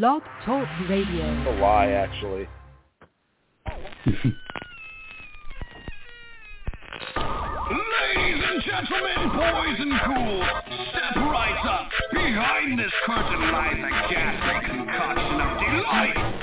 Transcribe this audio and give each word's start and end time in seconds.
Blog 0.00 0.22
Talk 0.46 0.66
Radio. 0.88 1.22
A 1.22 1.60
lie, 1.60 1.88
actually. 1.88 2.48
Ladies 4.06 4.24
and 8.42 8.62
gentlemen, 8.64 9.36
boys 9.36 9.78
and 9.80 9.92
ghouls, 10.06 10.48
step 10.88 11.16
right 11.16 11.60
up. 11.68 11.90
Behind 12.10 12.78
this 12.78 12.90
curtain 13.04 13.52
lies 13.52 13.76
a 13.76 13.90
ghastly 14.08 14.60
concoction 14.66 15.40
of 15.42 15.60
delight, 15.60 16.16
horror, 16.16 16.40
fantasy, 16.40 16.41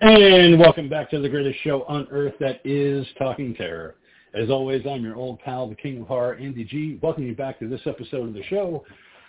and. 0.00 0.58
Welcome 0.58 0.88
back 0.88 1.10
to 1.10 1.20
the 1.20 1.28
greatest 1.28 1.58
show 1.62 1.84
on 1.84 2.06
earth 2.10 2.34
that 2.40 2.60
is 2.64 3.06
Talking 3.18 3.54
Terror. 3.54 3.94
As 4.34 4.50
always, 4.50 4.82
I'm 4.86 5.02
your 5.02 5.16
old 5.16 5.40
pal, 5.40 5.68
the 5.68 5.74
King 5.74 6.02
of 6.02 6.08
Horror, 6.08 6.34
Andy 6.34 6.64
G. 6.64 6.98
Welcome 7.02 7.26
you 7.26 7.34
back 7.34 7.58
to 7.58 7.68
this 7.68 7.80
episode 7.86 8.28
of 8.28 8.34
the 8.34 8.42
show, 8.44 8.84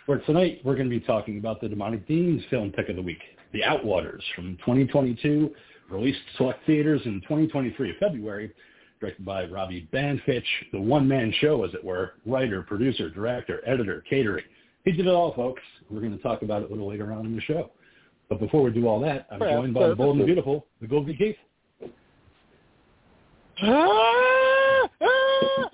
where 0.06 0.20
tonight 0.20 0.62
we're 0.64 0.76
going 0.76 0.90
to 0.90 1.00
be 1.00 1.06
talking 1.06 1.38
about 1.38 1.62
the 1.62 1.70
Demonic 1.70 2.08
Deans 2.08 2.42
film 2.50 2.72
pick 2.72 2.90
of 2.90 2.96
the 2.96 3.02
week, 3.02 3.22
The 3.54 3.62
Outwaters, 3.62 4.22
from 4.36 4.58
2022, 4.58 5.52
released 5.90 6.20
select 6.38 6.66
theaters 6.66 7.02
in 7.06 7.22
2023 7.22 7.96
February, 8.00 8.52
directed 9.00 9.26
by 9.26 9.46
Robbie 9.46 9.88
Banfitch, 9.94 10.44
the 10.72 10.80
one-man 10.80 11.34
show, 11.40 11.64
as 11.64 11.74
it 11.74 11.84
were, 11.84 12.14
writer, 12.26 12.62
producer, 12.62 13.10
director, 13.10 13.62
editor, 13.66 14.04
catering. 14.10 14.46
He 14.84 14.92
did 14.92 15.08
it 15.08 15.14
all, 15.14 15.34
folks. 15.34 15.62
We're 15.90 16.02
going 16.02 16.16
to 16.16 16.24
talk 16.24 16.42
about 16.42 16.64
it 16.64 16.70
a 16.70 16.74
little 16.74 16.90
later 16.90 17.14
on 17.14 17.26
in 17.26 17.36
the 17.36 17.42
show. 17.42 17.72
But 18.30 18.40
before 18.40 18.64
we 18.64 18.72
do 18.72 18.88
all 18.88 19.00
that, 19.02 19.28
I'm 19.32 19.42
Yeah, 19.42 19.54
joined 19.54 19.74
by 19.74 19.90
the 19.90 19.96
bold 19.96 20.16
and 20.16 20.22
the 20.22 20.26
beautiful, 20.26 20.66
the 20.82 20.88
Golden 20.88 21.16
Keith. 21.16 21.36
Ah! 23.62 24.90
Ah! 25.02 25.70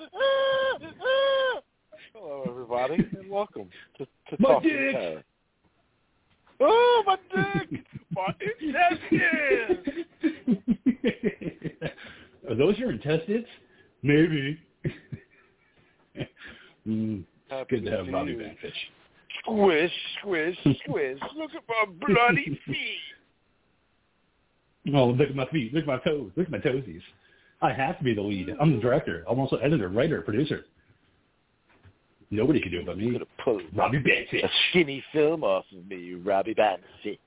Hello, 2.79 2.93
everybody, 2.93 3.17
and 3.19 3.29
welcome 3.29 3.69
to, 3.97 4.05
to 4.05 4.37
My 4.39 4.53
Talking 4.53 4.69
dick! 4.69 4.93
Terror. 4.93 5.23
Oh, 6.61 7.03
my 7.05 7.17
dick! 7.35 7.83
my 8.11 8.33
intestines! 8.61 10.05
Are 12.49 12.55
those 12.55 12.77
your 12.77 12.91
intestines? 12.91 13.45
Maybe. 14.01 14.57
mm, 16.87 17.25
Happy 17.49 17.79
good 17.81 17.85
to 17.85 17.91
have 17.91 18.05
see 18.05 18.11
Robbie 18.13 18.31
you. 18.31 18.37
Banfitch. 18.37 18.71
Squish, 19.43 19.91
squish, 20.21 20.57
squish. 20.85 21.19
Look 21.35 21.51
at 21.53 21.63
my 21.67 21.85
bloody 22.07 22.57
feet. 22.65 23.01
Oh, 24.95 25.07
look 25.07 25.29
at 25.29 25.35
my 25.35 25.47
feet. 25.47 25.73
Look 25.73 25.81
at 25.83 25.87
my 25.87 25.99
toes. 25.99 26.31
Look 26.37 26.45
at 26.45 26.51
my 26.51 26.59
toesies. 26.59 27.01
I 27.61 27.73
have 27.73 27.97
to 27.97 28.05
be 28.05 28.13
the 28.13 28.21
lead. 28.21 28.55
I'm 28.61 28.75
the 28.75 28.81
director. 28.81 29.25
I'm 29.29 29.37
also 29.37 29.57
editor, 29.57 29.89
writer, 29.89 30.21
producer. 30.21 30.63
Nobody 32.31 32.61
can 32.61 32.71
do 32.71 32.79
it 32.79 32.85
but 32.85 32.97
me. 32.97 33.11
Could 33.11 33.21
have 33.21 33.37
pulled 33.43 33.61
Robbie 33.75 33.99
Banfitch. 33.99 34.43
a 34.43 34.49
skinny 34.69 35.03
film 35.11 35.43
off 35.43 35.65
of 35.75 35.87
me, 35.87 36.13
Robbie 36.13 36.53
Banfitch. 36.53 37.17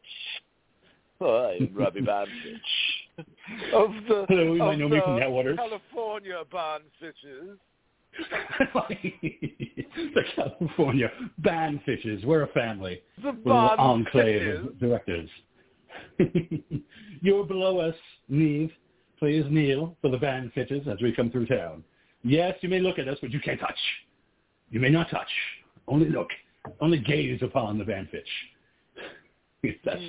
Oh, 1.20 1.36
I 1.36 1.52
am 1.54 1.70
Robbie 1.74 2.00
Banfitch. 2.00 2.26
Of 3.74 3.90
the, 4.08 4.26
Hello, 4.28 4.52
you 4.52 4.58
might 4.58 4.74
of 4.74 4.78
know 4.80 4.88
me 4.88 5.00
from 5.00 5.18
Netwaters. 5.18 5.56
California 5.56 6.42
Banfitches. 6.52 7.56
the 10.14 10.22
California 10.36 11.10
Banfitches. 11.42 12.24
We're 12.24 12.42
a 12.42 12.46
family. 12.48 13.02
The 13.22 13.32
We're 13.44 13.52
an 13.54 13.78
enclave 13.78 14.66
of 14.66 14.78
directors. 14.78 15.30
You're 17.20 17.44
below 17.44 17.78
us, 17.78 17.94
Neve. 18.28 18.70
Please 19.18 19.44
kneel 19.50 19.96
for 20.02 20.10
the 20.10 20.18
Banfitches 20.18 20.86
as 20.88 21.00
we 21.00 21.12
come 21.12 21.30
through 21.30 21.46
town. 21.46 21.84
Yes, 22.24 22.56
you 22.60 22.68
may 22.68 22.80
look 22.80 22.98
at 22.98 23.08
us, 23.08 23.18
but 23.20 23.30
you 23.30 23.40
can't 23.40 23.60
touch. 23.60 23.78
You 24.72 24.80
may 24.80 24.88
not 24.88 25.10
touch. 25.10 25.28
Only 25.86 26.08
look. 26.08 26.28
Only 26.80 26.98
gaze 26.98 27.40
upon 27.42 27.78
the 27.78 27.84
Banfitch. 27.84 28.22
That's 29.84 30.00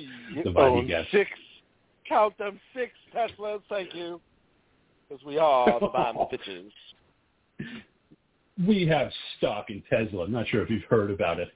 the 0.42 0.50
vibe 0.50 0.82
you 0.82 0.88
get. 0.88 1.04
six, 1.12 1.30
count 2.08 2.36
them 2.38 2.58
six 2.74 2.92
Teslas, 3.14 3.60
thank 3.68 3.94
you. 3.94 4.20
Because 5.08 5.24
we 5.24 5.38
are 5.38 5.78
the 5.78 5.88
Banfitches. 5.88 6.70
We 8.68 8.86
have 8.86 9.10
stock 9.36 9.68
in 9.68 9.82
Tesla. 9.90 10.22
I'm 10.26 10.30
not 10.30 10.46
sure 10.46 10.62
if 10.62 10.70
you've 10.70 10.84
heard 10.84 11.10
about 11.10 11.40
it. 11.40 11.48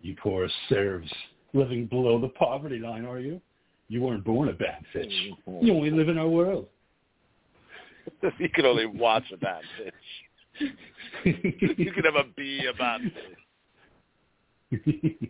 You 0.00 0.16
poor 0.20 0.48
serfs 0.68 1.08
living 1.52 1.86
below 1.86 2.20
the 2.20 2.30
poverty 2.30 2.80
line, 2.80 3.04
are 3.04 3.20
you? 3.20 3.40
You 3.86 4.02
weren't 4.02 4.24
born 4.24 4.48
a 4.48 4.52
Banfitch. 4.52 5.36
Mm-hmm. 5.46 5.64
You 5.64 5.72
only 5.72 5.92
live 5.92 6.08
in 6.08 6.18
our 6.18 6.26
world. 6.26 6.66
you 8.40 8.48
can 8.48 8.66
only 8.66 8.86
watch 8.86 9.22
a 9.32 9.36
Banfitch. 9.36 9.92
You 11.24 11.92
can 11.92 12.04
have 12.04 12.16
a 12.16 12.24
Banfitch. 12.80 13.12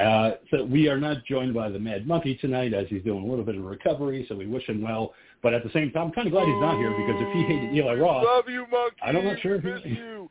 uh, 0.00 0.30
so 0.50 0.64
we 0.64 0.88
are 0.88 0.98
not 0.98 1.24
joined 1.24 1.54
by 1.54 1.68
the 1.68 1.78
Mad 1.78 2.06
Monkey 2.06 2.36
tonight 2.36 2.72
as 2.72 2.86
he's 2.88 3.02
doing 3.02 3.24
a 3.24 3.26
little 3.26 3.44
bit 3.44 3.56
of 3.56 3.64
recovery, 3.64 4.24
so 4.28 4.34
we 4.36 4.46
wish 4.46 4.66
him 4.66 4.80
well. 4.82 5.14
But 5.42 5.54
at 5.54 5.64
the 5.64 5.70
same 5.70 5.90
time, 5.90 6.08
I'm 6.08 6.12
kind 6.12 6.26
of 6.26 6.32
glad 6.32 6.46
he's 6.46 6.60
not 6.60 6.76
here 6.78 6.90
because 6.90 7.16
if 7.20 7.32
he 7.34 7.42
hated 7.42 7.74
Eli 7.74 7.94
Roth, 7.94 8.24
Love 8.24 8.48
you, 8.48 8.66
monkey. 8.70 8.96
I'm 9.02 9.24
not 9.24 9.40
sure 9.40 9.56
if 9.56 9.64
Miss 9.64 9.82
he- 9.82 9.90
you. 9.90 10.30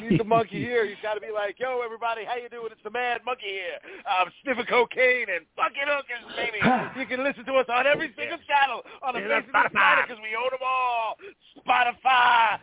Need 0.00 0.20
the 0.20 0.24
monkey 0.24 0.60
here. 0.64 0.86
He's 0.86 0.96
got 1.02 1.14
to 1.14 1.20
be 1.20 1.30
like, 1.34 1.58
yo, 1.58 1.80
everybody, 1.84 2.24
how 2.24 2.36
you 2.36 2.48
doing? 2.48 2.68
It's 2.72 2.80
the 2.84 2.90
Mad 2.90 3.20
Monkey 3.24 3.46
here. 3.46 3.78
I'm 4.06 4.30
sniffing 4.42 4.66
cocaine 4.66 5.26
and 5.28 5.44
fucking 5.56 5.84
hookers, 5.84 6.24
baby. 6.36 6.58
you 7.00 7.06
can 7.06 7.24
listen 7.24 7.44
to 7.46 7.54
us 7.54 7.66
on 7.68 7.86
every 7.86 8.12
single 8.16 8.38
channel 8.48 8.82
on 9.02 9.14
the 9.14 9.20
face 9.20 9.44
of 9.46 9.52
the 9.52 9.70
planet 9.70 10.04
because 10.08 10.22
we 10.22 10.36
own 10.36 10.50
them 10.50 10.64
all. 10.64 11.16
Spotify, 11.60 12.58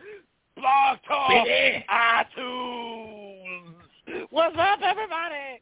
Blog 0.56 0.98
Talk, 1.06 1.44
Baby. 1.44 1.84
iTunes. 1.88 3.74
What's 4.30 4.56
up, 4.58 4.80
everybody? 4.82 5.60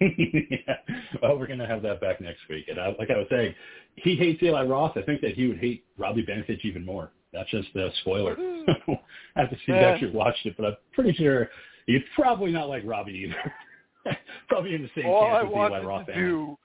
yeah. 0.00 0.76
well, 1.22 1.38
we're 1.38 1.46
going 1.46 1.58
to 1.58 1.66
have 1.66 1.82
that 1.82 2.00
back 2.00 2.20
next 2.20 2.40
week. 2.48 2.66
And 2.68 2.80
I, 2.80 2.88
like 2.98 3.10
I 3.10 3.18
was 3.18 3.26
saying, 3.30 3.54
he 3.96 4.16
hates 4.16 4.42
Eli 4.42 4.64
Roth. 4.64 4.96
I 4.96 5.02
think 5.02 5.20
that 5.20 5.34
he 5.34 5.46
would 5.48 5.58
hate 5.58 5.84
Robbie 5.98 6.24
Banfitch 6.24 6.64
even 6.64 6.84
more. 6.84 7.12
That's 7.32 7.50
just 7.50 7.74
a 7.74 7.90
spoiler. 8.02 8.34
Hmm. 8.34 8.70
I 9.36 9.40
have 9.40 9.50
to 9.50 9.56
see 9.56 9.62
if 9.68 9.74
he 9.74 9.80
Yeah. 9.80 9.88
actually 9.88 10.12
watched 10.12 10.44
it, 10.46 10.54
but 10.56 10.66
I'm 10.66 10.76
pretty 10.92 11.12
sure 11.14 11.48
he's 11.86 12.02
probably 12.14 12.52
not 12.52 12.68
like 12.68 12.82
Robbie 12.84 13.12
either. 13.28 14.16
probably 14.48 14.74
in 14.74 14.82
the 14.82 14.90
same 14.94 15.06
All 15.06 15.24
I 15.24 15.40
camp 15.40 15.44
as 15.46 15.48
the 15.50 15.56
Eli 15.56 15.68
wanted 15.70 15.86
Roth 15.86 16.06
to 16.06 16.14
do 16.14 16.58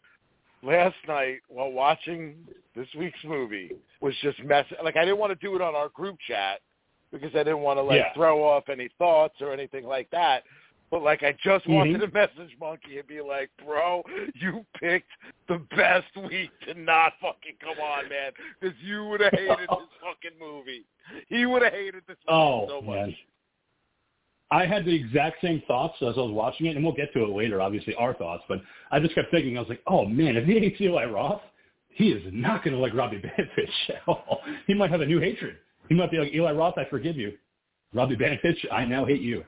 last 0.63 0.95
night 1.07 1.39
while 1.47 1.71
watching 1.71 2.35
this 2.75 2.87
week's 2.97 3.23
movie 3.23 3.71
was 4.01 4.13
just 4.21 4.41
mess. 4.43 4.65
Like 4.83 4.97
I 4.97 5.05
didn't 5.05 5.19
want 5.19 5.39
to 5.39 5.45
do 5.47 5.55
it 5.55 5.61
on 5.61 5.75
our 5.75 5.89
group 5.89 6.17
chat 6.27 6.59
because 7.11 7.31
I 7.35 7.39
didn't 7.39 7.61
want 7.61 7.77
to 7.77 7.83
like 7.83 7.99
Yeah. 7.99 8.13
throw 8.13 8.43
off 8.43 8.67
any 8.69 8.89
thoughts 8.97 9.35
or 9.41 9.53
anything 9.53 9.85
like 9.85 10.09
that. 10.11 10.43
But 10.89 11.03
like 11.03 11.21
I 11.23 11.33
just 11.43 11.67
wanted 11.67 11.97
Mhm. 11.97 12.05
to 12.05 12.13
message 12.13 12.55
Monkey 12.59 12.97
and 12.99 13.07
be 13.07 13.19
like, 13.21 13.49
"Bro, 13.63 14.03
you 14.35 14.65
picked 14.79 15.09
the 15.47 15.57
best 15.75 16.15
week 16.15 16.49
to 16.65 16.73
not 16.75 17.13
fucking 17.19 17.55
come 17.59 17.77
on, 17.79 18.07
man, 18.07 18.31
because 18.59 18.77
you 18.81 19.05
would 19.05 19.19
have 19.21 19.33
hated 19.33 19.67
this 19.69 19.89
fucking 20.01 20.39
movie. 20.39 20.85
He 21.27 21.45
would 21.45 21.61
have 21.61 21.73
hated 21.73 22.03
this 22.07 22.17
movie 22.27 22.39
Oh, 22.39 22.67
so 22.69 22.81
much." 22.81 22.95
man. 22.95 23.15
I 24.49 24.65
had 24.65 24.85
the 24.85 24.95
exact 24.95 25.41
same 25.41 25.61
thoughts 25.67 26.01
as 26.01 26.17
I 26.17 26.21
was 26.21 26.31
watching 26.31 26.67
it, 26.67 26.77
and 26.77 26.85
we'll 26.85 26.93
get 26.95 27.11
to 27.13 27.23
it 27.23 27.29
later, 27.31 27.61
obviously, 27.61 27.93
our 27.95 28.13
thoughts, 28.13 28.45
but 28.47 28.61
I 28.91 28.99
just 29.01 29.13
kept 29.13 29.29
thinking, 29.29 29.57
I 29.57 29.59
was 29.59 29.67
like, 29.67 29.81
oh, 29.87 30.05
man, 30.05 30.37
if 30.37 30.45
he 30.45 30.57
hates 30.57 30.79
Eli 30.79 31.03
Roth, 31.03 31.41
he 31.89 32.11
is 32.13 32.23
not 32.31 32.63
going 32.63 32.73
to 32.73 32.79
like 32.79 32.93
Robbie 32.93 33.17
Banfitch 33.21 33.89
at 33.89 34.03
all. 34.07 34.39
He 34.65 34.73
might 34.73 34.89
have 34.89 35.01
a 35.01 35.05
new 35.05 35.19
hatred. 35.19 35.57
He 35.89 35.95
might 35.95 36.11
be 36.11 36.17
like, 36.17 36.33
Eli 36.33 36.53
Roth, 36.53 36.77
I 36.77 36.85
forgive 36.85 37.17
you. 37.17 37.37
Robbie 37.93 38.15
Banfitch, 38.15 38.65
I 38.71 38.85
now 38.85 39.03
hate 39.03 39.19
you. 39.21 39.43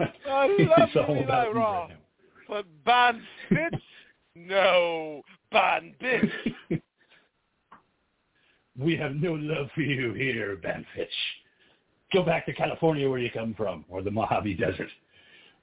I 0.00 0.04
love 0.04 0.50
It's 0.58 0.94
you, 0.94 1.00
all 1.00 1.22
about 1.22 1.54
Roth. 1.54 1.90
right 2.48 2.64
But 2.84 3.20
Bitch? 3.50 3.80
no. 4.34 5.22
Bitch. 5.52 6.30
we 8.78 8.96
have 8.96 9.14
no 9.16 9.32
love 9.34 9.68
for 9.74 9.80
you 9.82 10.12
here, 10.14 10.56
Banfitch. 10.56 11.06
Go 12.12 12.22
back 12.22 12.46
to 12.46 12.52
California 12.52 13.08
where 13.08 13.18
you 13.18 13.30
come 13.30 13.54
from, 13.54 13.84
or 13.88 14.02
the 14.02 14.10
Mojave 14.10 14.54
Desert. 14.54 14.88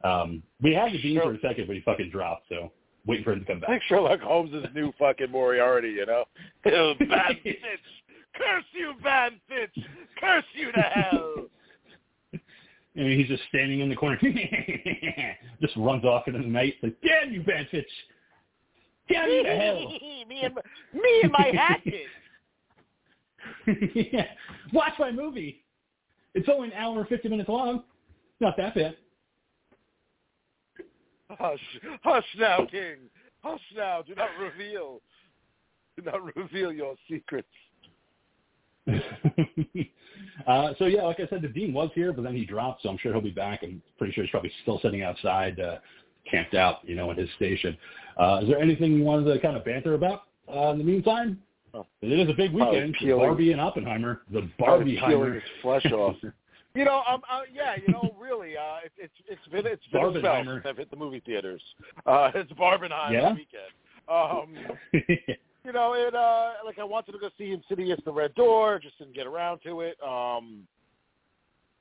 Um, 0.03 0.43
we 0.61 0.73
had 0.73 0.91
the 0.91 1.01
bean 1.01 1.19
for 1.21 1.33
a 1.33 1.39
second, 1.39 1.67
but 1.67 1.75
he 1.75 1.81
fucking 1.81 2.11
dropped, 2.11 2.47
so 2.49 2.71
waiting 3.07 3.23
for 3.23 3.33
him 3.33 3.39
to 3.39 3.45
come 3.45 3.59
back. 3.59 3.69
I 3.69 3.73
think 3.73 3.83
Sherlock 3.87 4.19
Holmes 4.19 4.53
is 4.53 4.65
new 4.75 4.91
fucking 4.99 5.31
Moriarty, 5.31 5.89
you 5.89 6.05
know? 6.05 6.25
Oh, 6.67 6.93
Ban 6.99 7.37
Bitch. 7.45 7.55
Curse 8.35 8.65
you, 8.73 8.93
Ban 9.01 9.39
Bitch. 9.49 9.83
Curse 10.19 10.43
you 10.53 10.71
to 10.71 10.81
hell. 10.81 11.35
And 12.95 13.11
he's 13.11 13.27
just 13.27 13.43
standing 13.49 13.81
in 13.81 13.89
the 13.89 13.95
corner, 13.95 14.17
just 15.61 15.75
runs 15.75 16.05
off 16.05 16.27
into 16.27 16.39
the 16.39 16.45
night, 16.45 16.75
like, 16.81 16.95
damn 17.01 17.33
you, 17.33 17.41
Banfitch. 17.41 17.83
Damn 19.09 19.29
you 19.29 19.43
to 19.43 19.49
hell. 19.49 19.79
me 20.29 20.41
and 20.43 20.55
my, 20.55 20.61
me 20.93 21.21
and 21.23 21.31
my 21.31 21.51
hatchet. 21.53 22.05
yeah. 24.11 24.27
Watch 24.73 24.93
my 24.97 25.11
movie. 25.11 25.63
It's 26.33 26.47
only 26.49 26.69
an 26.69 26.73
hour 26.73 26.99
and 26.99 27.07
50 27.07 27.29
minutes 27.29 27.49
long. 27.49 27.83
Not 28.39 28.55
that 28.57 28.75
bad. 28.75 28.97
Hush, 31.29 31.59
hush 32.03 32.25
now, 32.37 32.65
King. 32.69 32.97
Hush 33.41 33.61
now. 33.75 34.03
Do 34.05 34.15
not 34.15 34.29
reveal. 34.39 35.01
Do 35.97 36.03
not 36.03 36.35
reveal 36.35 36.71
your 36.71 36.95
secrets. 37.09 37.47
uh, 40.47 40.73
so 40.77 40.85
yeah, 40.85 41.03
like 41.03 41.19
I 41.19 41.27
said, 41.27 41.41
the 41.41 41.47
dean 41.47 41.73
was 41.73 41.89
here, 41.95 42.13
but 42.13 42.23
then 42.23 42.35
he 42.35 42.45
dropped, 42.45 42.83
so 42.83 42.89
I'm 42.89 42.97
sure 42.97 43.11
he'll 43.11 43.21
be 43.21 43.31
back. 43.31 43.61
I'm 43.63 43.81
pretty 43.97 44.13
sure 44.13 44.23
he's 44.23 44.31
probably 44.31 44.51
still 44.61 44.79
sitting 44.81 45.01
outside, 45.03 45.59
uh, 45.59 45.77
camped 46.29 46.53
out, 46.53 46.79
you 46.83 46.95
know, 46.95 47.11
at 47.11 47.17
his 47.17 47.29
station. 47.35 47.77
Uh, 48.17 48.39
is 48.43 48.49
there 48.49 48.59
anything 48.59 48.93
you 48.93 49.03
wanted 49.03 49.31
to 49.33 49.39
kind 49.39 49.55
of 49.57 49.65
banter 49.65 49.93
about 49.93 50.23
uh, 50.53 50.69
in 50.69 50.77
the 50.77 50.83
meantime? 50.83 51.39
Oh. 51.73 51.85
It 52.01 52.19
is 52.19 52.29
a 52.29 52.33
big 52.33 52.53
weekend. 52.53 52.95
peeling- 52.99 53.19
Barbie 53.19 53.51
and 53.51 53.59
Oppenheimer. 53.61 54.21
The 54.31 54.49
Probably 54.57 54.95
Barbie 54.95 55.13
peeling 55.13 55.33
his 55.33 55.43
flesh 55.61 55.85
off. 55.87 56.15
You 56.75 56.83
know, 56.83 57.03
um, 57.09 57.21
uh, 57.31 57.43
yeah, 57.53 57.75
you 57.77 57.93
know, 57.93 58.13
really, 58.19 58.57
uh, 58.57 58.79
it, 58.83 58.91
it's 58.97 59.13
it's 59.29 59.47
been 59.47 59.65
it's 59.65 59.81
been 59.93 60.03
a 60.03 60.19
spell 60.19 60.43
since 60.43 60.65
I've 60.67 60.75
hit 60.75 60.89
the 60.91 60.97
movie 60.97 61.21
theaters. 61.25 61.61
Uh, 62.05 62.31
it's 62.35 62.51
Barbenheimer 62.51 63.13
Yeah? 63.13 63.33
weekend. 63.33 63.71
Um, 64.09 64.53
you 65.65 65.73
know, 65.73 65.93
it 65.93 66.13
uh 66.15 66.53
like 66.63 66.79
I 66.79 66.83
wanted 66.83 67.13
to 67.13 67.17
go 67.19 67.29
see 67.37 67.51
Insidious 67.51 67.99
the 68.05 68.11
Red 68.11 68.33
Door, 68.35 68.79
just 68.79 68.97
didn't 68.99 69.15
get 69.15 69.27
around 69.27 69.59
to 69.65 69.81
it. 69.81 69.97
Um 70.05 70.67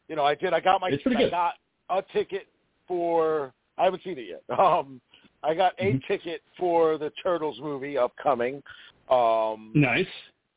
you 0.08 0.16
know, 0.16 0.24
I 0.24 0.34
did 0.34 0.52
I 0.52 0.60
got 0.60 0.80
my 0.80 0.88
It's 0.88 1.02
pretty 1.02 1.16
I 1.18 1.22
good. 1.22 1.30
got 1.30 1.54
a 1.90 2.02
ticket 2.12 2.46
for 2.88 3.52
I 3.78 3.84
haven't 3.84 4.02
seen 4.02 4.18
it 4.18 4.26
yet. 4.28 4.42
Um 4.58 5.00
I 5.42 5.54
got 5.54 5.74
a 5.78 5.92
Mhm. 5.92 6.06
ticket 6.08 6.40
for 6.58 6.96
the 6.96 7.10
Turtles 7.22 7.60
movie 7.60 7.98
upcoming. 7.98 8.62
Um 9.10 9.72
nice. 9.74 10.06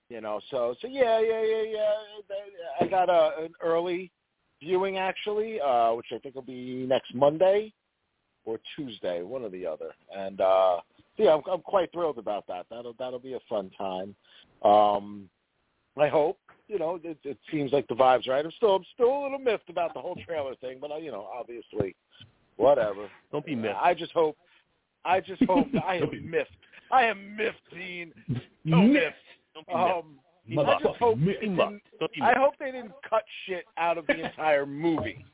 you 0.09 0.21
know, 0.21 0.39
so 0.49 0.73
so 0.81 0.87
yeah, 0.87 1.19
yeah, 1.19 1.41
yeah, 1.43 1.61
yeah. 1.63 1.93
I 2.79 2.85
got 2.87 3.09
a 3.09 3.43
an 3.43 3.53
early 3.61 4.09
viewing 4.61 4.97
actually, 4.97 5.59
uh 5.59 5.91
which 5.93 6.07
I 6.13 6.19
think 6.19 6.35
will 6.35 6.41
be 6.43 6.85
next 6.87 7.13
Monday 7.13 7.73
or 8.45 8.59
Tuesday, 8.77 9.21
one 9.23 9.43
or 9.43 9.49
the 9.49 9.65
other. 9.65 9.91
And 10.15 10.39
uh 10.39 10.77
yeah, 11.17 11.33
I'm, 11.33 11.41
I'm 11.51 11.61
quite 11.61 11.91
thrilled 11.91 12.17
about 12.17 12.45
that. 12.47 12.65
That'll 12.69 12.95
that'll 12.97 13.19
be 13.19 13.33
a 13.33 13.39
fun 13.49 13.71
time. 13.77 14.15
Um, 14.63 15.29
I 15.97 16.07
hope. 16.07 16.39
You 16.67 16.77
know, 16.79 16.99
it, 17.01 17.17
it 17.23 17.37
seems 17.49 17.71
like 17.71 17.87
the 17.87 17.95
vibes 17.95 18.27
right. 18.27 18.43
I'm 18.43 18.51
still 18.57 18.75
I'm 18.75 18.83
still 18.93 19.21
a 19.21 19.23
little 19.23 19.39
miffed 19.39 19.69
about 19.69 19.93
the 19.93 20.01
whole 20.01 20.17
trailer 20.27 20.53
thing, 20.55 20.79
but 20.81 20.91
uh, 20.91 20.97
you 20.97 21.11
know, 21.11 21.27
obviously, 21.33 21.95
whatever. 22.57 23.09
Don't 23.31 23.45
be 23.45 23.55
miffed. 23.55 23.77
I 23.81 23.93
just 23.93 24.11
hope. 24.11 24.37
I 25.05 25.21
just 25.21 25.43
hope. 25.45 25.67
I 25.87 25.95
am 25.95 26.09
miffed. 26.29 26.51
I 26.91 27.03
am 27.03 27.35
miffed, 27.35 27.61
Dean. 27.73 28.13
So 28.69 28.75
miffed. 28.81 29.15
Don't 29.53 29.67
be 29.67 29.73
miffed. 29.73 30.59
Um, 30.59 30.67
I 30.67 30.79
just 30.83 30.97
hope 30.97 31.17
miffed. 31.17 31.41
they 31.41 31.47
didn't, 31.47 31.81
Don't 31.99 32.13
be 32.13 32.21
I 32.21 32.37
hope 32.37 32.53
they 32.59 32.71
didn't 32.71 32.93
cut 33.09 33.23
shit 33.45 33.65
out 33.77 33.97
of 33.97 34.05
the 34.07 34.25
entire 34.25 34.65
movie. 34.65 35.25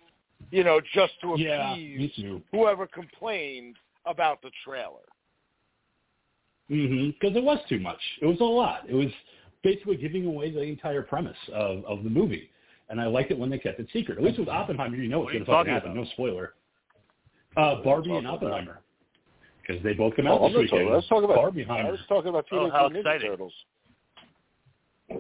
You 0.51 0.63
know, 0.63 0.81
just 0.94 1.13
to 1.21 1.33
appease 1.33 2.12
too. 2.15 2.41
whoever 2.51 2.85
complained 2.85 3.75
about 4.06 4.41
the 4.44 4.51
trailer. 4.63 5.01
Because 6.73 7.35
it 7.35 7.43
was 7.43 7.59
too 7.69 7.79
much. 7.79 7.99
It 8.21 8.25
was 8.25 8.39
a 8.39 8.43
lot. 8.43 8.81
It 8.89 8.93
was 8.95 9.07
basically 9.63 9.95
giving 9.97 10.25
away 10.25 10.51
the 10.51 10.61
entire 10.61 11.01
premise 11.01 11.37
of, 11.53 11.85
of 11.85 12.03
the 12.03 12.09
movie. 12.09 12.49
And 12.89 12.99
I 12.99 13.05
liked 13.07 13.31
it 13.31 13.39
when 13.39 13.49
they 13.49 13.57
kept 13.57 13.79
it 13.79 13.87
secret. 13.93 14.17
At 14.17 14.23
least 14.23 14.39
with 14.39 14.49
Oppenheimer, 14.49 14.97
you 14.97 15.07
know 15.07 15.19
what's 15.19 15.31
going 15.31 15.45
to 15.45 15.51
fucking 15.51 15.73
happen. 15.73 15.95
No 15.95 16.05
spoiler. 16.13 16.53
Uh, 17.55 17.75
Barbie 17.81 18.13
and? 18.15 18.27
Oppenheimer. 18.27 18.79
Because 19.65 19.81
they 19.83 19.93
both 19.93 20.15
come 20.15 20.27
out 20.27 20.41
Oh, 20.41 20.45
I'm 20.47 20.51
this 20.53 20.61
not 20.63 20.67
talking. 20.69 20.77
weekend. 20.79 20.93
I 20.93 20.95
was 20.97 21.07
talking 21.07 21.23
about. 21.25 21.35
Barbie 21.37 21.63
I 21.63 21.67
Heimer. 21.67 21.91
was 21.91 21.99
talking 22.09 22.29
about 22.29 22.45
Oh, 22.51 22.57
Teenage 22.57 22.71
how 22.73 22.89
Mutant 22.89 23.05
Ninja 23.05 23.15
exciting. 23.15 23.31
Turtles. 23.31 23.53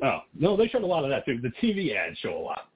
Oh, 0.03 0.19
no, 0.37 0.57
they 0.57 0.67
showed 0.67 0.83
a 0.83 0.85
lot 0.87 1.03
of 1.03 1.09
that 1.11 1.25
too. 1.25 1.39
The 1.41 1.51
TV 1.61 1.95
ads 1.95 2.17
show 2.19 2.35
a 2.37 2.39
lot, 2.39 2.67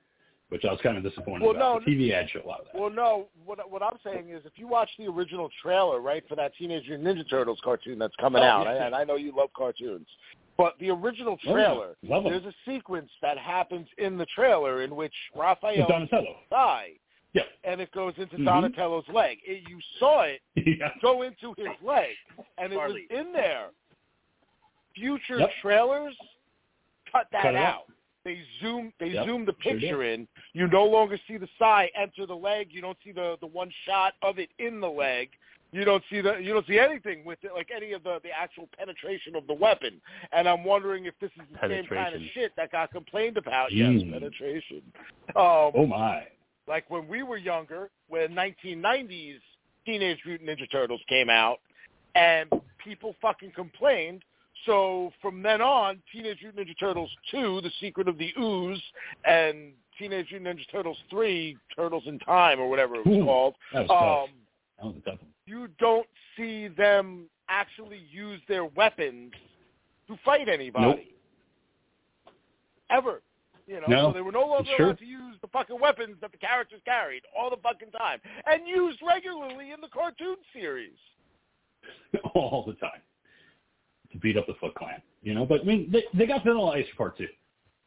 which 0.50 0.64
I 0.66 0.72
was 0.72 0.80
kind 0.82 0.98
of 0.98 1.04
disappointed 1.04 1.42
Well, 1.46 1.56
about. 1.56 1.82
no, 1.82 1.86
the 1.86 1.92
TV 1.92 2.14
ads 2.14 2.30
show 2.32 2.42
a 2.44 2.48
lot 2.48 2.62
of 2.62 2.68
that. 2.72 2.80
Well, 2.80 2.90
no. 2.90 3.28
What 3.46 3.70
what 3.70 3.84
I'm 3.84 3.98
saying 4.04 4.30
is, 4.30 4.46
if 4.46 4.54
you 4.56 4.68
watch 4.68 4.90
the 4.98 5.06
original 5.08 5.50
trailer, 5.62 6.00
right, 6.00 6.24
for 6.28 6.36
that 6.36 6.54
Teenage 6.56 6.86
Ninja 6.90 7.30
Turtles 7.30 7.60
cartoon 7.64 8.00
that's 8.00 8.16
coming 8.16 8.42
Oh, 8.42 8.46
out, 8.46 8.66
yeah. 8.68 8.86
and 8.86 8.96
I 8.96 9.04
know 9.04 9.16
you 9.16 9.34
love 9.36 9.50
cartoons, 9.56 10.08
but 10.58 10.74
the 10.80 10.90
original 10.90 11.34
Oh, 11.34 11.38
yeah. 11.44 11.52
trailer, 11.54 11.96
Love 12.04 12.26
'em. 12.26 12.32
there's 12.32 12.46
a 12.46 12.54
sequence 12.66 13.12
that 13.22 13.38
happens 13.38 13.88
in 13.98 14.18
the 14.18 14.26
trailer 14.28 14.84
in 14.84 14.96
which 14.96 15.14
Raphael 15.36 15.86
Donatello. 15.88 16.38
die, 16.50 16.94
Yeah. 17.34 17.44
and 17.66 17.82
it 17.82 17.92
goes 17.92 18.14
into 18.18 18.38
Mhm. 18.38 18.46
Donatello's 18.46 19.08
leg. 19.10 19.40
It, 19.46 19.68
you 19.70 19.80
saw 20.00 20.22
it 20.22 20.42
yeah. 20.56 20.94
go 21.02 21.24
into 21.24 21.54
his 21.58 21.68
leg, 21.82 22.16
and 22.58 22.72
it 22.72 22.78
Marley. 22.78 23.06
was 23.10 23.20
in 23.20 23.34
there. 23.34 23.68
Future 24.96 25.40
Yep. 25.40 25.52
trailers 25.62 26.18
cut 27.12 27.28
that 27.32 27.44
Cut 27.44 27.56
out. 27.56 27.66
out. 27.76 27.92
They 28.27 28.41
zoom 28.59 28.91
they 29.00 29.12
Yep, 29.12 29.25
zoom 29.25 29.45
the 29.45 29.56
sure 29.62 29.74
picture 29.75 30.03
in. 30.03 30.27
You 30.51 30.68
no 30.68 30.83
longer 30.83 31.18
see 31.29 31.38
the 31.38 31.47
sai 31.57 31.89
enter 31.95 32.25
the 32.25 32.35
leg. 32.35 32.68
You 32.71 32.81
don't 32.81 32.97
see 33.01 33.13
the 33.13 33.38
the 33.39 33.47
one 33.47 33.71
shot 33.85 34.15
of 34.21 34.38
it 34.38 34.50
in 34.59 34.81
the 34.81 34.89
leg. 34.89 35.29
You 35.71 35.85
don't 35.85 36.03
see 36.09 36.19
the 36.19 36.35
you 36.39 36.51
don't 36.51 36.68
see 36.68 36.77
anything 36.77 37.24
with 37.24 37.39
it, 37.44 37.53
like 37.53 37.69
any 37.74 37.94
of 37.94 38.03
the 38.03 38.19
the 38.24 38.31
actual 38.38 38.68
penetration 38.77 39.33
of 39.38 39.47
the 39.47 39.53
weapon. 39.53 40.01
And 40.33 40.45
I'm 40.50 40.65
wondering 40.65 41.06
if 41.06 41.13
this 41.21 41.31
is 41.38 41.44
the 41.53 41.69
same 41.69 41.85
kind 41.88 42.15
of 42.15 42.21
shit 42.33 42.51
that 42.57 42.69
got 42.74 42.91
complained 42.91 43.38
about. 43.38 43.71
Yes, 43.71 43.91
Mm. 43.94 44.12
penetration. 44.12 44.81
Um, 45.29 45.71
Oh, 45.74 45.85
my. 45.88 46.27
like 46.68 46.89
when 46.89 47.07
we 47.07 47.24
were 47.24 47.38
younger, 47.38 47.89
when 48.09 48.33
1990s 48.35 49.39
Teenage 49.85 50.19
Mutant 50.25 50.50
Ninja 50.50 50.69
Turtles 50.69 51.01
came 51.07 51.29
out, 51.29 51.62
and 52.15 52.50
people 52.77 53.15
fucking 53.21 53.51
complained. 53.51 54.24
So 54.65 55.12
from 55.21 55.42
then 55.42 55.62
on, 55.62 56.01
Teenage 56.12 56.39
Mutant 56.42 56.68
Ninja 56.68 56.80
Turtles 56.80 57.09
2, 57.31 57.62
The 57.62 57.71
Secret 57.80 58.07
of 58.07 58.18
the 58.18 58.33
Ooze, 58.39 58.81
and 59.25 59.71
Teenage 59.98 60.27
Mutant 60.31 60.59
Ninja 60.59 60.71
Turtles 60.71 60.98
3, 61.09 61.57
Turtles 61.75 62.04
in 62.06 62.19
Time, 62.19 62.59
or 62.59 62.69
whatever 62.69 62.95
it 62.95 63.06
was 63.06 63.18
Ooh, 63.18 63.24
called, 63.25 63.56
That 63.74 63.88
was 63.88 64.27
um, 64.30 64.36
That 64.80 64.86
was 64.86 64.95
a 65.06 65.09
tough 65.12 65.19
one. 65.21 65.31
you 65.45 65.68
don't 65.80 66.07
see 66.36 66.68
them 66.68 67.30
actually 67.50 68.01
use 68.12 68.42
their 68.48 68.65
weapons 68.65 69.31
to 70.07 70.18
fight 70.25 70.50
anybody. 70.50 71.13
Ever. 72.89 73.21
You 73.68 73.81
know, 73.81 73.88
No, 73.88 74.10
so 74.10 74.13
they 74.13 74.21
were 74.21 74.31
no 74.31 74.45
longer 74.45 74.69
true. 74.77 74.86
allowed 74.86 75.00
to 75.00 75.06
use 75.06 75.36
the 75.42 75.48
fucking 75.50 75.77
weapons 75.80 76.15
that 76.21 76.31
the 76.31 76.38
characters 76.38 76.80
carried 76.86 77.24
all 77.38 77.50
the 77.50 77.57
fucking 77.57 77.92
time 77.92 78.19
and 78.45 78.65
used 78.68 79.00
regularly 79.06 79.71
in 79.71 79.81
the 79.81 79.89
cartoon 79.89 80.38
series. 80.53 80.95
all 82.33 82.63
the 82.65 82.74
time 82.75 83.01
beat 84.22 84.38
up 84.38 84.48
the 84.48 84.54
Foot 84.56 84.75
Clan. 84.75 85.02
You 85.24 85.34
know, 85.34 85.46
but 85.46 85.62
I 85.62 85.64
mean, 85.64 85.90
they, 85.92 86.04
they 86.14 86.25
got 86.25 86.44
Vanilla 86.44 86.72
Ice 86.72 86.86
part 86.98 87.18
two, 87.18 87.28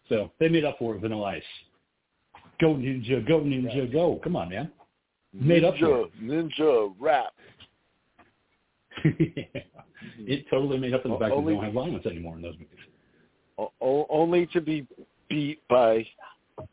so 0.09 0.31
they 0.38 0.49
made 0.49 0.65
up 0.65 0.79
for 0.79 0.94
it. 0.94 1.00
Vanilla 1.00 1.25
Ice. 1.25 1.43
Go 2.61 2.75
ninja, 2.75 3.27
go 3.27 3.41
ninja, 3.41 3.91
go! 3.91 4.21
Come 4.23 4.37
on, 4.37 4.50
man. 4.50 4.71
Made 5.33 5.64
up 5.64 5.76
for 5.78 6.09
ninja, 6.23 6.52
ninja, 6.59 6.95
rap. 6.99 7.33
it 9.04 10.45
totally 10.50 10.78
made 10.78 10.93
up 10.95 11.02
for 11.02 11.09
the 11.09 11.19
fact 11.19 11.35
that 11.35 11.45
they 11.45 11.52
don't 11.52 11.64
have 11.64 11.73
violence 11.73 12.07
anymore 12.07 12.37
in 12.37 12.43
those 12.43 12.54
movies. 12.54 13.71
Only 13.81 14.47
to 14.49 14.61
be 14.61 14.87
beat 15.28 15.61
by 15.69 16.07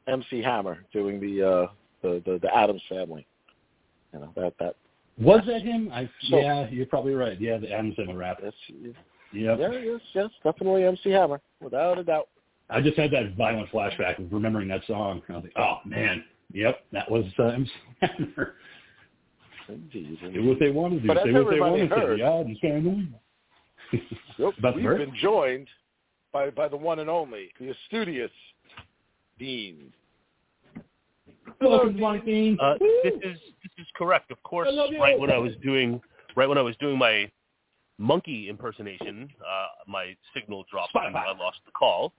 MC 0.08 0.41
Hammer 0.41 0.86
doing 0.93 1.20
the 1.20 1.48
uh 1.48 1.67
the 2.01 2.22
the, 2.25 2.39
the 2.41 2.55
Addams 2.55 2.81
family. 2.89 3.25
You 4.13 4.20
know 4.20 4.31
that 4.36 4.53
that 4.60 4.75
Was 5.20 5.41
that 5.48 5.62
him? 5.62 5.89
I 5.93 6.10
So- 6.29 6.39
yeah, 6.39 6.70
you're 6.70 6.86
probably 6.86 7.13
right. 7.13 7.39
Yeah, 7.39 7.58
the 7.58 7.72
Addams 7.72 7.96
Family 7.96 8.15
rap. 8.15 8.39
that's 8.41 8.55
Yep. 9.34 9.57
yeah 9.60 9.72
yes 9.72 10.01
yes 10.13 10.29
definitely 10.43 10.84
MC 10.86 11.10
Hammer 11.12 11.41
without 11.62 11.98
a 12.00 12.03
doubt. 12.03 12.27
I 12.69 12.81
just 12.81 12.98
had 12.98 13.12
that 13.12 13.36
violent 13.38 13.69
flashback 13.69 14.19
of 14.19 14.31
remembering 14.31 14.67
that 14.69 14.81
song. 14.88 15.22
I 15.29 15.34
was 15.34 15.43
like, 15.43 15.53
oh 15.57 15.77
man, 15.86 16.24
yep, 16.53 16.79
that 16.91 17.10
was 17.10 17.25
uh, 17.39 17.43
MC 17.46 17.72
Hammer. 18.01 18.55
Indeed. 19.69 20.17
Do 20.34 20.46
what 20.48 20.60
they 20.60 20.69
want 20.72 20.93
to 20.93 21.00
do. 21.01 21.07
But 21.07 21.17
Say 21.24 21.31
what 21.34 21.50
they 21.50 21.55
everybody 21.57 21.60
want 21.60 21.89
to 21.89 21.96
heard- 21.96 22.19
say. 22.19 22.24
The 22.24 22.29
Addams 22.29 22.60
Family. 22.60 23.07
Yep, 24.38 24.53
About 24.60 24.75
we've 24.75 24.84
bird? 24.86 24.98
been 25.00 25.15
joined 25.15 25.67
by 26.34 26.50
by 26.51 26.67
the 26.67 26.77
one 26.77 27.00
and 27.00 27.10
only, 27.10 27.50
the 27.60 27.74
studious 27.88 28.31
Dean. 29.39 29.91
Welcome, 31.62 32.00
Martin. 32.00 32.57
Uh, 32.62 32.75
this 33.03 33.13
is 33.15 33.38
this 33.63 33.72
is 33.79 33.88
correct. 33.96 34.31
Of 34.31 34.41
course, 34.43 34.67
I 34.69 34.74
love 34.74 34.91
you. 34.91 35.00
right 35.01 35.19
when 35.19 35.31
I 35.31 35.38
was 35.38 35.53
doing 35.63 36.01
right 36.36 36.48
when 36.48 36.57
I 36.57 36.62
was 36.62 36.75
doing 36.77 36.98
my 36.98 37.29
monkey 37.98 38.50
impersonation, 38.50 39.30
uh, 39.42 39.68
my 39.88 40.16
signal 40.34 40.66
dropped 40.70 40.96
and 40.96 41.16
I 41.16 41.32
lost 41.38 41.60
the 41.66 41.72
call. 41.72 42.13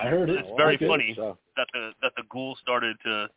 I 0.00 0.08
heard 0.08 0.30
it. 0.30 0.38
It's 0.38 0.48
very 0.56 0.76
funny 0.78 1.14
So, 1.16 1.38
that 1.56 1.68
the 1.72 1.90
that 2.02 2.12
the 2.16 2.22
ghoul 2.30 2.56
started 2.60 2.96
to 3.04 3.28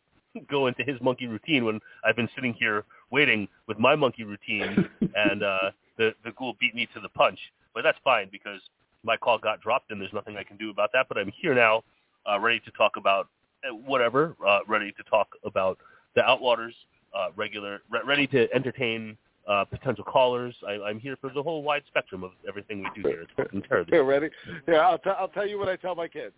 go 0.48 0.66
into 0.66 0.82
his 0.84 1.00
monkey 1.00 1.26
routine 1.26 1.64
when 1.64 1.80
I've 2.04 2.16
been 2.16 2.28
sitting 2.34 2.54
here 2.54 2.84
waiting 3.10 3.48
with 3.66 3.78
my 3.78 3.94
monkey 3.94 4.24
routine, 4.24 4.88
and 5.14 5.42
uh, 5.42 5.70
the 5.96 6.12
the 6.24 6.32
ghoul 6.36 6.54
beat 6.60 6.74
me 6.74 6.88
to 6.94 7.00
the 7.00 7.08
punch. 7.10 7.38
But 7.74 7.82
that's 7.82 7.98
fine 8.02 8.28
because 8.32 8.60
my 9.04 9.16
call 9.16 9.38
got 9.38 9.60
dropped 9.60 9.90
and 9.90 10.00
there's 10.00 10.12
nothing 10.12 10.36
I 10.36 10.42
can 10.42 10.56
do 10.56 10.70
about 10.70 10.90
that. 10.92 11.06
But 11.08 11.18
I'm 11.18 11.32
here 11.40 11.54
now, 11.54 11.82
uh, 12.30 12.38
ready 12.40 12.60
to 12.60 12.70
talk 12.72 12.96
about 12.96 13.28
uh, 13.64 13.74
whatever, 13.74 14.36
uh, 14.46 14.60
ready 14.66 14.92
to 14.92 15.02
talk 15.04 15.28
about 15.44 15.78
the 16.14 16.22
Outwaters, 16.22 16.74
uh, 17.14 17.28
regular, 17.36 17.80
re- 17.90 18.00
ready 18.04 18.26
to 18.28 18.52
entertain 18.52 19.16
uh, 19.50 19.64
potential 19.64 20.04
callers. 20.04 20.54
I, 20.66 20.72
I'm 20.88 21.00
here 21.00 21.16
for 21.20 21.30
the 21.34 21.42
whole 21.42 21.62
wide 21.62 21.82
spectrum 21.88 22.22
of 22.22 22.30
everything 22.48 22.82
we 22.82 23.02
do 23.02 23.08
here. 23.08 23.22
It's 23.22 23.32
fucking 23.36 23.62
terrible. 23.68 23.90
here, 23.90 24.04
ready? 24.04 24.28
Yeah, 24.68 24.76
I'll, 24.76 24.98
t- 24.98 25.10
I'll 25.18 25.28
tell 25.28 25.46
you 25.46 25.58
what 25.58 25.68
I 25.68 25.76
tell 25.76 25.94
my 25.94 26.08
kids. 26.08 26.34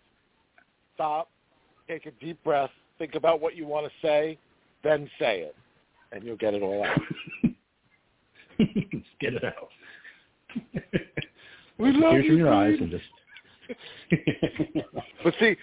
Stop, 0.95 1.29
take 1.87 2.05
a 2.05 2.11
deep 2.11 2.43
breath, 2.43 2.71
think 2.97 3.15
about 3.15 3.39
what 3.39 3.55
you 3.55 3.65
want 3.67 3.85
to 3.85 3.91
say, 4.05 4.37
then 4.83 5.09
say 5.19 5.41
it, 5.41 5.55
and 6.11 6.23
you'll 6.23 6.37
get 6.37 6.53
it 6.53 6.61
all 6.61 6.83
out. 6.83 6.99
Just 8.59 8.73
get 9.19 9.33
it 9.33 9.43
out. 9.43 9.69
We 11.79 11.91
love 11.91 12.11
Tears 12.13 12.25
you, 12.25 12.31
from 12.31 12.37
your 12.37 12.53
eyes 12.53 12.77
and 12.79 12.91
just. 12.91 13.03
But 15.23 15.33
see, 15.39 15.55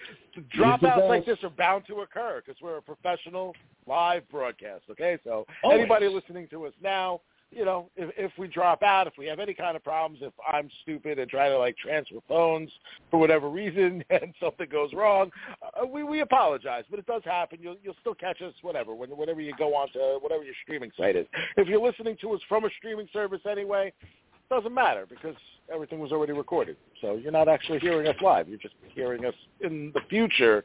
dropouts 0.57 1.07
like 1.07 1.25
this 1.25 1.37
are 1.43 1.49
bound 1.49 1.85
to 1.87 2.01
occur 2.01 2.41
because 2.45 2.61
we're 2.61 2.77
a 2.77 2.81
professional 2.81 3.55
live 3.87 4.29
broadcast. 4.29 4.83
Okay, 4.91 5.17
so 5.23 5.45
Always. 5.63 5.79
anybody 5.79 6.09
listening 6.09 6.47
to 6.49 6.65
us 6.65 6.73
now, 6.83 7.21
you 7.51 7.65
know, 7.65 7.89
if, 7.97 8.13
if 8.17 8.31
we 8.37 8.47
drop 8.47 8.81
out, 8.81 9.07
if 9.07 9.13
we 9.17 9.25
have 9.25 9.39
any 9.39 9.53
kind 9.53 9.75
of 9.75 9.83
problems, 9.83 10.19
if 10.21 10.33
I'm 10.51 10.69
stupid 10.83 11.19
and 11.19 11.29
try 11.29 11.49
to 11.49 11.57
like 11.57 11.75
transfer 11.77 12.19
phones 12.27 12.71
for 13.09 13.19
whatever 13.19 13.49
reason 13.49 14.03
and 14.09 14.33
something 14.41 14.67
goes 14.71 14.93
wrong, 14.93 15.31
uh, 15.61 15.85
we 15.85 16.03
we 16.03 16.21
apologize. 16.21 16.85
But 16.89 16.99
it 16.99 17.05
does 17.05 17.23
happen. 17.25 17.59
You'll 17.61 17.77
you'll 17.83 17.95
still 17.99 18.15
catch 18.15 18.41
us 18.41 18.53
whatever 18.61 18.95
when 18.95 19.09
whenever 19.09 19.41
you 19.41 19.53
go 19.57 19.75
on 19.75 19.91
to 19.93 20.17
whatever 20.21 20.43
your 20.43 20.55
streaming 20.63 20.91
site 20.97 21.15
is. 21.15 21.27
If 21.57 21.67
you're 21.67 21.81
listening 21.81 22.17
to 22.21 22.33
us 22.33 22.41
from 22.47 22.63
a 22.65 22.69
streaming 22.77 23.09
service 23.11 23.41
anyway, 23.49 23.93
it 24.01 24.53
doesn't 24.53 24.73
matter 24.73 25.05
because 25.09 25.35
everything 25.73 25.99
was 25.99 26.11
already 26.11 26.33
recorded. 26.33 26.77
So 27.01 27.15
you're 27.15 27.31
not 27.31 27.49
actually 27.49 27.79
hearing 27.79 28.07
us 28.07 28.15
live. 28.21 28.47
You're 28.47 28.59
just 28.59 28.75
hearing 28.95 29.25
us 29.25 29.35
in 29.59 29.91
the 29.93 30.01
future, 30.09 30.63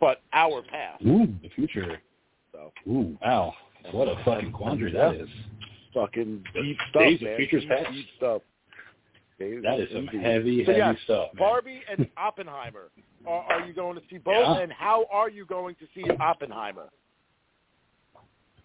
but 0.00 0.22
our 0.32 0.62
past. 0.62 1.04
Ooh, 1.06 1.28
the 1.42 1.50
future. 1.50 2.00
So 2.52 2.72
Ooh, 2.88 3.16
wow. 3.22 3.54
What 3.92 4.08
a 4.08 4.22
fucking 4.24 4.52
quandary 4.52 4.92
that 4.92 5.14
is. 5.14 5.28
Fucking 5.94 6.44
deep 6.54 6.76
stuff, 6.90 7.02
days 7.02 7.20
man. 7.20 7.36
futures 7.36 7.62
deep, 7.62 7.92
deep 7.92 8.06
stuff. 8.16 8.42
Days 9.38 9.62
That 9.62 9.80
is 9.80 9.88
some 9.92 10.06
heavy, 10.06 10.64
So 10.64 10.72
heavy 10.72 10.78
yes, 10.78 10.96
stuff, 11.04 11.28
man. 11.34 11.38
Barbie 11.38 11.82
and 11.90 12.08
Oppenheimer. 12.16 12.90
Are, 13.26 13.42
are 13.52 13.66
you 13.66 13.72
going 13.72 13.96
to 13.96 14.02
see 14.10 14.18
both? 14.18 14.34
Yeah. 14.36 14.60
And 14.60 14.72
how 14.72 15.06
are 15.10 15.30
you 15.30 15.46
going 15.46 15.76
to 15.76 15.86
see 15.94 16.04
Oppenheimer? 16.20 16.88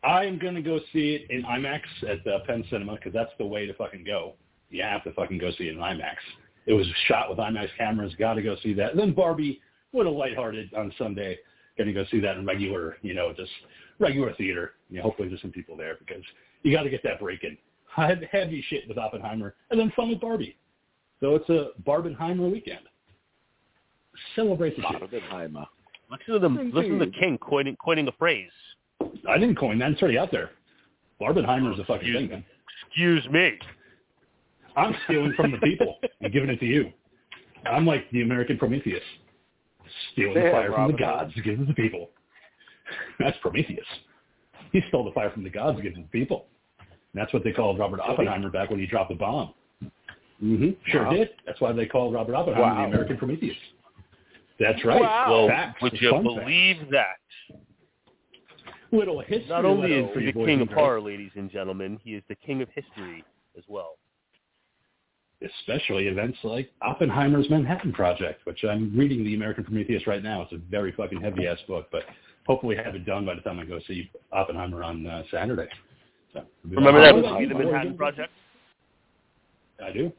I 0.03 0.25
am 0.25 0.37
going 0.37 0.55
to 0.55 0.61
go 0.61 0.79
see 0.93 1.15
it 1.15 1.31
in 1.31 1.43
IMAX 1.43 1.81
at 2.07 2.23
the 2.23 2.39
Penn 2.45 2.63
Cinema 2.69 2.95
because 2.95 3.13
that's 3.13 3.31
the 3.39 3.45
way 3.45 3.65
to 3.65 3.73
fucking 3.73 4.03
go. 4.03 4.33
You 4.69 4.83
have 4.83 5.03
to 5.05 5.13
fucking 5.13 5.39
go 5.39 5.51
see 5.57 5.67
it 5.67 5.73
in 5.73 5.79
IMAX. 5.79 6.15
It 6.67 6.73
was 6.73 6.85
shot 7.07 7.29
with 7.29 7.39
IMAX 7.39 7.69
cameras. 7.77 8.13
Got 8.19 8.35
to 8.35 8.43
go 8.43 8.55
see 8.61 8.73
that. 8.73 8.91
And 8.91 8.99
then 8.99 9.13
Barbie, 9.13 9.61
what 9.91 10.05
a 10.05 10.09
lighthearted 10.09 10.73
on 10.73 10.93
Sunday. 10.97 11.37
Going 11.77 11.87
to 11.87 11.93
go 11.93 12.05
see 12.11 12.19
that 12.19 12.37
in 12.37 12.45
regular, 12.45 12.97
you 13.01 13.13
know, 13.13 13.33
just 13.35 13.51
regular 13.99 14.33
theater. 14.35 14.73
You 14.89 14.97
know, 14.97 15.03
hopefully 15.03 15.27
there's 15.27 15.41
some 15.41 15.51
people 15.51 15.75
there 15.75 15.95
because 15.99 16.23
you 16.65 16.75
got 16.75 16.83
to 16.83 16.89
get 16.89 17.03
that 17.03 17.19
break 17.19 17.43
in. 17.43 17.57
I 17.97 18.07
had 18.07 18.27
heavy 18.29 18.63
shit 18.69 18.87
with 18.89 18.97
Oppenheimer 18.97 19.55
and 19.71 19.79
then 19.79 19.91
fun 19.95 20.09
with 20.09 20.19
Barbie. 20.19 20.57
So 21.21 21.35
it's 21.35 21.49
a 21.49 21.69
Barbenheimer 21.87 22.51
weekend. 22.51 22.81
Celebrate 24.35 24.75
the 24.75 24.83
shit. 24.91 25.03
Oppenheimer. 25.03 25.65
Listen 26.11 26.33
to 26.33 26.39
them. 26.39 26.71
Listen 26.73 26.99
to 26.99 27.05
the 27.05 27.11
king 27.11 27.37
coining 27.37 27.75
coining 27.77 28.07
a 28.07 28.11
phrase. 28.13 28.51
I 29.29 29.37
didn't 29.37 29.57
coin 29.57 29.79
that. 29.79 29.91
It's 29.91 30.01
already 30.01 30.17
out 30.17 30.31
there. 30.31 30.51
Barbenheimer's 31.21 31.79
a 31.79 31.85
fucking 31.85 32.07
Excuse 32.07 32.17
thing, 32.17 32.29
man. 32.29 32.45
Excuse 32.87 33.27
me. 33.29 33.59
I'm 34.75 34.95
stealing 35.05 35.33
from 35.35 35.51
the 35.51 35.57
people 35.57 35.97
and 36.21 36.33
giving 36.33 36.49
it 36.49 36.59
to 36.59 36.65
you. 36.65 36.91
I'm 37.65 37.85
like 37.85 38.09
the 38.11 38.21
American 38.21 38.57
Prometheus, 38.57 39.01
stealing 40.11 40.35
the 40.35 40.41
Yeah, 40.41 40.51
fire 40.51 40.71
from 40.71 40.91
the 40.91 40.97
gods, 40.97 41.31
and 41.35 41.43
giving 41.43 41.61
it 41.61 41.65
to 41.65 41.73
the 41.73 41.73
people. 41.73 42.09
That's 43.19 43.37
Prometheus. 43.41 43.85
He 44.71 44.81
stole 44.89 45.05
the 45.05 45.11
fire 45.11 45.31
from 45.31 45.43
the 45.43 45.49
gods, 45.49 45.75
and 45.75 45.83
gave 45.83 45.93
it 45.93 45.95
to 45.95 46.01
the 46.01 46.07
people. 46.09 46.47
And 47.15 47.21
that's 47.21 47.31
what 47.31 47.45
they 47.45 47.53
called 47.53 47.79
Robert 47.79 48.01
Oppenheimer 48.01 48.49
back 48.49 48.69
when 48.69 48.77
he 48.79 48.85
dropped 48.85 49.07
the 49.09 49.15
bomb. 49.15 49.53
Mm-hmm. 50.43 50.71
Sure 50.91 51.05
Wow. 51.05 51.13
did. 51.13 51.29
That's 51.45 51.61
why 51.61 51.71
they 51.71 51.85
called 51.85 52.13
Robert 52.13 52.35
Oppenheimer 52.35 52.65
Wow. 52.65 52.81
the 52.81 52.87
American 52.89 53.15
Prometheus. 53.17 53.55
That's 54.59 54.83
right. 54.83 54.99
Wow. 54.99 55.25
Well, 55.29 55.47
Facts. 55.47 55.81
would 55.81 55.93
It's 55.93 56.01
you 56.01 56.11
fun 56.11 56.25
facts. 56.25 56.35
believe 56.41 56.77
that? 56.91 57.15
Little 58.91 59.21
history. 59.21 59.45
Not 59.47 59.63
only 59.63 59.93
is 59.93 60.09
he 60.17 60.25
the 60.25 60.33
king 60.45 60.59
of 60.59 60.67
girls. 60.67 60.77
horror, 60.79 61.01
ladies 61.01 61.31
and 61.35 61.49
gentlemen, 61.49 61.99
he 62.03 62.15
is 62.15 62.23
the 62.27 62.35
king 62.35 62.61
of 62.61 62.67
history 62.75 63.23
as 63.57 63.63
well. 63.69 63.95
especially 65.41 66.07
events 66.07 66.37
like 66.43 66.69
Oppenheimer's 66.81 67.49
Manhattan 67.49 67.93
Project, 67.93 68.45
which 68.45 68.63
I'm 68.63 68.97
reading 68.97 69.23
the 69.23 69.35
American 69.35 69.63
Prometheus 69.63 70.05
right 70.07 70.23
now. 70.23 70.41
It's 70.41 70.51
a 70.53 70.57
very 70.57 70.91
fucking 70.93 71.21
heavy 71.21 71.45
ass 71.47 71.59
book, 71.67 71.87
but 71.91 72.03
hopefully 72.47 72.75
have 72.77 72.95
it 72.95 73.05
done 73.05 73.25
by 73.25 73.35
the 73.35 73.41
time 73.41 73.59
I 73.59 73.65
go 73.65 73.79
see 73.87 74.09
Oppenheimer 74.33 74.83
on 74.83 75.05
uh, 75.05 75.23
Saturday. 75.31 75.67
So 76.35 76.45
Remember 76.69 77.01
that 77.01 77.15
movie, 77.15 77.45
The? 77.45 77.55
Manhattan 77.55 77.97
Project? 77.97 78.31
I 79.83 79.91
do. 79.91 80.11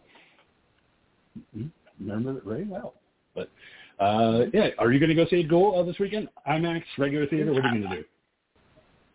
Mhm. 1.56 1.70
Remember 2.00 2.38
it 2.38 2.44
very 2.44 2.64
well. 2.64 2.94
But 3.35 3.50
uh, 3.99 4.46
yeah, 4.52 4.68
are 4.78 4.92
you 4.92 4.99
going 4.99 5.11
to 5.11 5.14
go 5.14 5.26
see 5.26 5.40
it 5.40 5.49
Goal 5.49 5.78
uh, 5.78 5.82
this 5.82 5.99
weekend? 5.99 6.28
IMAX, 6.49 6.82
regular 6.99 7.26
theater. 7.26 7.52
What 7.52 7.64
are 7.64 7.75
you 7.75 7.80
going 7.80 7.90
to 7.90 8.02
do? 8.02 8.04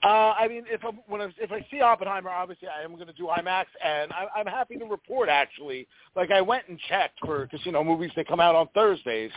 Uh, 0.03 0.33
I 0.35 0.47
mean, 0.47 0.63
if 0.67 0.83
I'm, 0.83 0.99
when 1.07 1.21
I, 1.21 1.25
if 1.37 1.51
I 1.51 1.63
see 1.69 1.81
Oppenheimer, 1.81 2.31
obviously 2.31 2.67
I 2.67 2.83
am 2.83 2.95
going 2.95 3.05
to 3.05 3.13
do 3.13 3.25
IMAX, 3.25 3.65
and 3.83 4.11
I, 4.11 4.25
I'm 4.35 4.47
happy 4.47 4.75
to 4.77 4.85
report 4.85 5.29
actually. 5.29 5.87
Like 6.15 6.31
I 6.31 6.41
went 6.41 6.67
and 6.69 6.79
checked 6.89 7.19
for 7.23 7.43
because 7.45 7.63
you 7.65 7.71
know 7.71 7.83
movies 7.83 8.11
that 8.15 8.27
come 8.27 8.39
out 8.39 8.55
on 8.55 8.67
Thursdays. 8.73 9.31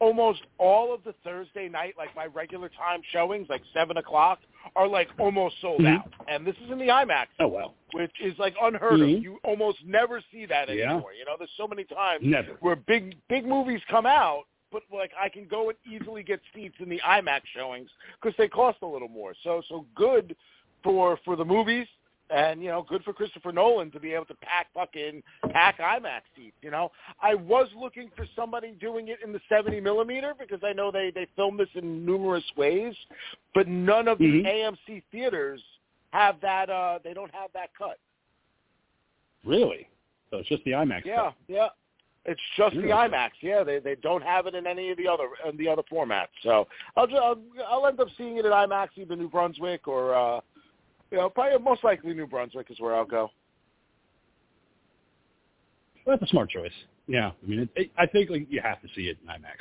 Almost 0.00 0.42
all 0.58 0.94
of 0.94 1.02
the 1.04 1.12
Thursday 1.24 1.68
night, 1.68 1.94
like 1.98 2.14
my 2.14 2.26
regular 2.26 2.68
time 2.68 3.00
showings, 3.10 3.48
like 3.48 3.62
seven 3.74 3.96
o'clock, 3.96 4.38
are 4.76 4.86
like 4.86 5.08
almost 5.18 5.60
sold 5.60 5.80
Mhm. 5.80 5.98
out. 5.98 6.12
And 6.28 6.46
this 6.46 6.56
is 6.64 6.70
in 6.70 6.78
the 6.78 6.88
IMAX, 6.88 7.26
Oh 7.40 7.48
well, 7.48 7.74
which 7.92 8.12
is 8.20 8.38
like 8.38 8.54
unheard 8.60 9.00
Mhm. 9.00 9.16
of. 9.16 9.22
You 9.24 9.40
almost 9.42 9.84
never 9.84 10.20
see 10.30 10.46
that 10.46 10.68
Yeah. 10.68 10.92
anymore. 10.92 11.14
You 11.14 11.24
know, 11.24 11.36
there's 11.36 11.50
so 11.56 11.66
many 11.66 11.84
times 11.84 12.24
never. 12.24 12.52
where 12.60 12.76
big 12.76 13.16
big 13.28 13.44
movies 13.44 13.82
come 13.88 14.06
out, 14.06 14.44
but 14.70 14.82
like 14.92 15.12
I 15.18 15.28
can 15.28 15.46
go 15.48 15.70
and 15.70 15.78
easily 15.84 16.22
get 16.22 16.40
seats 16.54 16.78
in 16.78 16.88
the 16.88 17.00
IMAX 17.00 17.46
showings 17.46 17.90
because 18.20 18.36
they 18.36 18.48
cost 18.48 18.78
a 18.82 18.86
little 18.86 19.08
more. 19.08 19.34
So 19.42 19.62
so 19.62 19.84
good 19.96 20.36
for 20.84 21.16
for 21.24 21.34
the 21.34 21.44
movies, 21.44 21.88
and 22.30 22.62
you 22.62 22.68
know 22.68 22.84
good 22.88 23.02
for 23.04 23.12
Christopher 23.12 23.52
Nolan 23.52 23.90
to 23.92 24.00
be 24.00 24.12
able 24.12 24.26
to 24.26 24.34
pack 24.42 24.66
fucking 24.74 25.22
pack 25.50 25.78
IMAX 25.78 26.22
seats. 26.36 26.56
You 26.62 26.70
know, 26.70 26.90
I 27.22 27.34
was 27.34 27.68
looking 27.76 28.10
for 28.16 28.26
somebody 28.36 28.72
doing 28.80 29.08
it 29.08 29.18
in 29.24 29.32
the 29.32 29.40
70 29.48 29.80
millimeter 29.80 30.34
because 30.38 30.60
I 30.64 30.72
know 30.72 30.90
they 30.90 31.10
they 31.14 31.26
film 31.36 31.56
this 31.56 31.68
in 31.74 32.04
numerous 32.04 32.44
ways, 32.56 32.94
but 33.54 33.66
none 33.68 34.08
of 34.08 34.18
the 34.18 34.24
Mhm. 34.42 34.46
AMC 34.46 35.02
theaters 35.10 35.62
have 36.12 36.40
that. 36.40 36.68
uh 36.70 36.98
They 37.02 37.14
don't 37.14 37.34
have 37.34 37.50
that 37.54 37.70
cut. 37.76 37.98
Really? 39.44 39.88
So 40.30 40.38
it's 40.38 40.48
just 40.48 40.64
the 40.64 40.72
IMAX. 40.72 41.04
Yeah, 41.04 41.14
stuff. 41.16 41.34
yeah. 41.48 41.68
It's 42.24 42.40
just 42.58 42.74
the 42.76 42.82
IMAX. 42.90 43.30
Yeah, 43.40 43.62
they 43.64 43.78
they 43.78 43.94
don't 43.94 44.22
have 44.22 44.46
it 44.46 44.54
in 44.54 44.66
any 44.66 44.90
of 44.90 44.98
the 44.98 45.08
other 45.08 45.28
in 45.48 45.56
the 45.56 45.66
other 45.68 45.82
formats. 45.90 46.26
So 46.42 46.68
I'll 46.96 47.06
just, 47.06 47.18
I'll, 47.22 47.40
I'll 47.66 47.86
end 47.86 48.00
up 48.00 48.08
seeing 48.18 48.36
it 48.36 48.44
at 48.44 48.52
IMAX, 48.52 48.88
either 48.96 49.16
New 49.16 49.30
Brunswick 49.30 49.88
or 49.88 50.14
uh, 50.14 50.40
you 51.10 51.18
know, 51.18 51.28
probably 51.28 51.58
most 51.58 51.84
likely 51.84 52.14
New 52.14 52.26
Brunswick 52.26 52.70
is 52.70 52.80
where 52.80 52.94
I'll 52.94 53.04
go. 53.04 53.30
Well, 56.04 56.16
that's 56.16 56.28
a 56.28 56.32
smart 56.32 56.50
choice. 56.50 56.72
Yeah, 57.06 57.30
I 57.42 57.46
mean, 57.46 57.60
it, 57.60 57.68
it, 57.76 57.90
I 57.98 58.06
think 58.06 58.30
like 58.30 58.46
you 58.50 58.60
have 58.62 58.80
to 58.82 58.88
see 58.94 59.02
it 59.02 59.18
in 59.22 59.28
IMAX. 59.28 59.56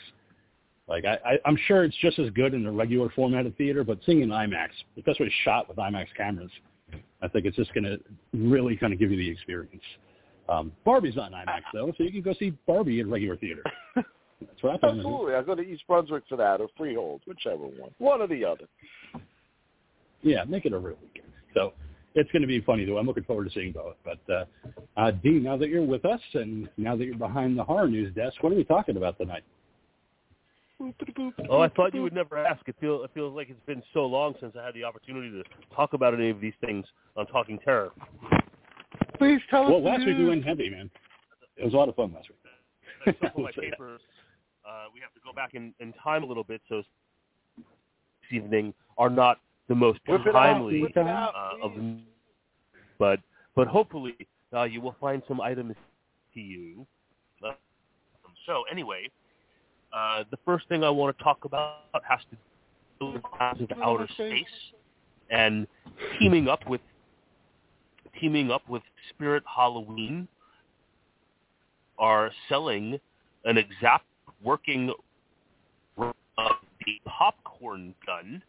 Like 0.88 1.06
I, 1.06 1.16
I, 1.30 1.38
I'm 1.46 1.58
sure 1.68 1.84
it's 1.84 1.96
just 2.02 2.20
as 2.20 2.30
good 2.32 2.54
in 2.54 2.64
the 2.64 2.72
regular 2.72 3.10
formatted 3.10 3.58
theater, 3.58 3.84
but 3.84 4.00
seeing 4.06 4.20
it 4.20 4.24
in 4.24 4.30
IMAX, 4.30 4.70
especially 4.98 5.32
shot 5.44 5.68
with 5.68 5.78
IMAX 5.78 6.08
cameras, 6.16 6.52
I 7.22 7.28
think 7.28 7.46
it's 7.46 7.58
just 7.58 7.74
going 7.74 7.84
to 7.84 8.00
really 8.34 8.78
kind 8.78 8.94
of 8.94 9.00
give 9.00 9.12
you 9.12 9.18
the 9.18 9.30
experience. 9.30 9.84
Um, 10.50 10.72
Barbie's 10.86 11.16
not 11.16 11.32
in 11.32 11.38
IMAX 11.38 11.62
though, 11.74 11.92
so 11.98 12.04
you 12.04 12.12
can 12.12 12.22
go 12.22 12.34
see 12.38 12.52
Barbie 12.66 13.00
in 13.00 13.10
regular 13.10 13.36
theater. 13.38 13.64
That's 13.96 14.62
what 14.62 14.74
happened. 14.74 15.00
Absolutely, 15.00 15.34
I'll 15.34 15.44
go 15.44 15.56
to 15.56 15.62
East 15.62 15.84
Brunswick 15.88 16.24
for 16.30 16.38
that 16.38 16.62
or 16.62 16.68
Freehold, 16.78 17.22
whichever 17.26 17.64
one, 17.64 17.92
one 17.98 18.22
or 18.22 18.28
the 18.28 18.46
other. 18.46 18.66
Yeah, 20.22 20.44
make 20.46 20.66
it 20.66 20.74
a 20.74 20.78
real 20.78 20.98
weekend. 21.02 21.28
So 21.58 21.74
it's 22.16 22.32
going 22.32 22.42
to 22.42 22.48
be 22.48 22.62
funny 22.62 22.86
though. 22.86 22.98
I'm 22.98 23.08
looking 23.08 23.24
forward 23.24 23.46
to 23.46 23.54
seeing 23.54 23.72
both. 23.72 23.96
But 24.04 24.20
uh, 24.32 24.46
uh, 24.96 25.12
Dean, 25.12 25.44
now 25.44 25.58
that 25.58 25.70
you're 25.70 25.86
with 25.86 26.06
us 26.06 26.22
and 26.34 26.70
now 26.78 26.96
that 26.96 27.06
you're 27.06 27.18
behind 27.18 27.58
the 27.58 27.64
horror 27.64 27.88
news 27.88 28.14
desk, 28.14 28.42
what 28.42 28.54
are 28.54 28.56
we 28.56 28.64
talking 28.64 28.98
about 28.98 29.18
tonight? 29.18 29.44
Oh, 31.50 31.62
I 31.62 31.70
thought 31.70 31.96
you 31.96 32.04
would 32.04 32.14
never 32.14 32.38
ask. 32.38 32.62
It 32.68 32.76
feels 32.80 33.04
it 33.04 33.10
feels 33.16 33.36
like 33.36 33.50
it's 33.50 33.66
been 33.66 33.82
so 33.96 34.06
long 34.06 34.36
since 34.40 34.54
I 34.60 34.64
had 34.64 34.76
the 34.76 34.84
opportunity 34.84 35.32
to 35.32 35.44
talk 35.76 35.94
about 35.94 36.14
any 36.14 36.30
of 36.30 36.40
these 36.40 36.54
things 36.64 36.86
on 37.16 37.26
Talking 37.26 37.58
Terror. 37.66 37.90
Please 39.18 39.42
tell 39.50 39.64
us. 39.64 39.72
Well, 39.72 39.84
last 39.84 40.06
week 40.06 40.20
we 40.20 40.26
went 40.28 40.46
heavy, 40.46 40.70
man. 40.70 40.92
It 41.56 41.66
was 41.66 41.74
a 41.74 41.78
lot 41.78 41.90
of 41.90 41.96
fun 41.96 42.14
last 42.14 42.28
week. 42.30 43.18
I 43.24 43.32
my 43.42 43.52
papers. 43.52 44.02
Uh, 44.68 44.86
we 44.94 45.00
have 45.00 45.12
to 45.16 45.20
go 45.26 45.34
back 45.34 45.56
in, 45.56 45.74
in 45.80 45.94
time 45.94 46.24
a 46.24 46.28
little 46.28 46.44
bit, 46.44 46.62
so 46.70 46.84
this 47.58 47.66
evening 48.32 48.72
are 49.00 49.10
not 49.10 49.40
the 49.68 49.76
most 49.76 50.00
Whip 50.08 50.22
timely 50.32 50.84
out, 50.98 51.34
uh, 51.36 51.66
of. 51.66 51.72
But 53.00 53.20
but 53.56 53.68
hopefully 53.68 54.16
uh, 54.54 54.64
you 54.64 54.82
will 54.82 54.96
find 55.00 55.22
some 55.28 55.42
items 55.42 55.76
to 56.34 56.40
you. 56.40 56.86
Uh, 57.46 57.54
so 58.46 58.64
anyway, 58.72 59.10
uh, 59.94 60.24
the 60.32 60.38
first 60.46 60.68
thing 60.70 60.84
I 60.84 60.90
want 60.90 61.18
to 61.18 61.24
talk 61.24 61.46
about 61.46 61.80
has 62.08 62.20
to 62.32 62.38
do 63.00 63.14
with 63.14 63.72
outer 63.82 64.08
space 64.14 64.46
and 65.30 65.68
teaming 66.20 66.48
up 66.48 66.68
with 66.68 66.82
teaming 68.20 68.52
up 68.52 68.68
with 68.68 68.82
Spirit 69.10 69.44
Halloween 69.46 70.28
are 72.00 72.32
selling 72.50 73.00
an 73.46 73.58
exact 73.58 74.06
working 74.44 74.92
of 75.98 76.14
the 76.86 77.02
popcorn 77.06 77.94
gun. 78.06 78.42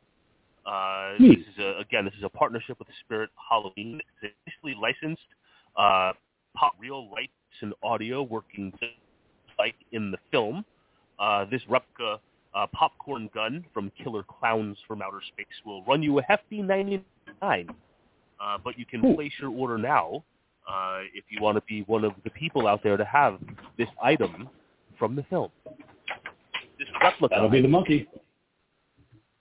Uh, 0.68 1.14
Hmm. 1.16 1.28
this 1.28 1.38
is 1.38 1.58
a, 1.58 1.78
again, 1.78 2.04
this 2.04 2.14
is 2.14 2.24
a 2.24 2.28
partnership 2.28 2.78
with 2.78 2.88
Spirit 3.04 3.30
Halloween. 3.48 4.00
It's 4.22 4.34
officially 4.46 4.74
licensed 4.80 5.22
uh, 5.76 6.12
pop 6.54 6.74
real 6.78 7.10
lights 7.10 7.32
and 7.62 7.72
audio 7.82 8.22
working 8.22 8.72
like 9.58 9.76
in 9.92 10.10
the 10.10 10.18
film. 10.30 10.64
Uh, 11.18 11.46
this 11.46 11.62
replica 11.68 12.20
uh, 12.54 12.66
popcorn 12.74 13.30
gun 13.32 13.64
from 13.72 13.90
Killer 14.02 14.22
Klowns 14.22 14.76
from 14.86 15.00
Outer 15.00 15.22
Space 15.32 15.46
will 15.64 15.82
run 15.84 16.02
you 16.02 16.18
a 16.18 16.22
hefty 16.22 16.60
99 16.60 17.04
uh, 18.40 18.58
but 18.62 18.78
you 18.78 18.84
can 18.84 19.04
Ooh. 19.04 19.14
place 19.14 19.32
your 19.40 19.50
order 19.50 19.78
now 19.78 20.22
uh, 20.68 21.00
if 21.14 21.24
you 21.30 21.40
want 21.40 21.56
to 21.56 21.62
be 21.66 21.82
one 21.82 22.04
of 22.04 22.12
the 22.24 22.30
people 22.30 22.66
out 22.66 22.82
there 22.82 22.96
to 22.96 23.04
have 23.04 23.38
this 23.78 23.88
item 24.02 24.48
from 24.98 25.16
the 25.16 25.22
film. 25.24 25.50
This 26.78 26.88
replica. 27.02 27.34
That'll 27.34 27.48
be 27.48 27.62
the 27.62 27.68
monkey. 27.68 28.06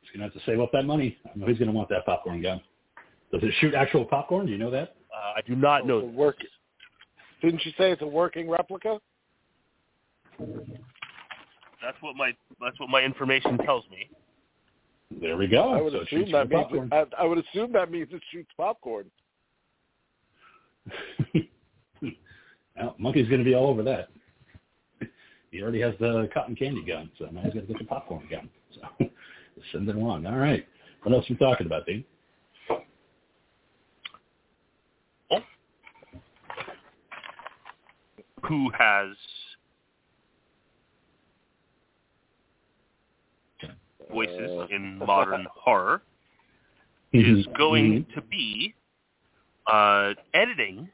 He's 0.08 0.18
gonna 0.20 0.32
have 0.32 0.34
to 0.34 0.46
save 0.50 0.60
up 0.60 0.72
that 0.72 0.86
money. 0.86 1.18
I 1.26 1.38
know 1.38 1.48
he's 1.48 1.60
gonna 1.60 1.72
want 1.72 1.90
that 1.90 2.06
popcorn 2.06 2.42
gun. 2.42 2.62
Does 3.32 3.44
it 3.44 3.54
shoot 3.60 3.74
actual 3.74 4.06
popcorn? 4.06 4.46
Do 4.46 4.52
you 4.52 4.58
know 4.58 4.72
that? 4.72 4.96
uh, 5.14 5.34
I 5.38 5.42
do 5.46 5.56
not 5.56 5.86
know. 5.86 6.02
The 6.02 6.08
work. 6.08 6.38
Didn't 7.42 7.66
you 7.66 7.72
say 7.78 7.92
it's 7.92 8.02
a 8.02 8.08
working 8.08 8.50
replica? 8.50 9.00
That's 10.40 11.98
what 12.02 12.16
my 12.16 12.34
that's 12.62 12.80
what 12.80 12.90
my 12.90 13.02
information 13.02 13.58
tells 13.60 13.84
me. 13.90 14.10
There 15.22 15.38
we 15.38 15.48
go. 15.48 15.74
I 15.74 15.82
would 15.82 15.94
So 15.94 16.02
assume 16.02 16.32
that 16.32 16.50
means 16.50 16.64
popcorn. 16.64 16.90
I, 16.92 17.06
I 17.20 17.24
would 17.26 17.38
assume 17.38 17.72
that 17.74 17.92
means 17.92 18.10
it 18.12 18.22
shoots 18.32 18.50
popcorn. 18.58 19.06
well, 22.78 22.96
monkey's 22.98 23.28
gonna 23.30 23.44
be 23.44 23.54
all 23.56 23.68
over 23.68 23.84
that. 23.84 24.10
He 25.50 25.62
already 25.62 25.80
has 25.80 25.94
the 25.98 26.30
cotton 26.34 26.56
candy 26.58 26.84
gun, 26.84 27.10
so 27.18 27.26
now 27.32 27.42
he's 27.42 27.54
got 27.54 27.62
to 27.62 27.68
get 27.68 27.78
the 27.80 27.86
popcorn 27.86 28.28
gun. 28.30 28.50
So 28.76 29.07
send 29.72 29.90
it 29.90 29.96
along. 29.96 30.26
All 30.26 30.38
right. 30.38 30.66
What 31.04 31.14
else 31.14 31.26
are 31.30 31.34
we 31.34 31.38
talking 31.38 31.68
about, 31.68 31.86
Dean? 31.86 32.04
Who 38.44 38.70
has 38.78 39.08
voices 44.10 44.50
Uh, 44.52 44.68
in 44.70 44.98
modern 45.00 45.46
horror 45.56 46.02
is 47.14 47.46
going 47.58 48.06
to 48.16 48.22
be 48.22 48.74
uh, 49.72 50.14
editing 50.34 50.90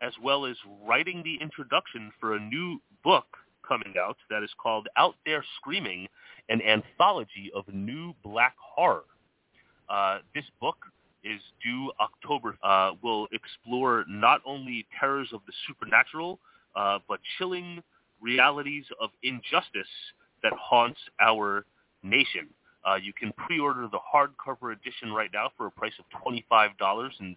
as 0.00 0.12
well 0.22 0.46
as 0.46 0.56
writing 0.84 1.22
the 1.24 1.36
introduction 1.42 2.12
for 2.20 2.34
a 2.36 2.40
new 2.40 2.80
book 3.02 3.26
coming 3.68 3.94
out 4.00 4.16
that 4.30 4.42
is 4.42 4.50
called 4.60 4.88
Out 4.96 5.14
There 5.26 5.44
Screaming, 5.58 6.08
an 6.48 6.62
anthology 6.62 7.50
of 7.54 7.64
new 7.72 8.14
black 8.24 8.54
horror. 8.58 9.04
Uh, 9.88 10.18
this 10.34 10.44
book 10.60 10.76
is 11.22 11.40
due 11.62 11.92
October. 12.00 12.56
Uh, 12.62 12.92
will 13.02 13.28
explore 13.32 14.04
not 14.08 14.40
only 14.46 14.86
terrors 14.98 15.28
of 15.32 15.40
the 15.46 15.52
supernatural, 15.66 16.38
uh, 16.74 16.98
but 17.08 17.20
chilling 17.36 17.82
realities 18.20 18.84
of 19.00 19.10
injustice 19.22 19.88
that 20.42 20.52
haunts 20.54 21.00
our 21.20 21.64
nation. 22.02 22.48
Uh, 22.88 22.94
you 22.94 23.12
can 23.12 23.32
pre-order 23.32 23.88
the 23.90 23.98
hardcover 23.98 24.72
edition 24.72 25.12
right 25.12 25.30
now 25.32 25.50
for 25.56 25.66
a 25.66 25.70
price 25.70 25.92
of 25.98 26.04
$25.70. 26.24 27.34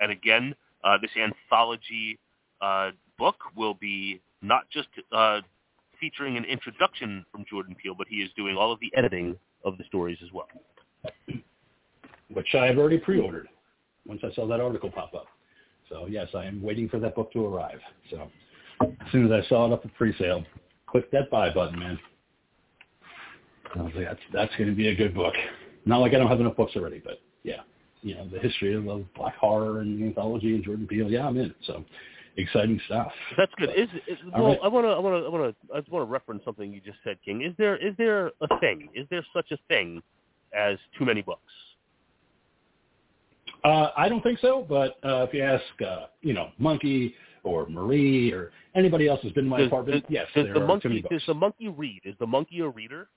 And 0.00 0.12
again, 0.12 0.54
uh, 0.84 0.98
this 1.00 1.10
anthology 1.16 2.18
uh, 2.60 2.90
book 3.22 3.36
will 3.56 3.74
be 3.74 4.20
not 4.40 4.62
just 4.68 4.88
uh, 5.12 5.40
featuring 6.00 6.36
an 6.36 6.44
introduction 6.44 7.24
from 7.30 7.44
Jordan 7.48 7.76
Peele, 7.80 7.94
but 7.96 8.08
he 8.10 8.16
is 8.16 8.30
doing 8.36 8.56
all 8.56 8.72
of 8.72 8.80
the 8.80 8.90
editing 8.96 9.36
of 9.64 9.78
the 9.78 9.84
stories 9.84 10.18
as 10.24 10.32
well. 10.32 10.48
which 12.34 12.48
I 12.58 12.66
have 12.66 12.78
already 12.78 12.98
pre-ordered 12.98 13.48
once 14.04 14.22
I 14.24 14.34
saw 14.34 14.48
that 14.48 14.58
article 14.60 14.90
pop 14.90 15.14
up. 15.14 15.26
So 15.88 16.06
yes, 16.06 16.26
I 16.34 16.46
am 16.46 16.60
waiting 16.60 16.88
for 16.88 16.98
that 16.98 17.14
book 17.14 17.32
to 17.34 17.46
arrive. 17.46 17.78
So 18.10 18.28
as 18.80 19.12
soon 19.12 19.30
as 19.30 19.44
I 19.44 19.48
saw 19.48 19.66
it 19.66 19.72
up 19.72 19.82
for 19.82 19.88
pre-sale, 19.90 20.44
click 20.88 21.08
that 21.12 21.30
buy 21.30 21.54
button, 21.54 21.78
man. 21.78 21.98
I 23.76 23.82
was 23.82 23.92
like, 23.94 24.06
that's 24.06 24.20
that's 24.32 24.56
going 24.56 24.68
to 24.68 24.74
be 24.74 24.88
a 24.88 24.96
good 24.96 25.14
book. 25.14 25.34
Not 25.86 25.98
like 25.98 26.12
I 26.12 26.18
don't 26.18 26.28
have 26.28 26.40
enough 26.40 26.56
books 26.56 26.72
already, 26.74 27.00
but 27.04 27.20
yeah, 27.44 27.60
you 28.02 28.16
know 28.16 28.28
the 28.28 28.40
history 28.40 28.74
of, 28.74 28.88
of 28.88 29.04
black 29.14 29.36
horror 29.36 29.80
and 29.80 30.02
anthology 30.02 30.56
and 30.56 30.64
Jordan 30.64 30.88
Peele. 30.88 31.08
Yeah, 31.08 31.26
I'm 31.26 31.36
in. 31.36 31.54
So 31.68 31.84
exciting 32.36 32.80
stuff. 32.86 33.12
That's 33.36 33.52
good. 33.56 33.70
Is, 33.70 33.88
is 34.08 34.18
well, 34.32 34.46
right. 34.46 34.58
I 34.62 34.68
want 34.68 34.86
to, 34.86 34.90
I 34.90 34.98
want 34.98 35.22
to, 35.22 35.26
I 35.26 35.28
want 35.30 35.56
to, 35.68 35.74
I 35.74 35.80
just 35.80 35.90
want 35.92 36.06
to 36.06 36.10
reference 36.10 36.44
something 36.44 36.72
you 36.72 36.80
just 36.80 36.98
said, 37.04 37.18
King. 37.24 37.42
Is 37.42 37.52
there, 37.58 37.76
is 37.76 37.94
there 37.98 38.28
a 38.40 38.58
thing? 38.60 38.88
Is 38.94 39.06
there 39.10 39.24
such 39.34 39.50
a 39.50 39.58
thing 39.68 40.02
as 40.56 40.78
too 40.98 41.04
many 41.04 41.22
books? 41.22 41.52
Uh, 43.64 43.90
I 43.96 44.08
don't 44.08 44.22
think 44.22 44.38
so, 44.40 44.66
but 44.68 44.96
uh, 45.04 45.24
if 45.28 45.34
you 45.34 45.42
ask, 45.42 45.62
uh, 45.86 46.06
you 46.20 46.32
know, 46.32 46.50
Monkey 46.58 47.14
or 47.44 47.68
Marie 47.68 48.32
or 48.32 48.50
anybody 48.74 49.08
else 49.08 49.20
who's 49.22 49.32
been 49.32 49.44
in 49.44 49.50
my 49.50 49.58
Does- 49.58 49.66
apartment, 49.68 50.02
does- 50.02 50.10
yes, 50.10 50.26
Does 50.34 50.44
there 50.46 50.54
the 50.54 50.60
are 50.60 50.62
too 50.62 50.66
monkey, 50.66 50.88
many 50.88 51.02
does 51.02 51.22
the 51.26 51.34
monkey 51.34 51.68
read? 51.68 52.00
Is 52.04 52.14
the 52.18 52.26
monkey 52.26 52.60
a 52.60 52.68
reader? 52.68 53.08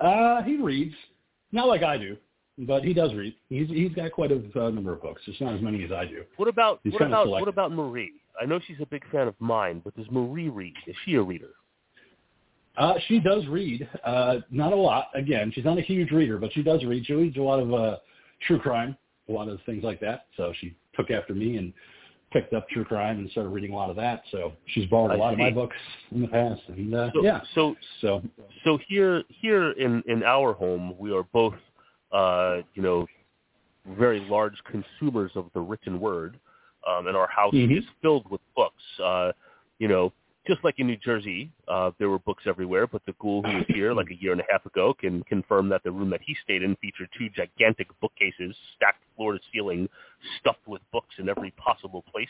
Uh, 0.00 0.42
he 0.42 0.56
reads, 0.56 0.94
not 1.52 1.68
like 1.68 1.82
I 1.82 1.96
do, 1.98 2.16
but 2.58 2.84
he 2.84 2.92
does 2.92 3.12
read. 3.14 3.34
He's 3.48 3.68
he's 3.68 3.92
got 3.92 4.12
quite 4.12 4.30
a 4.32 4.42
uh, 4.56 4.70
number 4.70 4.92
of 4.92 5.02
books. 5.02 5.22
Just 5.24 5.40
not 5.40 5.54
as 5.54 5.60
many 5.60 5.84
as 5.84 5.92
I 5.92 6.04
do. 6.04 6.24
What 6.36 6.48
about, 6.48 6.80
He's 6.84 6.92
what 6.92 7.02
about, 7.02 7.28
what 7.28 7.48
about 7.48 7.72
Marie? 7.72 8.12
I 8.40 8.46
know 8.46 8.60
she's 8.66 8.80
a 8.80 8.86
big 8.86 9.02
fan 9.10 9.28
of 9.28 9.34
mine, 9.38 9.80
but 9.84 9.96
does 9.96 10.06
Marie 10.10 10.48
read? 10.48 10.74
Is 10.86 10.96
she 11.04 11.14
a 11.14 11.22
reader? 11.22 11.50
Uh, 12.76 12.94
she 13.06 13.20
does 13.20 13.46
read, 13.46 13.88
uh, 14.04 14.38
not 14.50 14.72
a 14.72 14.76
lot. 14.76 15.08
Again, 15.14 15.52
she's 15.54 15.64
not 15.64 15.78
a 15.78 15.82
huge 15.82 16.10
reader, 16.10 16.38
but 16.38 16.52
she 16.52 16.62
does 16.62 16.82
read. 16.84 17.06
She 17.06 17.12
reads 17.12 17.36
a 17.36 17.40
lot 17.40 17.60
of 17.60 17.72
uh, 17.72 17.98
true 18.46 18.58
crime, 18.58 18.96
a 19.28 19.32
lot 19.32 19.48
of 19.48 19.60
things 19.64 19.84
like 19.84 20.00
that. 20.00 20.26
So 20.36 20.52
she 20.60 20.74
took 20.96 21.12
after 21.12 21.34
me 21.34 21.56
and 21.56 21.72
picked 22.32 22.52
up 22.52 22.68
true 22.70 22.84
crime 22.84 23.18
and 23.20 23.30
started 23.30 23.50
reading 23.50 23.72
a 23.72 23.76
lot 23.76 23.90
of 23.90 23.96
that. 23.96 24.24
So 24.32 24.54
she's 24.66 24.86
borrowed 24.86 25.12
a 25.12 25.14
I 25.14 25.18
lot 25.18 25.32
of 25.34 25.38
my 25.38 25.52
books 25.52 25.76
in 26.10 26.20
the 26.20 26.26
past. 26.26 26.62
And 26.66 26.92
uh, 26.92 27.10
So, 27.14 27.22
yeah, 27.22 27.40
So, 27.54 27.76
so 28.00 28.22
so 28.64 28.78
here, 28.88 29.22
here 29.28 29.70
in 29.72 30.02
in 30.08 30.24
our 30.24 30.52
home, 30.52 30.96
we 30.98 31.12
are 31.12 31.22
both, 31.22 31.54
uh, 32.14 32.62
you 32.74 32.82
know, 32.82 33.06
very 33.98 34.20
large 34.20 34.56
consumers 34.64 35.32
of 35.34 35.46
the 35.52 35.60
written 35.60 36.00
word, 36.00 36.38
um, 36.88 37.06
and 37.06 37.16
our 37.16 37.26
house 37.26 37.54
Mhm. 37.54 37.78
is 37.78 37.84
filled 38.00 38.28
with 38.30 38.40
books. 38.54 38.82
Uh, 39.00 39.32
you 39.78 39.88
know, 39.88 40.12
just 40.46 40.62
like 40.62 40.78
in 40.78 40.86
New 40.86 40.96
Jersey, 40.96 41.50
uh, 41.68 41.90
there 41.98 42.08
were 42.08 42.18
books 42.18 42.46
everywhere. 42.46 42.86
But 42.86 43.04
the 43.06 43.14
ghoul 43.14 43.42
who 43.42 43.56
was 43.56 43.66
here 43.68 43.92
like 43.92 44.10
a 44.10 44.14
year 44.14 44.32
and 44.32 44.40
a 44.40 44.46
half 44.50 44.64
ago 44.66 44.94
can 44.94 45.22
confirm 45.24 45.68
that 45.70 45.82
the 45.82 45.90
room 45.90 46.10
that 46.10 46.22
he 46.22 46.34
stayed 46.44 46.62
in 46.62 46.76
featured 46.76 47.08
two 47.18 47.28
gigantic 47.30 47.88
bookcases 48.00 48.56
stacked 48.76 49.02
floor 49.16 49.32
to 49.32 49.40
ceiling, 49.52 49.88
stuffed 50.38 50.66
with 50.66 50.82
books 50.92 51.18
in 51.18 51.28
every 51.28 51.50
possible 51.52 52.02
place. 52.02 52.28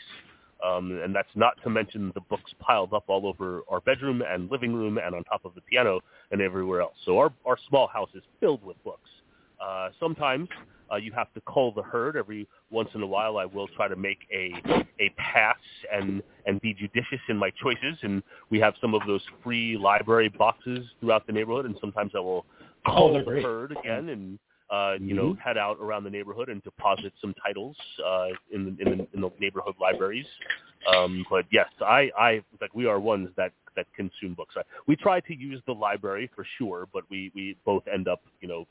Um, 0.63 0.99
and 1.03 1.13
that's 1.13 1.35
not 1.35 1.61
to 1.63 1.69
mention 1.69 2.11
the 2.15 2.21
books 2.21 2.53
piled 2.59 2.93
up 2.93 3.03
all 3.07 3.27
over 3.27 3.63
our 3.69 3.81
bedroom 3.81 4.21
and 4.21 4.49
living 4.49 4.73
room 4.73 4.97
and 4.97 5.13
on 5.13 5.23
top 5.25 5.43
of 5.43 5.53
the 5.53 5.61
piano 5.61 6.01
and 6.31 6.41
everywhere 6.41 6.81
else. 6.81 6.95
So 7.03 7.19
our, 7.19 7.31
our 7.45 7.57
small 7.67 7.87
house 7.87 8.09
is 8.15 8.23
filled 8.39 8.63
with 8.63 8.81
books. 8.83 9.09
Uh, 9.61 9.89
sometimes 9.99 10.49
uh, 10.91 10.95
you 10.97 11.11
have 11.13 11.31
to 11.33 11.41
cull 11.41 11.71
the 11.71 11.83
herd. 11.83 12.15
Every 12.15 12.47
once 12.69 12.89
in 12.93 13.01
a 13.01 13.07
while, 13.07 13.37
I 13.37 13.45
will 13.45 13.67
try 13.69 13.87
to 13.87 13.95
make 13.95 14.19
a 14.33 14.53
a 14.99 15.09
pass 15.17 15.57
and 15.91 16.21
and 16.45 16.61
be 16.61 16.73
judicious 16.73 17.19
in 17.29 17.37
my 17.37 17.51
choices. 17.61 17.97
And 18.03 18.21
we 18.49 18.59
have 18.59 18.73
some 18.81 18.93
of 18.93 19.01
those 19.07 19.21
free 19.43 19.77
library 19.77 20.29
boxes 20.29 20.85
throughout 20.99 21.25
the 21.27 21.33
neighborhood. 21.33 21.65
And 21.65 21.75
sometimes 21.81 22.11
I 22.15 22.19
will 22.19 22.45
Oh, 22.87 22.93
cull 22.95 23.13
they're 23.13 23.23
the 23.23 23.31
great. 23.31 23.43
herd 23.43 23.71
again 23.71 24.09
and 24.09 24.39
uh, 24.69 24.95
you 24.99 25.13
know 25.15 25.33
Mhm. 25.33 25.39
head 25.39 25.57
out 25.57 25.77
around 25.79 26.03
the 26.03 26.09
neighborhood 26.09 26.49
and 26.49 26.63
deposit 26.63 27.13
some 27.21 27.33
titles 27.43 27.75
uh, 28.05 28.29
in 28.51 28.65
the, 28.65 28.83
in 28.83 28.97
the 28.97 29.07
in 29.13 29.21
the 29.21 29.31
neighborhood 29.39 29.75
libraries. 29.79 30.27
Um, 30.93 31.25
but 31.29 31.45
yes, 31.51 31.69
I 31.81 32.11
I 32.17 32.41
like 32.61 32.73
we 32.75 32.85
are 32.85 32.99
ones 32.99 33.29
that 33.37 33.51
that 33.75 33.87
consume 33.95 34.33
books. 34.35 34.55
I, 34.57 34.61
we 34.87 34.95
try 34.95 35.19
to 35.21 35.35
use 35.35 35.61
the 35.65 35.73
library 35.73 36.29
for 36.35 36.45
sure, 36.57 36.87
but 36.93 37.03
we 37.09 37.31
we 37.35 37.55
both 37.65 37.83
end 37.87 38.07
up 38.07 38.21
you 38.41 38.47
know 38.47 38.65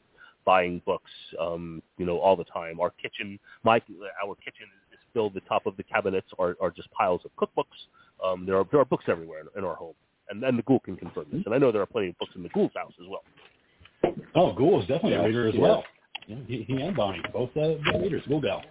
buying 0.45 0.81
books 0.85 1.11
um, 1.41 1.83
you 1.99 2.07
know 2.07 2.19
all 2.19 2.37
the 2.37 2.45
time. 2.45 2.81
Our 2.81 2.91
kitchen, 2.91 3.39
my 3.65 3.77
our 4.25 4.35
kitchen 4.37 4.67
is 4.93 4.99
filled. 5.13 5.35
The 5.35 5.41
top 5.43 5.67
of 5.67 5.77
the 5.77 5.83
cabinets 5.85 6.29
are 6.39 6.57
are 6.61 6.71
just 6.71 6.91
piles 6.93 7.23
of 7.25 7.31
cookbooks. 7.37 7.79
Um, 8.25 8.47
there 8.47 8.57
are 8.59 8.65
there 8.71 8.81
are 8.81 8.85
books 8.85 9.05
everywhere 9.09 9.41
in, 9.41 9.49
in 9.59 9.65
our 9.65 9.75
home, 9.77 9.95
and 10.31 10.43
then 10.43 10.57
the 10.57 10.63
ghoul 10.63 10.81
can 10.81 10.97
confirm 10.97 11.27
this. 11.33 11.43
And 11.47 11.55
I 11.55 11.59
know 11.59 11.73
there 11.73 11.83
are 11.83 11.87
plenty 11.87 12.09
of 12.09 12.19
books 12.19 12.33
in 12.37 12.43
the 12.43 12.49
ghoul's 12.51 12.73
house 12.77 12.93
as 13.01 13.07
well. 13.09 13.23
oh, 14.35 14.53
Ghoul 14.53 14.81
is 14.83 14.87
definitely 14.89 15.13
Yeah, 15.13 15.23
a 15.23 15.27
reader 15.27 15.49
as 15.49 15.55
yeah. 15.55 15.61
well. 15.61 15.85
Yeah, 16.27 16.37
he, 16.47 16.63
he 16.63 16.81
and 16.81 16.97
Bonnie, 16.97 17.23
both 17.33 17.51
uh, 17.57 17.77
readers. 17.99 18.23
Ghoul 18.29 18.41
Gal. 18.41 18.63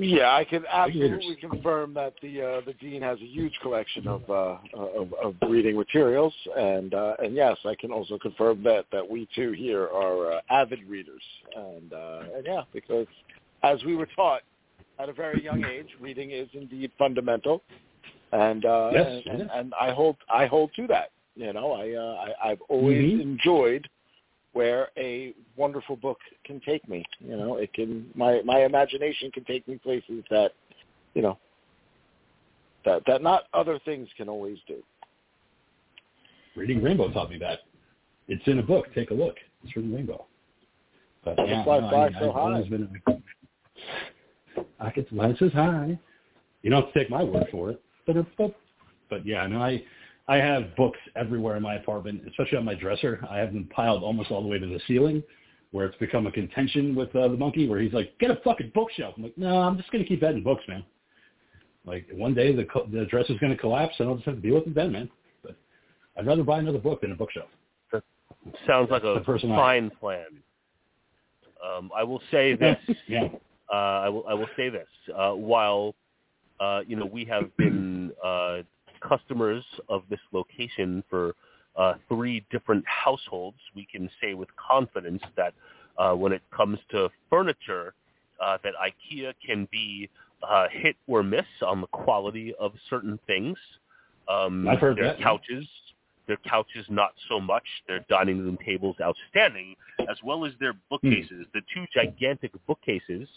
Yeah, 0.00 0.32
I 0.32 0.44
can 0.44 0.64
absolutely 0.70 1.36
confirm 1.36 1.92
that 1.94 2.14
the 2.22 2.40
uh, 2.40 2.60
the 2.64 2.74
dean 2.74 3.02
has 3.02 3.18
a 3.20 3.26
huge 3.26 3.52
collection 3.62 4.06
of 4.06 4.22
uh, 4.28 4.58
of, 4.74 5.12
of 5.14 5.34
reading 5.48 5.76
materials, 5.76 6.32
and 6.56 6.94
uh, 6.94 7.14
and 7.18 7.34
yes, 7.34 7.56
I 7.64 7.74
can 7.74 7.90
also 7.90 8.16
confirm 8.16 8.62
that 8.62 8.86
that 8.92 9.08
we 9.08 9.28
too 9.34 9.52
here 9.52 9.88
are 9.88 10.34
uh, 10.34 10.40
avid 10.50 10.88
readers, 10.88 11.22
and 11.56 11.92
uh, 11.92 12.22
and 12.36 12.46
yeah, 12.46 12.62
because 12.72 13.08
as 13.64 13.82
we 13.84 13.96
were 13.96 14.08
taught 14.14 14.42
at 15.00 15.08
a 15.08 15.12
very 15.12 15.42
young 15.42 15.64
age, 15.64 15.88
reading 16.00 16.30
is 16.30 16.48
indeed 16.52 16.92
fundamental, 16.96 17.64
and 18.32 18.64
uh, 18.64 18.90
Yes, 18.92 19.22
and, 19.26 19.40
and, 19.40 19.50
and 19.52 19.74
I 19.80 19.92
hold 19.92 20.16
I 20.32 20.46
hold 20.46 20.70
to 20.76 20.86
that. 20.86 21.10
You 21.34 21.52
know, 21.52 21.72
I, 21.72 21.92
uh, 21.92 22.32
I 22.44 22.50
I've 22.50 22.60
always 22.68 23.12
Mhm. 23.12 23.20
enjoyed 23.20 23.88
where 24.58 24.88
a 24.98 25.32
wonderful 25.54 25.94
book 25.94 26.18
can 26.44 26.60
take 26.66 26.88
me. 26.88 27.04
You 27.20 27.36
know, 27.36 27.58
it 27.58 27.72
can 27.74 28.10
my 28.16 28.40
my 28.44 28.64
imagination 28.64 29.30
can 29.30 29.44
take 29.44 29.68
me 29.68 29.78
places 29.78 30.24
that, 30.30 30.50
you 31.14 31.22
know, 31.22 31.38
that 32.84 33.02
that 33.06 33.22
not 33.22 33.44
other 33.54 33.78
things 33.84 34.08
can 34.16 34.28
always 34.28 34.58
do. 34.66 34.82
Reading 36.56 36.82
Rainbow 36.82 37.08
taught 37.12 37.30
me 37.30 37.38
that. 37.38 37.60
It's 38.26 38.42
in 38.48 38.58
a 38.58 38.62
book. 38.62 38.86
Take 38.96 39.12
a 39.12 39.14
look. 39.14 39.36
It's 39.62 39.76
Reading 39.76 39.94
Rainbow. 39.94 40.26
But 41.24 41.36
That's 41.36 41.50
yeah, 41.50 41.64
why 41.64 41.78
no, 41.78 41.86
I, 41.86 42.10
so 42.18 42.30
I've 42.30 42.36
always 42.36 42.64
high. 42.64 42.70
been 42.70 42.90
a, 43.06 44.84
I 44.84 44.90
could 44.90 45.06
fly 45.06 45.36
so 45.38 45.50
high. 45.50 45.96
You 46.62 46.70
don't 46.70 46.82
have 46.82 46.92
to 46.92 46.98
take 46.98 47.10
my 47.10 47.22
word 47.22 47.46
for 47.52 47.70
it. 47.70 47.80
But 48.08 48.16
but, 48.36 48.56
but 49.08 49.24
yeah, 49.24 49.46
no, 49.46 49.62
I 49.62 49.84
I 50.28 50.36
have 50.36 50.76
books 50.76 50.98
everywhere 51.16 51.56
in 51.56 51.62
my 51.62 51.76
apartment, 51.76 52.22
especially 52.28 52.58
on 52.58 52.64
my 52.64 52.74
dresser. 52.74 53.24
I 53.28 53.38
have 53.38 53.52
them 53.52 53.66
piled 53.74 54.02
almost 54.02 54.30
all 54.30 54.42
the 54.42 54.48
way 54.48 54.58
to 54.58 54.66
the 54.66 54.80
ceiling, 54.86 55.22
where 55.70 55.86
it's 55.86 55.96
become 55.96 56.26
a 56.26 56.32
contention 56.32 56.94
with 56.94 57.14
uh, 57.16 57.28
the 57.28 57.36
monkey, 57.36 57.66
where 57.66 57.80
he's 57.80 57.94
like, 57.94 58.16
"Get 58.18 58.30
a 58.30 58.36
fucking 58.44 58.72
bookshelf." 58.74 59.14
I'm 59.16 59.22
like, 59.22 59.38
"No, 59.38 59.58
I'm 59.58 59.78
just 59.78 59.90
gonna 59.90 60.04
keep 60.04 60.22
adding 60.22 60.42
books, 60.42 60.62
man." 60.68 60.84
Like 61.86 62.06
one 62.12 62.34
day 62.34 62.54
the 62.54 62.64
co- 62.64 62.86
the 62.92 63.06
dresser's 63.06 63.38
gonna 63.38 63.56
collapse, 63.56 63.94
and 63.98 64.08
I'll 64.08 64.16
just 64.16 64.26
have 64.26 64.36
to 64.36 64.40
deal 64.40 64.56
with 64.56 64.66
it 64.66 64.74
then, 64.74 64.92
man. 64.92 65.08
But 65.42 65.56
I'd 66.16 66.26
rather 66.26 66.44
buy 66.44 66.58
another 66.58 66.78
book 66.78 67.00
than 67.00 67.12
a 67.12 67.16
bookshelf. 67.16 67.48
Sounds 68.66 68.90
like 68.90 69.02
a 69.02 69.22
fine 69.24 69.90
plan. 69.98 70.26
Um, 71.64 71.90
I 71.96 72.04
will 72.04 72.22
say 72.30 72.54
this. 72.60 72.76
yeah. 73.06 73.28
uh, 73.72 73.74
I 73.74 74.08
will 74.10 74.24
I 74.28 74.34
will 74.34 74.48
say 74.56 74.68
this. 74.68 74.88
Uh, 75.16 75.32
while 75.32 75.94
uh, 76.60 76.82
you 76.86 76.96
know 76.96 77.06
we 77.06 77.24
have 77.24 77.54
been 77.56 78.12
uh, 78.22 78.58
customers 79.00 79.64
of 79.88 80.02
this 80.10 80.20
location 80.32 81.02
for 81.08 81.34
uh, 81.76 81.94
three 82.08 82.44
different 82.50 82.84
households, 82.86 83.58
we 83.74 83.86
can 83.90 84.10
say 84.20 84.34
with 84.34 84.48
confidence 84.56 85.22
that 85.36 85.54
uh, 85.96 86.12
when 86.12 86.32
it 86.32 86.42
comes 86.54 86.78
to 86.90 87.08
furniture, 87.30 87.94
uh, 88.42 88.58
that 88.62 88.72
IKEA 88.74 89.32
can 89.44 89.68
be 89.70 90.08
uh, 90.48 90.66
hit 90.70 90.96
or 91.06 91.22
miss 91.22 91.46
on 91.66 91.80
the 91.80 91.86
quality 91.88 92.54
of 92.58 92.72
certain 92.88 93.18
things. 93.26 93.56
Um, 94.28 94.68
I've 94.68 94.78
heard 94.78 94.96
their 94.96 95.08
that, 95.08 95.20
couches, 95.20 95.66
their 96.26 96.36
couches 96.48 96.84
not 96.88 97.12
so 97.28 97.40
much. 97.40 97.64
Their 97.88 98.04
dining 98.08 98.38
room 98.38 98.58
tables 98.64 98.96
outstanding, 99.00 99.74
as 100.08 100.18
well 100.22 100.44
as 100.44 100.52
their 100.60 100.74
bookcases. 100.90 101.46
The 101.54 101.62
two 101.74 101.84
gigantic 101.92 102.52
bookcases 102.66 103.28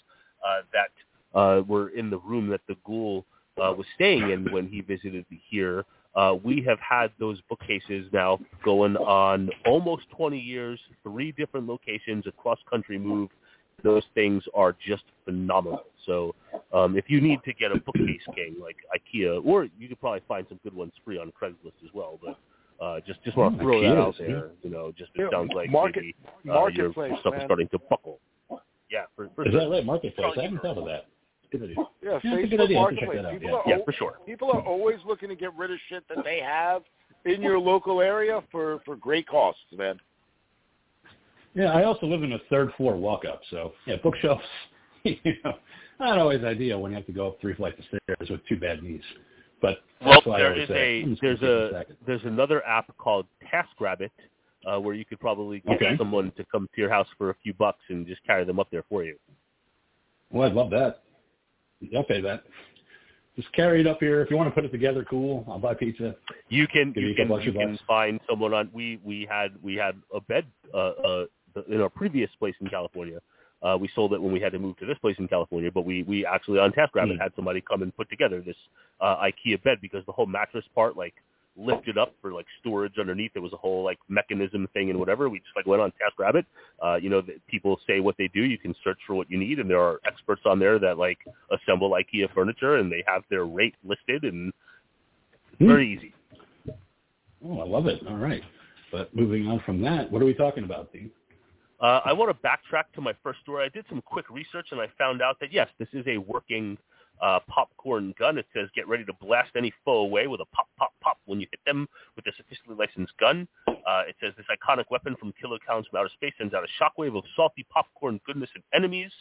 uh, 0.45 0.61
that 0.73 1.39
uh, 1.39 1.61
were 1.61 1.89
in 1.89 2.09
the 2.09 2.19
room 2.19 2.49
that 2.49 2.61
the 2.67 2.75
ghoul 2.85 3.25
uh, 3.57 3.73
was 3.73 3.85
staying 3.95 4.29
in 4.29 4.51
when 4.51 4.67
he 4.67 4.81
visited 4.81 5.25
here. 5.49 5.83
Uh, 6.15 6.35
we 6.43 6.61
have 6.67 6.79
had 6.79 7.11
those 7.19 7.39
bookcases 7.49 8.05
now 8.11 8.37
going 8.65 8.97
on 8.97 9.49
almost 9.65 10.03
20 10.15 10.37
years, 10.37 10.79
three 11.03 11.31
different 11.31 11.67
locations, 11.67 12.27
a 12.27 12.31
cross-country 12.33 12.97
move. 12.99 13.29
Those 13.83 14.03
things 14.13 14.43
are 14.53 14.75
just 14.85 15.03
phenomenal. 15.25 15.83
So 16.05 16.35
um, 16.73 16.97
if 16.97 17.05
you 17.07 17.21
need 17.21 17.39
to 17.45 17.53
get 17.53 17.71
a 17.71 17.79
bookcase 17.79 18.21
king 18.35 18.55
like 18.61 18.75
IKEA, 18.95 19.43
or 19.45 19.67
you 19.79 19.87
could 19.87 19.99
probably 19.99 20.21
find 20.27 20.45
some 20.49 20.59
good 20.63 20.73
ones 20.73 20.91
free 21.05 21.17
on 21.17 21.31
Craigslist 21.41 21.79
as 21.83 21.89
well, 21.93 22.19
but 22.23 22.37
uh, 22.83 22.99
just 23.07 23.23
just 23.23 23.37
want 23.37 23.57
to 23.57 23.63
Oh, 23.63 23.65
throw 23.65 23.81
that 23.81 23.97
out 23.97 24.15
there. 24.17 24.49
You 24.63 24.69
know, 24.69 24.91
just 24.97 25.11
it 25.15 25.29
sounds 25.31 25.51
like 25.55 25.69
market- 25.71 26.03
maybe 26.03 26.15
uh, 26.49 26.67
your 26.67 26.87
Marketplace, 26.89 27.13
stuff 27.21 27.35
is 27.37 27.41
starting 27.45 27.69
to 27.69 27.79
buckle. 27.89 28.19
Yeah, 28.91 29.05
for, 29.15 29.29
for 29.35 29.47
Is 29.47 29.53
sure. 29.53 29.61
that 29.61 29.69
right? 29.69 29.85
Marketplace. 29.85 30.13
Probably 30.17 30.41
I 30.41 30.43
hadn't 30.43 30.61
thought 30.61 30.77
of 30.77 30.85
that. 30.85 31.05
Good 31.51 31.63
idea. 31.63 31.75
Yeah, 31.77 31.85
Yeah, 32.23 32.35
it's 32.37 32.49
good 32.49 32.59
Facebook 32.59 32.63
idea. 32.63 32.77
I 32.77 32.81
have 32.81 32.89
to 32.89 32.95
check 32.95 33.07
Marketplace. 33.07 33.39
People 33.41 33.49
yeah. 33.65 33.73
are 33.73 33.77
Yeah, 33.77 33.85
for 33.85 33.91
sure. 33.93 34.13
people 34.25 34.51
are 34.51 34.61
always 34.61 34.97
looking 35.05 35.29
to 35.29 35.35
get 35.35 35.53
rid 35.55 35.71
of 35.71 35.77
shit 35.89 36.03
that 36.13 36.23
they 36.23 36.39
have 36.39 36.83
in 37.25 37.41
your 37.47 37.59
local 37.59 38.01
area 38.01 38.41
for 38.51 38.79
for 38.85 38.95
great 38.95 39.27
costs, 39.27 39.61
man. 39.77 39.99
Yeah, 41.53 41.73
I 41.73 41.83
also 41.83 42.05
live 42.05 42.23
in 42.23 42.31
a 42.33 42.39
third 42.49 42.71
floor 42.77 42.95
walk 42.95 43.25
up, 43.25 43.41
so 43.49 43.73
yeah, 43.85 43.95
bookshelves. 44.03 44.43
You 45.03 45.17
know, 45.43 45.53
not 45.99 46.19
always 46.19 46.43
ideal 46.43 46.79
when 46.79 46.91
you 46.91 46.95
have 46.97 47.07
to 47.07 47.11
go 47.11 47.29
up 47.29 47.41
three 47.41 47.55
flights 47.55 47.79
of 47.79 47.85
stairs 47.85 48.29
with 48.29 48.45
two 48.47 48.55
bad 48.55 48.83
knees. 48.83 49.01
But 49.59 49.79
Well, 49.99 50.11
that's 50.13 50.25
why 50.27 50.41
I 50.43 50.53
is 50.53 50.67
say, 50.67 51.01
a 51.01 51.17
there's 51.19 51.39
gonna 51.39 51.79
a 51.79 51.85
there's 52.05 52.23
another 52.23 52.63
app 52.67 52.95
called 52.99 53.25
TaskRabbit 53.51 54.11
uh, 54.71 54.79
where 54.79 54.93
you 54.93 55.03
could 55.03 55.19
probably 55.19 55.61
get 55.61 55.77
Okay. 55.77 55.97
someone 55.97 56.31
to 56.37 56.45
come 56.51 56.69
to 56.75 56.81
your 56.81 56.91
house 56.91 57.07
for 57.17 57.31
a 57.31 57.35
few 57.41 57.51
bucks 57.55 57.79
and 57.89 58.05
just 58.05 58.23
carry 58.25 58.43
them 58.45 58.59
up 58.59 58.67
there 58.69 58.83
for 58.89 59.03
you. 59.03 59.17
Well, 60.29 60.47
I'd 60.47 60.53
love 60.53 60.69
that. 60.69 61.01
I'll 61.95 62.03
pay 62.03 62.21
that. 62.21 62.43
Just 63.35 63.51
carry 63.53 63.79
it 63.79 63.87
up 63.87 63.99
here. 63.99 64.21
If 64.21 64.29
you 64.29 64.35
want 64.37 64.49
to 64.49 64.53
put 64.53 64.65
it 64.65 64.71
together, 64.71 65.05
cool. 65.09 65.45
I'll 65.47 65.57
buy 65.59 65.73
pizza. 65.73 66.15
You 66.49 66.67
can 66.67 66.91
Give 66.91 67.03
you 67.03 67.09
you 67.09 67.15
a 67.15 67.17
couple 67.17 67.37
can 67.37 67.45
you 67.45 67.53
can 67.53 67.71
bucks. 67.71 67.83
find 67.87 68.19
someone 68.29 68.53
on 68.53 68.69
we 68.73 68.99
we 69.03 69.25
had 69.29 69.51
we 69.63 69.75
had 69.75 69.95
a 70.13 70.19
bed 70.21 70.45
uh, 70.73 70.77
uh 70.77 71.25
in 71.69 71.81
our 71.81 71.89
previous 71.89 72.29
place 72.39 72.55
in 72.61 72.67
California. 72.67 73.19
Uh, 73.63 73.77
we 73.79 73.89
sold 73.93 74.11
it 74.13 74.21
when 74.21 74.33
we 74.33 74.39
had 74.39 74.51
to 74.51 74.59
move 74.59 74.75
to 74.79 74.85
this 74.85 74.97
place 74.99 75.15
in 75.19 75.27
California, 75.27 75.69
but 75.73 75.85
we 75.85 76.03
we 76.03 76.25
actually 76.25 76.59
on 76.59 76.71
TaskRabbit 76.71 77.15
Hmm. 77.15 77.21
had 77.21 77.31
somebody 77.35 77.61
come 77.61 77.83
and 77.83 77.95
put 77.95 78.09
together 78.09 78.41
this 78.41 78.55
uh, 78.99 79.17
IKEA 79.17 79.61
bed 79.63 79.77
because 79.81 80.05
the 80.05 80.11
whole 80.11 80.25
mattress 80.25 80.65
part 80.75 80.97
like 80.97 81.13
lifted 81.57 81.97
up 81.97 82.13
for 82.21 82.31
like 82.33 82.45
storage 82.59 82.93
underneath. 82.99 83.33
There 83.33 83.41
was 83.41 83.53
a 83.53 83.57
whole 83.57 83.83
like 83.83 83.99
mechanism 84.07 84.67
thing 84.73 84.89
and 84.89 84.99
whatever. 84.99 85.29
We 85.29 85.39
just 85.39 85.55
like 85.55 85.65
went 85.65 85.81
on 85.81 85.91
TaskRabbit. 85.91 86.45
Uh, 86.83 86.95
you 86.95 87.09
know, 87.09 87.21
people 87.47 87.79
say 87.87 87.99
what 87.99 88.15
they 88.17 88.29
do. 88.33 88.43
You 88.43 88.57
can 88.57 88.73
search 88.83 88.99
for 89.05 89.15
what 89.15 89.29
you 89.29 89.37
need, 89.37 89.59
and 89.59 89.69
there 89.69 89.81
are 89.81 89.99
experts 90.05 90.41
on 90.45 90.59
there 90.59 90.79
that 90.79 90.97
like 90.97 91.19
assemble 91.51 91.91
IKEA 91.91 92.33
furniture, 92.33 92.77
and 92.77 92.91
they 92.91 93.03
have 93.05 93.23
their 93.29 93.45
rate 93.45 93.75
listed, 93.83 94.23
and 94.23 94.53
Hmm. 95.61 95.67
very 95.67 95.93
easy. 95.93 96.13
Oh, 97.45 97.59
I 97.59 97.65
love 97.65 97.87
it. 97.87 98.01
All 98.07 98.17
right. 98.17 98.41
But 98.91 99.15
moving 99.15 99.47
on 99.47 99.61
from 99.65 99.81
that, 99.81 100.11
what 100.11 100.21
are 100.21 100.25
we 100.25 100.33
talking 100.33 100.63
about, 100.63 100.91
Dean? 100.91 101.11
Uh, 101.79 102.01
I 102.05 102.13
want 102.13 102.35
to 102.35 102.47
backtrack 102.47 102.83
to 102.95 103.01
my 103.01 103.13
first 103.23 103.39
story. 103.41 103.65
I 103.65 103.69
did 103.69 103.85
some 103.89 104.01
quick 104.01 104.29
research 104.29 104.67
and 104.71 104.79
I 104.79 104.87
found 104.97 105.21
out 105.21 105.39
that 105.39 105.51
yes, 105.51 105.67
this 105.79 105.87
is 105.93 106.05
a 106.07 106.17
working 106.17 106.77
uh, 107.21 107.39
popcorn 107.47 108.13
gun. 108.17 108.37
It 108.37 108.45
says 108.53 108.67
get 108.75 108.87
ready 108.87 109.05
to 109.05 109.13
blast 109.21 109.51
any 109.55 109.71
foe 109.85 109.99
away 109.99 110.27
with 110.27 110.41
a 110.41 110.45
pop, 110.55 110.67
pop, 110.77 110.91
pop 111.01 111.17
when 111.25 111.39
you 111.39 111.47
hit 111.51 111.59
them 111.65 111.87
with 112.15 112.25
this 112.25 112.33
officially 112.39 112.75
licensed 112.77 113.13
gun. 113.19 113.47
Uh, 113.67 114.03
it 114.07 114.15
says 114.21 114.33
this 114.37 114.45
iconic 114.51 114.85
weapon 114.89 115.15
from 115.19 115.33
Killer 115.39 115.57
Klowns 115.67 115.85
from 115.89 115.99
outer 115.99 116.09
space 116.13 116.33
sends 116.37 116.53
out 116.53 116.63
a 116.63 116.83
shockwave 116.83 117.17
of 117.17 117.23
salty 117.35 117.65
popcorn 117.69 118.19
goodness 118.25 118.49
at 118.55 118.61
enemies. 118.73 119.11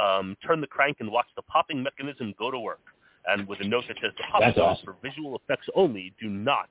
Um, 0.00 0.36
turn 0.46 0.60
the 0.60 0.66
crank 0.66 0.98
and 1.00 1.10
watch 1.10 1.26
the 1.36 1.42
popping 1.42 1.82
mechanism 1.82 2.34
go 2.38 2.50
to 2.50 2.58
work. 2.58 2.80
And 3.28 3.46
with 3.48 3.60
a 3.60 3.64
note 3.64 3.84
that 3.88 3.96
says 4.02 4.12
the 4.16 4.22
popcorn 4.30 4.42
That's 4.54 4.58
awesome. 4.58 4.84
for 4.84 4.96
visual 5.02 5.36
effects 5.36 5.66
only. 5.74 6.12
Do 6.20 6.28
not 6.28 6.68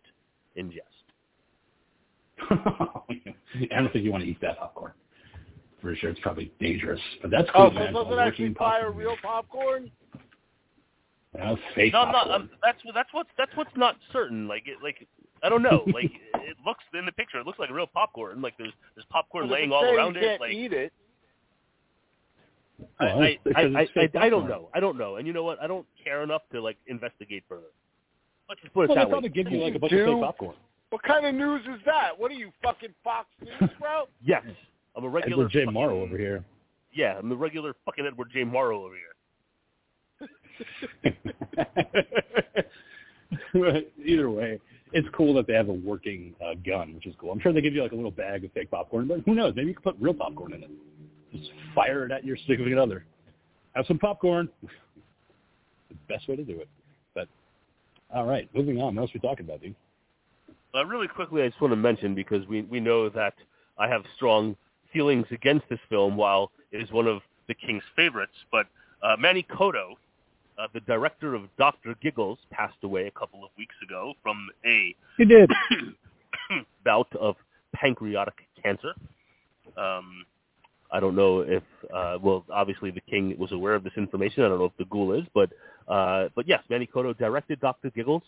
ingest. 0.58 0.82
I 2.50 3.80
don't 3.80 3.92
think 3.94 4.04
you 4.06 4.12
want 4.12 4.24
to 4.24 4.30
eat 4.30 4.40
that 4.42 4.58
popcorn. 4.60 4.92
For 5.82 5.96
sure, 5.96 6.10
it's 6.10 6.20
probably 6.22 6.52
dangerous. 6.60 7.00
But 7.22 7.32
that's 7.32 7.48
Oh, 7.54 7.70
cool, 7.70 7.70
so 7.70 7.74
man. 7.76 7.90
it 7.90 7.92
doesn't 7.94 8.14
A 8.14 8.22
actually 8.22 8.46
working 8.46 8.56
fire 8.56 8.92
real 8.92 9.16
popcorn? 9.22 9.92
Yeah, 11.36 11.56
fake 11.76 11.94
No, 11.94 12.02
I'm 12.02 12.12
not. 12.12 12.28
popcorn. 12.28 12.42
I'm, 12.42 12.50
that's 12.64 12.84
what- 12.86 12.94
that's 12.96 13.14
what's 13.14 13.30
that's 13.38 13.56
what's 13.56 13.76
not 13.76 13.96
certain. 14.14 14.48
Like 14.48 14.64
it, 14.68 14.78
like 14.84 15.08
I 15.44 15.50
don't 15.50 15.62
know. 15.64 15.84
Like 15.88 16.12
it 16.36 16.58
looks 16.66 16.84
in 16.94 17.06
the 17.06 17.12
picture, 17.12 17.40
it 17.40 17.46
looks 17.46 17.60
like 17.60 17.70
a 17.70 17.74
real 17.74 17.88
popcorn. 17.88 18.42
Like 18.42 18.54
there's 18.58 18.74
there's 18.96 19.06
popcorn 19.10 19.46
Well, 19.50 19.54
if 19.54 19.58
laying 19.60 19.70
it's 19.72 19.76
all 19.76 19.84
saying 19.84 19.96
around 19.98 20.16
you 20.16 20.22
it. 20.22 20.24
can't 20.24 20.42
Like 20.42 20.52
eat 20.54 20.74
it. 20.74 20.94
I, 23.00 23.06
Well, 23.06 23.22
I, 23.24 23.38
because 23.44 23.72
I, 23.76 23.80
I, 23.80 24.10
I, 24.22 24.26
I 24.26 24.30
don't 24.30 24.48
know. 24.50 24.70
I 24.74 24.80
don't 24.80 24.98
know. 24.98 25.16
And 25.16 25.26
you 25.28 25.34
know 25.34 25.44
what? 25.44 25.62
I 25.62 25.68
don't 25.68 25.86
care 26.04 26.24
enough 26.24 26.42
to 26.52 26.62
like 26.62 26.78
investigate 26.88 27.44
further. 27.48 27.68
Let's 28.50 28.62
just 28.62 28.74
put 28.74 28.84
it 28.84 28.90
Well, 28.90 28.96
they 28.96 29.02
that 29.02 29.08
way. 29.08 29.12
probably 29.12 29.30
give 29.30 29.52
you 29.52 29.60
like 29.60 29.76
a 29.76 29.80
bunch 29.80 29.92
Do- 29.92 30.02
of 30.02 30.08
fake 30.16 30.22
popcorn. 30.24 30.56
What 30.92 31.02
kind 31.04 31.26
of 31.26 31.34
news 31.36 31.62
is 31.64 31.82
that? 31.86 32.12
What 32.18 32.32
are 32.32 32.36
you, 32.36 32.52
fucking 32.64 32.94
Fox 33.04 33.28
News, 33.42 33.70
bro? 33.80 34.06
Yes, 34.24 34.44
I'm 34.96 35.04
a 35.04 35.10
regular. 35.10 35.46
Edward 35.46 35.52
J. 35.52 35.66
fucking- 35.66 35.80
Murrow 35.80 36.02
over 36.04 36.18
here. 36.18 36.44
Yeah, 36.94 37.18
I'm 37.18 37.28
the 37.28 37.36
regular 37.36 37.74
fucking 37.86 38.06
Edward 38.06 38.30
J. 38.32 38.44
Murrow 38.44 38.84
over 38.86 38.94
here. 38.96 39.15
Either 44.06 44.30
way, 44.30 44.60
it's 44.92 45.08
cool 45.14 45.34
that 45.34 45.48
they 45.48 45.54
have 45.54 45.70
a 45.70 45.74
working 45.74 46.34
uh, 46.46 46.54
gun, 46.66 46.94
which 46.96 47.06
is 47.06 47.16
cool. 47.20 47.32
I'm 47.32 47.40
sure 47.40 47.52
they 47.54 47.62
give 47.62 47.74
you 47.74 47.84
like 47.84 47.92
a 47.92 47.96
little 47.96 48.12
bag 48.12 48.46
of 48.46 48.52
fake 48.54 48.72
popcorn, 48.72 49.08
but 49.08 49.22
who 49.26 49.36
knows? 49.36 49.54
Maybe 49.56 49.70
you 49.70 49.74
can 49.74 49.84
put 49.84 49.96
real 50.00 50.14
popcorn 50.14 50.54
in 50.54 50.64
it. 50.64 50.70
Just 51.34 51.52
fire 51.74 52.06
it 52.06 52.12
at 52.12 52.24
your 52.24 52.38
significant 52.38 52.80
other. 52.80 53.06
Have 53.76 53.86
some 53.88 54.00
popcorn. 54.00 54.50
the 54.62 55.96
best 56.08 56.28
way 56.28 56.36
to 56.36 56.44
do 56.44 56.60
it. 56.60 56.70
But 57.14 57.28
all 58.14 58.26
right, 58.26 58.50
moving 58.56 58.82
on. 58.82 58.96
What 58.96 59.02
else 59.04 59.12
are 59.12 59.20
we 59.22 59.28
talking 59.28 59.46
about, 59.46 59.62
dude? 59.62 59.76
Uh, 60.74 60.86
really 60.86 61.08
quickly, 61.08 61.42
I 61.42 61.48
just 61.50 61.62
want 61.62 61.72
to 61.72 61.78
mention 61.78 62.16
because 62.16 62.46
we 62.48 62.62
we 62.64 62.80
know 62.80 63.10
that 63.10 63.34
I 63.78 63.88
have 63.88 64.04
strong 64.16 64.56
feelings 64.94 65.26
against 65.32 65.68
this 65.70 65.80
film, 65.90 66.16
while 66.16 66.52
it 66.72 66.82
is 66.82 66.92
one 66.92 67.08
of 67.08 67.22
the 67.48 67.54
King's 67.54 67.84
favorites. 67.96 68.34
But 68.52 68.68
uh, 69.04 69.16
Manny 69.20 69.46
Coto, 69.50 69.96
uh, 70.60 70.68
the 70.74 70.80
director 70.82 71.36
of 71.36 71.44
Doctor 71.58 71.96
Giggles, 72.02 72.40
passed 72.52 72.78
away 72.84 73.08
a 73.08 73.12
couple 73.12 73.44
of 73.44 73.50
weeks 73.58 73.76
ago 73.84 74.14
from 74.24 74.48
a 74.66 74.96
He 75.18 75.26
did. 75.26 75.50
bout 76.86 77.08
of 77.20 77.36
pancreatic 77.74 78.36
cancer. 78.62 78.94
Um, 79.78 80.26
I 80.92 81.00
don't 81.00 81.16
know 81.16 81.42
if, 81.42 81.64
uh, 81.94 82.18
well, 82.22 82.46
obviously 82.52 82.92
the 82.92 83.02
king 83.02 83.36
was 83.38 83.52
aware 83.52 83.74
of 83.76 83.84
this 83.84 83.94
information. 83.98 84.44
I 84.44 84.50
don't 84.50 84.60
know 84.60 84.66
if 84.66 84.78
the 84.78 84.86
ghoul 84.86 85.14
is, 85.14 85.26
but, 85.34 85.50
uh, 85.88 86.30
but 86.36 86.48
yes, 86.48 86.64
Manny 86.70 86.88
Coto 86.88 87.18
directed 87.18 87.60
Doctor 87.60 87.90
Giggles. 87.90 88.24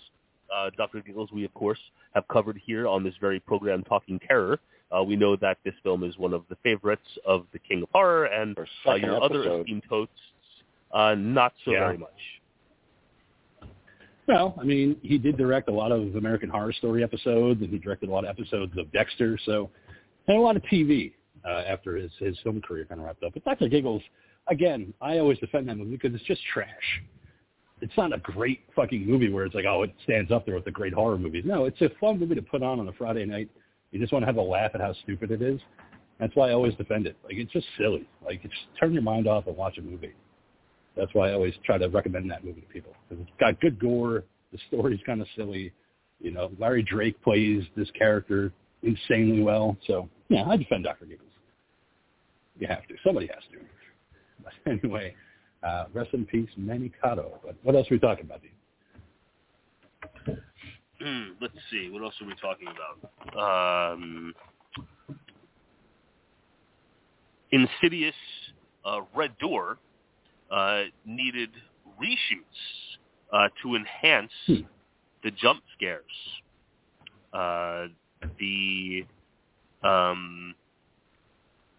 uh, 0.54 0.70
Dr. 0.78 1.02
Giggles, 1.02 1.32
we 1.32 1.46
of 1.46 1.54
course 1.54 1.80
have 2.14 2.28
covered 2.28 2.60
here 2.66 2.88
on 2.88 3.04
this 3.04 3.14
very 3.20 3.40
program, 3.40 3.84
Talking 3.84 4.20
Terror. 4.28 4.60
Uh, 4.92 5.04
we 5.04 5.16
know 5.16 5.36
that 5.36 5.58
this 5.66 5.74
film 5.84 6.04
is 6.04 6.18
one 6.18 6.34
of 6.34 6.44
the 6.50 6.56
favorites 6.64 7.08
of 7.26 7.46
the 7.52 7.60
King 7.60 7.84
of 7.84 7.90
Horror 7.92 8.26
and 8.26 8.58
uh, 8.88 8.94
your 8.96 9.22
other 9.22 9.60
esteemed 9.60 9.84
hosts, 9.90 10.14
uh, 10.92 11.16
not 11.16 11.54
so 11.66 11.72
Yeah. 11.72 11.80
very 11.80 11.98
much. 11.98 12.12
Well, 14.28 14.56
I 14.60 14.64
mean, 14.66 14.98
he 15.04 15.18
did 15.18 15.38
direct 15.38 15.70
a 15.70 15.72
lot 15.72 15.92
of 15.94 16.16
American 16.16 16.50
Horror 16.50 16.74
Story 16.74 17.02
episodes, 17.02 17.62
and 17.62 17.70
he 17.70 17.78
directed 17.78 18.10
a 18.10 18.12
lot 18.12 18.26
of 18.26 18.30
episodes 18.30 18.78
of 18.78 18.92
Dexter, 18.92 19.38
so 19.46 19.70
and 20.28 20.38
a 20.38 20.42
lot 20.42 20.58
of 20.58 20.64
TV 20.64 21.14
uh, 21.46 21.64
after 21.66 21.96
his 21.96 22.12
his 22.20 22.38
film 22.44 22.62
career 22.62 22.84
kind 22.86 23.00
of 23.00 23.08
wrapped 23.08 23.24
up. 23.24 23.34
But 23.34 23.46
Dr. 23.46 23.70
Giggles, 23.70 24.02
again, 24.48 24.94
I 25.02 25.20
always 25.20 25.40
defend 25.40 25.70
that 25.70 25.78
movie 25.78 25.92
because 25.92 26.14
it's 26.14 26.26
just 26.26 26.42
trash. 26.54 26.68
It's 27.80 27.96
not 27.96 28.12
a 28.12 28.18
great 28.18 28.62
fucking 28.76 29.06
movie 29.06 29.30
where 29.30 29.46
it's 29.46 29.56
like, 29.56 29.66
oh, 29.66 29.84
it 29.84 29.94
stands 30.04 30.32
up 30.32 30.46
there 30.46 30.56
with 30.56 30.66
the 30.66 30.72
great 30.72 30.94
horror 30.94 31.18
movies. 31.18 31.44
No, 31.46 31.66
it's 31.66 31.80
a 31.82 31.90
fun 32.02 32.20
movie 32.20 32.36
to 32.36 32.42
put 32.42 32.64
on 32.64 32.80
on 32.80 32.88
a 32.90 32.94
Friday 32.94 33.24
night. 33.24 33.50
You 33.92 34.00
just 34.00 34.12
want 34.12 34.24
to 34.24 34.28
have 34.28 34.38
a 34.38 34.42
laugh 34.42 34.72
at 34.74 34.82
how 34.82 34.94
stupid 35.04 35.32
it 35.32 35.42
is. 35.42 35.62
That's 36.20 36.36
why 36.36 36.50
I 36.50 36.54
always 36.54 36.74
defend 36.76 37.08
it. 37.08 37.16
Like 37.24 37.36
it's 37.36 37.52
just 37.54 37.68
silly. 37.78 38.10
Like 38.26 38.42
it's 38.44 38.54
turn 38.78 38.92
your 38.92 39.04
mind 39.04 39.28
off 39.28 39.48
and 39.48 39.56
watch 39.56 39.78
a 39.78 39.82
movie. 39.82 40.14
That's 40.98 41.14
why 41.14 41.30
I 41.30 41.34
always 41.34 41.54
try 41.64 41.78
to 41.78 41.88
recommend 41.88 42.30
that 42.32 42.44
movie 42.44 42.62
to 42.62 42.68
people 42.68 42.94
because 43.08 43.24
it's 43.24 43.40
got 43.40 43.60
good 43.62 43.80
gore. 43.80 44.24
The 44.52 44.60
story's 44.68 45.00
kind 45.06 45.22
of 45.22 45.28
silly. 45.36 45.72
You 46.20 46.32
know, 46.32 46.50
Larry 46.60 46.82
Drake 46.82 47.22
plays 47.22 47.64
this 47.76 47.90
character 47.92 48.52
insanely 48.82 49.44
well. 49.44 49.78
So 49.86 50.10
yeah, 50.30 50.44
I 50.46 50.58
defend 50.58 50.86
Dr. 50.86 51.06
Giggles. 51.06 51.30
You 52.60 52.68
have 52.68 52.88
to. 52.88 52.96
Somebody 53.06 53.28
has 53.28 53.44
to. 53.52 53.60
But 54.44 54.54
anyway, 54.72 55.14
uh, 55.64 55.86
rest 55.94 56.10
in 56.14 56.26
peace, 56.26 56.50
Manny 56.58 56.92
Coto. 57.04 57.34
But 57.46 57.56
what 57.64 57.76
else 57.76 57.88
are 57.92 57.96
we 57.96 58.00
talking 58.00 58.26
about, 58.26 58.42
Dean? 58.42 58.52
Hmm, 61.00 61.34
let's 61.40 61.54
see. 61.70 61.90
What 61.92 62.02
else 62.02 62.16
are 62.22 62.28
we 62.28 62.34
talking 62.42 62.68
about? 62.68 63.94
Um, 63.94 64.34
Insidious 67.52 68.16
uh, 68.84 69.02
Red 69.16 69.38
Door 69.38 69.78
uh, 70.52 70.84
needed 71.06 71.50
reshoots 72.02 72.98
uh, 73.32 73.50
to 73.62 73.76
enhance 73.76 74.32
Hmm. 74.46 74.62
the 75.24 75.32
jump 75.32 75.62
scares. 75.76 76.04
Uh, 77.34 77.88
the 78.40 79.06
um, 79.84 80.56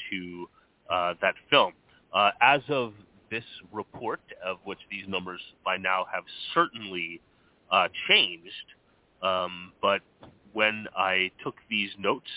to 0.09 0.47
uh, 0.89 1.13
that 1.21 1.35
film. 1.49 1.73
Uh, 2.13 2.31
as 2.41 2.61
of 2.69 2.93
this 3.31 3.45
report, 3.71 4.21
of 4.45 4.57
which 4.65 4.79
these 4.91 5.07
numbers 5.07 5.41
by 5.65 5.77
now 5.77 6.05
have 6.13 6.23
certainly 6.53 7.21
uh, 7.71 7.87
changed, 8.07 8.67
um, 9.23 9.73
but 9.81 10.01
when 10.53 10.85
I 10.97 11.31
took 11.43 11.55
these 11.69 11.91
notes, 11.97 12.29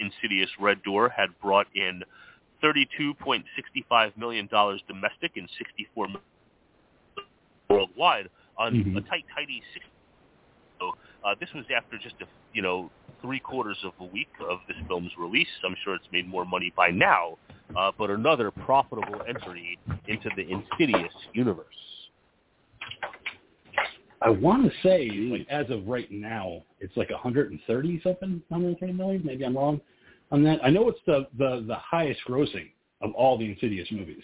Insidious 0.00 0.50
Red 0.60 0.82
Door 0.82 1.10
had 1.10 1.28
brought 1.40 1.68
in 1.74 2.02
$32.65 2.62 4.16
million 4.16 4.48
domestic 4.50 5.32
and 5.36 5.48
64 5.58 6.08
million 6.08 6.20
worldwide 7.70 8.28
on 8.58 8.74
Mhm. 8.74 8.96
a 8.96 9.00
tight, 9.02 9.24
tidy 9.34 9.62
six. 9.72 9.86
So 10.80 10.92
uh, 11.24 11.34
this 11.40 11.52
was 11.54 11.64
after 11.74 11.98
just 11.98 12.16
a 12.20 12.26
you 12.52 12.62
know 12.62 12.90
three 13.20 13.40
quarters 13.40 13.78
of 13.84 13.92
a 14.00 14.04
week 14.04 14.28
of 14.50 14.58
this 14.68 14.76
film's 14.88 15.12
release. 15.16 15.48
I'm 15.64 15.76
sure 15.84 15.94
it's 15.94 16.10
made 16.12 16.26
more 16.28 16.44
money 16.44 16.72
by 16.76 16.90
now, 16.90 17.38
uh, 17.76 17.92
but 17.96 18.10
another 18.10 18.50
profitable 18.50 19.20
entry 19.28 19.78
into 20.08 20.28
the 20.36 20.42
Insidious 20.42 21.12
universe. 21.32 21.66
I 24.20 24.30
want 24.30 24.64
to 24.64 24.70
say, 24.82 25.08
like 25.10 25.46
as 25.48 25.68
of 25.70 25.86
right 25.86 26.10
now, 26.10 26.62
it's 26.80 26.96
like 26.96 27.10
130 27.10 28.00
something, 28.02 28.42
130 28.48 28.92
million. 28.92 29.22
Maybe 29.24 29.44
I'm 29.44 29.56
wrong 29.56 29.80
on 30.30 30.44
that. 30.44 30.64
I 30.64 30.70
know 30.70 30.88
it's 30.88 31.00
the 31.06 31.26
the, 31.38 31.64
the 31.66 31.74
highest 31.76 32.20
grossing 32.28 32.70
of 33.00 33.12
all 33.14 33.36
the 33.36 33.50
Insidious 33.50 33.88
movies 33.90 34.22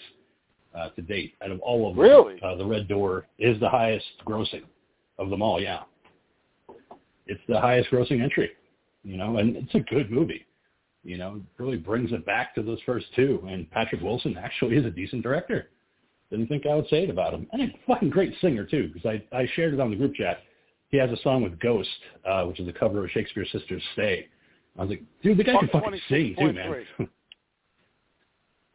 uh, 0.74 0.90
to 0.90 1.02
date. 1.02 1.34
Out 1.42 1.50
of 1.50 1.60
all 1.60 1.90
of 1.90 1.96
them, 1.96 2.04
Really? 2.04 2.40
uh, 2.42 2.54
the 2.54 2.64
Red 2.64 2.86
Door 2.86 3.26
is 3.38 3.58
the 3.58 3.68
highest 3.68 4.06
grossing 4.24 4.62
of 5.18 5.30
them 5.30 5.42
all. 5.42 5.60
Yeah, 5.60 5.82
it's 7.26 7.40
the 7.48 7.60
highest 7.60 7.90
grossing 7.90 8.22
entry. 8.22 8.50
You 9.02 9.16
know, 9.16 9.38
and 9.38 9.56
it's 9.56 9.74
a 9.74 9.80
good 9.80 10.10
movie. 10.10 10.46
You 11.08 11.16
know, 11.16 11.40
really 11.56 11.78
brings 11.78 12.12
it 12.12 12.26
back 12.26 12.54
to 12.54 12.62
those 12.62 12.80
first 12.84 13.06
two. 13.16 13.42
And 13.48 13.70
Patrick 13.70 14.02
Wilson 14.02 14.36
actually 14.36 14.76
is 14.76 14.84
a 14.84 14.90
decent 14.90 15.22
director. 15.22 15.70
Didn't 16.30 16.48
think 16.48 16.66
I 16.66 16.74
would 16.74 16.86
say 16.88 17.04
it 17.04 17.10
about 17.10 17.32
him. 17.32 17.46
And 17.52 17.62
a 17.62 17.74
fucking 17.86 18.10
great 18.10 18.34
singer 18.42 18.66
too, 18.66 18.90
because 18.92 19.06
I 19.06 19.36
I 19.36 19.48
shared 19.54 19.72
it 19.72 19.80
on 19.80 19.88
the 19.90 19.96
group 19.96 20.14
chat. 20.14 20.40
He 20.90 20.98
has 20.98 21.10
a 21.10 21.16
song 21.22 21.42
with 21.42 21.58
Ghost, 21.60 21.88
uh, 22.26 22.44
which 22.44 22.60
is 22.60 22.68
a 22.68 22.72
cover 22.74 23.02
of 23.02 23.10
Shakespears 23.10 23.48
Sisters' 23.52 23.82
"Stay." 23.94 24.28
I 24.78 24.82
was 24.82 24.90
like, 24.90 25.02
dude, 25.22 25.38
the 25.38 25.44
guy 25.44 25.56
can 25.58 25.68
fucking 25.68 26.00
sing 26.10 26.36
too, 26.38 26.52
man. 26.52 26.84
26.3. 26.98 27.08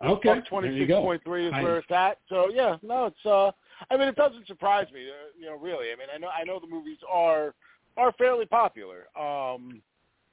okay, 0.05 0.41
there 0.51 0.71
you 0.71 0.87
go. 0.87 1.01
26.3 1.03 1.47
is 1.47 1.53
where 1.63 1.77
it's 1.77 1.91
at. 1.91 2.17
So 2.29 2.49
yeah, 2.51 2.77
no, 2.81 3.05
it's 3.05 3.25
uh, 3.25 3.51
I 3.91 3.97
mean, 3.97 4.07
it 4.07 4.15
doesn't 4.15 4.47
surprise 4.47 4.87
me, 4.91 5.07
uh, 5.07 5.29
you 5.39 5.45
know, 5.45 5.55
really. 5.57 5.91
I 5.91 5.95
mean, 5.95 6.07
I 6.13 6.17
know, 6.17 6.29
I 6.29 6.43
know 6.43 6.59
the 6.59 6.67
movies 6.67 6.97
are 7.07 7.53
are 7.95 8.11
fairly 8.13 8.47
popular. 8.47 9.07
Um, 9.15 9.83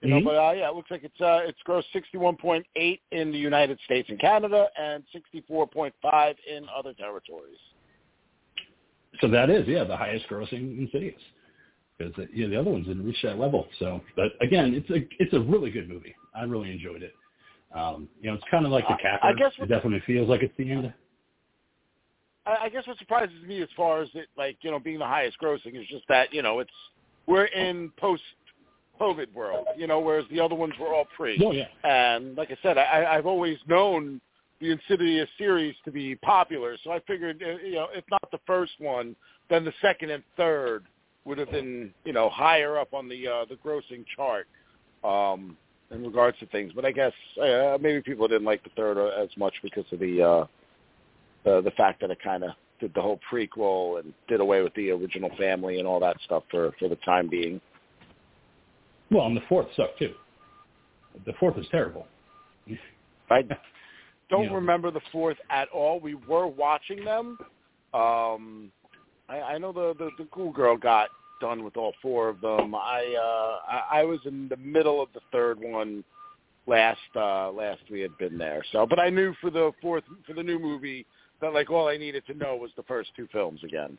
you 0.02 0.08
know, 0.08 0.20
Mhm. 0.20 0.24
but 0.24 0.36
uh, 0.36 0.52
yeah, 0.52 0.68
it 0.68 0.74
looks 0.74 0.90
like 0.90 1.04
it's 1.04 1.20
uh, 1.20 1.42
it's 1.44 1.62
grossed 1.62 1.90
61.8 1.92 3.00
in 3.10 3.32
the 3.32 3.38
United 3.38 3.78
States 3.84 4.08
and 4.08 4.18
Canada, 4.18 4.68
and 4.78 5.04
64.5 5.14 6.36
in 6.46 6.66
other 6.74 6.94
territories. 6.94 7.58
So 9.20 9.28
that 9.28 9.50
is, 9.50 9.66
yeah, 9.68 9.84
the 9.84 9.96
highest 9.96 10.26
grossing 10.28 10.72
in 10.76 10.78
Insidious. 10.80 11.20
Because 11.98 12.14
uh, 12.18 12.26
yeah, 12.32 12.46
the 12.46 12.58
other 12.58 12.70
ones 12.70 12.86
didn't 12.86 13.04
reach 13.04 13.20
that 13.22 13.38
level. 13.38 13.68
So, 13.78 14.00
but 14.16 14.32
again, 14.40 14.72
it's 14.74 14.88
a 14.90 15.06
it's 15.22 15.34
a 15.34 15.40
really 15.40 15.70
good 15.70 15.88
movie. 15.88 16.14
I 16.34 16.44
really 16.44 16.70
enjoyed 16.70 17.02
it. 17.02 17.14
Um, 17.74 18.08
you 18.20 18.30
know, 18.30 18.34
it's 18.34 18.44
kind 18.50 18.64
of 18.64 18.72
like 18.72 18.88
the 18.88 18.96
Capper. 19.00 19.26
I 19.26 19.32
guess 19.34 19.52
it 19.58 19.68
definitely 19.68 20.02
feels 20.06 20.28
like 20.28 20.42
it's 20.42 20.56
the 20.56 20.70
end. 20.70 20.92
I, 22.46 22.56
I 22.64 22.68
guess 22.68 22.86
what 22.86 22.98
surprises 22.98 23.36
me 23.46 23.62
as 23.62 23.68
far 23.76 24.00
as 24.02 24.08
it, 24.14 24.28
like, 24.36 24.56
you 24.62 24.70
know, 24.70 24.78
being 24.78 24.98
the 24.98 25.06
highest 25.06 25.36
grossing 25.40 25.80
is 25.80 25.86
just 25.88 26.04
that, 26.08 26.32
you 26.32 26.42
know, 26.42 26.58
it's 26.58 26.70
we're 27.26 27.44
in 27.44 27.92
post 27.96 28.22
COVID 29.00 29.32
world, 29.32 29.66
you 29.76 29.86
know, 29.86 30.00
whereas 30.00 30.26
the 30.30 30.40
other 30.40 30.54
ones 30.54 30.74
were 30.78 30.94
all 30.94 31.06
pre. 31.16 31.40
Oh 31.44 31.52
yeah, 31.52 31.66
And 31.84 32.36
like 32.36 32.50
I 32.50 32.56
said, 32.62 32.78
I, 32.78 33.16
I've 33.16 33.26
always 33.26 33.58
known 33.66 34.20
the 34.60 34.70
Insidious 34.72 35.28
series 35.38 35.74
to 35.86 35.90
be 35.90 36.16
popular, 36.16 36.76
so 36.84 36.92
I 36.92 37.00
figured, 37.06 37.42
uh, 37.42 37.64
you 37.64 37.76
know, 37.76 37.88
if 37.94 38.04
not 38.10 38.30
the 38.30 38.40
first 38.46 38.72
one, 38.78 39.16
then 39.48 39.64
the 39.64 39.72
second 39.80 40.10
and 40.10 40.22
third 40.36 40.84
would 41.24 41.38
have 41.38 41.50
been, 41.50 41.92
you 42.04 42.12
know, 42.12 42.28
higher 42.28 42.78
up 42.78 42.92
on 42.92 43.08
the 43.08 43.26
uh, 43.26 43.44
the 43.46 43.56
grossing 43.56 44.04
chart 44.16 44.46
um, 45.02 45.56
in 45.90 46.02
regards 46.02 46.38
to 46.40 46.46
things. 46.46 46.72
But 46.74 46.84
I 46.84 46.92
guess 46.92 47.12
uh, 47.40 47.78
maybe 47.80 48.02
people 48.02 48.28
didn't 48.28 48.44
like 48.44 48.62
the 48.64 48.70
third 48.76 48.98
uh, 48.98 49.22
as 49.22 49.30
much 49.36 49.54
because 49.62 49.84
of 49.92 49.98
the 49.98 50.22
uh, 50.22 50.46
the, 51.44 51.62
the 51.62 51.70
fact 51.72 52.00
that 52.02 52.10
it 52.10 52.18
kind 52.22 52.44
of 52.44 52.50
did 52.80 52.94
the 52.94 53.00
whole 53.02 53.20
prequel 53.30 54.00
and 54.00 54.12
did 54.28 54.40
away 54.40 54.62
with 54.62 54.74
the 54.74 54.90
original 54.90 55.30
family 55.38 55.78
and 55.78 55.86
all 55.86 56.00
that 56.00 56.16
stuff 56.24 56.42
for 56.50 56.72
for 56.78 56.88
the 56.88 56.96
time 56.96 57.28
being. 57.28 57.60
Well, 59.10 59.26
and 59.26 59.36
the 59.36 59.42
fourth 59.48 59.66
sucked 59.76 59.98
too. 59.98 60.14
The 61.26 61.32
fourth 61.40 61.58
is 61.58 61.66
terrible. 61.70 62.06
I 63.30 63.42
don't 64.30 64.44
Yeah. 64.44 64.54
remember 64.54 64.90
the 64.90 65.00
fourth 65.12 65.38
at 65.50 65.68
all. 65.70 66.00
We 66.00 66.14
were 66.14 66.46
watching 66.46 67.04
them. 67.04 67.38
Um, 67.92 68.70
I, 69.28 69.40
I 69.40 69.58
know 69.58 69.72
the, 69.72 69.94
the 69.98 70.10
the 70.18 70.28
cool 70.30 70.52
girl 70.52 70.76
got 70.76 71.08
done 71.40 71.64
with 71.64 71.76
all 71.76 71.94
four 72.00 72.28
of 72.28 72.40
them. 72.40 72.74
I 72.74 73.14
uh, 73.18 73.72
I, 73.72 74.00
I 74.00 74.04
was 74.04 74.20
in 74.24 74.48
the 74.48 74.56
middle 74.56 75.02
of 75.02 75.08
the 75.14 75.20
third 75.32 75.58
one 75.58 76.04
last 76.66 77.00
uh, 77.16 77.50
last 77.50 77.80
we 77.90 78.00
had 78.00 78.16
been 78.18 78.38
there. 78.38 78.62
So, 78.72 78.86
but 78.86 78.98
I 78.98 79.10
knew 79.10 79.34
for 79.40 79.50
the 79.50 79.72
fourth 79.82 80.04
for 80.26 80.34
the 80.34 80.42
new 80.42 80.58
movie 80.58 81.06
that 81.40 81.52
like 81.52 81.70
all 81.70 81.88
I 81.88 81.96
needed 81.96 82.24
to 82.26 82.34
know 82.34 82.56
was 82.56 82.70
the 82.76 82.82
first 82.84 83.10
two 83.16 83.26
films 83.32 83.60
again. 83.64 83.98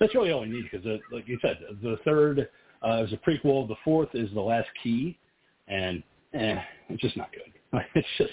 That's 0.00 0.14
really 0.14 0.30
all 0.30 0.42
we 0.42 0.48
need 0.48 0.64
because, 0.70 0.86
uh, 0.86 0.98
like 1.10 1.26
you 1.26 1.38
said, 1.42 1.58
the 1.82 1.98
third 2.04 2.48
uh, 2.82 3.04
is 3.04 3.12
a 3.12 3.16
prequel. 3.16 3.66
The 3.68 3.76
fourth 3.84 4.10
is 4.14 4.28
the 4.34 4.40
last 4.40 4.68
key, 4.82 5.18
and 5.66 6.02
eh, 6.34 6.56
it's 6.88 7.02
just 7.02 7.16
not 7.16 7.30
good. 7.32 7.52
It's 7.94 8.08
just 8.16 8.32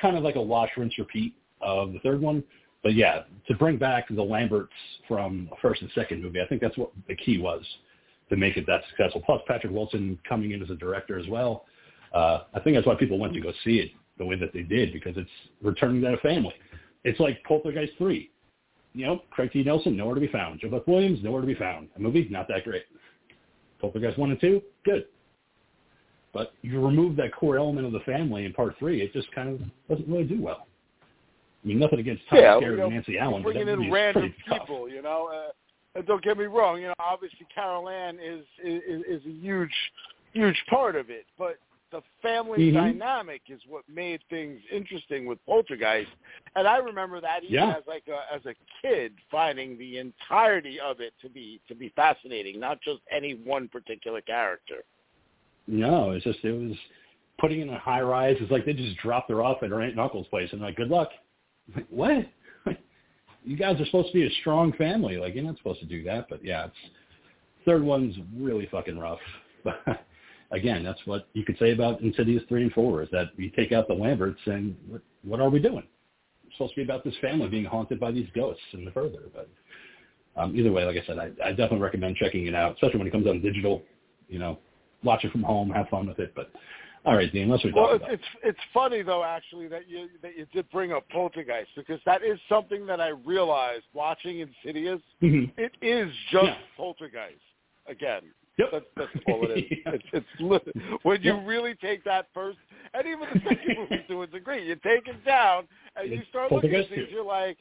kind 0.00 0.16
of 0.16 0.24
like 0.24 0.36
a 0.36 0.42
wash, 0.42 0.70
rinse, 0.76 0.98
repeat 0.98 1.34
of 1.60 1.92
the 1.92 2.00
third 2.00 2.20
one. 2.20 2.42
But 2.82 2.94
yeah, 2.94 3.22
to 3.48 3.54
bring 3.54 3.78
back 3.78 4.06
the 4.08 4.22
Lamberts 4.22 4.72
from 5.08 5.48
the 5.50 5.56
first 5.62 5.82
and 5.82 5.90
second 5.94 6.22
movie, 6.22 6.40
I 6.40 6.46
think 6.46 6.60
that's 6.60 6.76
what 6.76 6.90
the 7.08 7.14
key 7.14 7.38
was 7.38 7.62
to 8.28 8.36
make 8.36 8.56
it 8.56 8.66
that 8.66 8.82
successful. 8.90 9.22
Plus 9.24 9.40
Patrick 9.46 9.72
Wilson 9.72 10.18
coming 10.28 10.50
in 10.50 10.62
as 10.62 10.70
a 10.70 10.74
director 10.74 11.18
as 11.18 11.26
well. 11.28 11.64
Uh, 12.12 12.40
I 12.54 12.60
think 12.60 12.76
that's 12.76 12.86
why 12.86 12.94
people 12.96 13.18
went 13.18 13.34
to 13.34 13.40
go 13.40 13.52
see 13.64 13.78
it 13.78 13.90
the 14.18 14.24
way 14.24 14.36
that 14.36 14.52
they 14.52 14.62
did 14.62 14.92
because 14.92 15.16
it's 15.16 15.30
returning 15.62 16.02
to 16.02 16.14
a 16.14 16.16
family. 16.18 16.54
It's 17.04 17.20
like 17.20 17.42
Poltergeist 17.44 17.92
3 17.98 18.30
you 18.96 19.04
know, 19.04 19.20
Craig 19.30 19.52
T. 19.52 19.62
Nelson, 19.62 19.94
nowhere 19.94 20.14
to 20.14 20.20
be 20.22 20.26
found. 20.26 20.60
JoBeth 20.60 20.86
Williams, 20.86 21.22
nowhere 21.22 21.42
to 21.42 21.46
be 21.46 21.54
found. 21.54 21.88
A 21.96 22.00
movie, 22.00 22.26
not 22.30 22.48
that 22.48 22.64
great. 22.64 22.84
Poltergeist 23.80 24.18
1 24.18 24.30
and 24.30 24.40
2, 24.40 24.62
good. 24.84 25.06
But 26.32 26.52
you 26.62 26.84
remove 26.84 27.16
that 27.16 27.34
core 27.34 27.56
element 27.56 27.86
of 27.86 27.92
the 27.92 28.00
family 28.00 28.44
in 28.44 28.52
part 28.52 28.74
three, 28.78 29.00
it 29.00 29.12
just 29.12 29.30
kind 29.32 29.48
of 29.48 29.60
doesn't 29.88 30.06
really 30.10 30.24
do 30.24 30.40
well. 30.40 30.66
I 31.64 31.68
mean, 31.68 31.78
nothing 31.78 31.98
against 31.98 32.22
Tom 32.28 32.38
yeah, 32.38 32.54
Skerritt 32.54 32.62
you 32.62 32.76
know, 32.76 32.84
and 32.84 32.94
Nancy 32.94 33.18
Allen, 33.18 33.42
but 33.42 33.54
bringing 33.54 33.68
in 33.68 33.90
random 33.90 34.22
pretty 34.22 34.36
tough. 34.48 34.60
people, 34.60 34.88
you 34.88 35.02
know. 35.02 35.30
Uh, 35.32 35.52
and 35.96 36.06
don't 36.06 36.22
get 36.22 36.36
me 36.36 36.44
wrong, 36.44 36.80
you 36.80 36.88
know, 36.88 36.94
obviously 36.98 37.46
Carol 37.52 37.88
Anne 37.88 38.18
is 38.22 38.44
is, 38.62 39.02
is 39.08 39.26
a 39.26 39.30
huge, 39.30 39.72
huge 40.32 40.62
part 40.68 40.94
of 40.94 41.08
it, 41.08 41.24
but 41.38 41.56
the 41.96 42.02
family 42.20 42.70
Mhm. 42.70 42.74
dynamic 42.74 43.42
is 43.48 43.64
what 43.66 43.88
made 43.88 44.22
things 44.28 44.60
interesting 44.70 45.24
with 45.24 45.44
Poltergeist. 45.46 46.10
And 46.54 46.68
I 46.68 46.76
remember 46.76 47.20
that 47.20 47.42
even 47.42 47.54
Yeah. 47.54 47.76
as 47.76 47.86
like 47.86 48.06
a, 48.08 48.32
as 48.32 48.44
a 48.44 48.54
kid, 48.82 49.14
finding 49.30 49.78
the 49.78 49.98
entirety 49.98 50.78
of 50.78 51.00
it 51.00 51.14
to 51.20 51.28
be 51.30 51.60
to 51.68 51.74
be 51.74 51.88
fascinating, 51.90 52.60
not 52.60 52.80
just 52.82 53.00
any 53.10 53.34
one 53.34 53.68
particular 53.68 54.20
character. 54.20 54.84
No, 55.66 56.10
it's 56.12 56.24
just 56.24 56.44
it 56.44 56.52
was 56.52 56.76
putting 57.38 57.60
in 57.60 57.70
a 57.70 57.78
high 57.78 58.02
rise. 58.02 58.36
It's 58.40 58.50
like 58.50 58.64
they 58.64 58.74
just 58.74 58.96
dropped 58.98 59.30
her 59.30 59.42
off 59.42 59.62
at 59.62 59.70
her 59.70 59.80
aunt 59.80 59.92
and 59.92 60.00
uncle's 60.00 60.28
place 60.28 60.52
and 60.52 60.60
like, 60.60 60.76
good 60.76 60.90
luck. 60.90 61.10
Like, 61.74 61.86
what? 61.88 62.26
you 63.44 63.56
guys 63.56 63.80
are 63.80 63.86
supposed 63.86 64.08
to 64.08 64.14
be 64.14 64.26
a 64.26 64.30
strong 64.40 64.72
family. 64.74 65.16
Like 65.16 65.34
you're 65.34 65.44
not 65.44 65.56
supposed 65.56 65.80
to 65.80 65.86
do 65.86 66.02
that. 66.04 66.28
But 66.28 66.44
yeah, 66.44 66.66
it's 66.66 66.76
third 67.64 67.82
one's 67.82 68.16
really 68.34 68.66
fucking 68.66 68.98
rough. 68.98 69.20
But 69.64 69.82
again, 70.50 70.84
that's 70.84 71.00
what 71.06 71.28
you 71.32 71.44
could 71.44 71.58
say 71.58 71.72
about 71.72 72.00
Insidious 72.00 72.42
three 72.48 72.62
and 72.62 72.72
four 72.72 73.02
is 73.02 73.08
that 73.12 73.28
you 73.36 73.50
take 73.50 73.72
out 73.72 73.88
the 73.88 73.94
Lamberts 73.94 74.40
and 74.46 74.76
what, 74.88 75.02
what 75.24 75.40
are 75.40 75.48
we 75.50 75.58
doing? 75.58 75.84
It's 76.46 76.54
supposed 76.54 76.74
to 76.74 76.76
be 76.76 76.84
about 76.84 77.04
this 77.04 77.14
family 77.20 77.48
being 77.48 77.64
haunted 77.64 77.98
by 78.00 78.12
these 78.12 78.28
ghosts 78.34 78.62
and 78.72 78.86
the 78.86 78.90
further. 78.92 79.22
But 79.34 79.48
um, 80.36 80.56
either 80.56 80.72
way, 80.72 80.84
like 80.84 80.96
I 80.96 81.06
said, 81.06 81.18
I, 81.18 81.30
I 81.44 81.50
definitely 81.50 81.80
recommend 81.80 82.16
checking 82.16 82.46
it 82.46 82.54
out, 82.54 82.74
especially 82.74 82.98
when 82.98 83.08
it 83.08 83.12
comes 83.12 83.26
on 83.26 83.40
digital. 83.40 83.82
You 84.28 84.38
know, 84.38 84.58
watch 85.02 85.24
it 85.24 85.32
from 85.32 85.42
home, 85.42 85.70
have 85.70 85.88
fun 85.88 86.08
with 86.08 86.18
it. 86.18 86.32
But 86.34 86.50
all 87.04 87.14
right, 87.14 87.32
Dean, 87.32 87.48
let's 87.48 87.64
Well, 87.72 87.92
it's, 87.94 88.02
about. 88.02 88.12
it's 88.12 88.24
it's 88.42 88.58
funny 88.74 89.02
though, 89.02 89.22
actually, 89.22 89.68
that 89.68 89.88
you 89.88 90.08
that 90.22 90.36
you 90.36 90.46
did 90.52 90.68
bring 90.70 90.92
up 90.92 91.08
Poltergeist 91.08 91.70
because 91.76 92.00
that 92.04 92.24
is 92.24 92.38
something 92.48 92.84
that 92.86 93.00
I 93.00 93.08
realized 93.24 93.84
watching 93.92 94.40
Insidious. 94.40 95.00
Mhm. 95.22 95.52
It 95.56 95.72
is 95.80 96.12
just 96.30 96.46
Yeah. 96.46 96.56
Poltergeist 96.76 97.40
again. 97.86 98.22
Yep. 98.58 98.68
That's 98.72 98.84
that's 98.96 99.10
all 99.28 99.44
it 99.44 99.58
is. 99.58 99.64
Yeah. 99.70 99.92
It's 99.92 100.26
it's 100.40 100.98
when 101.02 101.22
you 101.22 101.34
Yep. 101.36 101.46
really 101.46 101.74
take 101.74 102.04
that 102.04 102.28
first, 102.32 102.58
and 102.94 103.06
even 103.06 103.20
the 103.32 103.40
second 103.40 103.76
movie 103.76 104.04
to 104.08 104.22
a 104.22 104.26
degree, 104.26 104.66
you 104.66 104.76
take 104.76 105.06
it 105.06 105.24
down 105.24 105.64
and 105.96 106.10
you 106.10 106.22
start 106.30 106.52
looking 106.52 106.74
at 106.74 106.88
things. 106.88 107.08
You're 107.10 107.24
like, 107.24 107.58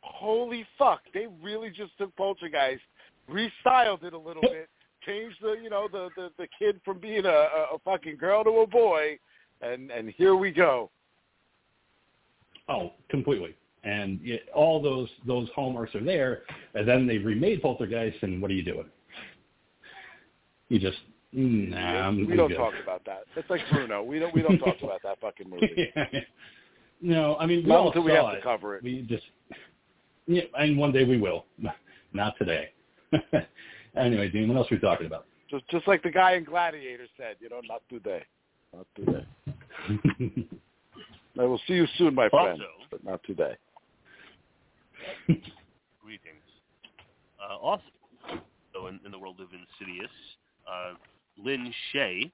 holy 0.00 0.66
fuck! 0.78 1.02
They 1.14 1.26
really 1.42 1.70
just 1.70 1.96
took 1.98 2.14
Poltergeist, 2.16 2.82
restyled 3.30 4.02
it 4.04 4.12
a 4.14 4.18
little 4.18 4.42
Yep. 4.42 4.52
bit, 4.52 4.68
changed 5.04 5.36
the 5.40 5.56
you 5.62 5.70
know 5.70 5.88
the 5.90 6.08
the, 6.16 6.30
the 6.38 6.48
kid 6.58 6.80
from 6.84 6.98
being 6.98 7.24
a, 7.24 7.48
a, 7.74 7.78
fucking 7.84 8.16
girl 8.16 8.42
to 8.44 8.50
a 8.50 8.66
boy, 8.66 9.18
and 9.62 9.90
and 9.90 10.10
here 10.16 10.34
we 10.34 10.50
go. 10.50 10.90
Oh, 12.68 12.92
completely. 13.08 13.54
And 13.84 14.18
yeah, 14.24 14.38
all 14.52 14.82
those 14.82 15.08
those 15.24 15.48
hallmarks 15.54 15.94
are 15.94 16.02
there, 16.02 16.42
and 16.74 16.88
then 16.88 17.06
they 17.06 17.18
remade 17.18 17.62
Poltergeist, 17.62 18.16
and 18.22 18.42
what 18.42 18.50
are 18.50 18.54
you 18.54 18.64
doing? 18.64 18.86
You 20.68 20.78
just 20.78 20.98
nah, 21.32 22.08
I'm, 22.08 22.26
we 22.26 22.36
don't 22.36 22.48
good. 22.48 22.56
talk 22.56 22.74
about 22.82 23.04
that. 23.06 23.24
It's 23.36 23.48
like 23.48 23.60
Bruno. 23.70 24.02
We 24.02 24.18
don't 24.18 24.34
we 24.34 24.42
don't 24.42 24.58
talk 24.58 24.76
about 24.82 25.02
that 25.02 25.20
fucking 25.20 25.48
movie. 25.48 25.92
no, 27.00 27.36
I 27.36 27.46
mean 27.46 27.62
we 27.62 27.68
Not 27.68 27.78
all 27.78 27.86
until 27.88 28.02
we 28.02 28.10
saw 28.12 28.30
have 28.30 28.36
to 28.36 28.42
cover 28.42 28.76
it. 28.76 28.82
We 28.82 29.02
just 29.02 29.24
yeah, 30.26 30.42
and 30.58 30.76
one 30.76 30.92
day 30.92 31.04
we 31.04 31.18
will. 31.18 31.46
Not 32.12 32.34
today. 32.38 32.70
anyway, 33.96 34.30
Dean, 34.30 34.48
what 34.48 34.56
else 34.56 34.72
are 34.72 34.76
we 34.76 34.80
talking 34.80 35.06
about? 35.06 35.26
Just 35.50 35.68
just 35.68 35.86
like 35.86 36.02
the 36.02 36.10
guy 36.10 36.34
in 36.34 36.44
Gladiator 36.44 37.06
said, 37.16 37.36
you 37.40 37.48
know, 37.48 37.60
not 37.68 37.82
today, 37.88 38.24
not 38.74 38.86
today. 38.96 39.26
I 41.38 41.42
will 41.44 41.60
see 41.68 41.74
you 41.74 41.86
soon, 41.98 42.14
my 42.14 42.28
friend, 42.28 42.60
Also- 42.60 42.86
but 42.90 43.04
not 43.04 43.22
today. 43.24 43.56
Greetings. 45.26 46.46
Uh, 47.38 47.56
also, 47.58 47.82
so 48.72 48.86
in, 48.86 48.98
in 49.04 49.12
the 49.12 49.18
world 49.18 49.40
of 49.40 49.48
Insidious, 49.52 50.10
uh, 50.70 50.94
Lin 51.42 51.72
Shaye 51.94 52.30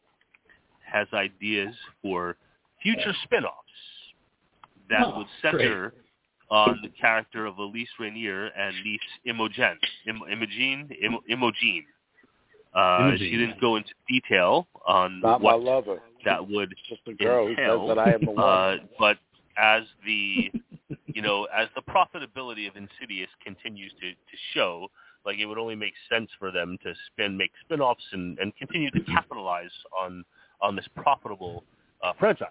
has 0.91 1.07
ideas 1.13 1.75
for 2.01 2.37
future 2.83 3.15
spin-offs 3.25 3.57
that 4.91 5.05
Oh, 5.07 5.19
would 5.19 5.27
great. 5.41 5.53
center 5.53 5.95
on 6.51 6.81
the 6.83 6.89
character 7.01 7.47
of 7.47 7.57
Elise 7.59 7.89
Rainier 7.99 8.47
and 8.49 8.75
niece 8.85 9.01
Imogen. 9.25 9.79
Im- 10.07 10.23
Imogene? 10.31 10.91
Im- 11.03 11.19
Imogene. 11.29 11.85
Uh, 12.75 12.99
Imogene. 13.09 13.19
She 13.19 13.31
didn't 13.39 13.61
go 13.61 13.77
into 13.77 13.91
detail 14.09 14.67
on 14.87 15.21
Not 15.21 15.41
my 15.43 15.55
lover. 15.55 16.01
that 16.25 16.47
would 16.47 16.73
It's 16.73 16.81
just 16.89 17.03
a 17.07 17.15
girl 17.15 17.47
who 17.47 17.55
says 17.57 17.89
that 17.89 17.99
I 17.99 18.13
am 18.13 18.25
the 18.25 18.31
one. 18.33 18.45
uh, 18.45 18.77
but 18.99 19.19
as 19.57 19.85
the 20.05 20.51
you 21.15 21.23
know 21.23 21.45
as 21.55 21.69
the 21.75 21.83
profitability 21.83 22.69
of 22.69 22.77
Insidious 22.77 23.29
continues 23.45 23.93
to, 24.01 24.11
to 24.13 24.37
show, 24.55 24.89
like 25.25 25.39
it 25.39 25.47
would 25.47 25.59
only 25.59 25.75
make 25.75 25.95
sense 26.11 26.31
for 26.39 26.51
them 26.51 26.77
to 26.83 26.93
spin 27.07 27.37
make 27.37 27.53
spin-offs 27.65 28.03
and, 28.13 28.39
and 28.39 28.55
continue 28.57 28.91
to 28.91 29.01
capitalize 29.01 29.71
on 30.01 30.25
on 30.61 30.77
this 30.77 30.87
profitable 30.97 31.65
uh, 32.03 32.13
franchise. 32.19 32.49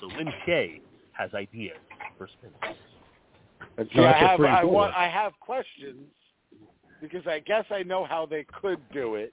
So 0.00 0.06
Lin 0.06 0.32
Shaye 0.46 0.80
has 1.12 1.32
ideas 1.34 1.76
for 2.18 2.28
spin-offs. 2.28 2.78
And 3.78 3.88
see, 3.92 4.00
No, 4.00 4.06
I 4.06 4.12
have 4.12 4.40
I 4.40 4.64
want 4.64 4.94
I 4.94 5.08
have 5.08 5.32
questions 5.40 6.06
because 7.00 7.26
I 7.26 7.40
guess 7.40 7.64
I 7.70 7.82
know 7.82 8.04
how 8.04 8.26
they 8.26 8.44
could 8.60 8.80
do 8.92 9.16
it, 9.16 9.32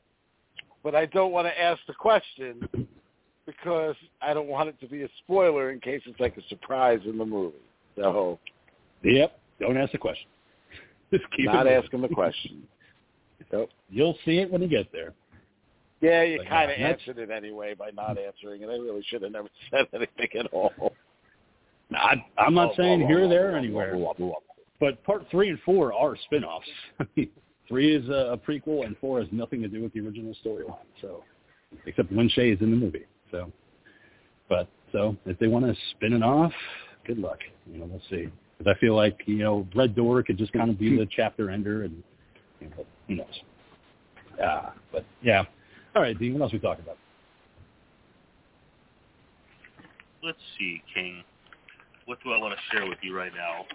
but 0.83 0.95
I 0.95 1.05
don't 1.05 1.31
want 1.31 1.47
to 1.47 1.61
ask 1.61 1.79
the 1.87 1.93
question 1.93 2.67
because 3.45 3.95
I 4.21 4.33
don't 4.33 4.47
want 4.47 4.69
it 4.69 4.79
to 4.81 4.87
be 4.87 5.03
a 5.03 5.09
spoiler 5.23 5.71
in 5.71 5.79
case 5.79 6.01
it's 6.05 6.19
like 6.19 6.37
a 6.37 6.47
surprise 6.49 6.99
in 7.05 7.17
the 7.17 7.25
movie. 7.25 7.55
So 7.95 8.39
Yep. 9.03 9.37
Don't 9.59 9.77
ask 9.77 9.91
the 9.91 9.97
question. 9.97 10.27
Just 11.13 11.30
keep 11.36 11.45
not 11.45 11.65
moving. 11.65 11.84
asking 11.84 12.02
the 12.02 12.08
question. 12.08 12.63
Yep. 13.52 13.69
You'll 13.89 14.17
see 14.26 14.39
it 14.39 14.52
when 14.52 14.63
you 14.63 14.67
get 14.67 14.91
there. 14.91 15.13
Yeah, 16.02 16.23
you 16.23 16.39
kind 16.49 16.71
of 16.71 16.78
answered 16.78 17.19
it 17.19 17.30
anyway 17.30 17.76
by 17.76 17.91
not 17.91 18.17
answering 18.17 18.63
it. 18.63 18.65
I 18.65 18.73
really 18.73 19.04
should 19.08 19.21
have 19.21 19.32
never 19.32 19.47
said 19.71 19.86
anything 19.93 20.39
at 20.39 20.47
all. 20.47 20.93
I, 21.95 22.15
I'm 22.38 22.56
not 22.56 22.71
oh, 22.71 22.76
saying 22.78 23.04
oh, 23.04 23.08
here, 23.08 23.26
oh, 23.26 23.30
there, 23.30 23.54
or 23.54 23.58
anywhere. 23.58 23.95
But 24.80 25.04
part 25.04 25.26
three 25.30 25.49
and 25.49 25.60
four 25.63 25.93
are 25.93 26.17
spin-offs. 26.26 26.67
three 27.67 27.95
is 27.95 28.10
a, 28.10 28.34
a 28.34 28.38
prequel, 28.38 28.86
and 28.86 28.97
four 28.97 29.19
has 29.19 29.30
nothing 29.32 29.62
to 29.62 29.67
do 29.67 29.84
with 29.84 29.93
the 29.93 29.99
original 29.99 30.36
storyline. 30.43 30.78
So, 30.99 31.23
except 31.86 32.12
when 32.12 32.28
Shaye 32.30 32.56
is 32.56 32.62
in 32.62 32.71
the 32.71 32.78
movie. 32.78 33.06
So, 33.30 33.52
but 34.49 34.67
so 34.91 35.15
if 35.26 35.38
they 35.39 35.47
want 35.47 35.65
to 35.65 35.76
spin 35.91 36.13
it 36.13 36.23
off, 36.23 36.52
good 37.06 37.19
luck. 37.19 37.39
You 37.71 37.80
know, 37.80 37.86
we'll 37.86 38.02
see. 38.10 38.30
Because 38.63 38.78
I 38.78 38.80
feel 38.80 38.95
like 38.95 39.21
you 39.26 39.38
know, 39.38 39.67
Red 39.76 39.95
Door 39.95 40.23
could 40.23 40.38
just 40.38 40.54
kind 40.54 40.69
of 40.69 40.80
be 40.80 40.97
the 40.97 41.08
chapter 41.10 41.49
ender, 41.49 41.84
and 41.84 42.04
you 42.60 42.69
know, 42.69 42.86
who 43.08 43.15
knows? 43.15 43.41
Ah, 44.41 44.73
but 44.91 45.06
yeah. 45.21 45.43
All 45.95 46.02
right, 46.02 46.17
Dean. 46.17 46.34
What 46.34 46.43
else 46.43 46.54
we 46.54 46.60
talk 46.60 46.80
about? 46.80 46.97
Let's 50.23 50.38
see, 50.58 50.82
King. 50.93 51.23
What 52.06 52.19
do 52.23 52.32
I 52.32 52.39
want 52.39 52.54
to 52.54 52.60
share 52.76 52.88
with 52.88 52.99
you 53.02 53.15
right 53.15 53.32
now? 53.36 53.65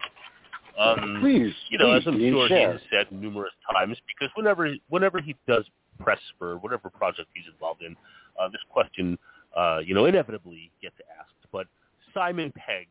Um, 0.82 1.18
Please, 1.20 1.52
you 1.70 1.78
know, 1.78 1.92
please, 1.92 2.02
as 2.02 2.06
I'm 2.06 2.18
Dean, 2.18 2.32
sure 2.32 2.48
he 2.48 2.54
share. 2.54 2.72
has 2.72 2.80
said 2.90 3.12
numerous 3.12 3.52
times, 3.72 3.96
because 4.06 4.32
whenever 4.36 4.72
whenever 4.88 5.20
he 5.20 5.36
does 5.46 5.64
press 6.00 6.20
for 6.38 6.56
whatever 6.58 6.88
project 6.88 7.28
he's 7.34 7.52
involved 7.52 7.82
in, 7.82 7.94
uh, 8.40 8.48
this 8.48 8.60
question, 8.70 9.18
uh, 9.56 9.80
you 9.84 9.94
know, 9.94 10.06
inevitably 10.06 10.70
gets 10.80 10.96
asked. 11.20 11.34
But 11.52 11.66
Simon 12.14 12.52
Pegg 12.56 12.86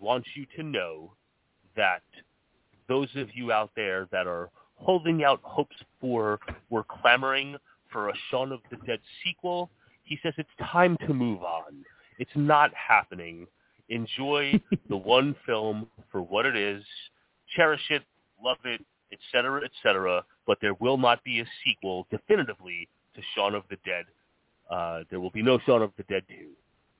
wants 0.00 0.28
you 0.34 0.46
to 0.56 0.62
know 0.62 1.12
that 1.76 2.02
those 2.88 3.08
of 3.16 3.28
you 3.34 3.52
out 3.52 3.70
there 3.76 4.06
that 4.12 4.26
are 4.26 4.50
holding 4.76 5.24
out 5.24 5.40
hopes 5.42 5.76
for, 6.00 6.38
were 6.70 6.84
clamoring 6.84 7.56
for 7.90 8.08
a 8.08 8.12
Shaun 8.30 8.52
of 8.52 8.60
the 8.70 8.76
Dead 8.86 9.00
sequel, 9.24 9.70
he 10.04 10.18
says 10.22 10.34
it's 10.36 10.48
time 10.70 10.96
to 11.06 11.14
move 11.14 11.42
on. 11.42 11.84
It's 12.18 12.30
not 12.34 12.70
happening. 12.74 13.46
Enjoy 13.88 14.60
the 14.88 14.96
one 14.96 15.34
film 15.46 15.88
for 16.10 16.22
what 16.22 16.46
it 16.46 16.56
is 16.56 16.82
cherish 17.54 17.82
it, 17.90 18.02
love 18.42 18.58
it, 18.64 18.84
etc., 19.12 19.62
etc. 19.64 20.24
But 20.46 20.58
there 20.60 20.74
will 20.74 20.98
not 20.98 21.22
be 21.24 21.40
a 21.40 21.44
sequel 21.64 22.06
definitively 22.10 22.88
to 23.14 23.20
Shaun 23.34 23.54
of 23.54 23.62
the 23.70 23.76
Dead. 23.84 24.04
Uh, 24.70 25.04
there 25.10 25.20
will 25.20 25.30
be 25.30 25.42
no 25.42 25.58
Shaun 25.64 25.82
of 25.82 25.92
the 25.96 26.02
Dead 26.04 26.22
2. 26.28 26.34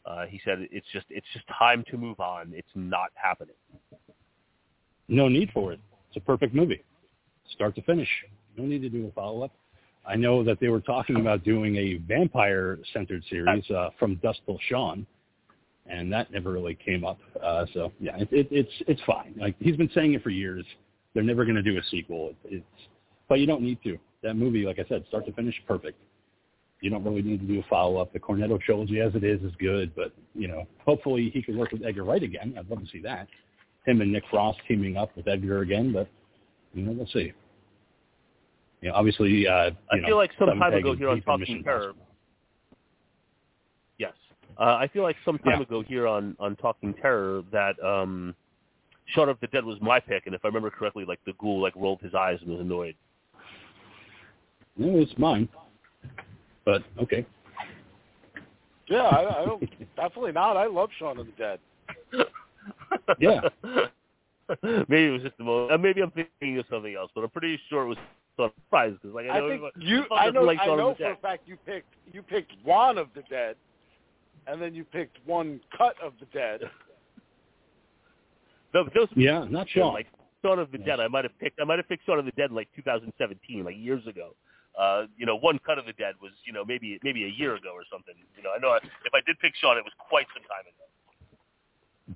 Uh, 0.07 0.27
he 0.27 0.41
said 0.45 0.69
it's 0.71 0.87
just 0.93 1.07
it's 1.11 1.27
just 1.33 1.45
time 1.59 1.85
to 1.91 1.97
move 1.97 2.21
on. 2.21 2.53
It's 2.55 2.69
not 2.77 3.11
happening. 3.15 3.57
No 5.09 5.29
need 5.29 5.51
for 5.53 5.73
it. 5.73 5.81
It's 6.09 6.17
a 6.17 6.21
perfect 6.21 6.55
movie, 6.55 6.83
start 7.53 7.75
to 7.77 7.83
finish. 7.83 8.09
No 8.57 8.65
need 8.65 8.83
to 8.83 8.89
do 8.89 9.07
a 9.07 9.13
follow 9.13 9.43
up. 9.43 9.53
I 10.07 10.15
know 10.15 10.45
that 10.45 10.61
they 10.61 10.69
were 10.69 10.81
talking 10.81 11.17
about 11.17 11.43
doing 11.45 11.77
a 11.77 11.95
vampire-centered 11.95 13.25
series 13.29 13.69
uh, 13.71 13.91
from 13.99 14.17
Dusk 14.17 14.39
Till 14.47 14.59
Shaun, 14.69 15.07
and 15.87 16.13
that 16.13 16.31
never 16.31 16.53
really 16.53 16.75
came 16.75 17.05
up. 17.05 17.19
Uh, 17.43 17.67
so 17.75 17.93
yeah, 18.01 18.17
it, 18.17 18.29
it, 18.33 18.49
it's 18.51 18.73
it's 18.87 19.01
fine. 19.07 19.35
Like 19.37 19.57
he's 19.59 19.77
been 19.77 19.91
saying 19.95 20.15
it 20.15 20.23
for 20.23 20.31
years. 20.31 20.65
They're 21.15 21.25
never 21.25 21.45
going 21.45 21.57
to 21.57 21.63
do 21.63 21.77
a 21.77 21.83
sequel. 21.91 22.31
It, 22.31 22.37
it's, 22.57 22.89
but 23.29 23.41
you 23.41 23.47
don't 23.47 23.63
need 23.63 23.83
to. 23.83 23.99
That 24.23 24.35
movie, 24.35 24.65
like 24.65 24.79
I 24.79 24.85
said, 24.89 25.05
start 25.09 25.27
to 25.27 25.33
finish, 25.33 25.55
perfect. 25.67 25.99
You 26.81 26.91
don't 26.91 27.05
really 27.05 27.23
need 27.23 27.41
to 27.41 27.47
do 27.47 27.61
a 27.61 27.65
follow 27.69 28.01
up. 28.01 28.13
The 28.13 28.21
Cornetto 28.21 28.61
trilogy, 28.61 29.01
as 29.01 29.15
it 29.15 29.25
is, 29.25 29.43
is 29.43 29.53
good, 29.59 29.95
but 29.97 30.13
you 30.35 30.47
know, 30.47 30.67
hopefully 30.85 31.31
he 31.33 31.43
can 31.43 31.57
work 31.59 31.73
with 31.73 31.85
Edgar 31.85 32.05
Wright 32.05 32.23
again. 32.23 32.55
I'd 32.59 32.69
love 32.69 32.81
to 32.81 32.91
see 32.91 33.01
that. 33.01 33.29
Him 33.87 34.01
and 34.01 34.13
Nick 34.13 34.25
Frost 34.31 34.59
teaming 34.67 34.97
up 34.97 35.17
with 35.17 35.29
Edgar 35.29 35.61
again, 35.61 35.93
but 35.93 36.09
you 36.75 36.83
know, 36.83 36.93
we'll 36.93 37.07
see. 37.07 37.33
You 38.83 38.89
know, 38.89 38.95
obviously, 38.95 39.47
uh, 39.47 39.67
you 39.67 39.73
I 39.91 39.97
know, 39.99 40.07
feel 40.09 40.17
like 40.17 40.33
some 40.39 40.59
time 40.59 40.75
ago 40.75 40.95
here 40.95 41.09
on 41.09 41.23
Talking 41.23 41.63
Terror. 41.63 41.91
Impossible. 41.91 42.07
Yes, 43.99 44.13
uh, 44.59 44.77
I 44.79 44.89
feel 44.89 45.03
like 45.05 45.17
some 45.25 45.39
time 45.39 45.59
Yeah. 45.59 45.63
ago 45.63 45.83
here 45.83 46.07
on 46.07 46.37
on 46.39 46.57
Talking 46.57 46.95
Terror 46.95 47.43
that 47.53 47.83
um, 47.83 48.35
Shaun 49.07 49.29
of 49.29 49.39
the 49.41 49.47
Dead 49.47 49.65
was 49.65 49.81
my 49.81 50.01
pick, 50.01 50.27
and 50.27 50.35
if 50.35 50.45
I 50.45 50.49
remember 50.49 50.71
correctly, 50.71 51.05
like 51.05 51.21
the 51.25 51.33
ghoul 51.35 51.61
like 51.61 51.75
rolled 51.77 52.01
his 52.01 52.15
eyes 52.15 52.39
and 52.43 52.51
was 52.51 52.61
annoyed. 52.61 52.97
No, 54.77 54.99
it's 54.99 55.17
mine. 55.17 55.49
But 56.65 56.83
okay. 57.01 57.25
Yeah, 58.89 59.03
I, 59.03 59.43
I 59.43 59.45
don't. 59.47 59.61
Definitely 59.97 60.33
not. 60.33 60.57
I 60.57 60.67
love 60.67 60.91
Shaun 60.99 61.19
of 61.19 61.27
the 61.27 61.33
Dead. 61.33 61.61
Yeah. 63.19 63.41
maybe 64.89 65.07
it 65.07 65.13
was 65.13 65.23
just 65.23 65.37
the 65.39 65.45
most. 65.45 65.73
Uh, 65.73 65.79
maybe 65.79 66.01
I'm 66.03 66.11
thinking 66.13 66.59
of 66.59 66.65
something 66.71 66.95
else, 66.95 67.11
but 67.15 67.25
I'm 67.25 67.31
pretty 67.31 67.59
sure 67.69 67.83
it 67.85 67.89
was 67.89 67.99
sort 68.37 68.53
surprise 68.55 68.95
because 69.01 69.15
like 69.15 69.27
I 69.27 69.39
I 69.39 69.41
know 69.41 69.49
think 69.49 69.63
you. 69.79 70.05
I 70.15 70.31
know. 70.31 70.49
I 70.49 70.67
know 70.67 70.91
the 70.91 71.05
for 71.05 71.13
a 71.13 71.17
fact 71.17 71.43
you 71.47 71.57
picked. 71.67 71.95
You 72.13 72.23
picked 72.23 72.53
Juan 72.65 72.99
of 72.99 73.09
the 73.15 73.23
Dead, 73.31 73.57
and 74.47 74.61
then 74.61 74.75
you 74.75 74.85
picked 74.85 75.19
one 75.27 75.61
cut 75.77 75.95
of 76.03 76.13
the 76.21 76.27
dead. 76.27 76.61
No, 78.75 78.85
but 78.85 78.95
those 78.95 79.09
Yeah, 79.17 79.47
not 79.49 79.69
Sean. 79.71 79.95
like 79.95 80.07
Shaun 80.45 80.59
of 80.59 80.71
the 80.71 80.79
Yes. 80.79 80.87
Dead. 80.87 81.01
I 81.01 81.09
might 81.09 81.25
have 81.25 81.37
picked. 81.39 81.61
I 81.61 81.65
might 81.65 81.79
have 81.79 81.89
picked 81.89 82.05
Shaun 82.05 82.19
of 82.19 82.25
the 82.27 82.33
Dead 82.33 82.51
in 82.51 82.57
like 82.57 82.69
2017, 82.77 83.65
like 83.65 83.77
years 83.77 84.07
ago. 84.07 84.35
Uh, 84.79 85.07
you 85.17 85.25
know, 85.25 85.37
one 85.37 85.59
cut 85.65 85.79
of 85.79 85.87
the 85.87 85.95
Dead 85.95 86.15
was 86.21 86.33
you 86.45 86.53
know 86.53 86.65
maybe 86.65 86.99
maybe 87.03 87.25
a 87.25 87.29
year 87.29 87.55
ago 87.57 87.71
or 87.73 87.85
something. 87.91 88.15
You 88.37 88.43
know, 88.43 88.51
I 88.55 88.59
know 88.59 88.69
I, 88.69 88.77
if 88.77 89.15
I 89.15 89.21
did 89.27 89.39
pick 89.41 89.55
Shaun, 89.57 89.79
it 89.79 89.85
was 89.85 89.95
quite 89.99 90.27
some 90.35 90.43
time 90.45 90.69
ago. 90.69 90.76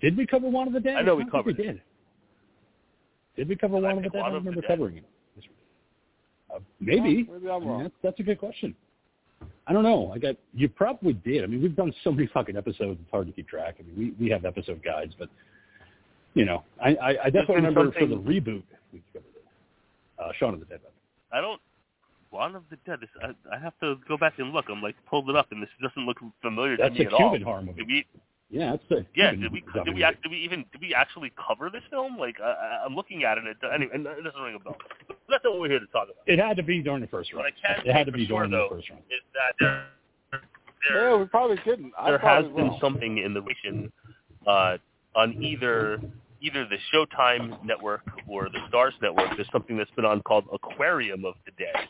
Did 0.01 0.17
we 0.17 0.27
cover 0.27 0.49
Juan 0.49 0.69
of 0.69 0.73
the 0.73 0.81
Dead? 0.81 0.97
I 0.97 1.03
know 1.03 1.15
we 1.15 1.25
covered 1.25 1.57
we 1.59 1.65
did. 1.65 1.83
Did 3.37 3.49
we 3.49 3.57
cover 3.57 3.79
Juan 3.79 3.99
of 3.99 4.03
the 4.05 4.11
Dead? 4.11 4.23
I 4.23 4.31
don't 4.31 4.45
remember 4.45 4.63
covering 4.63 4.99
it. 4.99 5.05
Uh, 6.55 6.59
maybe. 6.81 7.27
Oh, 7.29 7.35
maybe 7.35 7.49
I'm 7.49 7.57
I 7.57 7.59
mean, 7.61 7.69
wrong. 7.69 7.83
that's, 7.85 7.95
that's 8.03 8.21
a 8.21 8.23
good 8.23 8.39
question. 8.39 8.75
I 9.67 9.73
don't 9.73 9.85
know. 9.85 10.11
I 10.13 10.19
got 10.19 10.37
you 10.53 10.69
probably 10.69 11.13
did. 11.13 11.45
I 11.45 11.47
mean, 11.47 11.63
we've 11.63 11.77
done 11.77 11.93
so 12.03 12.11
many 12.11 12.27
fucking 12.27 12.57
episodes; 12.57 12.99
it's 13.01 13.11
hard 13.11 13.27
to 13.29 13.33
keep 13.33 13.49
track. 13.49 13.77
I 13.79 13.83
mean, 13.85 14.15
we 14.19 14.25
we 14.25 14.31
have 14.31 14.45
episode 14.45 14.83
guides, 14.83 15.15
but 15.19 15.29
you 16.35 16.45
know, 16.45 16.65
I 16.83 16.95
I, 16.97 17.09
I 17.09 17.31
definitely 17.31 17.57
remember 17.57 17.93
for 17.93 18.07
the 18.07 18.17
reboot 18.17 18.65
we 18.93 19.03
covered 19.13 19.27
it. 19.37 19.45
Uh, 20.19 20.33
Shaun 20.39 20.55
of 20.55 20.61
the 20.61 20.67
Dead. 20.67 20.81
I 21.33 21.41
don't. 21.41 21.61
Juan 22.31 22.57
of 22.57 22.65
the 22.71 22.77
Dead. 22.85 22.99
Is, 23.03 23.09
I, 23.23 23.55
I 23.55 23.59
have 23.61 23.79
to 23.81 23.97
go 24.09 24.17
back 24.17 24.39
and 24.39 24.53
look. 24.53 24.67
I'm 24.69 24.83
like 24.83 24.97
pulled 25.09 25.31
it 25.31 25.37
up, 25.37 25.53
and 25.53 25.63
this 25.63 25.69
doesn't 25.81 26.05
look 26.05 26.19
familiar 26.43 26.77
That's 26.77 26.95
to 26.97 27.01
me 27.01 27.05
a 27.07 27.09
at 27.09 27.13
all. 27.15 27.31
Cuban 27.31 27.43
horror 27.43 27.63
movie. 27.63 27.85
We? 27.87 28.07
Yeah, 28.51 28.73
that's 28.73 28.83
the 28.89 29.07
Yeah. 29.15 29.31
Did 29.31 29.53
we? 29.53 29.61
Did 29.61 29.85
we? 29.87 29.93
movie. 29.93 30.03
Did 30.23 30.31
we 30.31 30.39
even? 30.39 30.65
Did 30.73 30.81
we 30.81 30.93
actually 30.95 31.33
cover 31.47 31.71
this 31.71 31.83
film? 31.91 32.19
Like 32.19 32.37
I, 32.43 32.49
I- 32.51 32.83
I'm 32.85 32.97
looking 32.97 33.23
at 33.25 33.39
it. 33.39 33.45
And 33.45 33.49
it 33.49 33.57
anyway, 33.73 33.93
and 33.95 34.07
it 34.07 34.23
doesn't 34.25 34.41
ring 34.41 34.57
a 34.57 34.59
bell. 34.59 34.77
But 35.07 35.19
that's 35.29 35.45
not 35.45 35.53
what 35.53 35.61
we're 35.63 35.69
here 35.71 35.79
to 35.81 35.87
talk 35.87 36.05
about. 36.05 36.17
It 36.27 36.39
had 36.41 36.57
to 36.57 36.63
be 36.65 36.83
during 36.83 37.01
the 37.01 37.07
first 37.07 37.33
What 37.33 37.43
round. 37.45 37.55
I 37.65 37.75
can 37.79 37.87
It 37.89 37.93
had 37.93 38.07
to 38.07 38.13
be 38.13 38.27
sure, 38.27 38.39
during 38.39 38.51
though, 38.51 38.69
the 38.71 38.77
first 38.77 38.91
round. 38.91 39.03
is 39.09 39.21
that 39.35 39.55
there, 39.61 40.41
there 40.91 41.11
Yeah, 41.11 41.17
we 41.17 41.25
probably 41.27 41.59
didn't. 41.65 41.93
I'm 41.99 42.07
there 42.07 42.19
has 42.19 42.43
probably 42.43 42.53
been 42.63 42.67
wrong. 42.73 42.79
something 42.81 43.19
in 43.19 43.35
the 43.35 43.43
region 43.43 43.93
uh, 44.47 44.79
on 45.15 45.41
either 45.43 46.01
either 46.43 46.67
the 46.67 46.79
Showtime 46.93 47.63
network 47.65 48.01
or 48.27 48.49
the 48.49 48.59
Starz 48.73 48.93
network. 49.03 49.29
There's 49.37 49.49
something 49.53 49.77
that's 49.77 49.91
been 49.93 50.07
on 50.07 50.23
called 50.23 50.47
Aquarium 50.53 51.25
of 51.25 51.35
the 51.45 51.53
Dead. 51.59 51.87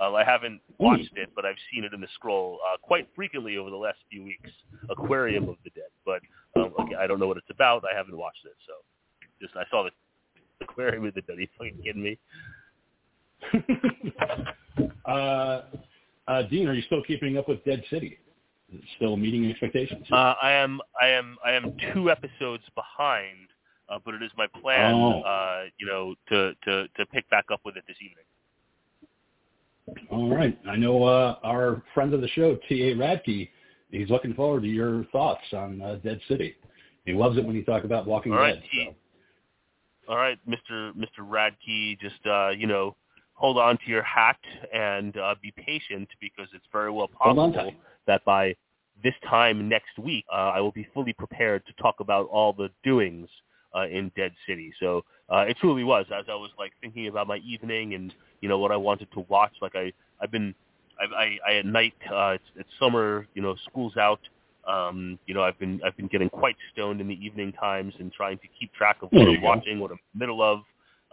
Uh, 0.00 0.12
I 0.12 0.24
haven't 0.24 0.60
watched 0.78 1.12
it, 1.16 1.30
but 1.34 1.44
I've 1.44 1.56
seen 1.72 1.84
it 1.84 1.92
in 1.92 2.00
the 2.00 2.08
scroll 2.14 2.58
uh, 2.66 2.76
quite 2.82 3.08
frequently 3.14 3.56
over 3.56 3.70
the 3.70 3.76
last 3.76 3.98
few 4.10 4.24
weeks. 4.24 4.50
Aquarium 4.90 5.48
of 5.48 5.56
the 5.64 5.70
Dead, 5.70 5.90
but 6.04 6.20
um, 6.60 6.72
again, 6.78 6.98
I 7.00 7.06
don't 7.06 7.20
know 7.20 7.28
what 7.28 7.36
it's 7.36 7.50
about. 7.50 7.84
I 7.90 7.96
haven't 7.96 8.16
watched 8.16 8.44
it, 8.44 8.56
so 8.66 8.72
just 9.40 9.54
I 9.56 9.64
saw 9.70 9.84
the 9.84 9.90
Aquarium 10.64 11.04
of 11.06 11.14
the 11.14 11.20
Dead. 11.22 11.38
Are 11.38 11.40
you 11.40 11.48
fucking 11.58 11.78
kidding 11.84 12.02
me? 12.02 12.18
uh, 15.06 15.62
uh, 16.26 16.42
Dean, 16.44 16.68
are 16.68 16.74
you 16.74 16.82
still 16.82 17.02
keeping 17.06 17.36
up 17.36 17.48
with 17.48 17.64
Dead 17.64 17.82
City? 17.90 18.18
Still 18.96 19.16
meeting 19.16 19.48
expectations? 19.50 20.06
Uh, 20.10 20.34
I 20.42 20.52
am 20.52 20.80
I 21.00 21.08
am 21.08 21.36
I 21.44 21.52
am 21.52 21.76
two 21.92 22.10
episodes 22.10 22.64
behind, 22.74 23.48
uh, 23.88 23.98
but 24.04 24.14
it 24.14 24.22
is 24.22 24.30
my 24.36 24.46
plan, 24.60 24.94
Oh. 24.94 25.20
uh, 25.20 25.64
you 25.78 25.86
know, 25.86 26.14
to, 26.30 26.54
to 26.64 26.88
to 26.96 27.06
pick 27.06 27.28
back 27.30 27.46
up 27.52 27.60
with 27.64 27.76
it 27.76 27.84
this 27.86 27.96
evening. 28.00 28.24
All 30.10 30.34
right. 30.34 30.58
I 30.68 30.76
know 30.76 31.04
uh, 31.04 31.36
our 31.42 31.82
friend 31.92 32.14
of 32.14 32.20
the 32.20 32.28
show, 32.28 32.56
T.A. 32.68 32.94
Radke, 32.94 33.48
he's 33.90 34.10
looking 34.10 34.34
forward 34.34 34.62
to 34.62 34.68
your 34.68 35.04
thoughts 35.12 35.44
on 35.52 35.80
uh, 35.82 35.96
Dead 36.02 36.20
City. 36.28 36.54
He 37.04 37.12
loves 37.12 37.36
it 37.36 37.44
when 37.44 37.54
you 37.54 37.64
talk 37.64 37.84
about 37.84 38.06
Walking 38.06 38.32
All 38.32 38.38
right, 38.38 38.54
Dead. 38.54 38.94
So. 40.06 40.12
All 40.12 40.16
right, 40.16 40.38
Mr. 40.48 40.92
Mr. 40.92 41.20
Radke, 41.20 41.98
just 42.00 42.26
uh, 42.26 42.50
you 42.50 42.66
know, 42.66 42.96
hold 43.34 43.58
on 43.58 43.76
to 43.78 43.82
your 43.86 44.02
hat 44.02 44.38
and 44.72 45.16
uh, 45.16 45.34
be 45.42 45.52
patient 45.56 46.08
because 46.20 46.48
it's 46.54 46.66
very 46.72 46.90
well 46.90 47.08
possible 47.08 47.72
that 48.06 48.24
by 48.24 48.54
this 49.02 49.14
time 49.28 49.68
next 49.68 49.98
week, 49.98 50.24
uh, 50.32 50.36
I 50.36 50.60
will 50.60 50.72
be 50.72 50.86
fully 50.94 51.12
prepared 51.12 51.64
to 51.66 51.72
talk 51.82 51.96
about 52.00 52.26
all 52.28 52.52
the 52.52 52.70
doings 52.84 53.28
uh, 53.74 53.86
in 53.86 54.10
Dead 54.16 54.32
City. 54.46 54.72
So 54.80 55.04
uh, 55.28 55.44
it 55.48 55.56
truly 55.60 55.84
was 55.84 56.06
as 56.14 56.24
I 56.28 56.34
was 56.34 56.50
like 56.58 56.72
thinking 56.80 57.08
about 57.08 57.26
my 57.26 57.38
evening 57.38 57.94
and 57.94 58.14
you 58.40 58.48
know 58.48 58.58
what 58.58 58.72
I 58.72 58.76
wanted 58.76 59.10
to 59.12 59.20
watch. 59.28 59.52
Like 59.60 59.74
I 59.74 59.92
I've 60.20 60.30
been 60.30 60.54
I 61.00 61.14
I, 61.14 61.38
I 61.48 61.54
at 61.56 61.66
night 61.66 61.94
uh, 62.12 62.30
it's, 62.30 62.44
it's 62.56 62.68
summer, 62.78 63.26
you 63.34 63.42
know, 63.42 63.56
school's 63.68 63.96
out. 63.96 64.20
Um, 64.66 65.18
you 65.26 65.34
know, 65.34 65.42
I've 65.42 65.58
been 65.58 65.80
I've 65.84 65.96
been 65.96 66.08
getting 66.08 66.30
quite 66.30 66.56
stoned 66.72 67.00
in 67.00 67.08
the 67.08 67.24
evening 67.24 67.52
times 67.52 67.94
and 67.98 68.12
trying 68.12 68.38
to 68.38 68.48
keep 68.58 68.72
track 68.72 68.98
of 69.02 69.10
what 69.12 69.28
I'm 69.28 69.42
watching, 69.42 69.78
what 69.78 69.90
I'm 69.90 69.98
in 69.98 70.18
the 70.18 70.18
middle 70.18 70.42
of. 70.42 70.60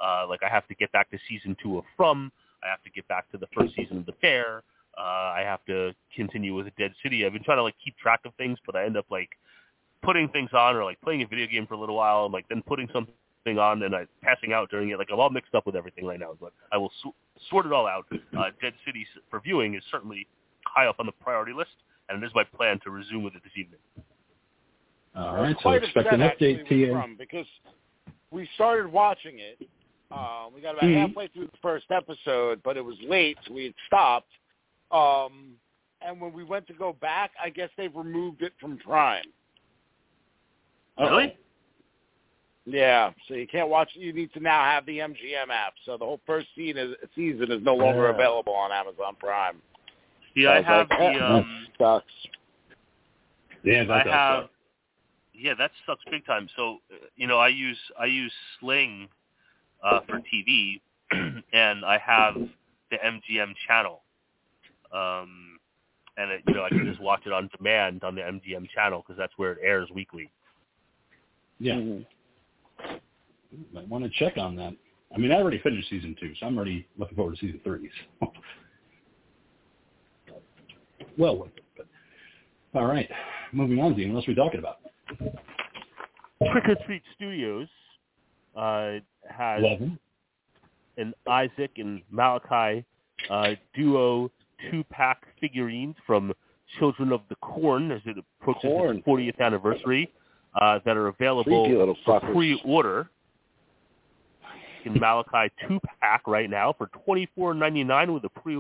Uh, 0.02 0.26
like 0.28 0.42
I 0.44 0.50
have 0.50 0.68
to 0.68 0.76
get 0.76 0.92
back 0.92 1.12
to 1.12 1.18
season 1.30 1.56
two 1.62 1.78
of 1.78 1.84
From. 1.98 2.32
I 2.64 2.70
have 2.70 2.82
to 2.84 2.90
get 2.90 3.08
back 3.08 3.30
to 3.32 3.38
the 3.38 3.48
first 3.56 3.76
season 3.76 3.98
of 3.98 4.06
The 4.06 4.14
Bear. 4.22 4.64
Uh, 4.98 5.02
I 5.02 5.42
have 5.46 5.64
to 5.66 5.94
continue 6.16 6.56
with 6.56 6.68
Dead 6.78 6.92
City. 7.02 7.26
I've 7.26 7.34
been 7.34 7.44
trying 7.44 7.58
to 7.58 7.64
like 7.64 7.76
keep 7.84 7.98
track 7.98 8.22
of 8.26 8.34
things, 8.36 8.58
but 8.66 8.76
I 8.76 8.86
end 8.86 8.98
up 8.98 9.06
like 9.10 9.30
putting 10.02 10.28
things 10.30 10.50
on 10.54 10.76
or 10.76 10.84
like 10.84 11.00
playing 11.02 11.22
a 11.22 11.28
video 11.28 11.48
game 11.48 11.68
for 11.68 11.76
a 11.76 11.80
little 11.80 11.96
while 11.96 12.26
and 12.26 12.34
like 12.34 12.48
then 12.50 12.62
putting 12.64 12.88
something 12.94 13.14
on 13.60 13.82
and 13.84 13.96
I 13.96 14.06
passing 14.22 14.54
out 14.54 14.70
during 14.70 14.90
it. 14.90 14.98
Like 14.98 15.10
I'm 15.12 15.20
all 15.20 15.30
mixed 15.30 15.56
up 15.56 15.66
with 15.66 15.76
everything 15.76 16.06
right 16.06 16.20
now, 16.20 16.36
but 16.40 16.54
I 16.72 16.78
will 16.78 16.92
s- 17.06 17.14
sort 17.50 17.66
it 17.66 17.72
all 17.72 17.88
out. 17.88 18.06
Uh, 18.12 18.44
Dead 18.62 18.74
City 18.86 19.06
for 19.30 19.40
viewing 19.40 19.76
is 19.76 19.84
certainly 19.92 20.28
high 20.66 20.86
up 20.88 20.98
on 21.00 21.06
the 21.06 21.12
priority 21.12 21.54
list, 21.54 21.72
and 22.10 22.22
it 22.22 22.26
is 22.26 22.32
my 22.36 22.44
plan 22.44 22.80
to 22.84 22.92
resume 22.92 23.24
with 23.24 23.36
it 23.36 23.44
this 23.44 23.54
evening. 23.56 23.80
All 25.16 25.36
right. 25.36 25.56
So 25.62 25.72
expect 25.72 26.14
an 26.14 26.22
update, 26.22 26.60
with 26.60 26.68
T.A. 26.68 26.92
From 26.92 27.16
because 27.18 27.46
we 28.32 28.48
started 28.56 28.88
watching 28.92 29.40
it. 29.40 29.60
Uh, 30.10 30.48
we 30.54 30.62
got 30.62 30.72
about 30.72 30.84
Mhm. 30.84 31.08
halfway 31.08 31.28
through 31.28 31.48
the 31.48 31.58
first 31.62 31.90
episode, 31.90 32.62
but 32.64 32.76
it 32.76 32.82
was 32.84 33.00
late, 33.02 33.38
so 33.46 33.54
we 33.54 33.66
had 33.66 33.74
stopped. 33.88 34.32
Um, 34.92 35.58
and 36.02 36.20
when 36.20 36.34
we 36.34 36.44
went 36.44 36.68
to 36.68 36.74
go 36.74 36.92
back, 36.94 37.32
I 37.42 37.50
guess 37.50 37.70
they've 37.78 37.96
removed 37.96 38.42
it 38.42 38.54
from 38.60 38.78
Prime. 38.78 39.24
Really? 41.00 41.38
Yeah, 42.66 43.12
so 43.28 43.34
you 43.34 43.48
can't 43.48 43.70
watch. 43.70 43.90
You 43.94 44.14
need 44.14 44.32
to 44.34 44.40
now 44.40 44.64
have 44.64 44.86
the 44.86 45.00
MGM 45.00 45.50
app. 45.50 45.74
So 45.86 45.98
the 45.98 46.06
whole 46.06 46.22
first 46.28 46.48
season 46.56 46.92
is, 46.92 46.96
season 47.16 47.52
is 47.52 47.62
no 47.64 47.76
longer 47.76 48.06
Yeah. 48.06 48.12
available 48.14 48.54
on 48.54 48.72
Amazon 48.72 49.16
Prime. 49.20 49.62
See, 50.36 50.44
So 50.46 50.52
I 50.52 50.58
was 50.58 50.66
have 50.66 50.90
like, 50.90 51.00
the 51.00 51.20
um, 51.20 51.68
sucks. 51.80 52.14
Yeah, 53.64 53.86
I 53.90 54.00
have 54.00 54.44
suck. 54.44 54.52
yeah, 55.34 55.54
that 55.56 55.72
sucks 55.86 56.04
big 56.10 56.26
time. 56.26 56.48
So 56.56 56.80
uh, 56.92 56.98
you 57.16 57.28
know, 57.28 57.38
I 57.40 57.48
use 57.50 57.80
I 58.00 58.06
use 58.06 58.34
Sling 58.60 59.10
uh, 59.84 60.02
for 60.08 60.20
TV, 60.34 60.82
and 61.54 61.84
I 61.84 61.98
have 61.98 62.36
the 62.92 62.98
MGM 62.98 63.54
channel, 63.68 64.04
um, 64.94 65.60
and 66.18 66.32
it, 66.32 66.44
you 66.46 66.54
know 66.54 66.64
I 66.64 66.70
can 66.70 66.86
just 66.86 67.00
watch 67.02 67.22
it 67.26 67.34
on 67.34 67.50
demand 67.58 68.04
on 68.04 68.16
the 68.16 68.22
MGM 68.22 68.70
channel 68.70 69.04
because 69.06 69.18
that's 69.18 69.34
where 69.38 69.54
it 69.54 69.60
airs 69.64 69.90
weekly. 69.94 70.32
Yeah. 71.62 71.76
Mhm. 71.76 72.06
Might 73.74 73.88
want 73.88 74.04
to 74.04 74.10
check 74.12 74.38
on 74.38 74.56
that. 74.56 74.74
I 75.14 75.18
mean, 75.18 75.32
I 75.32 75.36
already 75.36 75.60
finished 75.60 75.90
season 75.90 76.16
two, 76.20 76.34
so 76.40 76.48
I'm 76.48 76.56
already 76.58 76.88
looking 76.98 77.16
forward 77.16 77.36
to 77.36 77.40
season 77.40 77.60
three. 77.64 77.90
So. 78.20 78.32
well 81.18 81.38
worth 81.38 81.52
it. 81.58 81.64
But 82.74 82.80
all 82.80 82.86
right, 82.88 83.10
moving 83.52 83.80
on, 83.80 83.96
Dean. 83.96 84.14
What 84.14 84.20
else 84.20 84.28
are 84.28 84.32
we 84.32 84.36
talking 84.36 84.60
about? 84.60 84.78
Trick 86.52 86.64
or 86.70 86.76
Treat 86.86 87.04
Studios 87.16 87.68
uh, 88.56 88.94
has 89.30 89.60
Eleven. 89.62 90.00
an 90.98 91.14
Isaac 91.30 91.72
and 91.78 92.02
Malachi 92.10 92.84
uh, 93.30 93.52
duo 93.76 94.32
two-pack 94.72 95.24
figurines 95.40 95.96
from 96.08 96.34
Children 96.80 97.12
of 97.12 97.22
the 97.30 97.36
Corn 97.36 97.92
as 97.92 98.02
it 98.06 98.16
approaches 98.18 98.62
Corn. 98.64 98.98
its 98.98 99.08
40th 99.08 99.40
anniversary 99.40 100.12
uh, 100.60 100.80
that 100.86 100.98
are 100.98 101.08
available 101.08 101.96
for 102.06 102.20
pre-order. 102.20 103.10
In 104.84 104.94
Malachi 105.00 105.54
two 105.68 105.80
pack 106.02 106.24
right 106.26 106.50
now 106.50 106.74
for 106.74 106.88
twenty 107.06 107.30
four 107.36 107.54
ninety 107.54 107.84
nine 107.84 108.12
with 108.14 108.24
a 108.24 108.30
pre 108.30 108.58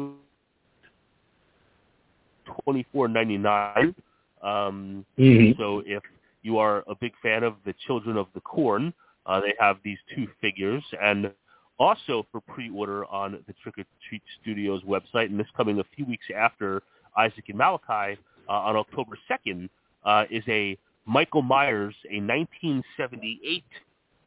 twenty 2.63 2.85
four 2.91 3.07
ninety 3.07 3.37
nine. 3.37 3.95
Um, 4.43 5.05
Mhm. 5.17 5.57
so 5.57 5.83
if 5.85 6.03
you 6.43 6.57
are 6.57 6.83
a 6.87 6.95
big 6.95 7.13
fan 7.21 7.43
of 7.43 7.55
the 7.65 7.73
Children 7.85 8.17
of 8.17 8.27
the 8.33 8.41
Corn, 8.41 8.93
uh, 9.25 9.39
they 9.39 9.53
have 9.59 9.77
these 9.83 9.99
two 10.15 10.27
figures, 10.41 10.83
and 11.01 11.31
also 11.79 12.25
for 12.31 12.41
pre-order 12.41 13.05
on 13.05 13.43
the 13.47 13.53
Trick 13.53 13.77
or 13.79 13.85
Treat 14.07 14.21
Studios 14.41 14.83
website, 14.83 15.25
and 15.25 15.39
this 15.39 15.47
coming 15.55 15.79
a 15.79 15.83
few 15.95 16.05
weeks 16.05 16.25
after 16.35 16.83
Isaac 17.17 17.49
and 17.49 17.57
Malachi 17.57 18.19
uh, 18.47 18.51
on 18.51 18.75
October 18.75 19.17
2nd, 19.29 19.69
uh, 20.03 20.25
is 20.29 20.43
a 20.47 20.77
Michael 21.11 21.41
Myers, 21.41 21.93
a 22.09 22.21
1978 22.21 23.65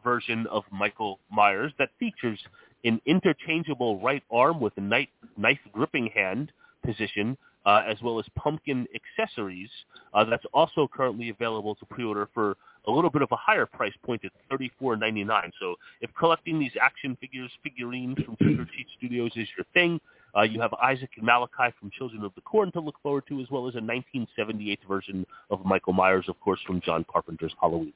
version 0.04 0.46
of 0.48 0.64
Michael 0.70 1.18
Myers 1.32 1.72
that 1.78 1.88
features 1.98 2.38
an 2.84 3.00
interchangeable 3.06 3.98
right 4.00 4.22
arm 4.30 4.60
with 4.60 4.74
a 4.76 4.82
knife, 4.82 5.08
knife 5.38 5.60
gripping 5.72 6.08
hand 6.08 6.52
position, 6.84 7.38
uh, 7.64 7.82
as 7.88 7.96
well 8.02 8.18
as 8.18 8.26
pumpkin 8.36 8.86
accessories. 8.94 9.70
Uh, 10.12 10.24
that's 10.24 10.44
also 10.52 10.86
currently 10.86 11.30
available 11.30 11.74
to 11.76 11.86
pre-order 11.86 12.28
for 12.34 12.54
a 12.86 12.90
little 12.90 13.08
bit 13.08 13.22
of 13.22 13.32
a 13.32 13.36
higher 13.36 13.64
price 13.64 13.94
point 14.04 14.22
at 14.22 14.32
$34.99. 14.52 15.52
So 15.58 15.76
if 16.02 16.10
collecting 16.18 16.58
these 16.60 16.72
action 16.78 17.16
figures, 17.18 17.50
figurines 17.62 18.18
from 18.22 18.36
Trick 18.36 18.58
or 18.58 18.66
Treat 18.66 18.86
Studios 18.98 19.32
is 19.36 19.48
your 19.56 19.64
thing, 19.72 19.98
uh, 20.36 20.42
you 20.42 20.60
have 20.60 20.72
Isaac 20.74 21.10
and 21.16 21.24
Malachi 21.24 21.74
from 21.78 21.90
Children 21.90 22.24
of 22.24 22.34
the 22.34 22.40
Corn 22.40 22.72
to 22.72 22.80
look 22.80 22.96
forward 23.02 23.24
to, 23.28 23.40
as 23.40 23.50
well 23.50 23.68
as 23.68 23.74
a 23.74 23.82
1978 23.82 24.80
version 24.88 25.26
of 25.50 25.64
Michael 25.64 25.92
Myers, 25.92 26.26
of 26.28 26.38
course, 26.40 26.60
from 26.66 26.80
John 26.80 27.04
Carpenter's 27.08 27.54
Halloween. 27.60 27.92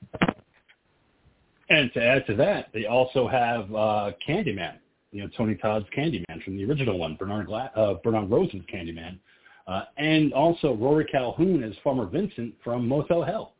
And 1.70 1.92
to 1.92 2.02
add 2.02 2.26
to 2.26 2.34
that, 2.36 2.68
they 2.72 2.86
also 2.86 3.28
have 3.28 3.74
uh, 3.74 4.12
Candyman. 4.26 4.76
You 5.10 5.22
know, 5.22 5.30
Tony 5.36 5.54
Todd's 5.54 5.86
Candyman 5.96 6.42
from 6.44 6.56
the 6.56 6.64
original 6.64 6.98
one, 6.98 7.16
Bernard 7.16 7.46
Gla- 7.46 7.72
uh, 7.74 7.94
Bernard 8.04 8.30
Rosen's 8.30 8.64
Candyman, 8.72 9.18
uh, 9.66 9.84
and 9.96 10.32
also 10.32 10.74
Rory 10.74 11.04
Calhoun 11.06 11.62
as 11.62 11.72
Farmer 11.82 12.06
Vincent 12.06 12.54
from 12.62 12.86
Motel 12.86 13.22
Hell. 13.22 13.54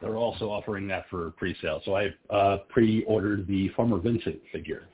They're 0.00 0.16
also 0.16 0.50
offering 0.50 0.88
that 0.88 1.04
for 1.08 1.30
pre-sale. 1.32 1.80
So 1.84 1.94
I 1.94 2.08
uh, 2.30 2.58
pre-ordered 2.68 3.46
the 3.46 3.68
Farmer 3.70 3.98
Vincent 3.98 4.40
figure 4.52 4.88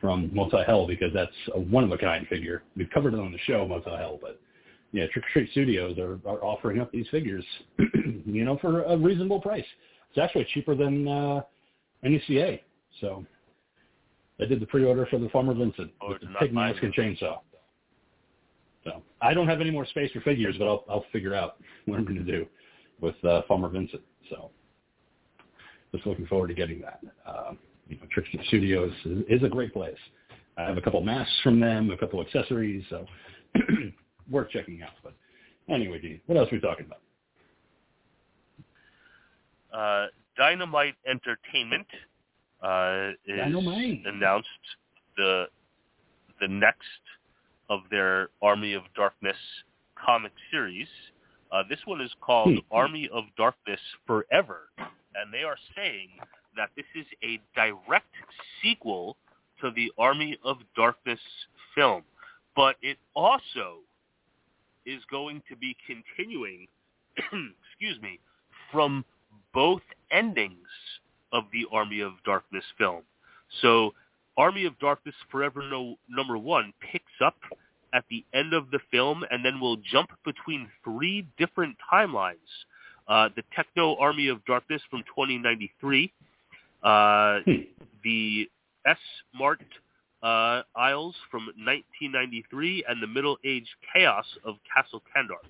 from 0.00 0.30
Motel 0.34 0.64
Hell 0.64 0.86
because 0.86 1.12
that's 1.14 1.32
a 1.54 1.60
one-of-a-kind 1.60 2.26
figure. 2.28 2.62
We've 2.76 2.90
covered 2.90 3.14
it 3.14 3.20
on 3.20 3.32
the 3.32 3.38
show, 3.46 3.66
Motel 3.66 3.96
Hell, 3.96 4.18
but 4.20 4.40
yeah, 4.92 5.06
Trick 5.12 5.24
or 5.24 5.28
Treat 5.32 5.50
Studios 5.50 5.98
are, 5.98 6.18
are 6.26 6.42
offering 6.42 6.80
up 6.80 6.92
these 6.92 7.06
figures, 7.10 7.44
you 8.24 8.44
know, 8.44 8.58
for 8.58 8.82
a 8.84 8.96
reasonable 8.96 9.40
price. 9.40 9.64
It's 10.10 10.18
actually 10.18 10.46
cheaper 10.54 10.74
than 10.74 11.08
uh, 11.08 11.40
NECA. 12.04 12.60
So 13.00 13.24
I 14.40 14.44
did 14.44 14.60
the 14.60 14.66
pre-order 14.66 15.06
for 15.06 15.18
the 15.18 15.28
Farmer 15.30 15.54
Vincent 15.54 15.90
Oh, 16.00 16.10
with 16.10 16.20
the 16.20 16.28
pig 16.38 16.52
mask 16.52 16.82
and 16.82 16.94
chainsaw. 16.94 17.38
So 18.84 19.02
I 19.20 19.34
don't 19.34 19.48
have 19.48 19.60
any 19.60 19.70
more 19.70 19.84
space 19.86 20.12
for 20.12 20.20
figures, 20.20 20.54
but 20.58 20.66
I'll 20.66 20.84
I'll 20.88 21.04
figure 21.12 21.34
out 21.34 21.56
what 21.86 21.98
I'm 21.98 22.04
going 22.04 22.24
to 22.24 22.32
do 22.32 22.46
with 23.00 23.22
uh, 23.24 23.42
Farmer 23.48 23.68
Vincent. 23.68 24.02
So 24.30 24.50
just 25.92 26.06
looking 26.06 26.26
forward 26.26 26.48
to 26.48 26.54
getting 26.54 26.80
that. 26.82 27.00
Uh, 27.26 27.52
you 27.88 27.96
know, 27.96 28.02
Trick 28.10 28.26
or 28.26 28.30
Treat 28.30 28.46
Studios 28.48 28.92
is, 29.04 29.24
is 29.28 29.42
a 29.42 29.48
great 29.48 29.72
place. 29.72 29.96
I 30.56 30.62
have 30.62 30.78
a 30.78 30.80
couple 30.80 31.00
masks 31.02 31.34
from 31.42 31.60
them, 31.60 31.90
a 31.90 31.96
couple 31.96 32.20
accessories, 32.20 32.84
so 32.88 33.06
worth 34.30 34.50
checking 34.50 34.82
out. 34.82 34.90
But 35.02 35.14
anyway, 35.68 36.00
Dean, 36.00 36.20
what 36.26 36.38
else 36.38 36.48
are 36.50 36.56
we 36.56 36.60
talking 36.60 36.86
about? 36.86 37.00
Uh, 39.72 40.06
Dynamite 40.36 40.94
Entertainment 41.06 41.86
uh, 42.62 43.10
is 43.26 43.38
Dynamite. 43.38 44.02
announced 44.06 44.48
the 45.16 45.46
the 46.40 46.48
next 46.48 46.82
of 47.70 47.80
their 47.90 48.28
Army 48.42 48.74
of 48.74 48.82
Darkness 48.94 49.36
comic 50.04 50.32
series. 50.50 50.88
Uh, 51.50 51.62
this 51.68 51.78
one 51.86 52.00
is 52.00 52.10
called 52.20 52.50
Hmm. 52.50 52.58
Army 52.70 53.08
of 53.12 53.24
Darkness 53.36 53.80
Forever, 54.06 54.68
and 54.78 55.32
they 55.32 55.42
are 55.42 55.56
saying 55.74 56.08
that 56.56 56.70
this 56.76 56.86
is 56.94 57.06
a 57.22 57.40
direct 57.54 58.14
sequel 58.62 59.16
to 59.60 59.70
the 59.70 59.90
Army 59.98 60.36
of 60.44 60.58
Darkness 60.76 61.20
film, 61.74 62.02
but 62.54 62.76
it 62.82 62.98
also 63.14 63.78
is 64.84 65.00
going 65.10 65.42
to 65.48 65.56
be 65.56 65.76
continuing, 65.86 66.66
excuse 67.16 68.00
me, 68.02 68.20
from 68.70 69.04
both 69.52 69.82
endings 70.10 70.68
of 71.32 71.44
the 71.52 71.66
Army 71.72 72.00
of 72.00 72.12
Darkness 72.24 72.64
film. 72.78 73.02
So 73.62 73.94
Army 74.36 74.64
of 74.66 74.78
Darkness 74.78 75.14
Forever 75.30 75.62
no, 75.70 75.96
number 76.08 76.36
one 76.36 76.72
picks 76.92 77.12
up 77.24 77.36
at 77.94 78.04
the 78.10 78.24
end 78.34 78.52
of 78.52 78.70
the 78.70 78.80
film 78.90 79.24
and 79.30 79.44
then 79.44 79.60
will 79.60 79.78
jump 79.78 80.10
between 80.24 80.68
three 80.84 81.26
different 81.38 81.76
timelines. 81.92 82.34
Uh, 83.08 83.28
the 83.36 83.42
Techno 83.54 83.96
Army 83.96 84.28
of 84.28 84.44
Darkness 84.44 84.82
from 84.90 85.00
2093, 85.04 86.12
uh, 86.82 87.40
Hmm. 87.44 87.62
the 88.04 88.48
S 88.86 88.98
Mart 89.34 89.60
uh, 90.22 90.62
aisles 90.74 91.14
from 91.30 91.46
1993, 91.46 92.84
and 92.88 93.02
the 93.02 93.06
Middle 93.06 93.38
Age 93.44 93.68
Chaos 93.92 94.26
of 94.44 94.56
Castle 94.74 95.02
Kandar. 95.14 95.42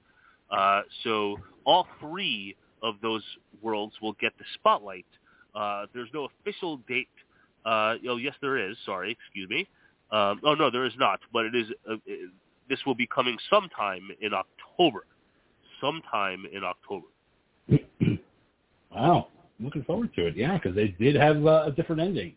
Uh, 0.50 0.82
so 1.02 1.36
all 1.64 1.86
three 2.00 2.56
of 2.82 2.96
those 3.02 3.22
worlds 3.62 3.94
will 4.00 4.12
get 4.14 4.32
the 4.38 4.44
spotlight. 4.54 5.06
Uh, 5.54 5.86
there's 5.94 6.08
no 6.12 6.28
official 6.40 6.78
date. 6.88 7.08
Uh, 7.64 7.94
oh, 8.08 8.16
yes, 8.16 8.34
there 8.40 8.56
is. 8.58 8.76
Sorry, 8.84 9.10
excuse 9.10 9.48
me. 9.48 9.66
Um, 10.12 10.40
oh 10.44 10.54
no, 10.54 10.70
there 10.70 10.84
is 10.84 10.92
not. 10.98 11.20
But 11.32 11.46
it 11.46 11.54
is. 11.54 11.66
Uh, 11.88 11.96
it, 12.06 12.30
this 12.68 12.78
will 12.86 12.94
be 12.94 13.06
coming 13.06 13.36
sometime 13.50 14.08
in 14.20 14.32
October. 14.34 15.06
Sometime 15.80 16.44
in 16.52 16.62
October. 16.64 17.06
Wow, 18.94 19.28
looking 19.60 19.84
forward 19.84 20.14
to 20.14 20.26
it. 20.26 20.36
Yeah, 20.36 20.58
because 20.58 20.74
they 20.74 20.88
did 20.88 21.16
have 21.16 21.44
uh, 21.46 21.64
a 21.66 21.72
different 21.72 22.00
ending 22.00 22.34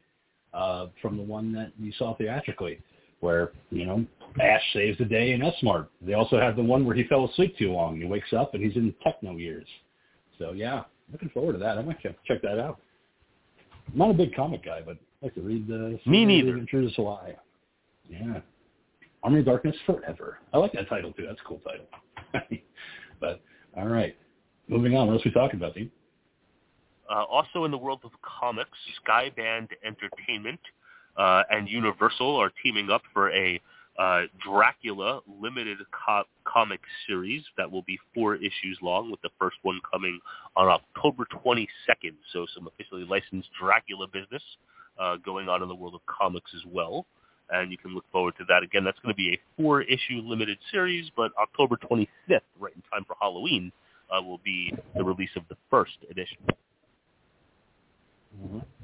uh, 0.53 0.87
from 1.01 1.17
the 1.17 1.23
one 1.23 1.53
that 1.53 1.71
you 1.79 1.91
saw 1.97 2.15
theatrically, 2.15 2.79
where 3.19 3.51
you 3.69 3.85
know 3.85 4.05
Ash 4.41 4.61
saves 4.73 4.97
the 4.97 5.05
day 5.05 5.33
in 5.33 5.41
S-Mart. 5.41 5.89
They 6.01 6.13
also 6.13 6.39
have 6.39 6.55
the 6.55 6.63
one 6.63 6.85
where 6.85 6.95
he 6.95 7.03
fell 7.05 7.25
asleep 7.25 7.57
too 7.57 7.71
long. 7.71 7.97
He 7.97 8.05
wakes 8.05 8.33
up 8.33 8.53
and 8.53 8.63
he's 8.63 8.75
in 8.75 8.93
techno 9.03 9.37
years. 9.37 9.67
So 10.37 10.51
yeah, 10.51 10.83
looking 11.11 11.29
forward 11.29 11.53
to 11.53 11.59
that. 11.59 11.77
I 11.77 11.81
might 11.81 12.01
check, 12.01 12.15
check 12.25 12.41
that 12.41 12.59
out. 12.59 12.79
I'm 13.91 13.97
not 13.97 14.11
a 14.11 14.13
big 14.13 14.35
comic 14.35 14.63
guy, 14.63 14.81
but 14.85 14.97
I 15.21 15.25
like 15.25 15.35
to 15.35 15.41
read 15.41 15.67
the 15.67 15.99
Me 16.05 16.25
neither. 16.25 16.49
Adventures 16.49 16.93
of 16.97 17.05
Lie. 17.05 17.35
Yeah, 18.09 18.39
Army 19.23 19.39
of 19.39 19.45
Darkness 19.45 19.75
Forever. 19.85 20.39
I 20.53 20.57
like 20.57 20.73
that 20.73 20.89
title 20.89 21.11
too. 21.13 21.25
That's 21.27 21.39
a 21.41 21.47
cool 21.47 21.59
title. 21.59 21.85
but 23.19 23.41
all 23.77 23.87
right, 23.87 24.15
moving 24.67 24.95
on. 24.95 25.07
What 25.07 25.13
else 25.13 25.25
are 25.25 25.29
we 25.29 25.33
talking 25.33 25.59
about, 25.59 25.75
Dean? 25.75 25.91
Uh, 27.09 27.23
also 27.23 27.65
in 27.65 27.71
the 27.71 27.77
world 27.77 28.01
of 28.03 28.11
comics, 28.21 28.77
Skybound 29.03 29.69
Entertainment 29.83 30.59
uh, 31.17 31.43
and 31.49 31.67
Universal 31.67 32.35
are 32.35 32.51
teaming 32.63 32.91
up 32.91 33.01
for 33.13 33.31
a 33.31 33.59
uh, 33.97 34.21
Dracula 34.45 35.19
limited 35.41 35.77
co- 35.91 36.23
comic 36.45 36.79
series 37.05 37.43
that 37.57 37.69
will 37.69 37.81
be 37.81 37.99
four 38.13 38.35
issues 38.35 38.77
long, 38.81 39.11
with 39.11 39.21
the 39.21 39.29
first 39.37 39.57
one 39.63 39.81
coming 39.91 40.19
on 40.55 40.69
October 40.69 41.25
22nd. 41.45 42.13
So 42.31 42.45
some 42.55 42.67
officially 42.67 43.03
licensed 43.03 43.49
Dracula 43.59 44.07
business 44.07 44.43
uh, 44.97 45.17
going 45.17 45.49
on 45.49 45.61
in 45.61 45.67
the 45.67 45.75
world 45.75 45.95
of 45.95 46.01
comics 46.05 46.51
as 46.55 46.61
well. 46.71 47.05
And 47.49 47.71
you 47.71 47.77
can 47.77 47.93
look 47.95 48.05
forward 48.11 48.35
to 48.37 48.45
that. 48.47 48.63
Again, 48.63 48.83
that's 48.83 48.99
going 48.99 49.13
to 49.13 49.17
be 49.17 49.33
a 49.33 49.39
four-issue 49.61 50.21
limited 50.23 50.59
series, 50.71 51.09
but 51.17 51.31
October 51.41 51.75
25th, 51.77 52.41
right 52.59 52.73
in 52.75 52.83
time 52.93 53.03
for 53.05 53.15
Halloween, 53.19 53.71
uh, 54.15 54.21
will 54.21 54.39
be 54.45 54.71
the 54.95 55.03
release 55.03 55.31
of 55.35 55.43
the 55.49 55.55
first 55.69 55.97
edition. 56.09 56.37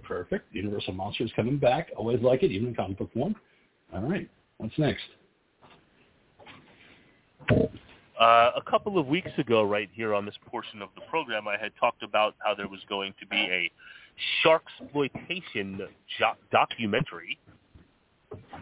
Perfect. 0.03 0.53
Universal 0.53 0.93
Monsters 0.93 1.31
coming 1.35 1.57
back. 1.57 1.89
Always 1.97 2.21
like 2.21 2.43
it, 2.43 2.51
even 2.51 2.69
in 2.69 2.75
comic 2.75 2.97
book 2.97 3.11
form. 3.13 3.35
All 3.93 4.01
right. 4.01 4.29
What's 4.57 4.77
next? 4.77 5.03
Uh, 8.19 8.51
a 8.55 8.61
couple 8.69 8.97
of 8.97 9.07
weeks 9.07 9.31
ago, 9.37 9.63
right 9.63 9.89
here 9.93 10.13
on 10.13 10.25
this 10.25 10.35
portion 10.47 10.81
of 10.81 10.89
the 10.95 11.01
program, 11.09 11.47
I 11.47 11.57
had 11.57 11.71
talked 11.79 12.01
about 12.01 12.35
how 12.39 12.55
there 12.55 12.67
was 12.67 12.79
going 12.87 13.13
to 13.19 13.27
be 13.27 13.37
a 13.37 13.71
shark 14.41 14.63
exploitation 14.81 15.81
jo- 16.17 16.35
documentary 16.51 17.37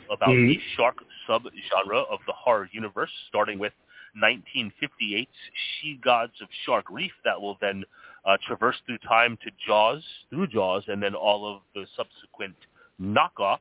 about 0.10 0.30
the 0.30 0.58
Mhm. 0.58 0.62
shark 0.76 1.04
subgenre 1.28 2.06
of 2.08 2.20
the 2.26 2.34
horror 2.34 2.68
universe, 2.72 3.12
starting 3.28 3.60
with 3.60 3.74
1958's 4.16 5.38
She 5.54 5.96
Gods 5.98 6.40
of 6.42 6.52
Shark 6.66 6.90
Reef, 6.90 7.14
that 7.24 7.40
will 7.40 7.56
then 7.56 7.86
uh, 8.26 8.38
traverse 8.48 8.76
through 8.86 9.00
time 9.00 9.38
to 9.44 9.52
Jaws, 9.66 10.04
through 10.30 10.48
Jaws, 10.48 10.84
and 10.88 11.02
then 11.02 11.16
all 11.16 11.56
of 11.56 11.62
the 11.74 11.86
subsequent 11.96 12.56
knockoffs. 13.02 13.60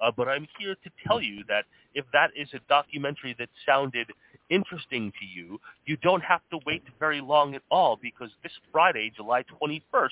Uh, 0.00 0.10
but 0.16 0.28
I'm 0.28 0.46
here 0.58 0.74
to 0.74 0.90
tell 1.06 1.20
you 1.20 1.44
that 1.48 1.64
if 1.94 2.04
that 2.12 2.30
is 2.36 2.48
a 2.54 2.60
documentary 2.68 3.34
that 3.38 3.48
sounded 3.66 4.08
interesting 4.50 5.12
to 5.18 5.26
you, 5.26 5.60
you 5.86 5.96
don't 5.98 6.22
have 6.22 6.40
to 6.50 6.58
wait 6.66 6.82
very 6.98 7.20
long 7.20 7.54
at 7.54 7.62
all 7.70 7.98
because 8.00 8.30
this 8.42 8.52
Friday, 8.70 9.12
July 9.14 9.44
21st, 9.62 10.08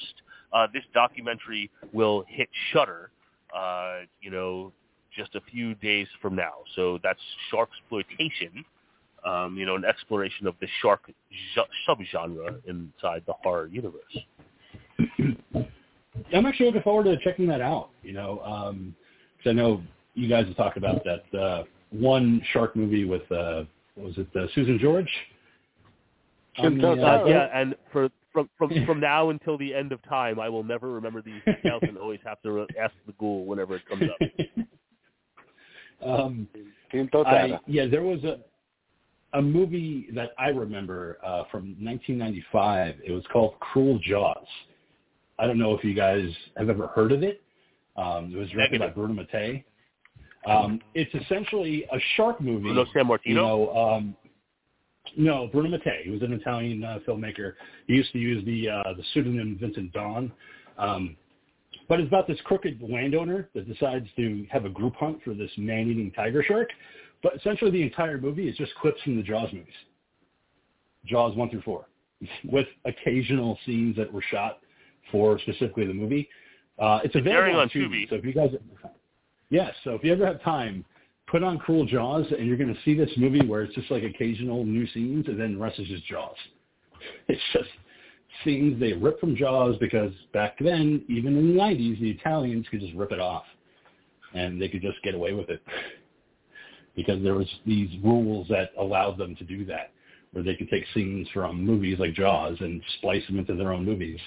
uh, 0.53 0.67
this 0.73 0.85
documentary 0.95 1.71
will 1.93 2.25
hit 2.29 2.49
Shudder, 2.73 3.11
uh, 3.55 4.01
you 4.21 4.31
know, 4.31 4.73
just 5.17 5.35
a 5.35 5.41
few 5.51 5.75
days 5.77 6.07
from 6.23 6.37
now. 6.37 6.55
So 6.77 6.99
that's 7.03 7.21
shark 7.51 7.69
exploitation. 7.81 8.65
Um, 9.25 9.57
you 9.57 9.67
know, 9.67 9.77
an 9.77 9.85
exploration 9.85 10.47
of 10.47 10.55
the 10.61 10.69
shark 10.81 11.11
subgenre 11.87 12.61
inside 12.67 13.23
the 13.27 13.35
horror 13.43 13.67
universe. 13.67 14.19
I'm 16.35 16.47
actually 16.47 16.67
looking 16.67 16.83
forward 16.83 17.05
to 17.05 17.17
checking 17.19 17.47
that 17.49 17.61
out. 17.61 17.91
You 18.03 18.13
know, 18.13 18.41
um, 18.41 18.95
cause 19.43 19.51
I 19.51 19.53
know 19.53 19.83
you 20.15 20.29
guys 20.29 20.47
have 20.47 20.57
talked 20.57 20.77
about 20.77 21.03
that 21.05 21.39
uh, 21.39 21.65
one 21.91 22.41
shark 22.53 22.77
movie 22.77 23.05
with 23.05 23.31
uh, 23.31 23.65
was 23.97 24.17
it 24.17 24.29
uh, 24.37 24.47
Susan 24.55 24.79
George? 24.79 25.11
Um, 26.59 26.83
uh, 26.85 26.95
yeah, 27.27 27.49
and 27.55 27.75
for 27.93 28.09
from 28.33 28.49
from 28.59 28.71
from 28.87 29.01
now 29.01 29.31
until 29.31 29.59
the 29.59 29.75
end 29.75 29.93
of 29.93 30.03
time, 30.03 30.41
I 30.41 30.49
will 30.49 30.65
never 30.65 30.91
remember 30.91 31.23
these 31.23 31.43
details 31.45 31.83
and 31.83 31.99
always 31.99 32.21
have 32.25 32.41
to 32.43 32.67
ask 32.81 32.95
the 33.07 33.13
ghoul 33.19 33.45
whenever 33.45 33.77
it 33.77 33.83
comes 33.89 34.03
up. 34.03 34.29
um, 36.07 36.49
I, 37.27 37.59
yeah, 37.67 37.87
there 37.87 38.03
was 38.03 38.25
a 38.25 38.39
a 39.33 39.43
movie 39.43 40.09
that 40.15 40.31
I 40.39 40.49
remember 40.49 41.19
uh, 41.25 41.45
from 41.51 41.77
1995. 41.81 42.97
It 43.05 43.13
was 43.13 43.25
called 43.33 43.59
Cruel 43.61 43.99
Jaws. 44.03 44.37
I 45.39 45.47
don't 45.47 45.59
know 45.59 45.75
if 45.75 45.85
you 45.85 45.95
guys 45.95 46.29
have 46.57 46.69
ever 46.69 46.89
heard 46.89 47.13
of 47.13 47.23
it. 47.23 47.41
Um, 47.97 48.33
it 48.35 48.39
was 48.39 48.49
directed 48.51 48.81
Negative. 48.81 48.95
by 48.95 49.01
Bruno 49.01 49.15
Mattei. 49.15 49.65
Um, 50.47 50.81
it's 50.95 51.15
essentially 51.15 51.85
a 51.93 51.99
shark 52.17 52.41
movie. 52.41 52.63
Bruno 52.63 52.87
Sammartino. 52.95 53.19
You 53.25 53.35
know, 53.35 53.77
um, 53.77 54.17
no, 55.17 55.49
Bruno 55.53 55.69
Mattei. 55.69 56.03
He 56.05 56.11
was 56.11 56.23
an 56.23 56.33
Italian 56.33 56.83
uh, 56.83 56.99
filmmaker. 57.07 57.55
He 57.87 57.95
used 57.95 58.13
to 58.13 58.19
use 58.19 58.45
the 58.45 58.69
uh, 58.69 58.95
the 58.97 59.03
pseudonym 59.13 59.59
Vincent 59.61 59.93
Dawn. 59.93 60.33
Um, 60.79 61.17
but 61.89 62.01
it's 62.01 62.09
about 62.09 62.27
this 62.27 62.39
crooked 62.45 62.81
landowner 62.81 63.49
that 63.55 63.69
decides 63.69 64.07
to 64.17 64.47
have 64.51 64.65
a 64.65 64.69
group 64.69 64.95
hunt 64.97 65.19
for 65.25 65.35
this 65.35 65.51
man-eating 65.59 66.13
tiger 66.13 66.43
shark. 66.43 66.69
But 67.23 67.37
essentially, 67.37 67.71
the 67.71 67.83
entire 67.83 68.19
movie 68.19 68.49
is 68.49 68.57
just 68.57 68.75
clips 68.77 69.01
from 69.03 69.17
the 69.17 69.23
Jaws 69.23 69.53
movies, 69.53 69.75
Jaws 71.05 71.37
one 71.37 71.51
through 71.51 71.63
four, 71.63 71.87
with 72.45 72.67
occasional 72.85 73.59
scenes 73.67 73.97
that 73.97 74.11
were 74.13 74.23
shot 74.31 74.61
for 75.11 75.39
specifically 75.41 75.87
the 75.87 75.95
movie. 75.95 76.29
Uh, 76.79 77.01
it's 77.05 77.15
available 77.15 77.43
airing 77.43 77.57
on 77.57 77.69
Tubi, 77.69 78.07
Tubi. 78.07 78.09
So 78.09 78.17
if 78.17 78.25
you 78.25 78.33
guys, 78.33 78.51
yes, 79.51 79.75
so 79.85 79.91
if 79.91 80.05
you 80.05 80.13
ever 80.13 80.25
have 80.25 80.43
time, 80.43 80.85
put 81.27 81.43
on 81.43 81.59
Cruel 81.59 81.85
Jaws, 81.85 82.27
and 82.37 82.47
you're 82.47 82.57
going 82.57 82.75
to 82.75 82.81
see 82.85 82.95
this 82.95 83.11
movie 83.17 83.47
where 83.47 83.63
it's 83.63 83.75
just 83.75 83.91
like 83.91 84.03
occasional 84.03 84.65
new 84.65 84.87
scenes, 84.89 85.29
and 85.29 85.39
then 85.39 85.55
the 85.55 85.61
rest 85.61 85.79
is 85.79 85.89
just 85.89 86.05
Jaws. 86.07 86.37
It's 87.29 87.41
just 87.55 87.69
scenes 88.45 88.79
they 88.79 88.93
rip 88.93 89.19
from 89.21 89.35
Jaws 89.35 89.77
because 89.81 90.13
back 90.35 90.59
then, 90.61 91.03
even 91.09 91.35
in 91.39 91.55
the 91.55 91.61
90s, 91.61 91.99
the 91.99 92.11
Italians 92.11 92.67
could 92.71 92.81
just 92.81 92.93
rip 92.95 93.11
it 93.11 93.21
off, 93.21 93.45
and 94.35 94.61
they 94.61 94.69
could 94.69 94.83
just 94.83 95.03
get 95.03 95.15
away 95.15 95.33
with 95.33 95.49
it 95.49 95.63
because 96.97 97.23
there 97.23 97.35
was 97.35 97.49
these 97.67 97.91
rules 98.03 98.49
that 98.49 98.71
allowed 98.79 99.19
them 99.19 99.37
to 99.37 99.45
do 99.45 99.65
that, 99.67 99.93
where 100.33 100.45
they 100.45 100.55
could 100.55 100.69
take 100.71 100.85
scenes 100.95 101.29
from 101.33 101.65
movies 101.65 101.99
like 101.99 102.15
Jaws 102.15 102.57
and 102.61 102.83
splice 102.99 103.27
them 103.27 103.39
into 103.39 103.55
their 103.55 103.73
own 103.73 103.85
movies 103.85 104.21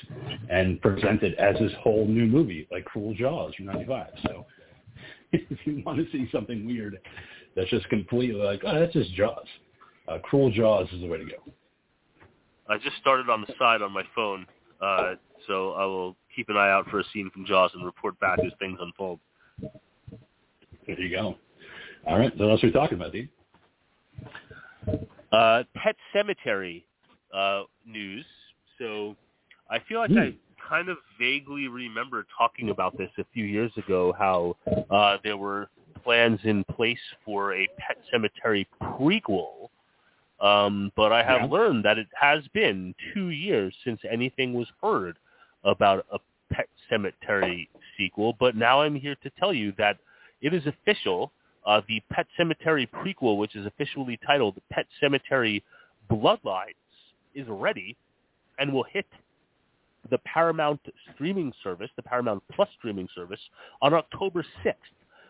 and 0.50 0.82
present 0.82 1.24
it 1.24 1.38
as 1.38 1.58
this 1.60 1.72
whole 1.82 2.08
new 2.08 2.26
movie, 2.26 2.68
like 2.72 2.86
Cruel 2.86 3.14
Jaws 3.14 3.54
from 3.56 3.66
'95. 3.66 4.08
So 4.24 4.46
if 5.32 5.60
you 5.66 5.84
want 5.86 6.00
to 6.00 6.12
see 6.12 6.30
something 6.32 6.66
weird 6.66 7.00
that's 7.56 7.70
just 7.70 7.88
completely 7.90 8.42
like, 8.42 8.62
oh, 8.66 8.80
that's 8.80 8.94
just 8.94 9.14
Jaws. 9.14 9.46
Uh, 10.08 10.18
Cruel 10.24 10.52
Jaws 10.52 10.88
is 10.92 11.02
the 11.02 11.08
way 11.08 11.18
to 11.18 11.26
go. 11.26 11.54
I 12.70 12.78
just 12.78 12.98
started 13.00 13.30
on 13.30 13.42
the 13.42 13.54
side 13.60 13.82
on 13.82 13.92
my 13.92 14.04
phone, 14.16 14.46
uh, 14.82 15.16
so 15.48 15.72
I 15.74 15.86
will 15.86 16.16
keep 16.36 16.50
an 16.50 16.58
eye 16.58 16.72
out 16.72 16.88
for 16.90 17.00
a 17.00 17.04
scene 17.14 17.30
from 17.34 17.46
Jaws 17.46 17.72
and 17.74 17.86
report 17.86 18.20
back 18.20 18.40
as 18.40 18.52
things 18.60 18.80
unfold. 18.82 19.20
There 20.88 21.00
you 21.00 21.16
go. 21.16 21.38
All 22.06 22.20
right, 22.20 22.32
so 22.38 22.44
what 22.46 22.52
else 22.52 22.64
are 22.64 22.68
we 22.68 22.74
talking 22.74 22.98
about, 22.98 23.14
Dean? 23.14 23.30
Uh, 25.32 25.64
Pet 25.76 25.96
Sematary 26.14 26.84
uh, 27.34 27.64
news. 27.86 28.26
So 28.78 29.16
I 29.70 29.80
feel 29.80 30.00
like 30.00 30.12
Hmm. 30.12 30.18
I 30.18 30.34
kind 30.70 30.90
of 30.90 30.98
vaguely 31.20 31.68
remember 31.68 32.26
talking 32.38 32.70
about 32.70 32.98
this 32.98 33.10
a 33.18 33.26
few 33.34 33.46
years 33.46 33.72
ago, 33.78 34.14
how 34.18 34.56
uh, 34.90 35.18
there 35.24 35.38
were 35.38 35.70
plans 36.04 36.40
in 36.44 36.64
place 36.66 37.00
for 37.24 37.54
a 37.54 37.68
Pet 37.78 37.98
Sematary 38.14 38.66
prequel. 38.82 39.70
Um, 40.40 40.92
but 40.96 41.14
I 41.14 41.24
have 41.24 41.44
Yeah. 41.44 41.48
learned 41.48 41.86
that 41.86 41.98
it 41.98 42.08
has 42.20 42.46
been 42.50 42.94
two 43.14 43.30
years 43.30 43.76
since 43.84 44.04
anything 44.04 44.54
was 44.54 44.70
heard 44.82 45.18
about 45.64 46.06
a 46.12 46.20
Pet 46.52 46.68
Sematary 46.92 47.70
sequel. 47.98 48.34
But 48.34 48.56
now 48.56 48.82
I'm 48.82 48.96
here 48.96 49.16
to 49.16 49.30
tell 49.32 49.54
you 49.54 49.72
that 49.78 50.00
it 50.42 50.54
is 50.54 50.66
official. 50.68 51.32
Uh, 51.66 51.82
the 51.88 52.02
Pet 52.12 52.28
Sematary 52.40 52.88
prequel, 52.90 53.38
which 53.38 53.56
is 53.56 53.66
officially 53.66 54.20
titled 54.26 54.60
Pet 54.72 54.86
Sematary 55.02 55.62
Bloodlines, 56.12 56.76
is 57.36 57.48
ready 57.48 57.96
and 58.60 58.72
will 58.72 58.84
hit 58.84 59.06
the 60.10 60.18
Paramount 60.20 60.82
streaming 61.14 61.54
service, 61.64 61.90
the 61.96 62.04
Paramount 62.04 62.44
Plus 62.52 62.70
streaming 62.78 63.08
service, 63.16 63.40
on 63.82 63.94
October 63.94 64.46
6th. 64.66 64.76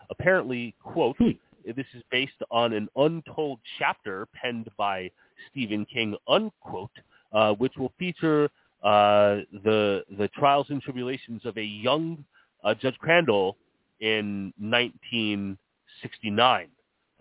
Apparently, 0.09 0.73
quote, 0.83 1.15
Hmm. 1.17 1.31
this 1.65 1.85
is 1.93 2.03
based 2.11 2.41
on 2.51 2.73
an 2.73 2.89
untold 2.95 3.59
chapter 3.77 4.27
penned 4.33 4.69
by 4.77 5.09
Stephen 5.49 5.85
King, 5.85 6.15
unquote, 6.27 6.91
uh, 7.31 7.53
which 7.55 7.77
will 7.77 7.93
feature 7.97 8.49
uh, 8.83 9.39
the 9.63 10.03
the 10.17 10.27
trials 10.29 10.69
and 10.69 10.81
tribulations 10.81 11.45
of 11.45 11.57
a 11.57 11.63
young 11.63 12.23
uh, 12.63 12.73
Jud 12.73 12.97
Crandall 12.99 13.55
in 14.01 14.53
1969, 16.03 16.67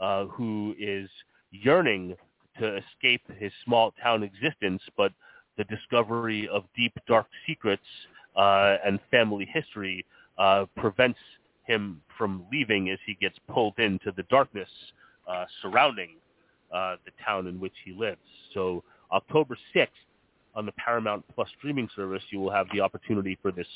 uh, 0.00 0.26
who 0.26 0.74
is 0.78 1.08
yearning 1.50 2.16
to 2.58 2.76
escape 2.76 3.22
his 3.38 3.52
small 3.64 3.94
town 4.02 4.22
existence, 4.22 4.82
but 4.96 5.12
the 5.56 5.64
discovery 5.64 6.48
of 6.48 6.64
deep 6.76 6.92
dark 7.06 7.26
secrets 7.46 7.82
uh, 8.36 8.76
and 8.84 8.98
family 9.10 9.48
history 9.52 10.04
uh, 10.38 10.64
prevents 10.76 11.18
him 11.64 12.00
from 12.18 12.44
leaving 12.50 12.90
as 12.90 12.98
he 13.06 13.14
gets 13.14 13.36
pulled 13.48 13.78
into 13.78 14.12
the 14.16 14.22
darkness 14.24 14.68
uh, 15.28 15.44
surrounding 15.60 16.10
uh, 16.74 16.96
the 17.04 17.12
town 17.24 17.46
in 17.46 17.60
which 17.60 17.74
he 17.84 17.92
lives. 17.92 18.20
So 18.54 18.82
October 19.12 19.56
6th 19.74 19.88
on 20.54 20.66
the 20.66 20.72
Paramount 20.72 21.24
Plus 21.34 21.48
streaming 21.58 21.88
service, 21.94 22.22
you 22.30 22.40
will 22.40 22.50
have 22.50 22.66
the 22.72 22.80
opportunity 22.80 23.38
for 23.40 23.52
this 23.52 23.66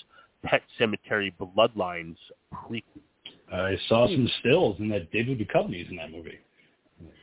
Pet 0.45 0.63
Sematary 0.79 1.33
Bloodlines 1.41 2.17
prequel. 2.53 3.03
I 3.53 3.77
saw 3.89 4.07
some 4.09 4.29
stills 4.41 4.77
and 4.81 4.91
that 4.93 5.11
David 5.13 5.39
Duchovny 5.39 5.85
is 5.85 5.91
in 5.91 5.97
that 5.97 6.11
movie. 6.11 6.39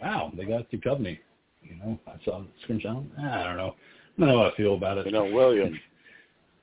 Wow, 0.01 0.32
they 0.36 0.45
got 0.45 0.69
Duchovny. 0.71 1.19
You 1.61 1.76
know, 1.76 1.99
I 2.07 2.13
saw 2.24 2.41
the 2.41 2.47
screenshot. 2.65 3.05
I 3.19 3.43
don't 3.43 3.57
know. 3.57 3.76
I 4.17 4.21
don't 4.21 4.30
know 4.30 4.39
how 4.39 4.51
I 4.51 4.55
feel 4.55 4.76
about 4.76 4.99
it. 4.99 5.05
You 5.05 5.11
know, 5.11 5.26
William, 5.26 5.80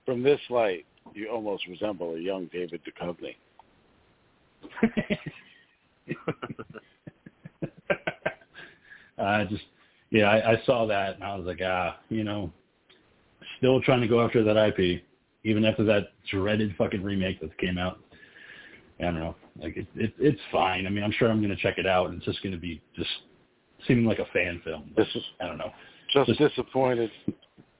from 0.06 0.22
this 0.22 0.40
light, 0.48 0.86
you 1.14 1.28
almost 1.28 1.66
resemble 1.66 2.14
a 2.14 2.18
young 2.18 2.46
David 2.52 2.80
Duchovny. 2.84 3.36
I 9.18 9.44
just, 9.44 9.64
yeah, 10.10 10.30
I, 10.30 10.52
I 10.52 10.62
saw 10.64 10.86
that 10.86 11.16
and 11.16 11.24
I 11.24 11.36
was 11.36 11.46
like, 11.46 11.60
ah, 11.64 11.98
you 12.08 12.24
know, 12.24 12.50
still 13.58 13.80
trying 13.82 14.00
to 14.00 14.08
go 14.08 14.24
after 14.24 14.42
that 14.42 14.56
IP, 14.56 15.02
even 15.44 15.64
after 15.64 15.84
that 15.84 16.08
dreaded 16.30 16.74
fucking 16.76 17.02
remake 17.02 17.40
that 17.40 17.56
came 17.58 17.78
out. 17.78 17.98
I 19.00 19.04
don't 19.06 19.20
know. 19.20 19.34
Like 19.60 19.76
it, 19.76 19.86
it 19.94 20.14
it's 20.18 20.40
fine. 20.52 20.86
I 20.86 20.90
mean, 20.90 21.02
I'm 21.04 21.12
sure 21.12 21.30
I'm 21.30 21.40
going 21.42 21.54
to 21.54 21.60
check 21.62 21.78
it 21.78 21.86
out. 21.86 22.08
and 22.08 22.16
It's 22.18 22.26
just 22.26 22.42
going 22.42 22.52
to 22.54 22.58
be 22.60 22.80
just 22.96 23.08
seeming 23.86 24.04
like 24.04 24.18
a 24.18 24.26
fan 24.26 24.60
film. 24.64 24.90
This 24.96 25.08
is 25.14 25.22
I 25.40 25.46
don't 25.46 25.58
know. 25.58 25.70
just, 26.12 26.28
Just- 26.28 26.38
disappointed. 26.38 27.10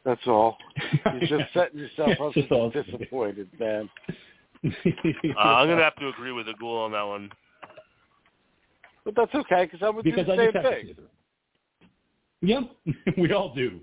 That's 0.05 0.27
all. 0.27 0.57
You're 1.21 1.39
just 1.41 1.53
setting 1.53 1.79
yourself 1.79 2.12
up 2.23 2.33
just 2.33 2.49
to 2.49 2.55
all- 2.55 2.71
be 2.71 2.83
disappointed, 2.83 3.49
man. 3.59 3.89
Uh, 4.64 5.39
I'm 5.39 5.66
going 5.68 5.79
to 5.79 5.85
have 5.85 5.97
to 5.97 6.09
agree 6.09 6.33
with 6.33 6.47
the 6.47 6.55
ghoul 6.59 6.79
on 6.85 6.93
that 6.93 7.03
one. 7.03 7.31
But 9.05 9.14
that's 9.16 9.35
okay 9.35 9.64
because 9.64 9.83
I 9.83 9.91
would 9.91 10.05
because 10.05 10.27
do 10.27 10.33
I 10.33 10.37
the 10.37 10.43
just 10.53 10.55
same 10.55 10.62
have 10.62 10.73
to 10.73 10.95
thing. 10.95 10.95
Yep, 12.43 13.16
we 13.18 13.33
all 13.33 13.55
do. 13.55 13.81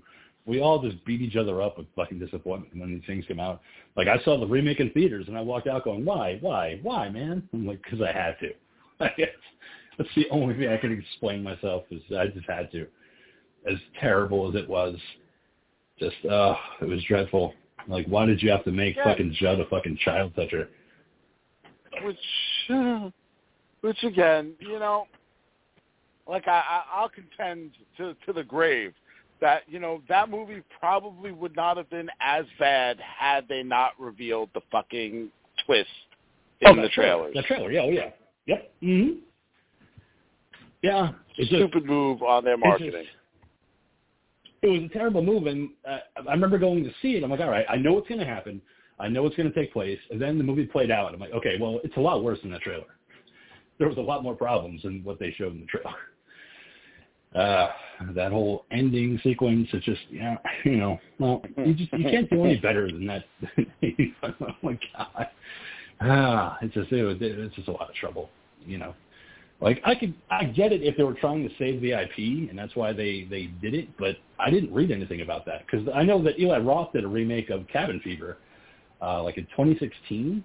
We 0.48 0.62
all 0.62 0.80
just 0.80 1.04
beat 1.04 1.20
each 1.20 1.36
other 1.36 1.60
up 1.60 1.76
with 1.76 1.86
fucking 1.94 2.18
disappointment 2.18 2.74
when 2.74 2.90
these 2.90 3.04
things 3.06 3.26
come 3.28 3.38
out. 3.38 3.60
Like 3.96 4.08
I 4.08 4.18
saw 4.24 4.40
the 4.40 4.46
remake 4.46 4.80
in 4.80 4.90
theaters 4.92 5.26
and 5.28 5.36
I 5.36 5.42
walked 5.42 5.66
out 5.66 5.84
going, 5.84 6.06
"Why? 6.06 6.38
Why? 6.40 6.78
Why, 6.82 7.10
man?" 7.10 7.46
I'm 7.52 7.66
like, 7.66 7.82
"Because 7.82 8.00
I 8.00 8.12
had 8.12 8.38
to." 8.40 8.52
I 9.00 9.12
guess 9.18 9.28
that's 9.98 10.08
the 10.16 10.26
only 10.30 10.56
way 10.56 10.72
I 10.72 10.78
can 10.78 10.90
explain 10.90 11.42
myself 11.42 11.84
is 11.90 12.00
I 12.16 12.28
just 12.28 12.48
had 12.48 12.72
to. 12.72 12.86
As 13.70 13.76
terrible 14.00 14.48
as 14.48 14.54
it 14.54 14.66
was, 14.66 14.96
just 15.98 16.16
uh, 16.24 16.54
it 16.80 16.86
was 16.86 17.04
dreadful. 17.04 17.52
Like, 17.86 18.06
why 18.06 18.24
did 18.24 18.42
you 18.42 18.50
have 18.50 18.64
to 18.64 18.72
make 18.72 18.96
Yeah. 18.96 19.04
fucking 19.04 19.34
Jud 19.38 19.60
a 19.60 19.66
fucking 19.66 19.98
child 19.98 20.34
toucher? 20.34 20.70
Which, 22.02 22.16
uh, 22.70 23.10
which 23.82 24.02
again, 24.02 24.54
you 24.60 24.78
know, 24.78 25.08
like 26.26 26.48
I, 26.48 26.62
I 26.66 26.84
I'll 26.94 27.10
contend 27.10 27.72
to 27.98 28.14
to 28.24 28.32
the 28.32 28.44
grave 28.44 28.94
that 29.40 29.62
you 29.66 29.78
know 29.78 30.02
that 30.08 30.30
movie 30.30 30.62
probably 30.78 31.32
would 31.32 31.54
not 31.56 31.76
have 31.76 31.90
been 31.90 32.08
as 32.20 32.44
bad 32.58 32.98
had 33.00 33.46
they 33.48 33.62
not 33.62 33.92
revealed 33.98 34.50
the 34.54 34.60
fucking 34.70 35.30
twist 35.66 35.88
in 36.60 36.68
oh, 36.68 36.76
the 36.76 36.82
that 36.82 36.92
trailers. 36.92 37.34
That 37.34 37.44
trailer, 37.44 37.70
yeah, 37.70 37.80
oh 37.82 37.90
yeah, 37.90 38.10
yep. 38.46 38.72
hmm 38.80 39.10
Yeah, 40.82 41.12
it's 41.36 41.50
just, 41.50 41.60
Stupid 41.60 41.84
move 41.84 42.22
on 42.22 42.44
their 42.44 42.56
marketing. 42.56 42.92
just- 42.92 43.08
it 44.60 44.66
was 44.66 44.82
a 44.82 44.88
terrible 44.88 45.22
move, 45.22 45.46
and 45.46 45.70
uh, 45.88 45.98
I 46.28 46.32
remember 46.32 46.58
going 46.58 46.82
to 46.82 46.90
see 47.00 47.14
it. 47.16 47.22
I'm 47.22 47.30
like, 47.30 47.40
all 47.40 47.48
right, 47.48 47.66
I 47.68 47.76
know 47.76 47.92
what's 47.92 48.08
going 48.08 48.20
to 48.20 48.26
happen. 48.26 48.60
I 48.98 49.08
know 49.08 49.22
what's 49.22 49.36
going 49.36 49.50
to 49.50 49.54
take 49.54 49.72
place. 49.72 49.98
And 50.10 50.20
then 50.20 50.38
the 50.38 50.44
movie 50.44 50.66
played 50.66 50.90
out. 50.90 51.14
I'm 51.14 51.20
like, 51.20 51.32
okay, 51.32 51.56
well, 51.60 51.80
it's 51.84 51.96
a 51.96 52.00
lot 52.00 52.24
worse 52.24 52.40
than 52.42 52.50
that 52.50 52.62
trailer. 52.62 52.86
There 53.78 53.88
was 53.88 53.98
a 53.98 54.00
lot 54.02 54.24
more 54.24 54.34
problems 54.34 54.82
than 54.82 55.04
what 55.04 55.20
they 55.20 55.32
showed 55.38 55.52
in 55.52 55.60
the 55.60 55.66
trailer. 55.66 55.94
Uh, 57.34 57.68
that 58.14 58.32
whole 58.32 58.64
ending 58.70 59.20
sequence, 59.22 59.68
it's 59.72 59.84
just, 59.84 60.00
yeah, 60.10 60.36
you 60.64 60.76
know, 60.76 60.98
well, 61.18 61.42
you 61.58 61.74
just 61.74 61.92
you 61.92 62.04
can't 62.04 62.30
do 62.30 62.44
any 62.44 62.56
better 62.60 62.86
than 62.86 63.06
that. 63.06 63.24
oh 64.40 64.46
my 64.62 64.78
god, 64.96 65.28
ah, 66.00 66.58
it's 66.62 66.74
just 66.74 66.90
it 66.92 67.04
was 67.04 67.16
it's 67.20 67.54
just 67.54 67.68
a 67.68 67.72
lot 67.72 67.88
of 67.88 67.94
trouble, 67.94 68.30
you 68.64 68.78
know. 68.78 68.94
Like 69.60 69.80
I 69.84 69.94
could 69.96 70.14
I 70.30 70.44
get 70.44 70.72
it 70.72 70.82
if 70.82 70.96
they 70.96 71.02
were 71.02 71.14
trying 71.14 71.46
to 71.48 71.54
save 71.58 71.80
the 71.80 71.92
IP 71.92 72.48
and 72.48 72.56
that's 72.56 72.76
why 72.76 72.92
they 72.92 73.26
they 73.28 73.46
did 73.60 73.74
it, 73.74 73.88
but 73.98 74.16
I 74.38 74.50
didn't 74.50 74.72
read 74.72 74.92
anything 74.92 75.20
about 75.20 75.44
that 75.46 75.66
because 75.66 75.88
I 75.92 76.04
know 76.04 76.22
that 76.22 76.38
Eli 76.38 76.58
Roth 76.58 76.92
did 76.92 77.04
a 77.04 77.08
remake 77.08 77.50
of 77.50 77.66
Cabin 77.66 78.00
Fever, 78.04 78.38
uh, 79.02 79.22
like 79.22 79.36
in 79.36 79.44
2016, 79.46 80.44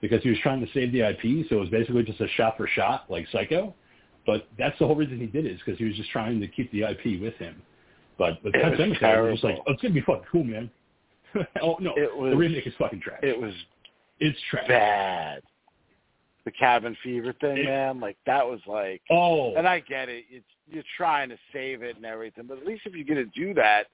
because 0.00 0.22
he 0.24 0.30
was 0.30 0.38
trying 0.42 0.60
to 0.60 0.72
save 0.72 0.92
the 0.92 1.08
IP, 1.08 1.48
so 1.48 1.56
it 1.56 1.60
was 1.60 1.68
basically 1.68 2.02
just 2.02 2.20
a 2.20 2.28
shot 2.30 2.56
for 2.56 2.66
shot 2.66 3.04
like 3.08 3.26
Psycho. 3.30 3.74
But 4.28 4.46
that's 4.58 4.78
the 4.78 4.86
whole 4.86 4.94
reason 4.94 5.18
he 5.18 5.24
did 5.24 5.46
it 5.46 5.52
is 5.52 5.58
because 5.64 5.78
he 5.78 5.86
was 5.86 5.96
just 5.96 6.10
trying 6.10 6.38
to 6.38 6.46
keep 6.48 6.70
the 6.70 6.82
IP 6.82 7.18
with 7.18 7.32
him. 7.36 7.62
But 8.18 8.44
with 8.44 8.54
It 8.54 8.60
Pet 8.60 8.72
was 8.72 8.78
Cemetery, 8.78 9.28
it 9.28 9.32
was 9.32 9.42
like, 9.42 9.56
oh, 9.66 9.72
it's 9.72 9.80
gonna 9.80 9.94
be 9.94 10.02
fucking 10.02 10.26
cool, 10.30 10.44
man. 10.44 10.70
oh 11.62 11.76
no, 11.80 11.94
It 11.96 12.14
was- 12.14 12.32
the 12.32 12.36
remake 12.36 12.66
is 12.66 12.74
fucking 12.78 13.00
trash. 13.00 13.20
It 13.22 13.40
was 13.40 13.54
it's 14.20 14.38
trash. 14.50 14.68
bad. 14.68 15.42
The 16.44 16.50
cabin 16.50 16.94
fever 17.02 17.32
thing, 17.40 17.56
It- 17.56 17.64
man, 17.64 18.00
like 18.00 18.18
that 18.26 18.46
was 18.46 18.60
like 18.66 19.00
Oh, 19.10 19.54
and 19.56 19.66
I 19.66 19.80
get 19.80 20.10
it. 20.10 20.26
It's 20.30 20.44
you're 20.70 20.84
trying 20.98 21.30
to 21.30 21.38
save 21.50 21.82
it 21.82 21.96
and 21.96 22.04
everything, 22.04 22.44
but 22.46 22.58
at 22.58 22.66
least 22.66 22.82
if 22.84 22.94
you're 22.94 23.06
gonna 23.06 23.24
do 23.34 23.54
that, 23.54 23.84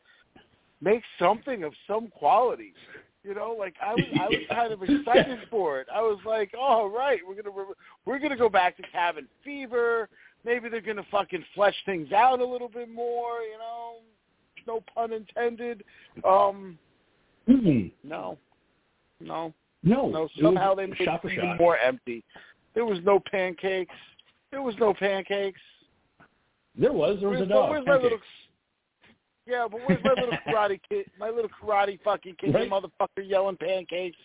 make 0.81 1.05
something 1.21 1.63
of 1.63 1.73
some 1.87 2.09
quality. 2.09 2.75
You 3.23 3.35
know, 3.35 3.57
like 3.59 3.75
I 3.83 3.93
was, 3.95 4.05
I 4.21 4.27
was 4.29 4.39
kind 4.51 4.73
of 4.73 4.83
excited 4.83 5.39
for 5.49 5.81
it. 5.81 5.87
I 5.95 6.03
was 6.03 6.19
like, 6.27 6.53
"All 6.59 6.91
right, 6.91 7.21
we're 7.27 7.41
gonna 7.41 7.57
re- 7.57 7.75
we're 8.05 8.19
gonna 8.19 8.37
go 8.37 8.49
back 8.51 8.77
to 8.77 8.83
cabin 8.93 9.27
fever. 9.43 10.11
Maybe 10.45 10.69
they're 10.69 10.81
gonna 10.81 11.07
fucking 11.11 11.45
flesh 11.55 11.75
things 11.87 12.13
out 12.13 12.41
a 12.41 12.45
little 12.45 12.69
bit 12.69 12.89
more. 12.93 13.41
You 13.43 13.59
know, 13.59 13.95
no 14.67 14.83
pun 14.95 15.13
intended. 15.13 15.85
Um, 16.25 16.79
mm, 17.49 17.91
no, 18.03 18.39
no, 19.21 19.53
no, 19.83 20.09
no. 20.09 20.29
Somehow 20.41 20.75
they 20.75 20.87
made 20.87 21.01
it 21.01 21.21
even 21.25 21.37
shot. 21.45 21.59
more 21.59 21.79
empty. 21.79 22.25
There 22.75 22.85
was 22.85 22.99
no 23.05 23.21
pancakes. 23.31 23.95
There 24.51 24.63
was 24.63 24.75
no 24.79 24.93
pancakes. 24.95 25.61
There 26.77 26.93
was, 26.93 27.19
there 27.21 27.29
was 27.29 27.41
a 27.41 27.47
dog. 27.47 27.71
where's 27.71 27.87
my 27.87 27.97
little- 27.97 28.19
Yeah, 29.47 29.67
but 29.71 29.81
where's 29.87 30.03
my 30.05 30.11
little 30.13 30.37
karate 30.49 30.81
kid? 30.89 31.07
My 31.19 31.31
little 31.31 31.51
karate 31.63 32.01
fucking 32.03 32.35
kid, 32.41 32.55
Right. 32.55 32.69
motherfucker, 32.71 33.23
yelling 33.29 33.57
pancakes. 33.57 34.17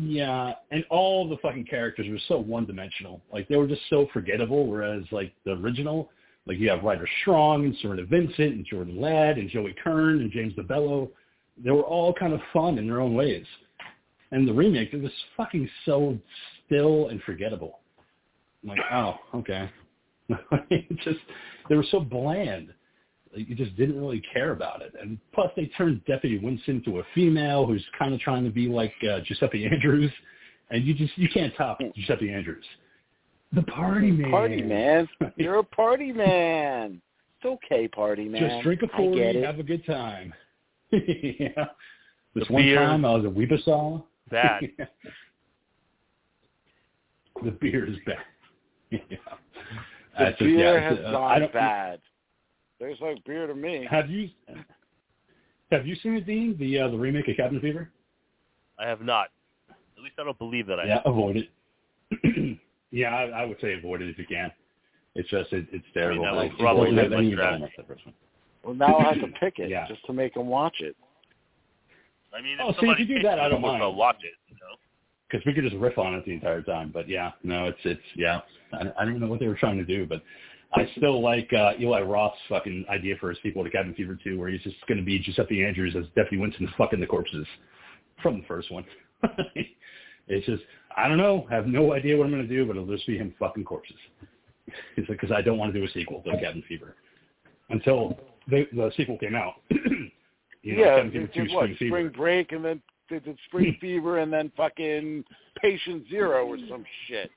Yeah, 0.00 0.52
and 0.70 0.84
all 0.90 1.28
the 1.28 1.38
fucking 1.38 1.64
characters 1.64 2.06
were 2.08 2.20
so 2.28 2.38
one-dimensional. 2.38 3.20
Like 3.32 3.48
they 3.48 3.56
were 3.56 3.66
just 3.66 3.82
so 3.90 4.06
forgettable. 4.12 4.68
Whereas 4.68 5.02
like 5.10 5.32
the 5.44 5.52
original, 5.52 6.10
like 6.46 6.58
you 6.58 6.70
have 6.70 6.84
Ryder 6.84 7.08
Strong 7.22 7.64
and 7.64 7.76
Cerina 7.78 8.08
Vincent 8.08 8.54
and 8.54 8.64
Jordan 8.64 9.00
Ladd 9.00 9.38
and 9.38 9.50
Joey 9.50 9.74
Kern 9.82 10.20
and 10.20 10.30
James 10.30 10.54
DeBello. 10.54 11.10
They 11.62 11.72
were 11.72 11.82
all 11.82 12.14
kind 12.14 12.32
of 12.32 12.40
fun 12.52 12.78
in 12.78 12.86
their 12.86 13.00
own 13.00 13.14
ways. 13.14 13.44
And 14.30 14.46
the 14.46 14.52
remake, 14.52 14.92
it 14.92 15.02
was 15.02 15.10
fucking 15.36 15.68
so 15.84 16.16
still 16.64 17.08
and 17.08 17.20
forgettable. 17.22 17.80
I'm 18.62 18.68
like, 18.68 18.78
oh, 18.92 19.14
okay. 19.34 19.68
just 21.02 21.18
they 21.68 21.74
were 21.74 21.86
so 21.90 21.98
bland. 21.98 22.72
Like, 23.36 23.48
you 23.48 23.54
just 23.54 23.76
didn't 23.76 23.98
really 24.00 24.22
care 24.32 24.52
about 24.52 24.82
it. 24.82 24.94
And 25.00 25.18
plus, 25.34 25.50
they 25.56 25.66
turned 25.76 26.04
Deputy 26.06 26.38
Winston 26.38 26.82
into 26.84 27.00
a 27.00 27.02
female 27.14 27.66
who's 27.66 27.84
kind 27.98 28.14
of 28.14 28.20
trying 28.20 28.44
to 28.44 28.50
be 28.50 28.68
like 28.68 28.92
uh, 29.10 29.20
Giuseppe 29.20 29.66
Andrews, 29.66 30.10
and 30.70 30.84
you 30.84 30.94
just 30.94 31.16
you 31.18 31.28
can't 31.28 31.54
top 31.56 31.78
Giuseppe 31.94 32.32
Andrews. 32.32 32.64
The 33.52 33.62
party 33.62 34.10
man. 34.10 34.30
Party 34.30 34.62
man, 34.62 35.08
you're 35.36 35.58
a 35.58 35.64
party 35.64 36.12
man. 36.12 37.00
It's 37.40 37.46
okay, 37.46 37.86
party 37.88 38.28
man. 38.28 38.48
Just 38.48 38.62
drink 38.64 38.82
a 38.82 38.88
forty, 38.96 39.16
get 39.18 39.36
have 39.36 39.58
a 39.58 39.62
good 39.62 39.84
time. 39.86 40.34
yeah. 40.90 41.66
This 42.34 42.46
The 42.46 42.52
one 42.52 42.62
beer. 42.62 42.76
time 42.76 43.04
I 43.04 43.14
was 43.14 43.24
at 43.24 43.32
Weebisaw. 43.32 44.02
Bad. 44.30 44.62
the 47.44 47.50
beer 47.52 47.86
is 47.86 47.96
bad. 48.04 48.16
yeah. 48.90 48.98
The 49.10 49.16
That's 50.18 50.30
just- 50.32 50.40
beer 50.40 50.78
yeah, 50.78 50.88
has 50.90 50.98
uh, 51.04 51.10
gone 51.12 51.48
bad. 51.52 52.00
There's 52.80 52.98
like 53.00 53.24
beer 53.24 53.46
to 53.46 53.54
me. 53.54 53.86
Have 53.90 54.08
you 54.10 54.28
have 55.70 55.86
you 55.86 55.96
seen 55.96 56.14
it, 56.14 56.26
Dean? 56.26 56.56
The 56.58 56.78
uh, 56.80 56.88
the 56.88 56.96
remake 56.96 57.28
of 57.28 57.36
Cabin 57.36 57.60
Fever? 57.60 57.90
I 58.78 58.86
have 58.86 59.00
not. 59.00 59.28
At 59.96 60.02
least 60.04 60.14
I 60.18 60.24
don't 60.24 60.38
believe 60.38 60.66
that 60.68 60.78
I 60.78 60.84
Yeah, 60.86 60.94
have. 60.96 61.06
avoid 61.06 61.36
it. 61.36 62.58
yeah, 62.92 63.08
I, 63.14 63.42
I 63.42 63.44
would 63.44 63.60
say 63.60 63.74
avoid 63.74 64.00
it 64.02 64.08
if 64.08 64.18
you 64.18 64.26
can. 64.26 64.52
It's 65.16 65.28
just 65.28 65.52
it, 65.52 65.66
it's 65.72 65.84
terrible. 65.92 66.24
that 66.24 66.34
Like, 66.34 66.52
would 66.52 66.60
it 66.60 66.62
probably 66.62 66.90
doesn't 66.94 67.12
have 67.12 67.12
any 67.18 67.32
strategy. 67.32 67.72
that 67.76 67.88
first 67.88 68.06
one. 68.06 68.14
Well, 68.62 68.74
now 68.74 68.98
I 68.98 69.08
have 69.14 69.20
to 69.20 69.26
pick 69.40 69.58
it 69.58 69.70
Yeah. 69.70 69.88
just 69.88 70.04
to 70.06 70.12
make 70.12 70.36
him 70.36 70.46
watch 70.46 70.76
it. 70.80 70.94
I 72.32 72.40
mean, 72.40 72.58
Oh, 72.60 72.68
if 72.70 72.76
see, 72.76 72.78
if 72.78 72.80
somebody 72.80 73.02
you 73.04 73.16
do 73.16 73.22
that, 73.22 73.40
I 73.40 73.48
don't 73.48 73.56
of 73.56 73.62
mind. 73.62 73.82
I'll 73.82 73.94
watch 73.94 74.18
it. 74.22 74.34
You 74.48 74.54
know. 74.56 74.76
because 75.28 75.44
we 75.44 75.52
could 75.52 75.64
just 75.64 75.76
riff 75.76 75.98
on 75.98 76.14
it 76.14 76.24
the 76.24 76.32
entire 76.32 76.62
time. 76.62 76.90
But 76.92 77.08
yeah, 77.08 77.32
no, 77.42 77.66
it's 77.66 77.78
it's 77.84 78.00
yeah. 78.14 78.40
I, 78.72 78.92
I 79.00 79.04
don't 79.04 79.18
know 79.18 79.26
what 79.28 79.40
they 79.40 79.48
were 79.48 79.56
trying 79.56 79.78
to 79.78 79.84
do, 79.84 80.06
but 80.06 80.22
I 80.74 80.90
still 80.96 81.22
like 81.22 81.50
uh, 81.52 81.72
Eli 81.80 82.02
Roth's 82.02 82.38
fucking 82.48 82.84
idea 82.90 83.16
for 83.18 83.30
a 83.30 83.36
sequel 83.42 83.64
to 83.64 83.70
Cabin 83.70 83.94
Fever 83.94 84.18
2, 84.22 84.38
where 84.38 84.50
he's 84.50 84.62
just 84.62 84.76
going 84.86 84.98
to 84.98 85.04
be 85.04 85.18
Giuseppe 85.18 85.64
Andrews 85.64 85.94
as 85.96 86.04
Deputy 86.14 86.36
Winston 86.36 86.68
fucking 86.76 87.00
the 87.00 87.06
corpses 87.06 87.46
from 88.22 88.40
the 88.40 88.46
first 88.46 88.70
one. 88.70 88.84
it's 90.28 90.46
just 90.46 90.62
I 90.96 91.08
don't 91.08 91.18
know. 91.18 91.46
I 91.50 91.54
have 91.54 91.66
no 91.66 91.92
idea 91.94 92.16
what 92.16 92.24
I'm 92.24 92.32
going 92.32 92.46
to 92.46 92.48
do, 92.48 92.66
but 92.66 92.76
it'll 92.76 92.94
just 92.94 93.06
be 93.06 93.16
him 93.16 93.34
fucking 93.38 93.64
corpses. 93.64 93.96
It's 94.96 95.08
because 95.08 95.30
I 95.30 95.40
don't 95.40 95.58
want 95.58 95.72
to 95.72 95.78
do 95.78 95.86
a 95.86 95.90
sequel 95.90 96.22
to 96.22 96.32
Cabin 96.38 96.62
Fever 96.68 96.96
until 97.70 98.18
the, 98.48 98.66
the 98.72 98.90
sequel 98.96 99.16
came 99.16 99.34
out. 99.34 99.54
you 99.70 100.76
know, 100.76 100.82
yeah, 100.82 100.96
Cabin 100.96 101.10
Fever 101.12 101.26
2 101.28 101.44
did 101.44 101.54
what? 101.54 101.64
Spring 101.64 101.76
Fever. 101.78 101.96
Spring 101.96 102.12
break, 102.14 102.52
and 102.52 102.64
then 102.64 102.82
did 103.08 103.38
spring 103.46 103.76
fever, 103.80 104.18
and 104.18 104.32
then 104.32 104.52
fucking 104.56 105.24
patient 105.60 106.04
zero 106.08 106.46
or 106.46 106.58
some 106.68 106.84
shit. 107.06 107.30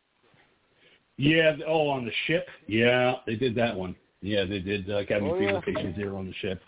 Yeah. 1.22 1.56
Oh, 1.68 1.88
on 1.90 2.06
the 2.06 2.12
ship. 2.26 2.48
Yeah, 2.68 3.16
they 3.26 3.36
did 3.36 3.54
that 3.56 3.76
one. 3.76 3.96
Yeah, 4.22 4.46
they 4.46 4.60
did 4.60 4.90
uh, 4.90 5.06
Cabin 5.06 5.30
Oh, 5.30 5.38
Fever 5.38 5.52
yeah. 5.52 5.62
Patient 5.62 5.96
Zero 5.96 6.18
on 6.18 6.26
the 6.28 6.34
ship. 6.42 6.62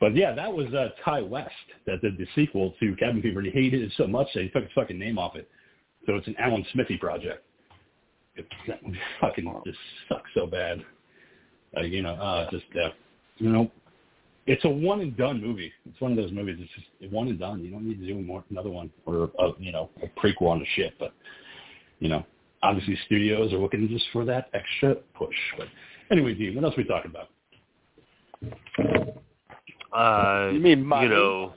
But 0.00 0.14
yeah, 0.14 0.34
that 0.34 0.52
was 0.52 0.66
uh, 0.74 0.88
Ti 1.04 1.22
West 1.22 1.50
that 1.86 2.00
did 2.00 2.18
the 2.18 2.26
sequel 2.34 2.74
to 2.80 2.96
Cabin 2.96 3.22
Fever. 3.22 3.40
And 3.40 3.48
he 3.48 3.52
hated 3.52 3.82
it 3.82 3.92
so 3.96 4.06
much 4.06 4.28
that 4.34 4.42
he 4.42 4.48
took 4.48 4.62
his 4.62 4.72
fucking 4.74 4.98
name 4.98 5.18
off 5.18 5.36
it. 5.36 5.48
So 6.06 6.14
it's 6.14 6.26
an 6.26 6.36
Alan 6.38 6.64
Smithee 6.72 6.96
project. 6.98 7.44
It, 8.36 8.46
that 8.68 8.82
one 8.82 8.96
fucking 9.20 9.60
just 9.66 9.78
sucks 10.08 10.30
so 10.34 10.46
bad. 10.46 10.82
Uh, 11.76 11.82
you 11.82 12.02
know, 12.02 12.14
uh, 12.14 12.50
just 12.50 12.64
uh, 12.82 12.90
you 13.38 13.50
know, 13.50 13.70
it's 14.46 14.64
a 14.64 14.68
one 14.68 15.00
and 15.00 15.16
done 15.16 15.42
movie. 15.42 15.72
It's 15.88 16.00
one 16.00 16.12
of 16.12 16.16
those 16.16 16.32
movies. 16.32 16.58
It's 16.60 16.70
just 17.00 17.12
one 17.12 17.28
and 17.28 17.38
done. 17.38 17.60
You 17.60 17.70
don't 17.70 17.86
need 17.86 18.00
to 18.00 18.06
do 18.06 18.20
more 18.20 18.44
another 18.50 18.70
one 18.70 18.90
or 19.04 19.30
a, 19.38 19.50
you 19.58 19.72
know 19.72 19.90
a 20.02 20.20
prequel 20.20 20.48
on 20.48 20.60
the 20.60 20.66
ship. 20.76 20.94
But 20.98 21.12
you 21.98 22.08
know, 22.08 22.24
obviously 22.66 22.98
studios 23.06 23.52
are 23.52 23.58
looking 23.58 23.88
just 23.88 24.04
for 24.12 24.24
that 24.24 24.48
extra 24.52 24.96
push. 25.14 25.34
But 25.56 25.68
anyway, 26.10 26.34
Dean, 26.34 26.54
what 26.54 26.64
else 26.64 26.74
are 26.74 26.82
we 26.82 26.84
talking 26.84 27.10
about? 27.10 27.28
Uh, 29.92 30.50
You 30.52 30.60
mean 30.60 30.84
money? 30.84 31.04
you 31.04 31.14
know, 31.14 31.52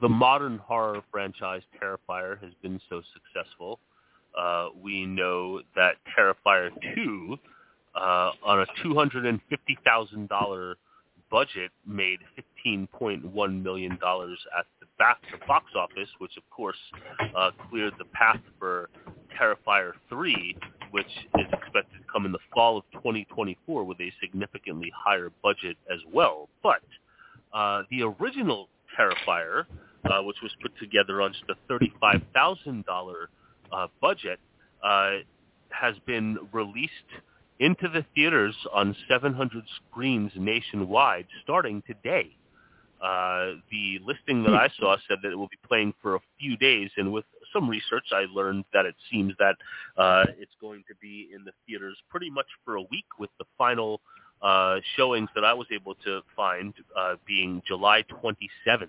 the 0.00 0.08
modern 0.08 0.58
horror 0.58 1.02
franchise 1.10 1.62
Terrifier 1.80 2.40
has 2.42 2.52
been 2.62 2.80
so 2.88 3.02
successful. 3.14 3.80
Uh, 4.38 4.68
we 4.80 5.04
know 5.06 5.60
that 5.74 5.96
Terrifier 6.16 6.70
2, 6.94 7.36
uh, 7.96 8.30
on 8.44 8.60
a 8.60 8.66
$250,000 8.86 10.74
budget, 11.30 11.70
made 11.86 12.18
$15.1 12.66 13.62
million 13.62 13.92
at 13.92 14.66
back 15.00 15.16
the 15.32 15.44
box 15.46 15.64
office, 15.74 16.10
which 16.18 16.36
of 16.36 16.42
course 16.50 16.76
uh, 17.34 17.50
cleared 17.70 17.94
the 17.98 18.04
path 18.12 18.38
for 18.58 18.90
Terrifier 19.40 19.92
3, 20.10 20.54
which 20.90 21.06
is 21.38 21.46
expected 21.54 21.98
to 21.98 22.12
come 22.12 22.26
in 22.26 22.32
the 22.32 22.38
fall 22.54 22.76
of 22.76 22.84
2024 22.92 23.84
with 23.84 23.98
a 23.98 24.12
significantly 24.20 24.92
higher 24.94 25.30
budget 25.42 25.78
as 25.90 26.00
well. 26.12 26.50
But 26.62 26.82
uh, 27.54 27.84
the 27.90 28.02
original 28.02 28.68
Terrifier, 28.98 29.64
uh, 30.04 30.22
which 30.22 30.36
was 30.42 30.52
put 30.60 30.72
together 30.78 31.22
on 31.22 31.32
just 31.32 31.44
a 31.48 31.72
$35,000 31.72 32.84
uh, 33.72 33.86
budget, 34.02 34.38
uh, 34.84 35.10
has 35.70 35.94
been 36.06 36.36
released 36.52 36.92
into 37.58 37.88
the 37.88 38.04
theaters 38.14 38.54
on 38.74 38.94
700 39.08 39.64
screens 39.88 40.32
nationwide 40.36 41.26
starting 41.42 41.82
today. 41.86 42.36
Uh, 43.02 43.54
the 43.70 43.98
listing 44.04 44.42
that 44.44 44.54
I 44.54 44.68
saw 44.78 44.96
said 45.08 45.18
that 45.22 45.32
it 45.32 45.36
will 45.36 45.48
be 45.48 45.58
playing 45.66 45.94
for 46.02 46.16
a 46.16 46.20
few 46.38 46.56
days, 46.56 46.90
and 46.96 47.12
with 47.12 47.24
some 47.52 47.68
research, 47.68 48.04
I 48.12 48.26
learned 48.32 48.64
that 48.72 48.86
it 48.86 48.94
seems 49.10 49.32
that 49.38 49.56
uh, 49.96 50.24
it's 50.38 50.54
going 50.60 50.84
to 50.88 50.94
be 51.00 51.28
in 51.34 51.44
the 51.44 51.52
theaters 51.66 51.96
pretty 52.10 52.30
much 52.30 52.46
for 52.64 52.76
a 52.76 52.82
week, 52.82 53.06
with 53.18 53.30
the 53.38 53.46
final 53.56 54.00
uh, 54.42 54.76
showings 54.96 55.28
that 55.34 55.44
I 55.44 55.52
was 55.54 55.66
able 55.72 55.94
to 56.04 56.20
find 56.36 56.74
uh, 56.96 57.14
being 57.26 57.62
July 57.66 58.04
27th. 58.22 58.88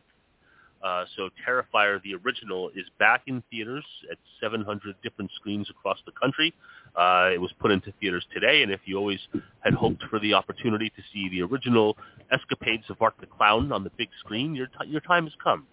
Uh, 0.84 1.06
so 1.16 1.30
Terrifier, 1.48 2.02
the 2.04 2.16
original, 2.16 2.70
is 2.70 2.86
back 3.00 3.24
in 3.28 3.44
theaters 3.52 3.86
at 4.12 4.18
700 4.42 4.96
different 5.04 5.32
screens 5.36 5.70
across 5.70 5.98
the 6.06 6.12
country. 6.12 6.54
Uh, 6.96 7.30
it 7.34 7.40
was 7.40 7.52
put 7.60 7.72
into 7.72 7.94
theaters 8.00 8.26
today, 8.34 8.64
and 8.64 8.72
if 8.72 8.82
you 8.86 8.98
always 8.98 9.20
had 9.60 9.74
hoped 9.74 10.04
for 10.10 10.20
the 10.20 10.34
opportunity 10.34 10.90
to 10.90 11.02
see 11.14 11.30
the 11.30 11.42
original 11.42 11.96
escapades 12.32 12.84
of 12.90 13.02
Art 13.02 13.14
the 13.20 13.28
Clown 13.28 13.72
on 13.72 13.84
the 13.84 13.92
big 13.98 14.10
screen, 14.20 14.56
your 14.56 14.68
t- 14.68 14.88
your 14.88 15.02
time 15.02 15.26
has 15.26 15.34
come. 15.44 15.68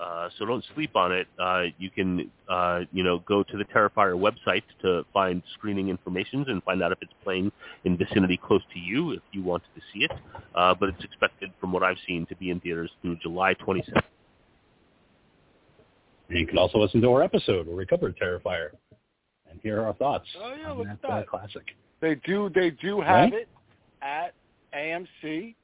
Uh, 0.00 0.28
so 0.38 0.44
don't 0.44 0.64
sleep 0.74 0.96
on 0.96 1.12
it. 1.12 1.26
Uh, 1.38 1.64
you 1.78 1.88
can, 1.88 2.30
uh, 2.48 2.80
you 2.92 3.04
know, 3.04 3.20
go 3.20 3.42
to 3.42 3.56
the 3.56 3.64
Terrifier 3.64 4.18
website 4.18 4.62
to 4.82 5.04
find 5.12 5.42
screening 5.54 5.88
information 5.88 6.44
and 6.48 6.62
find 6.64 6.82
out 6.82 6.90
if 6.90 6.98
it's 7.00 7.12
playing 7.22 7.52
in 7.84 7.96
vicinity 7.96 8.36
close 8.36 8.62
to 8.72 8.80
you 8.80 9.12
if 9.12 9.22
you 9.32 9.42
wanted 9.42 9.68
to 9.76 9.80
see 9.92 10.00
it. 10.00 10.10
Uh, 10.54 10.74
but 10.74 10.88
it's 10.88 11.04
expected, 11.04 11.50
from 11.60 11.72
what 11.72 11.82
I've 11.82 11.96
seen, 12.06 12.26
to 12.26 12.36
be 12.36 12.50
in 12.50 12.58
theaters 12.60 12.90
through 13.02 13.16
July 13.22 13.54
27th. 13.54 14.02
And 16.34 16.40
you 16.40 16.48
can 16.48 16.58
also 16.58 16.78
listen 16.78 17.00
to 17.00 17.08
our 17.12 17.22
episode 17.22 17.68
where 17.68 17.76
we 17.76 17.86
covered 17.86 18.18
Terrifier 18.18 18.70
and 19.48 19.60
hear 19.62 19.80
our 19.80 19.94
thoughts 19.94 20.26
Oh, 20.36 20.52
yeah, 20.60 20.70
on 20.72 20.78
look 20.78 20.86
that, 20.88 20.92
at 20.94 21.02
that. 21.02 21.08
Uh, 21.10 21.22
classic. 21.26 21.62
They 22.00 22.16
do. 22.26 22.50
They 22.52 22.70
do 22.70 23.00
have 23.00 23.30
Right? 23.30 23.34
it 23.34 23.48
at 24.02 24.34
AMC. 24.76 25.54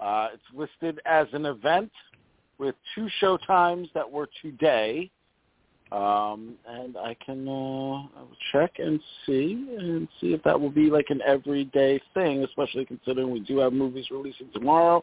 Uh, 0.00 0.28
it's 0.32 0.42
listed 0.54 0.98
as 1.04 1.26
an 1.34 1.44
event 1.44 1.92
with 2.56 2.74
two 2.94 3.06
show 3.20 3.36
times 3.46 3.88
that 3.92 4.10
were 4.10 4.30
today. 4.40 5.10
Um, 5.92 6.54
and 6.66 6.96
I 6.96 7.14
can 7.24 7.46
uh, 7.46 7.50
I 7.52 8.22
will 8.22 8.36
check 8.50 8.78
and 8.78 8.98
see 9.26 9.66
and 9.78 10.08
see 10.22 10.32
if 10.32 10.42
that 10.44 10.58
will 10.58 10.70
be 10.70 10.88
like 10.88 11.06
an 11.10 11.20
everyday 11.26 12.00
thing, 12.14 12.44
especially 12.44 12.86
considering 12.86 13.30
we 13.30 13.40
do 13.40 13.58
have 13.58 13.74
movies 13.74 14.06
releasing 14.10 14.50
tomorrow. 14.54 15.02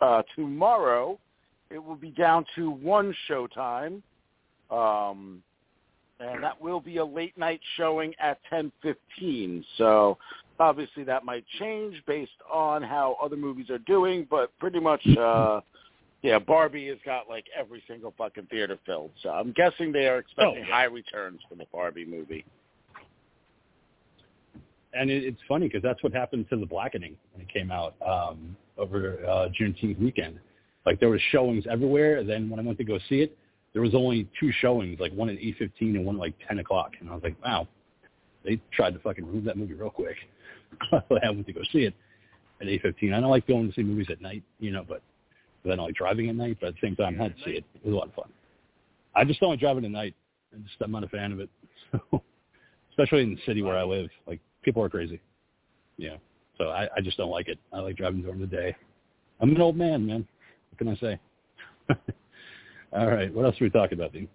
Uh, 0.00 0.22
tomorrow, 0.34 1.18
it 1.70 1.78
will 1.78 1.94
be 1.96 2.10
down 2.10 2.46
to 2.54 2.70
one 2.70 3.14
show 3.28 3.46
time, 3.46 4.02
um, 4.70 5.42
and 6.20 6.42
that 6.42 6.60
will 6.60 6.80
be 6.80 6.96
a 6.96 7.04
late 7.04 7.36
night 7.36 7.60
showing 7.76 8.14
at 8.20 8.38
10:15. 8.50 9.64
So 9.76 10.16
obviously 10.58 11.04
that 11.04 11.24
might 11.24 11.44
change 11.58 12.02
based 12.06 12.30
on 12.50 12.82
how 12.82 13.16
other 13.22 13.36
movies 13.36 13.70
are 13.70 13.78
doing, 13.78 14.26
but 14.30 14.56
pretty 14.58 14.80
much, 14.80 15.06
uh, 15.18 15.60
yeah, 16.22 16.38
Barbie 16.38 16.88
has 16.88 16.98
got 17.04 17.28
like 17.28 17.44
every 17.56 17.82
single 17.86 18.14
fucking 18.16 18.46
theater 18.46 18.78
filled. 18.86 19.10
So 19.22 19.30
I'm 19.30 19.52
guessing 19.52 19.92
they 19.92 20.06
are 20.08 20.18
expecting 20.18 20.64
Oh, 20.64 20.66
yeah. 20.68 20.74
high 20.74 20.84
returns 20.84 21.40
for 21.48 21.54
the 21.54 21.66
Barbie 21.72 22.06
movie. 22.06 22.44
And 24.94 25.10
it, 25.10 25.24
it's 25.24 25.40
funny 25.46 25.66
because 25.68 25.82
that's 25.82 26.02
what 26.02 26.14
happened 26.14 26.46
to 26.48 26.56
The 26.56 26.64
Blackening 26.66 27.16
when 27.32 27.42
it 27.42 27.52
came 27.52 27.70
out 27.70 27.94
um, 28.04 28.56
over 28.78 29.18
uh, 29.26 29.48
Juneteenth 29.60 30.00
weekend. 30.00 30.38
Like 30.86 31.00
there 31.00 31.10
was 31.10 31.20
showings 31.30 31.64
everywhere. 31.70 32.18
And 32.18 32.28
then 32.28 32.48
when 32.48 32.58
I 32.58 32.62
went 32.62 32.78
to 32.78 32.84
go 32.84 32.98
see 33.08 33.20
it, 33.20 33.36
there 33.76 33.82
was 33.82 33.94
only 33.94 34.26
two 34.40 34.50
showings, 34.62 34.98
like 34.98 35.12
one 35.12 35.28
at 35.28 35.36
8.15 35.36 35.70
and 35.80 36.06
one 36.06 36.14
at 36.14 36.20
like 36.20 36.34
10 36.48 36.60
o'clock. 36.60 36.92
And 36.98 37.10
I 37.10 37.12
was 37.12 37.22
like, 37.22 37.36
wow, 37.44 37.68
they 38.42 38.58
tried 38.72 38.94
to 38.94 39.00
fucking 39.00 39.30
move 39.30 39.44
that 39.44 39.58
movie 39.58 39.74
real 39.74 39.90
quick. 39.90 40.16
I 40.92 41.02
went 41.10 41.46
to 41.46 41.52
go 41.52 41.60
see 41.70 41.80
it 41.80 41.92
at 42.62 42.68
8.15. 42.68 43.12
I 43.12 43.20
don't 43.20 43.28
like 43.28 43.46
going 43.46 43.68
to 43.68 43.74
see 43.74 43.82
movies 43.82 44.06
at 44.08 44.22
night, 44.22 44.42
you 44.60 44.70
know, 44.70 44.82
but 44.88 45.02
I 45.66 45.76
don't 45.76 45.84
like 45.84 45.94
driving 45.94 46.30
at 46.30 46.36
night. 46.36 46.56
But 46.58 46.68
at 46.68 46.74
the 46.76 46.86
same 46.86 46.96
time, 46.96 47.20
I 47.20 47.24
had 47.24 47.36
to 47.36 47.44
see 47.44 47.50
it. 47.50 47.64
It 47.74 47.84
was 47.84 47.92
a 47.92 47.96
lot 47.96 48.08
of 48.08 48.14
fun. 48.14 48.30
I 49.14 49.24
just 49.24 49.40
don't 49.40 49.50
like 49.50 49.60
driving 49.60 49.84
at 49.84 49.90
night. 49.90 50.14
I 50.54 50.58
just 50.62 50.76
I'm 50.80 50.90
not 50.90 51.04
a 51.04 51.08
fan 51.08 51.32
of 51.32 51.40
it. 51.40 51.50
So, 52.10 52.22
especially 52.92 53.24
in 53.24 53.34
the 53.34 53.40
city 53.44 53.60
where 53.60 53.76
I 53.76 53.84
live, 53.84 54.08
like 54.26 54.40
people 54.62 54.82
are 54.82 54.88
crazy. 54.88 55.20
Yeah. 55.98 56.16
So 56.56 56.70
I, 56.70 56.88
I 56.96 57.02
just 57.02 57.18
don't 57.18 57.28
like 57.28 57.48
it. 57.48 57.58
I 57.74 57.80
like 57.80 57.98
driving 57.98 58.22
during 58.22 58.40
the 58.40 58.46
day. 58.46 58.74
I'm 59.38 59.50
an 59.50 59.60
old 59.60 59.76
man, 59.76 60.06
man. 60.06 60.26
What 60.70 60.78
can 60.78 60.88
I 60.88 60.96
say? 60.96 61.20
All 62.92 63.06
right. 63.08 63.32
What 63.32 63.44
else 63.44 63.60
are 63.60 63.64
we 63.64 63.70
talking 63.70 63.98
about, 63.98 64.12
Dean? 64.12 64.28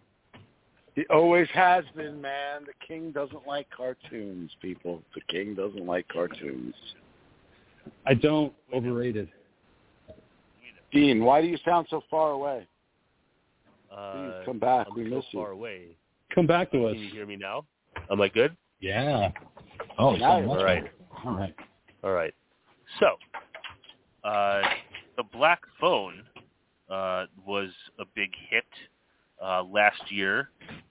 He 0.96 1.06
always 1.10 1.48
has 1.54 1.86
been, 1.96 2.22
man. 2.22 2.64
The 2.66 2.74
king 2.86 3.12
doesn't 3.12 3.48
like 3.48 3.68
cartoons, 3.76 4.52
people. 4.62 5.02
The 5.16 5.22
king 5.30 5.56
doesn't 5.56 5.86
like 5.86 6.08
cartoons. 6.10 6.76
I 8.06 8.14
don't 8.14 8.54
overrated. 8.74 9.30
Dean, 10.92 11.24
why 11.24 11.42
do 11.42 11.48
you 11.48 11.58
sound 11.64 11.88
so 11.90 12.02
far 12.10 12.32
away? 12.32 12.68
Uh, 13.92 14.14
Please 14.14 14.34
come 14.46 14.60
back. 14.60 14.88
I'm 14.90 14.98
We 14.98 15.10
so 15.10 15.16
miss 15.16 15.26
you. 15.32 15.40
far 15.40 15.52
away. 15.52 15.96
Come 16.36 16.48
back 16.48 16.72
to 16.72 16.88
us. 16.88 16.94
Can 16.94 17.02
you 17.04 17.10
hear 17.12 17.26
me 17.26 17.38
now? 17.38 17.66
Am 18.12 18.22
I 18.22 18.28
good? 18.28 18.56
Yeah. 18.82 19.32
Oh, 19.98 20.16
Now 20.16 20.36
so 20.36 20.38
you're 20.40 20.48
much 20.48 20.58
all 20.60 20.64
right. 20.66 20.84
better. 20.84 20.94
All 21.26 21.36
right. 21.38 21.56
All 22.04 22.12
right. 22.12 22.34
So, 23.00 24.28
uh, 24.28 24.62
the 25.18 25.24
Black 25.32 25.62
Phone 25.80 26.24
uh, 26.92 27.26
was 27.46 27.70
a 28.00 28.04
big 28.16 28.32
hit 28.50 28.66
uh, 29.44 29.64
last 29.64 30.02
year, 30.10 30.50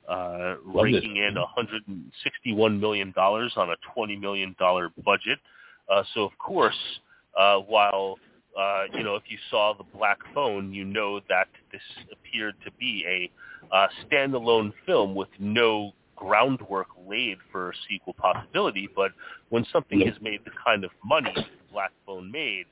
uh, 0.09 0.57
Loved 0.67 0.89
it. 0.89 0.95
raking 0.95 1.17
in 1.17 1.35
161 1.35 2.81
million 2.81 3.13
dollars 3.13 3.53
on 3.57 3.71
a 3.71 3.77
20 3.95 4.17
million 4.17 4.57
dollar 4.59 4.91
budget. 5.05 5.39
Uh, 5.89 6.03
so, 6.15 6.23
of 6.23 6.37
course, 6.39 6.77
uh, 7.39 7.59
while 7.59 8.19
uh, 8.59 8.85
you 8.93 9.05
know 9.05 9.15
if 9.15 9.23
you 9.29 9.39
saw 9.51 9.75
the 9.77 9.85
Black 9.97 10.19
Phone, 10.35 10.73
you 10.73 10.85
know 10.85 11.21
that 11.29 11.49
this 11.71 11.83
appeared 12.13 12.55
to 12.65 12.71
be 12.73 13.05
a 13.07 13.75
uh, 13.75 13.87
standalone 14.07 14.73
film 14.87 15.15
with 15.15 15.29
no 15.39 15.93
groundwork 16.17 16.89
laid 17.09 17.39
for 17.51 17.71
a 17.71 17.75
sequel 17.89 18.15
possibility. 18.15 18.89
But 18.95 19.13
when 19.49 19.65
something 19.73 20.01
has 20.01 20.15
made 20.21 20.41
the 20.45 20.51
kind 20.65 20.85
of 20.85 20.91
money 21.05 21.33
The 21.35 21.73
Black 21.73 21.93
Phone 22.05 22.31
made, 22.31 22.67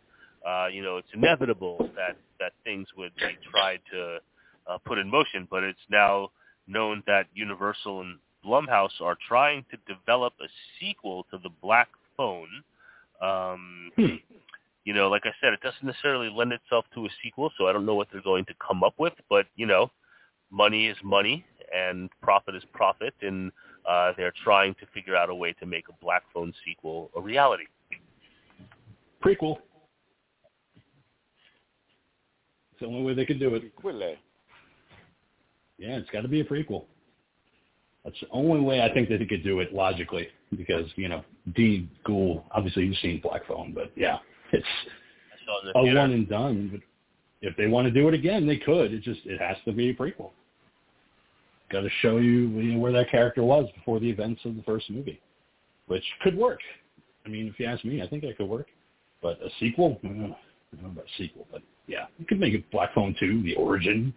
uh, 0.49 0.67
you 0.73 0.83
know, 0.83 0.97
it's 0.97 1.09
inevitable 1.13 1.79
that, 1.95 2.17
that 2.41 2.53
things 2.65 2.87
would 2.97 3.15
be 3.17 3.37
tried 3.51 3.81
to 3.93 4.19
uh, 4.67 4.79
put 4.87 4.99
in 4.99 5.11
motion. 5.11 5.47
But 5.51 5.63
it's 5.65 5.79
now 5.91 6.31
known 6.67 7.03
that 7.07 7.27
Universal 7.35 8.01
and 8.01 8.19
Blumhouse 8.45 9.01
are 9.03 9.17
trying 9.27 9.65
to 9.71 9.95
develop 9.95 10.33
a 10.41 10.47
sequel 10.81 11.27
to 11.31 11.39
the 11.43 11.51
Black 11.63 11.89
Phone. 12.17 12.49
Um, 13.21 13.91
Hmm. 13.97 14.17
you 14.85 14.95
know, 14.95 15.09
like 15.09 15.23
I 15.25 15.33
said, 15.41 15.53
it 15.53 15.61
doesn't 15.61 15.85
necessarily 15.85 16.31
lend 16.35 16.53
itself 16.53 16.87
to 16.95 17.05
a 17.05 17.09
sequel, 17.23 17.51
so 17.59 17.67
I 17.67 17.73
don't 17.73 17.85
know 17.85 17.97
what 17.97 18.09
they're 18.13 18.23
going 18.23 18.45
to 18.47 18.55
come 18.67 18.83
up 18.83 18.95
with. 18.99 19.13
But 19.29 19.47
you 19.57 19.67
know, 19.67 19.91
money 20.51 20.87
is 20.87 20.97
money, 21.03 21.45
and 21.75 22.09
profit 22.23 22.55
is 22.55 22.63
profit, 22.73 23.13
and 23.21 23.53
uh, 23.87 24.13
they're 24.17 24.33
trying 24.45 24.75
to 24.77 24.87
figure 24.95 25.17
out 25.17 25.31
a 25.31 25.35
way 25.35 25.53
to 25.55 25.67
make 25.67 25.89
a 25.89 26.05
Black 26.05 26.23
Phone 26.33 26.55
sequel 26.65 27.11
a 27.17 27.21
reality. 27.21 27.65
Prequel. 29.23 29.59
It's 32.79 32.87
the 32.87 32.95
only 32.95 33.03
way 33.03 33.13
they 33.13 33.27
could 33.27 33.41
do 33.41 33.57
it. 33.57 33.75
Quille. 33.75 34.01
Eh? 34.05 34.15
Yeah, 35.79 35.97
it's 35.97 36.09
got 36.11 36.21
to 36.21 36.29
be 36.29 36.41
a 36.41 36.45
prequel. 36.45 36.85
That's 38.05 38.19
the 38.21 38.29
only 38.31 38.61
way 38.61 38.83
I 38.83 38.95
think 38.95 39.09
that 39.09 39.19
they 39.19 39.25
could 39.25 39.43
do 39.43 39.59
it 39.59 39.75
logically 39.75 40.29
because, 40.57 40.87
you 40.95 41.09
know, 41.09 41.25
Dean 41.57 41.91
Gould, 42.05 42.45
obviously 42.53 42.85
you've 42.85 42.97
seen 42.99 43.21
Black 43.21 43.45
Phone, 43.49 43.73
but 43.75 43.91
yeah, 43.97 44.19
it's 44.53 44.65
I 44.65 45.45
saw 45.45 45.59
it 45.59 45.63
in 45.63 45.73
the 45.73 45.79
a 45.79 45.83
theater. 45.83 45.99
one 45.99 46.13
and 46.13 46.29
done. 46.29 46.69
But 46.73 47.49
if 47.49 47.57
they 47.57 47.67
want 47.67 47.87
to 47.87 47.91
do 47.91 48.07
it 48.07 48.15
again, 48.15 48.47
they 48.47 48.59
could. 48.59 48.93
It 48.93 49.03
just, 49.03 49.21
it 49.25 49.41
has 49.41 49.57
to 49.65 49.73
be 49.73 49.91
a 49.91 49.95
prequel. 49.95 50.31
Got 51.73 51.81
to 51.81 51.91
show 52.01 52.19
you, 52.19 52.49
you 52.61 52.75
know, 52.75 52.79
where 52.79 52.93
that 52.93 53.11
character 53.11 53.43
was 53.43 53.69
before 53.75 53.99
the 53.99 54.09
events 54.09 54.43
of 54.45 54.55
the 54.55 54.63
first 54.63 54.89
movie, 54.89 55.21
which 55.89 56.05
could 56.23 56.39
work. 56.39 56.61
I 57.27 57.29
mean, 57.29 57.49
if 57.49 57.59
you 57.59 57.67
ask 57.67 57.85
me, 57.85 58.03
I 58.03 58.07
think 58.07 58.23
that 58.23 58.37
could 58.37 58.49
work. 58.49 58.69
But 59.21 59.43
a 59.43 59.51
sequel, 59.59 59.99
mm, 60.05 60.37
I 60.73 60.77
don't 60.77 60.85
know 60.85 60.91
about 60.91 61.07
sequel, 61.17 61.47
but 61.51 61.63
yeah, 61.87 62.07
you 62.19 62.27
could 62.27 62.41
make 62.41 62.55
it 62.55 62.71
Black 62.71 62.95
Phone 62.95 63.15
2, 63.19 63.43
the 63.43 63.55
origin 63.55 64.13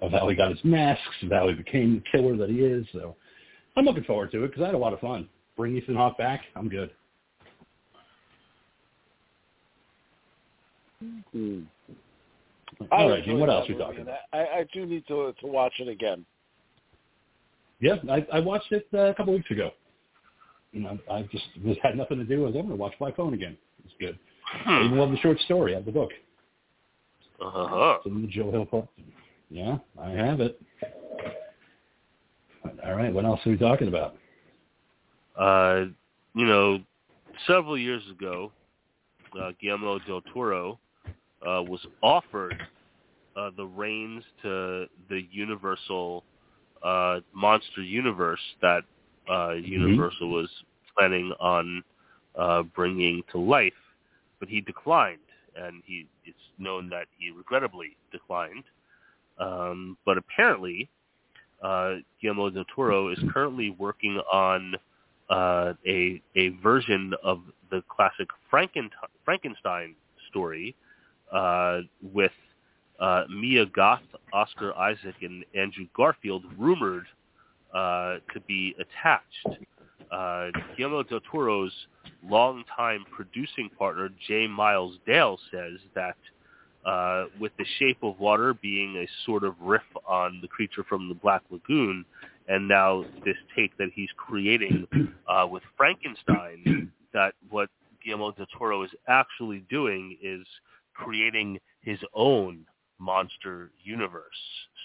of 0.00 0.12
how 0.12 0.28
he 0.28 0.34
got 0.34 0.50
his 0.50 0.64
masks, 0.64 1.02
of 1.22 1.30
how 1.30 1.48
he 1.48 1.54
became 1.54 1.96
the 1.96 2.02
killer 2.10 2.36
that 2.36 2.48
he 2.48 2.60
is. 2.60 2.86
So 2.92 3.14
I'm 3.76 3.84
looking 3.84 4.04
forward 4.04 4.32
to 4.32 4.44
it 4.44 4.48
because 4.48 4.62
I 4.62 4.66
had 4.66 4.74
a 4.74 4.78
lot 4.78 4.92
of 4.92 5.00
fun. 5.00 5.28
Bring 5.56 5.76
Ethan 5.76 5.94
Hawke 5.94 6.18
back, 6.18 6.42
I'm 6.56 6.68
good. 6.68 6.90
Hmm. 11.32 11.60
All 12.90 13.12
I 13.12 13.20
Gene, 13.20 13.38
what 13.38 13.50
else 13.50 13.68
we 13.68 13.74
movie, 13.74 13.84
talking 13.84 14.02
about? 14.02 14.18
I, 14.32 14.38
I 14.38 14.66
do 14.72 14.86
need 14.86 15.06
to 15.08 15.32
to 15.40 15.46
watch 15.46 15.74
it 15.78 15.88
again. 15.88 16.24
Yeah, 17.80 17.96
I, 18.10 18.26
I 18.32 18.40
watched 18.40 18.72
it 18.72 18.86
uh, 18.94 19.10
a 19.10 19.14
couple 19.14 19.34
weeks 19.34 19.50
ago. 19.50 19.70
You 20.72 20.80
know, 20.80 20.98
I 21.10 21.22
just 21.30 21.44
had 21.82 21.96
nothing 21.96 22.18
to 22.18 22.24
do. 22.24 22.42
I 22.42 22.46
was 22.46 22.54
going 22.54 22.68
to 22.68 22.74
watch 22.74 22.94
Black 22.98 23.16
Phone 23.16 23.34
again. 23.34 23.56
It's 23.84 23.94
good. 24.00 24.18
I 24.52 24.58
Hmm. 24.64 24.86
even 24.86 24.98
love 24.98 25.10
the 25.10 25.16
short 25.18 25.38
story 25.40 25.74
of 25.74 25.84
the 25.84 25.92
book. 25.92 26.10
Uh-huh. 27.40 27.98
It's 27.98 28.06
in 28.06 28.22
the 28.22 28.28
Joe 28.28 28.50
Hill 28.50 28.66
collection. 28.66 29.04
Yeah, 29.50 29.78
I 30.00 30.10
have 30.10 30.40
it. 30.40 30.60
All 32.84 32.94
right, 32.94 33.12
what 33.12 33.24
else 33.24 33.40
are 33.46 33.50
we 33.50 33.56
talking 33.56 33.88
about? 33.88 34.16
Uh, 35.36 35.86
you 36.34 36.46
know, 36.46 36.80
several 37.46 37.76
years 37.76 38.02
ago, 38.10 38.52
uh, 39.38 39.52
Guillermo 39.60 39.98
del 40.00 40.22
Toro 40.32 40.78
uh, 41.42 41.62
was 41.62 41.80
offered 42.02 42.56
uh, 43.36 43.50
the 43.56 43.64
reins 43.64 44.22
to 44.42 44.86
the 45.08 45.26
Universal 45.30 46.24
uh, 46.82 47.20
monster 47.32 47.82
universe 47.82 48.40
that 48.60 48.82
uh, 49.30 49.52
Universal 49.52 50.30
was 50.30 50.48
planning 50.96 51.32
on 51.40 51.82
uh, 52.36 52.62
bringing 52.62 53.22
to 53.32 53.38
life, 53.38 53.72
but 54.44 54.50
he 54.50 54.60
declined, 54.60 55.20
and 55.56 55.82
he 55.86 56.06
it's 56.26 56.36
known 56.58 56.90
that 56.90 57.06
he 57.18 57.30
regrettably 57.30 57.96
declined. 58.12 58.64
Um, 59.38 59.96
but 60.04 60.18
apparently, 60.18 60.90
uh, 61.62 61.94
Guillermo 62.20 62.50
del 62.50 62.66
Toro 62.74 63.08
is 63.08 63.18
currently 63.32 63.70
working 63.70 64.20
on 64.30 64.74
uh, 65.30 65.72
a 65.86 66.20
a 66.36 66.50
version 66.62 67.14
of 67.22 67.40
the 67.70 67.82
classic 67.88 68.28
Franken- 68.52 68.90
Frankenstein 69.24 69.94
story 70.28 70.76
uh, 71.32 71.80
with 72.12 72.32
uh, 73.00 73.22
Mia 73.30 73.64
Goth, 73.64 74.02
Oscar 74.34 74.76
Isaac, 74.76 75.14
and 75.22 75.42
Andrew 75.54 75.86
Garfield 75.96 76.44
rumored 76.58 77.06
uh, 77.72 78.16
to 78.34 78.40
be 78.46 78.76
attached. 78.78 79.58
Uh, 80.10 80.48
Guillermo 80.76 81.02
del 81.02 81.20
Toro's 81.30 81.72
longtime 82.22 83.04
producing 83.10 83.70
partner, 83.78 84.10
J. 84.26 84.46
Miles 84.46 84.98
Dale, 85.06 85.38
says 85.50 85.78
that 85.94 86.16
uh, 86.86 87.26
with 87.40 87.52
The 87.58 87.64
Shape 87.78 87.98
of 88.02 88.18
Water 88.20 88.54
being 88.54 88.96
a 88.96 89.08
sort 89.24 89.44
of 89.44 89.54
riff 89.60 89.82
on 90.06 90.38
the 90.42 90.48
creature 90.48 90.84
from 90.84 91.08
the 91.08 91.14
Black 91.14 91.42
Lagoon, 91.50 92.04
and 92.48 92.68
now 92.68 93.04
this 93.24 93.36
take 93.56 93.76
that 93.78 93.88
he's 93.94 94.10
creating 94.16 94.86
uh, 95.28 95.46
with 95.50 95.62
Frankenstein, 95.76 96.90
that 97.14 97.32
what 97.48 97.70
Guillermo 98.04 98.32
del 98.32 98.46
Toro 98.58 98.82
is 98.82 98.90
actually 99.08 99.64
doing 99.70 100.18
is 100.22 100.46
creating 100.94 101.58
his 101.80 101.98
own 102.14 102.66
monster 102.98 103.70
universe. 103.82 104.22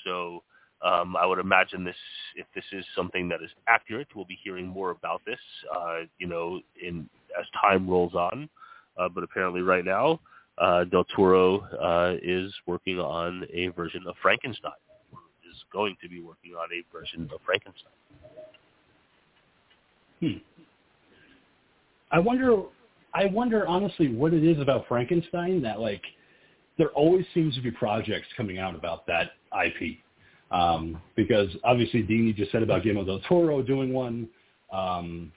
So 0.06 0.44
um, 0.82 1.16
I 1.18 1.26
would 1.26 1.40
imagine 1.40 1.84
this, 1.84 1.96
if 2.36 2.46
this 2.56 2.64
is 2.72 2.86
something 2.96 3.28
that 3.30 3.42
is 3.44 3.50
accurate, 3.68 4.08
we'll 4.16 4.26
be 4.26 4.40
hearing 4.44 4.66
more 4.68 4.92
about 4.92 5.22
this, 5.26 5.40
uh, 5.76 6.00
you 6.20 6.28
know, 6.28 6.62
in 6.82 7.10
as 7.40 7.46
time 7.62 7.90
rolls 7.90 8.14
on. 8.14 8.50
Uh, 8.98 9.10
but 9.10 9.24
apparently, 9.24 9.62
right 9.62 9.84
now, 9.84 10.20
uh, 10.58 10.86
Del 10.86 11.06
Toro 11.16 11.62
uh, 11.62 12.16
is 12.22 12.54
working 12.66 13.00
on 13.00 13.46
a 13.54 13.68
version 13.70 14.04
of 14.08 14.16
Frankenstein. 14.22 14.72
Is 15.50 15.64
going 15.74 15.98
to 16.02 16.08
be 16.08 16.22
working 16.22 16.52
on 16.54 16.70
a 16.72 16.84
version 16.96 17.30
of 17.34 17.40
Frankenstein. 17.46 17.92
Hmm. 20.20 20.38
I 22.12 22.20
wonder. 22.20 22.64
I 23.14 23.26
wonder 23.26 23.68
honestly 23.68 24.14
what 24.14 24.34
it 24.34 24.44
is 24.44 24.62
about 24.62 24.88
Frankenstein 24.88 25.64
that 25.64 25.80
like 25.80 26.04
there 26.78 26.90
always 26.90 27.26
seems 27.34 27.56
to 27.56 27.62
be 27.62 27.72
projects 27.72 28.28
coming 28.38 28.60
out 28.60 28.76
about 28.76 29.08
that 29.08 29.32
IP. 29.66 29.98
Um, 30.52 31.02
because 31.16 31.50
obviously 31.64 32.04
Dini 32.04 32.36
just 32.36 32.52
said 32.52 32.64
about 32.64 32.84
Guillermo 32.84 33.06
del 33.06 33.20
Toro 33.28 33.62
doing 33.62 33.93
one. 33.93 34.28
Um, 34.72 35.32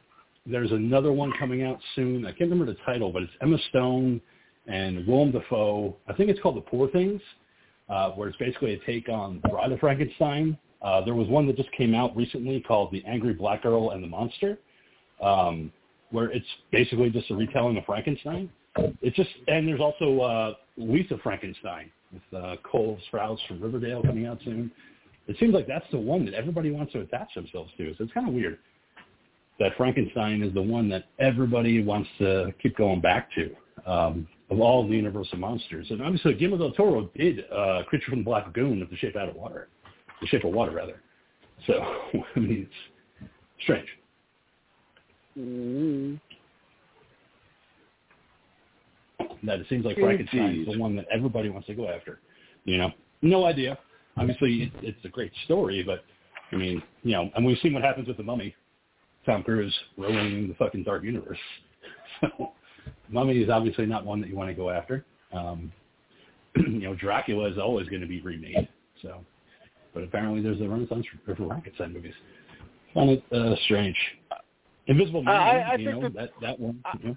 there's 0.47 0.73
another 0.73 1.13
one 1.13 1.33
coming 1.39 1.63
out 1.63 1.79
soon. 1.95 2.25
I 2.25 2.31
can't 2.31 2.51
remember 2.51 2.67
the 2.67 2.79
title, 2.85 3.13
but 3.13 3.23
it's 3.23 3.33
Emma 3.41 3.59
Stone 3.69 4.21
and 4.67 5.07
Willem 5.07 5.33
Dafoe. 5.33 5.97
I 6.09 6.15
think 6.15 6.31
it's 6.31 6.41
called 6.41 6.57
The 6.57 6.63
Poor 6.63 6.89
Things, 6.89 7.21
uh, 7.89 8.11
where 8.11 8.29
it's 8.29 8.39
basically 8.39 8.75
a 8.75 8.79
take 8.87 9.09
on 9.09 9.41
Bride 9.51 9.73
of 9.73 9.79
Frankenstein. 9.81 10.57
Uh, 10.81 11.05
there 11.05 11.15
was 11.15 11.29
one 11.29 11.47
that 11.47 11.57
just 11.57 11.71
came 11.73 11.95
out 11.95 12.17
recently 12.17 12.61
called 12.61 12.91
The 12.91 13.05
Angry 13.07 13.35
Black 13.35 13.63
Girl 13.63 13.91
and 13.91 14.03
the 14.03 14.09
Monster, 14.09 14.59
um, 15.23 15.73
where 16.11 16.31
it's 16.31 16.47
basically 16.73 17.11
just 17.11 17.31
a 17.31 17.35
retelling 17.35 17.77
of 17.77 17.85
Frankenstein. 17.85 18.51
It's 19.01 19.17
just, 19.17 19.31
and 19.49 19.69
there's 19.69 19.81
also 19.81 20.21
uh, 20.21 20.55
Lisa 20.77 21.19
Frankenstein 21.23 21.91
with 22.13 22.43
uh, 22.43 22.57
Cole 22.65 22.99
Sprouse 23.13 23.39
from 23.47 23.61
Riverdale 23.61 24.03
coming 24.03 24.27
out 24.27 24.39
soon. 24.45 24.73
It 25.29 25.37
seems 25.39 25.55
like 25.55 25.67
that's 25.67 25.87
the 25.91 25.99
one 25.99 26.25
that 26.25 26.35
everybody 26.35 26.71
wants 26.71 26.93
to 26.93 27.01
attach 27.01 27.35
themselves 27.35 27.71
to. 27.79 27.95
So 27.97 28.05
it's 28.05 28.13
kind 28.13 28.29
of 28.29 28.35
weird 28.35 28.59
that 29.59 29.77
Frankenstein 29.77 30.43
is 30.43 30.53
the 30.55 30.63
one 30.63 30.89
that 30.89 31.05
everybody 31.19 31.83
wants 31.83 32.09
to 32.19 32.53
keep 32.61 32.77
going 32.77 33.01
back 33.01 33.29
to 33.35 33.55
um, 33.87 34.27
of 34.51 34.61
all 34.61 34.87
the 34.87 34.95
Universal 34.95 35.39
monsters. 35.39 35.87
And 35.91 36.03
obviously, 36.03 36.35
Guillermo 36.35 36.59
del 36.59 36.73
Toro 36.73 37.11
did 37.17 37.45
uh, 37.51 37.83
Creature 37.87 38.11
from 38.11 38.19
the 38.21 38.25
Black 38.25 38.47
Lagoon 38.47 38.83
of 38.83 38.91
the 38.91 38.97
Shape 38.97 39.17
Out 39.17 39.29
of 39.29 39.37
Water, 39.37 39.69
the 40.21 40.27
Shape 40.27 40.45
of 40.45 40.53
Water 40.53 40.73
rather. 40.73 41.01
So 41.67 41.75
I 42.37 42.41
mean, 42.41 42.69
it's 42.69 43.29
strange. 43.63 43.89
Mm-hmm. 45.39 46.17
That 49.45 49.61
it 49.61 49.67
seems 49.69 49.85
like 49.85 49.97
Frankenstein 49.97 50.61
is 50.61 50.73
the 50.73 50.79
one 50.79 50.95
that 50.97 51.07
everybody 51.13 51.49
wants 51.49 51.67
to 51.69 51.75
go 51.75 51.89
after. 51.89 52.21
You 52.65 52.79
know, 52.79 52.91
no 53.23 53.45
idea. 53.45 53.79
Obviously, 54.17 54.73
it's 54.83 55.05
a 55.05 55.09
great 55.09 55.33
story, 55.45 55.83
but 55.83 56.05
I 56.53 56.57
mean, 56.57 56.83
you 57.03 57.13
know, 57.13 57.31
and 57.35 57.45
we've 57.45 57.59
seen 57.59 57.73
what 57.73 57.83
happens 57.83 58.09
with 58.09 58.17
the 58.17 58.23
Mummy. 58.23 58.55
Tom 59.25 59.43
Cruise 59.43 59.75
ruining 59.97 60.49
the 60.49 60.55
fucking 60.55 60.85
Dark 60.85 61.05
Universe. 61.05 61.39
So, 62.21 62.53
Mummy 63.09 63.39
is 63.39 63.51
obviously 63.51 63.85
not 63.85 64.05
one 64.05 64.21
that 64.21 64.29
you 64.29 64.37
want 64.37 64.49
to 64.49 64.55
go 64.55 64.71
after. 64.71 65.05
Um, 65.33 65.73
you 66.57 66.81
know, 66.81 66.95
Dracula 66.95 67.51
is 67.51 67.59
always 67.59 67.89
going 67.89 68.03
to 68.03 68.07
be 68.07 68.21
remade. 68.21 68.69
So, 69.01 69.25
but 69.95 70.05
apparently 70.05 70.41
there's 70.41 70.61
a 70.61 70.69
renaissance 70.69 71.07
for, 71.25 71.35
Frankenstein 71.35 71.93
movies. 71.93 72.15
I 72.91 72.95
find 72.95 73.11
it 73.11 73.25
uh, 73.33 73.57
strange. 73.65 73.97
Invisible 74.87 75.23
Man, 75.23 75.35
I, 75.35 75.61
I 75.61 75.75
you 75.77 75.91
think 75.91 76.03
know, 76.03 76.09
that, 76.11 76.15
that 76.15 76.31
that 76.41 76.61
one. 76.61 76.81
I, 76.85 76.93
you 77.01 77.09
know. 77.09 77.17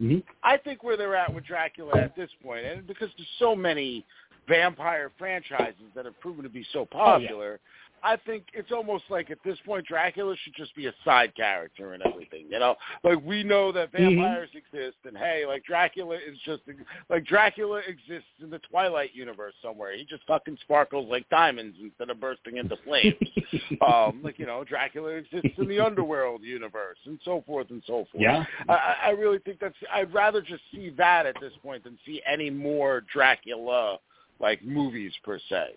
mm-hmm. 0.00 0.18
I 0.42 0.56
think 0.56 0.82
where 0.82 0.96
they're 0.96 1.16
at 1.16 1.32
with 1.32 1.44
Dracula 1.44 1.96
at 1.96 2.16
this 2.16 2.30
point, 2.42 2.64
and 2.64 2.86
because 2.86 3.08
there's 3.16 3.28
so 3.38 3.54
many 3.54 4.04
vampire 4.48 5.10
franchises 5.18 5.92
that 5.94 6.04
have 6.04 6.18
proven 6.20 6.42
to 6.42 6.48
be 6.48 6.66
so 6.72 6.84
popular, 6.84 7.60
I 8.02 8.16
think 8.16 8.44
it's 8.52 8.70
almost 8.72 9.04
like 9.10 9.30
at 9.30 9.38
this 9.44 9.58
point 9.64 9.86
Dracula 9.86 10.34
should 10.42 10.54
just 10.54 10.74
be 10.76 10.86
a 10.86 10.94
side 11.04 11.34
character 11.34 11.92
and 11.92 12.02
everything. 12.02 12.46
You 12.50 12.58
know, 12.58 12.76
like 13.02 13.18
we 13.24 13.42
know 13.42 13.72
that 13.72 13.92
vampires 13.92 14.50
exist, 14.54 14.96
and 15.04 15.16
hey, 15.16 15.44
like 15.46 15.64
Dracula 15.64 16.16
is 16.16 16.38
just 16.44 16.62
like 17.08 17.24
Dracula 17.24 17.80
exists 17.86 18.28
in 18.42 18.50
the 18.50 18.60
Twilight 18.70 19.10
universe 19.14 19.54
somewhere. 19.62 19.96
He 19.96 20.04
just 20.04 20.22
fucking 20.26 20.58
sparkles 20.62 21.08
like 21.10 21.28
diamonds 21.28 21.76
instead 21.82 22.10
of 22.10 22.20
bursting 22.20 22.56
into 22.56 22.76
flames. 22.84 23.16
um, 23.86 24.20
like 24.22 24.38
you 24.38 24.46
know, 24.46 24.64
Dracula 24.64 25.10
exists 25.10 25.58
in 25.58 25.68
the 25.68 25.80
underworld 25.80 26.42
universe, 26.42 26.98
and 27.06 27.18
so 27.24 27.42
forth 27.46 27.70
and 27.70 27.82
so 27.86 28.06
forth. 28.12 28.22
Yeah. 28.22 28.44
I, 28.68 28.94
I 29.06 29.10
really 29.10 29.38
think 29.38 29.60
that's. 29.60 29.76
I'd 29.92 30.12
rather 30.12 30.40
just 30.40 30.62
see 30.72 30.90
that 30.98 31.26
at 31.26 31.36
this 31.40 31.52
point 31.62 31.84
than 31.84 31.98
see 32.06 32.22
any 32.26 32.50
more 32.50 33.02
Dracula 33.12 33.98
like 34.40 34.64
movies 34.64 35.12
per 35.24 35.38
se. 35.48 35.76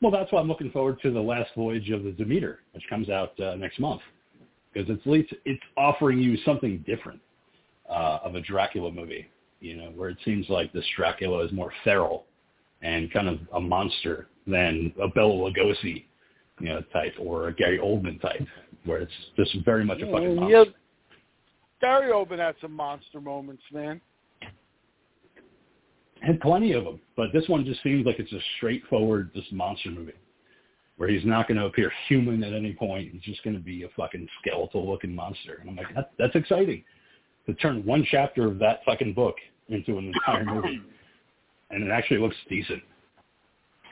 Well, 0.00 0.10
that's 0.10 0.32
why 0.32 0.40
I'm 0.40 0.48
looking 0.48 0.70
forward 0.70 1.00
to 1.02 1.10
the 1.10 1.20
last 1.20 1.50
voyage 1.54 1.90
of 1.90 2.04
the 2.04 2.12
Demeter, 2.12 2.60
which 2.72 2.84
comes 2.88 3.10
out 3.10 3.38
uh, 3.38 3.54
next 3.56 3.78
month, 3.78 4.00
because 4.72 4.88
it's 4.88 5.06
at 5.06 5.12
least 5.12 5.34
it's 5.44 5.62
offering 5.76 6.18
you 6.18 6.38
something 6.44 6.82
different 6.86 7.20
uh, 7.88 8.18
of 8.24 8.34
a 8.34 8.40
Dracula 8.40 8.90
movie. 8.90 9.28
You 9.60 9.76
know, 9.76 9.92
where 9.94 10.08
it 10.08 10.16
seems 10.24 10.48
like 10.48 10.72
this 10.72 10.86
Dracula 10.96 11.44
is 11.44 11.52
more 11.52 11.70
feral 11.84 12.24
and 12.80 13.12
kind 13.12 13.28
of 13.28 13.40
a 13.54 13.60
monster 13.60 14.28
than 14.46 14.90
a 15.02 15.08
Bela 15.08 15.34
Lugosi, 15.34 16.04
you 16.60 16.68
know, 16.68 16.80
type 16.94 17.12
or 17.20 17.48
a 17.48 17.54
Gary 17.54 17.78
Oldman 17.78 18.20
type, 18.22 18.46
where 18.86 19.00
it's 19.00 19.12
just 19.36 19.54
very 19.66 19.84
much 19.84 20.00
a 20.00 20.10
fucking 20.10 20.36
monster. 20.36 20.56
Yeah, 20.56 20.64
Gary 21.82 22.10
Oldman 22.10 22.38
had 22.38 22.54
some 22.62 22.72
monster 22.72 23.20
moments, 23.20 23.62
man. 23.70 24.00
Had 26.22 26.40
plenty 26.40 26.72
of 26.72 26.84
them, 26.84 27.00
but 27.16 27.32
this 27.32 27.48
one 27.48 27.64
just 27.64 27.82
seems 27.82 28.06
like 28.06 28.18
it's 28.18 28.32
a 28.32 28.40
straightforward 28.56 29.30
just 29.34 29.52
monster 29.52 29.90
movie, 29.90 30.12
where 30.96 31.08
he's 31.08 31.24
not 31.24 31.48
going 31.48 31.58
to 31.58 31.66
appear 31.66 31.90
human 32.08 32.42
at 32.44 32.52
any 32.52 32.72
point. 32.74 33.10
He's 33.12 33.22
just 33.22 33.42
going 33.42 33.56
to 33.56 33.62
be 33.62 33.84
a 33.84 33.88
fucking 33.96 34.28
skeletal 34.40 34.88
looking 34.88 35.14
monster, 35.14 35.58
and 35.60 35.70
I'm 35.70 35.76
like, 35.76 35.94
that, 35.94 36.12
that's 36.18 36.34
exciting 36.34 36.84
to 37.46 37.54
turn 37.54 37.84
one 37.84 38.06
chapter 38.10 38.46
of 38.46 38.58
that 38.58 38.80
fucking 38.84 39.14
book 39.14 39.36
into 39.68 39.98
an 39.98 40.12
entire 40.14 40.44
movie, 40.54 40.80
and 41.70 41.82
it 41.82 41.90
actually 41.90 42.18
looks 42.18 42.36
decent. 42.48 42.82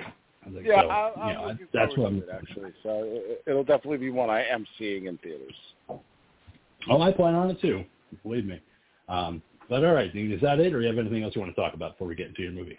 I 0.01 0.49
was 0.49 0.57
like, 0.57 0.67
Yeah, 0.67 0.83
so, 0.83 0.89
I, 0.89 1.09
you 1.09 1.39
I'm 1.39 1.49
know, 1.49 1.67
that's 1.73 1.97
what 1.97 2.07
I'm 2.07 2.19
it 2.19 2.29
actually. 2.33 2.73
So 2.83 3.03
it, 3.05 3.43
it'll 3.47 3.65
definitely 3.65 3.99
be 3.99 4.11
one 4.11 4.31
I 4.31 4.45
am 4.45 4.67
seeing 4.79 5.07
in 5.07 5.19
theaters. 5.19 5.55
Oh, 6.91 7.03
I 7.03 7.13
plan 7.13 7.35
on 7.35 7.51
it 7.51 7.61
too. 7.61 7.85
Believe 8.23 8.47
me. 8.47 8.61
Um, 9.09 9.43
but 9.69 9.85
all 9.85 9.93
right, 9.93 10.13
Dean, 10.13 10.33
is 10.33 10.41
that 10.41 10.61
it, 10.61 10.73
or 10.75 10.79
do 10.79 10.87
you 10.87 10.89
have 10.89 10.99
anything 10.99 11.23
else 11.23 11.35
you 11.35 11.41
want 11.41 11.55
to 11.55 11.61
talk 11.61 11.75
about 11.75 11.93
before 11.93 12.09
we 12.09 12.15
get 12.15 12.29
into 12.29 12.43
your 12.43 12.53
movie? 12.53 12.79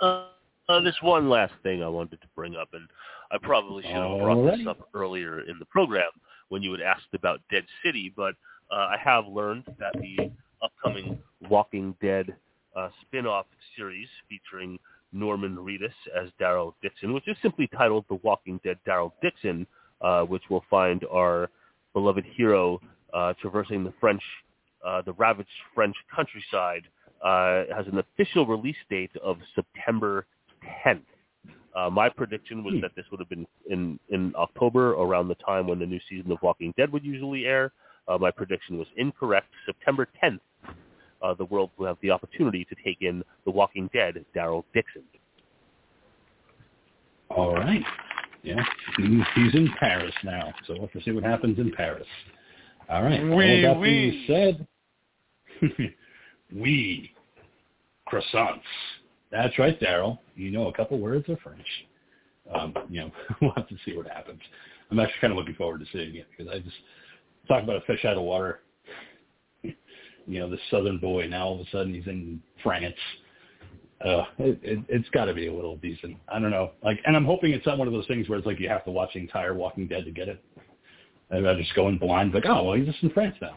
Uh, 0.00 0.26
uh, 0.68 0.80
there's 0.80 0.98
one 1.02 1.28
last 1.28 1.52
thing 1.62 1.82
I 1.82 1.88
wanted 1.88 2.20
to 2.20 2.26
bring 2.36 2.54
up, 2.54 2.68
and 2.72 2.86
I 3.32 3.38
probably 3.38 3.82
should 3.82 3.92
have 3.92 4.20
brought 4.20 4.56
this 4.56 4.66
up 4.68 4.88
earlier 4.94 5.40
in 5.40 5.58
the 5.58 5.64
program 5.64 6.10
when 6.48 6.62
you 6.62 6.70
had 6.72 6.80
asked 6.80 7.12
about 7.14 7.40
Dead 7.50 7.64
City, 7.84 8.12
but 8.16 8.34
uh, 8.70 8.74
I 8.76 8.96
have 9.02 9.26
learned 9.26 9.64
that 9.78 9.92
the 9.94 10.30
upcoming 10.62 11.18
Walking 11.48 11.94
Dead 12.00 12.34
uh, 12.76 12.88
spin-off 13.02 13.46
series 13.76 14.08
featuring 14.28 14.78
Norman 15.12 15.56
Reedus 15.56 15.92
as 16.20 16.30
Daryl 16.40 16.74
Dixon, 16.82 17.12
which 17.12 17.26
is 17.26 17.36
simply 17.42 17.68
titled 17.76 18.04
The 18.08 18.16
Walking 18.22 18.60
Dead 18.62 18.78
Daryl 18.86 19.12
Dixon, 19.22 19.66
uh, 20.00 20.22
which 20.22 20.42
will 20.50 20.64
find 20.70 21.04
our 21.10 21.50
beloved 21.92 22.24
hero 22.36 22.80
uh, 23.12 23.32
traversing 23.40 23.82
the 23.82 23.92
French, 24.00 24.22
uh, 24.86 25.02
the 25.02 25.12
ravaged 25.14 25.48
French 25.74 25.96
countryside, 26.14 26.82
uh, 27.24 27.64
has 27.74 27.86
an 27.86 27.98
official 27.98 28.46
release 28.46 28.76
date 28.88 29.10
of 29.22 29.36
September 29.54 30.26
10th. 30.84 31.02
Uh, 31.76 31.88
my 31.88 32.08
prediction 32.08 32.64
was 32.64 32.74
Hmm. 32.74 32.80
that 32.80 32.94
this 32.96 33.04
would 33.10 33.20
have 33.20 33.28
been 33.28 33.46
in 33.68 33.98
in 34.08 34.34
October, 34.36 34.92
around 34.94 35.28
the 35.28 35.36
time 35.36 35.66
when 35.68 35.78
the 35.78 35.86
new 35.86 36.00
season 36.08 36.32
of 36.32 36.38
Walking 36.42 36.72
Dead 36.76 36.90
would 36.92 37.04
usually 37.04 37.46
air. 37.46 37.72
Uh, 38.08 38.18
my 38.18 38.30
prediction 38.30 38.76
was 38.78 38.88
incorrect. 38.96 39.46
September 39.66 40.08
10th, 40.20 40.40
uh, 41.22 41.34
the 41.34 41.44
world 41.44 41.70
will 41.76 41.86
have 41.86 41.98
the 42.02 42.10
opportunity 42.10 42.64
to 42.64 42.74
take 42.84 43.02
in 43.02 43.22
The 43.44 43.50
Walking 43.52 43.88
Dead, 43.92 44.24
Daryl 44.34 44.64
Dixon. 44.74 45.02
All 47.30 47.54
right. 47.54 47.84
Yeah, 48.42 48.64
he's, 48.96 49.22
he's 49.34 49.54
in 49.54 49.68
Paris 49.78 50.14
now, 50.24 50.52
so 50.66 50.72
we'll 50.72 50.82
have 50.82 50.92
to 50.92 51.02
see 51.02 51.12
what 51.12 51.22
happens 51.24 51.58
in 51.58 51.70
Paris. 51.72 52.06
All 52.88 53.02
right. 53.02 53.22
Oui, 53.22 53.64
All 53.66 53.74
that 53.74 53.80
oui. 53.80 54.10
being 54.10 54.24
said, 54.26 54.66
we 56.54 57.12
croissants. 58.10 58.60
That's 59.30 59.58
right, 59.58 59.78
Daryl. 59.80 60.18
You 60.34 60.50
know 60.50 60.68
a 60.68 60.72
couple 60.72 60.98
words 60.98 61.28
of 61.28 61.38
French. 61.40 61.66
Um, 62.52 62.74
you 62.88 63.00
know, 63.00 63.10
we'll 63.42 63.52
have 63.56 63.68
to 63.68 63.76
see 63.84 63.96
what 63.96 64.06
happens. 64.08 64.40
I'm 64.90 64.98
actually 64.98 65.20
kind 65.20 65.32
of 65.32 65.36
looking 65.36 65.54
forward 65.54 65.80
to 65.80 65.86
seeing 65.92 66.16
it 66.16 66.26
because 66.36 66.52
I 66.52 66.58
just 66.58 66.76
talk 67.46 67.62
about 67.62 67.76
a 67.76 67.80
fish 67.82 68.04
out 68.04 68.16
of 68.16 68.22
water. 68.22 68.60
You 69.62 70.38
know, 70.38 70.50
this 70.50 70.60
southern 70.70 70.98
boy. 70.98 71.26
Now 71.26 71.46
all 71.46 71.60
of 71.60 71.66
a 71.66 71.70
sudden 71.70 71.94
he's 71.94 72.06
in 72.06 72.42
France. 72.62 72.94
Uh, 74.04 74.24
it, 74.38 74.58
it, 74.62 74.78
it's 74.88 75.08
got 75.10 75.26
to 75.26 75.34
be 75.34 75.48
a 75.48 75.52
little 75.52 75.76
decent. 75.76 76.16
I 76.28 76.38
don't 76.38 76.50
know. 76.50 76.72
Like, 76.82 77.00
and 77.04 77.14
I'm 77.14 77.24
hoping 77.24 77.52
it's 77.52 77.66
not 77.66 77.78
one 77.78 77.86
of 77.86 77.92
those 77.92 78.06
things 78.06 78.28
where 78.28 78.38
it's 78.38 78.46
like 78.46 78.58
you 78.58 78.68
have 78.68 78.84
to 78.86 78.90
watch 78.90 79.10
the 79.12 79.20
entire 79.20 79.52
Walking 79.52 79.86
Dead 79.86 80.04
to 80.06 80.10
get 80.10 80.28
it. 80.28 80.42
And 81.30 81.46
I 81.46 81.54
just 81.54 81.74
go 81.74 81.88
in 81.88 81.98
blind, 81.98 82.32
like, 82.32 82.46
oh, 82.46 82.64
well, 82.64 82.74
he's 82.74 82.86
just 82.86 83.02
in 83.02 83.10
France 83.10 83.36
now. 83.42 83.56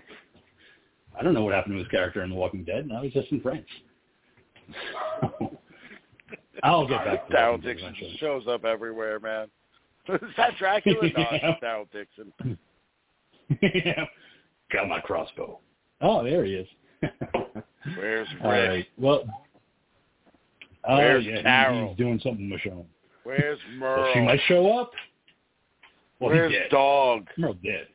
I 1.17 1.23
don't 1.23 1.33
know 1.33 1.43
what 1.43 1.53
happened 1.53 1.75
to 1.75 1.79
his 1.79 1.87
character 1.89 2.23
in 2.23 2.29
The 2.29 2.35
Walking 2.35 2.63
Dead. 2.63 2.87
Now 2.87 3.01
he's 3.03 3.13
just 3.13 3.31
in 3.31 3.41
France. 3.41 3.65
I'll 6.63 6.87
get 6.87 7.03
back 7.05 7.27
to 7.27 7.33
Daryl 7.35 7.61
Dixon 7.61 7.87
eventually. 7.89 8.17
shows 8.19 8.43
up 8.47 8.63
everywhere, 8.65 9.19
man. 9.19 9.47
Is 10.09 10.19
that 10.37 10.55
Dracula? 10.57 11.01
No, 11.01 11.09
Yeah. 11.17 11.37
it's 11.41 11.63
Daryl 11.63 11.87
Dixon. 11.91 12.57
yeah. 13.61 14.05
Got 14.71 14.87
my 14.87 14.99
crossbow. 15.01 15.59
Oh, 16.01 16.23
there 16.23 16.43
he 16.45 16.53
is. 16.55 16.67
Where's 17.97 18.27
Rick? 18.35 18.43
right. 18.43 18.87
Well, 18.97 19.23
oh, 20.87 20.95
Where's 20.97 21.25
yeah, 21.25 21.37
he- 21.37 21.43
Carol? 21.43 21.87
he's 21.89 21.97
doing 21.97 22.19
something 22.23 22.49
with 22.49 22.59
Michonne. 22.61 22.85
Where's 23.23 23.59
Well, 23.79 23.97
Merle? 23.97 24.11
she 24.13 24.19
might 24.21 24.39
show 24.47 24.77
up. 24.79 24.91
Well, 26.19 26.29
Where's 26.31 26.51
he. 26.51 26.59
Dog? 26.69 27.27
Merle 27.37 27.53
did. 27.55 27.87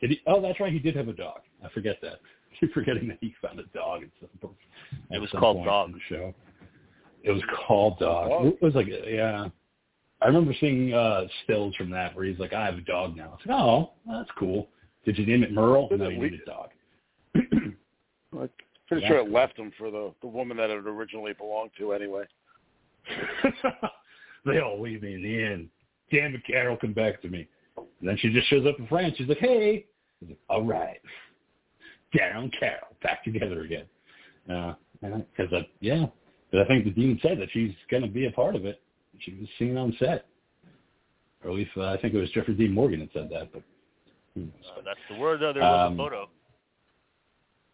Did 0.00 0.10
he? 0.10 0.20
Oh, 0.26 0.40
that's 0.40 0.58
right. 0.60 0.72
He 0.72 0.78
did 0.78 0.96
have 0.96 1.08
a 1.08 1.12
dog. 1.12 1.40
I 1.64 1.68
forget 1.70 1.96
that. 2.02 2.20
Keep 2.60 2.72
forgetting 2.72 3.08
that 3.08 3.18
he 3.20 3.34
found 3.42 3.58
a 3.58 3.64
dog 3.76 4.02
at 4.04 4.08
some 4.20 4.28
point. 4.40 4.56
It 5.10 5.20
was 5.20 5.30
some 5.32 5.40
called 5.40 5.56
point 5.58 5.66
Dog. 5.68 5.88
in 5.88 5.94
the 5.94 6.00
show. 6.08 6.34
It 7.22 7.32
was 7.32 7.42
called 7.66 7.98
Dog. 7.98 8.30
Dog. 8.30 8.46
It 8.46 8.62
was 8.62 8.74
like, 8.74 8.86
yeah. 8.88 9.48
I 10.22 10.26
remember 10.26 10.54
seeing 10.60 10.94
uh 10.94 11.24
stills 11.42 11.74
from 11.76 11.90
that 11.90 12.14
where 12.14 12.24
he's 12.24 12.38
like, 12.38 12.52
I 12.52 12.64
have 12.64 12.76
a 12.76 12.80
dog 12.82 13.16
now. 13.16 13.34
It's 13.38 13.46
like, 13.46 13.58
oh, 13.58 13.90
that's 14.06 14.30
cool. 14.38 14.68
Did 15.04 15.18
you 15.18 15.26
name 15.26 15.42
it 15.42 15.52
Merle? 15.52 15.88
Did 15.88 16.00
No, 16.00 16.06
it 16.06 16.14
you 16.14 16.20
named 16.20 16.34
it 16.34 16.46
Dog. 16.46 16.70
Like, 18.32 18.50
pretty 18.88 19.02
Yeah. 19.02 19.08
sure 19.10 19.18
it 19.18 19.30
left 19.30 19.56
him 19.56 19.70
for 19.78 19.90
the 19.90 20.12
the 20.20 20.26
woman 20.26 20.56
that 20.56 20.70
it 20.70 20.78
originally 20.86 21.34
belonged 21.34 21.70
to, 21.78 21.92
anyway. 21.92 22.24
they 24.46 24.58
all 24.60 24.80
leave 24.80 25.02
me 25.02 25.14
in 25.14 25.22
the 25.22 25.42
end. 25.44 25.68
Damn 26.10 26.34
it, 26.34 26.44
Carol, 26.46 26.76
come 26.76 26.92
back 26.92 27.20
to 27.22 27.28
me. 27.28 27.46
And 27.76 28.08
then 28.08 28.16
she 28.18 28.32
just 28.32 28.48
shows 28.48 28.66
up 28.66 28.78
in 28.78 28.86
France. 28.86 29.14
She's 29.18 29.28
like, 29.28 29.38
hey. 29.38 29.86
Like, 30.26 30.38
all 30.48 30.62
right. 30.64 31.00
And 32.20 32.54
Carol 32.58 32.96
back 33.02 33.24
together 33.24 33.62
again. 33.62 33.86
Uh, 34.48 34.74
because 35.00 35.52
uh, 35.52 35.62
yeah, 35.80 36.06
'Cause 36.50 36.60
I 36.64 36.68
think 36.68 36.84
the 36.84 36.90
dean 36.90 37.18
said 37.20 37.38
that 37.40 37.48
she's 37.52 37.72
going 37.90 38.02
to 38.04 38.08
be 38.08 38.26
a 38.26 38.30
part 38.30 38.54
of 38.54 38.64
it. 38.64 38.80
She 39.18 39.32
was 39.32 39.48
seen 39.58 39.76
on 39.76 39.94
set, 39.98 40.26
or 41.42 41.50
at 41.50 41.56
least 41.56 41.72
uh, 41.76 41.86
I 41.86 41.96
think 42.00 42.14
it 42.14 42.18
was 42.18 42.30
Jeffrey 42.30 42.54
Dean 42.54 42.72
Morgan 42.72 43.00
that 43.00 43.12
said 43.12 43.28
that. 43.30 43.52
But 43.52 43.62
hmm. 44.34 44.48
Uh, 44.64 44.82
that's 44.84 45.00
the 45.10 45.18
word. 45.18 45.42
Uh, 45.42 45.52
there 45.52 45.62
was 45.62 45.88
Um, 45.88 45.94
a 45.94 45.96
photo. 45.96 46.28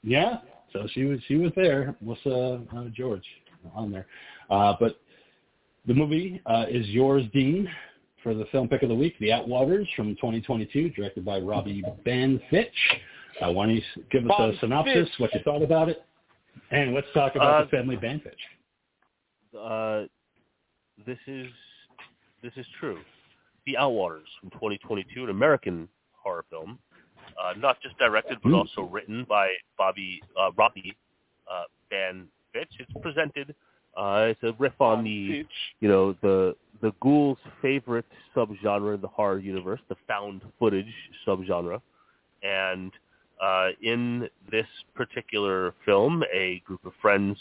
Yeah, 0.03 0.39
so 0.73 0.87
she 0.93 1.05
was 1.05 1.21
she 1.29 1.37
was 1.37 1.53
there. 1.57 1.95
Was 2.01 2.19
uh, 2.25 2.77
uh, 2.77 2.89
George 2.95 3.27
on 3.75 3.93
there? 3.93 4.07
Uh, 4.49 4.75
but 4.81 5.01
the 5.87 5.95
movie 5.95 6.41
uh, 6.47 6.65
is 6.71 6.89
yours, 6.89 7.25
Dean, 7.35 7.69
for 8.23 8.35
the 8.35 8.45
film 8.47 8.69
pick 8.69 8.83
of 8.83 8.89
the 8.89 8.95
week, 8.95 9.19
The 9.19 9.29
Outwaters 9.29 9.87
from 9.97 10.15
2022, 10.17 10.91
directed 10.91 11.25
by 11.25 11.39
Robbie 11.39 11.83
Ben 12.05 12.41
Fitch. 12.51 12.69
Uh, 13.41 13.51
why 13.53 13.67
don't 13.67 13.77
you 13.77 13.83
give 14.11 14.29
us 14.31 14.39
a 14.39 14.59
synopsis, 14.61 15.09
what 15.19 15.33
you 15.35 15.41
thought 15.45 15.63
about 15.63 15.89
it, 15.89 16.03
and 16.71 16.93
let's 16.95 17.07
talk 17.15 17.35
about 17.37 17.55
Uh, 17.55 17.65
the 17.65 17.71
family 17.71 17.97
Banfitch. 17.97 18.33
Uh, 19.59 20.07
this 21.07 21.19
is 21.27 21.47
this 22.43 22.53
is 22.57 22.67
true. 22.79 22.99
The 23.67 23.75
Outwaters 23.79 24.27
from 24.41 24.51
2022, 24.51 25.25
an 25.25 25.31
American 25.31 25.89
horror 26.13 26.45
film, 26.51 26.79
uh, 27.39 27.53
not 27.57 27.81
just 27.83 27.97
directed 27.99 28.39
but 28.43 28.51
Hmm. 28.51 28.55
also 28.57 28.83
written 28.83 29.25
by 29.25 29.55
Bobby 29.77 30.23
uh, 30.39 30.51
Robbie 30.57 30.95
uh, 31.51 31.65
Van 31.91 32.29
Fitch. 32.53 32.73
It's 32.79 32.93
presented. 33.03 33.55
Uh, 33.97 34.29
it's 34.29 34.43
a 34.43 34.53
riff 34.59 34.81
on 34.81 35.05
the 35.05 35.45
you 35.81 35.89
know 35.89 36.15
the 36.23 36.55
the 36.81 36.93
ghoul's 37.03 37.39
favorite 37.61 38.07
subgenre 38.35 38.95
in 38.95 39.01
the 39.01 39.09
horror 39.09 39.39
universe, 39.39 39.81
the 39.89 39.97
found 40.09 40.43
footage 40.59 40.93
subgenre, 41.27 41.81
and 42.43 42.93
uh, 43.43 43.69
in 43.83 44.29
this 44.51 44.67
particular 44.95 45.75
film, 45.85 46.23
a 46.33 46.63
group 46.67 46.85
of 46.85 46.93
friends 47.01 47.39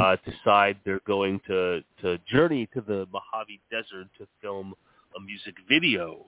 uh, 0.00 0.16
decide 0.24 0.76
they're 0.84 1.00
going 1.06 1.40
to 1.46 1.80
to 2.00 2.18
journey 2.30 2.68
to 2.74 2.80
the 2.80 3.06
Mojave 3.12 3.60
Desert 3.70 4.08
to 4.18 4.26
film 4.40 4.74
a 5.16 5.20
music 5.20 5.54
video, 5.68 6.24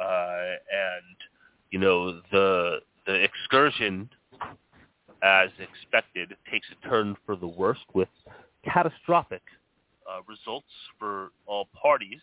uh, 0.00 0.54
and 0.72 1.16
you 1.70 1.78
know 1.78 2.20
the 2.32 2.78
the 3.06 3.14
excursion, 3.14 4.08
as 5.22 5.50
expected, 5.58 6.34
takes 6.50 6.66
a 6.72 6.88
turn 6.88 7.16
for 7.26 7.36
the 7.36 7.46
worst 7.46 7.84
with 7.92 8.08
catastrophic 8.64 9.42
uh, 10.10 10.20
results 10.28 10.68
for 10.98 11.30
all 11.46 11.68
parties, 11.80 12.20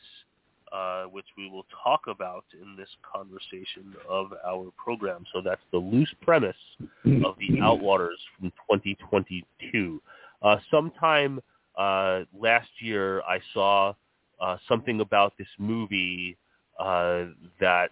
uh, 0.71 1.03
which 1.05 1.25
we 1.37 1.49
will 1.49 1.65
talk 1.83 2.01
about 2.07 2.45
in 2.61 2.75
this 2.75 2.89
conversation 3.13 3.93
of 4.09 4.33
our 4.45 4.71
program. 4.77 5.25
So 5.33 5.41
that's 5.41 5.61
the 5.71 5.77
loose 5.77 6.13
premise 6.21 6.55
of 6.79 7.35
the 7.39 7.57
Outwaters 7.61 8.19
from 8.37 8.51
2022. 8.69 10.01
Uh, 10.41 10.57
sometime 10.69 11.41
uh, 11.77 12.21
last 12.37 12.69
year, 12.79 13.21
I 13.21 13.39
saw 13.53 13.93
uh, 14.39 14.57
something 14.67 15.01
about 15.01 15.33
this 15.37 15.47
movie 15.59 16.37
uh, 16.79 17.25
that 17.59 17.89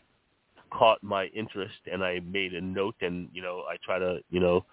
caught 0.71 1.01
my 1.03 1.25
interest, 1.27 1.75
and 1.91 2.03
I 2.03 2.21
made 2.21 2.53
a 2.53 2.61
note. 2.61 2.95
And 3.01 3.29
you 3.33 3.41
know, 3.41 3.63
I 3.69 3.77
try 3.83 3.99
to 3.99 4.19
you 4.29 4.39
know 4.39 4.65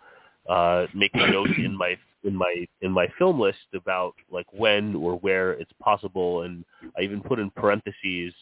uh, 0.48 0.86
make 0.94 1.10
a 1.14 1.31
note 1.31 1.51
in 1.59 1.77
my 1.78 1.97
in 2.24 2.35
my 2.35 2.66
in 2.82 2.90
my 2.93 3.06
film 3.18 3.40
list 3.40 3.59
about 3.74 4.14
like 4.31 4.47
when 4.52 4.94
or 4.97 5.16
where 5.18 5.52
it's 5.52 5.73
possible, 5.81 6.43
and 6.43 6.64
I 6.98 7.02
even 7.02 7.20
put 7.20 7.39
in 7.39 7.51
parentheses, 7.51 8.35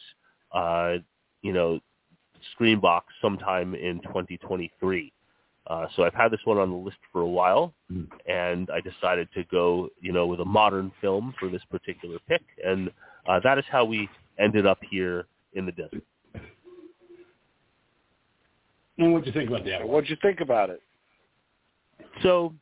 uh, 0.52 0.96
you 1.42 1.52
know, 1.52 1.80
Screambox 2.58 3.02
sometime 3.20 3.74
in 3.74 4.00
2023. 4.02 5.12
Uh, 5.66 5.86
so 5.96 6.02
I've 6.02 6.14
had 6.14 6.30
this 6.30 6.40
one 6.44 6.58
on 6.58 6.70
the 6.70 6.76
list 6.76 6.98
for 7.10 7.22
a 7.22 7.28
while, 7.28 7.72
Mm. 7.90 8.06
and 8.26 8.68
I 8.70 8.80
decided 8.80 9.28
to 9.32 9.44
go, 9.44 9.88
you 10.00 10.12
know, 10.12 10.26
with 10.26 10.40
a 10.40 10.44
modern 10.44 10.92
film 11.00 11.34
for 11.38 11.48
this 11.48 11.62
particular 11.70 12.18
pick, 12.28 12.42
and 12.62 12.90
uh, 13.26 13.40
that 13.44 13.58
is 13.58 13.64
how 13.70 13.84
we 13.84 14.08
ended 14.38 14.66
up 14.66 14.78
here 14.90 15.26
in 15.54 15.64
the 15.64 15.72
desert. 15.72 16.02
And 18.98 19.12
what 19.12 19.22
do 19.24 19.28
you 19.28 19.32
think 19.32 19.48
about 19.48 19.64
that? 19.64 19.88
What'd 19.88 20.10
you 20.10 20.16
think 20.22 20.40
about 20.40 20.70
it? 20.70 20.82
So 22.22 22.54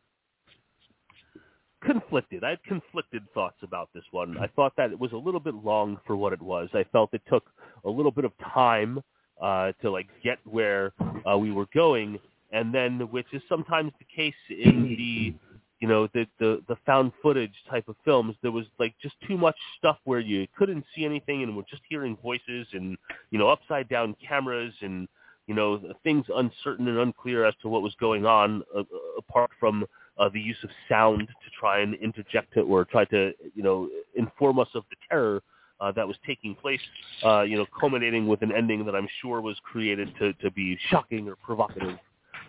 conflicted. 1.84 2.44
I 2.44 2.50
had 2.50 2.62
conflicted 2.64 3.22
thoughts 3.34 3.56
about 3.62 3.90
this 3.94 4.04
one. 4.10 4.38
I 4.38 4.46
thought 4.48 4.72
that 4.76 4.92
it 4.92 4.98
was 4.98 5.12
a 5.12 5.16
little 5.16 5.40
bit 5.40 5.54
long 5.54 5.98
for 6.06 6.16
what 6.16 6.32
it 6.32 6.40
was. 6.40 6.68
I 6.74 6.84
felt 6.92 7.12
it 7.12 7.22
took 7.28 7.44
a 7.84 7.90
little 7.90 8.12
bit 8.12 8.24
of 8.24 8.32
time 8.52 9.02
uh, 9.40 9.72
to 9.82 9.90
like 9.90 10.06
get 10.22 10.38
where 10.44 10.92
uh, 11.30 11.36
we 11.36 11.50
were 11.50 11.66
going, 11.74 12.18
and 12.52 12.72
then 12.72 13.00
which 13.10 13.26
is 13.32 13.42
sometimes 13.48 13.92
the 13.98 14.06
case 14.14 14.34
in 14.50 14.84
the 14.96 15.34
you 15.80 15.88
know 15.88 16.06
the, 16.14 16.26
the 16.38 16.62
the 16.68 16.76
found 16.86 17.12
footage 17.22 17.54
type 17.68 17.88
of 17.88 17.96
films. 18.04 18.36
There 18.42 18.52
was 18.52 18.66
like 18.78 18.94
just 19.02 19.16
too 19.26 19.36
much 19.36 19.56
stuff 19.78 19.98
where 20.04 20.20
you 20.20 20.46
couldn't 20.56 20.84
see 20.94 21.04
anything, 21.04 21.42
and 21.42 21.56
we're 21.56 21.64
just 21.68 21.82
hearing 21.88 22.16
voices 22.22 22.66
and 22.72 22.96
you 23.30 23.38
know 23.38 23.48
upside 23.48 23.88
down 23.88 24.14
cameras 24.26 24.72
and 24.80 25.08
you 25.46 25.54
know 25.54 25.80
things 26.02 26.24
uncertain 26.36 26.88
and 26.88 26.98
unclear 26.98 27.44
as 27.44 27.54
to 27.62 27.68
what 27.68 27.82
was 27.82 27.94
going 28.00 28.26
on 28.26 28.62
uh, 28.74 28.80
uh, 28.80 28.84
apart 29.18 29.50
from 29.58 29.84
uh, 30.18 30.28
the 30.28 30.40
use 30.40 30.56
of 30.62 30.70
sound 30.88 31.20
to 31.20 31.50
try 31.58 31.80
and 31.80 31.94
interject 31.96 32.56
it 32.56 32.62
or 32.62 32.84
try 32.84 33.04
to 33.06 33.32
you 33.54 33.62
know 33.62 33.88
inform 34.14 34.58
us 34.58 34.68
of 34.74 34.84
the 34.90 34.96
terror 35.08 35.42
uh, 35.80 35.90
that 35.90 36.06
was 36.06 36.16
taking 36.26 36.54
place 36.54 36.80
uh, 37.24 37.42
you 37.42 37.56
know 37.56 37.66
culminating 37.78 38.26
with 38.26 38.42
an 38.42 38.52
ending 38.52 38.84
that 38.84 38.94
I'm 38.94 39.08
sure 39.20 39.40
was 39.40 39.56
created 39.62 40.08
to 40.18 40.32
to 40.34 40.50
be 40.50 40.78
shocking 40.90 41.28
or 41.28 41.36
provocative 41.36 41.98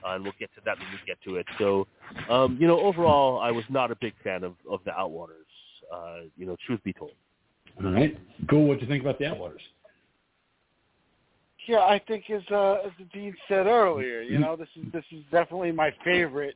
uh, 0.06 0.16
and 0.16 0.24
we'll 0.24 0.34
get 0.40 0.54
to 0.56 0.62
that 0.66 0.78
when 0.78 0.88
we 0.92 1.00
get 1.08 1.18
to 1.24 1.38
it 1.38 1.48
so 1.58 1.88
um, 2.30 2.58
you 2.60 2.68
know 2.68 2.80
overall 2.80 3.40
I 3.40 3.52
was 3.52 3.66
not 3.70 3.92
a 3.92 3.96
big 3.96 4.14
fan 4.24 4.44
of 4.44 4.54
of 4.70 4.82
the 4.86 4.92
Outwaters 4.92 5.50
Uh, 5.94 6.22
you 6.38 6.46
know, 6.46 6.56
truth 6.66 6.82
be 6.84 6.94
told. 6.94 7.12
All 7.84 7.92
right. 7.92 8.18
Cool. 8.50 8.68
What 8.68 8.80
do 8.80 8.86
you 8.86 8.92
think 8.92 9.04
about 9.04 9.20
the 9.20 9.26
Outwaters? 9.26 9.62
Yeah, 11.68 11.80
I 11.80 12.02
think 12.08 12.30
as 12.30 12.42
uh, 12.52 12.80
as 12.86 12.92
the 13.00 13.06
dean 13.14 13.36
said 13.48 13.68
earlier, 13.68 14.22
you 14.22 14.38
know, 14.40 14.56
this 14.56 14.68
is 14.76 14.92
this 14.92 15.06
is 15.12 15.24
definitely 15.32 15.72
my 15.72 15.94
favorite 16.04 16.56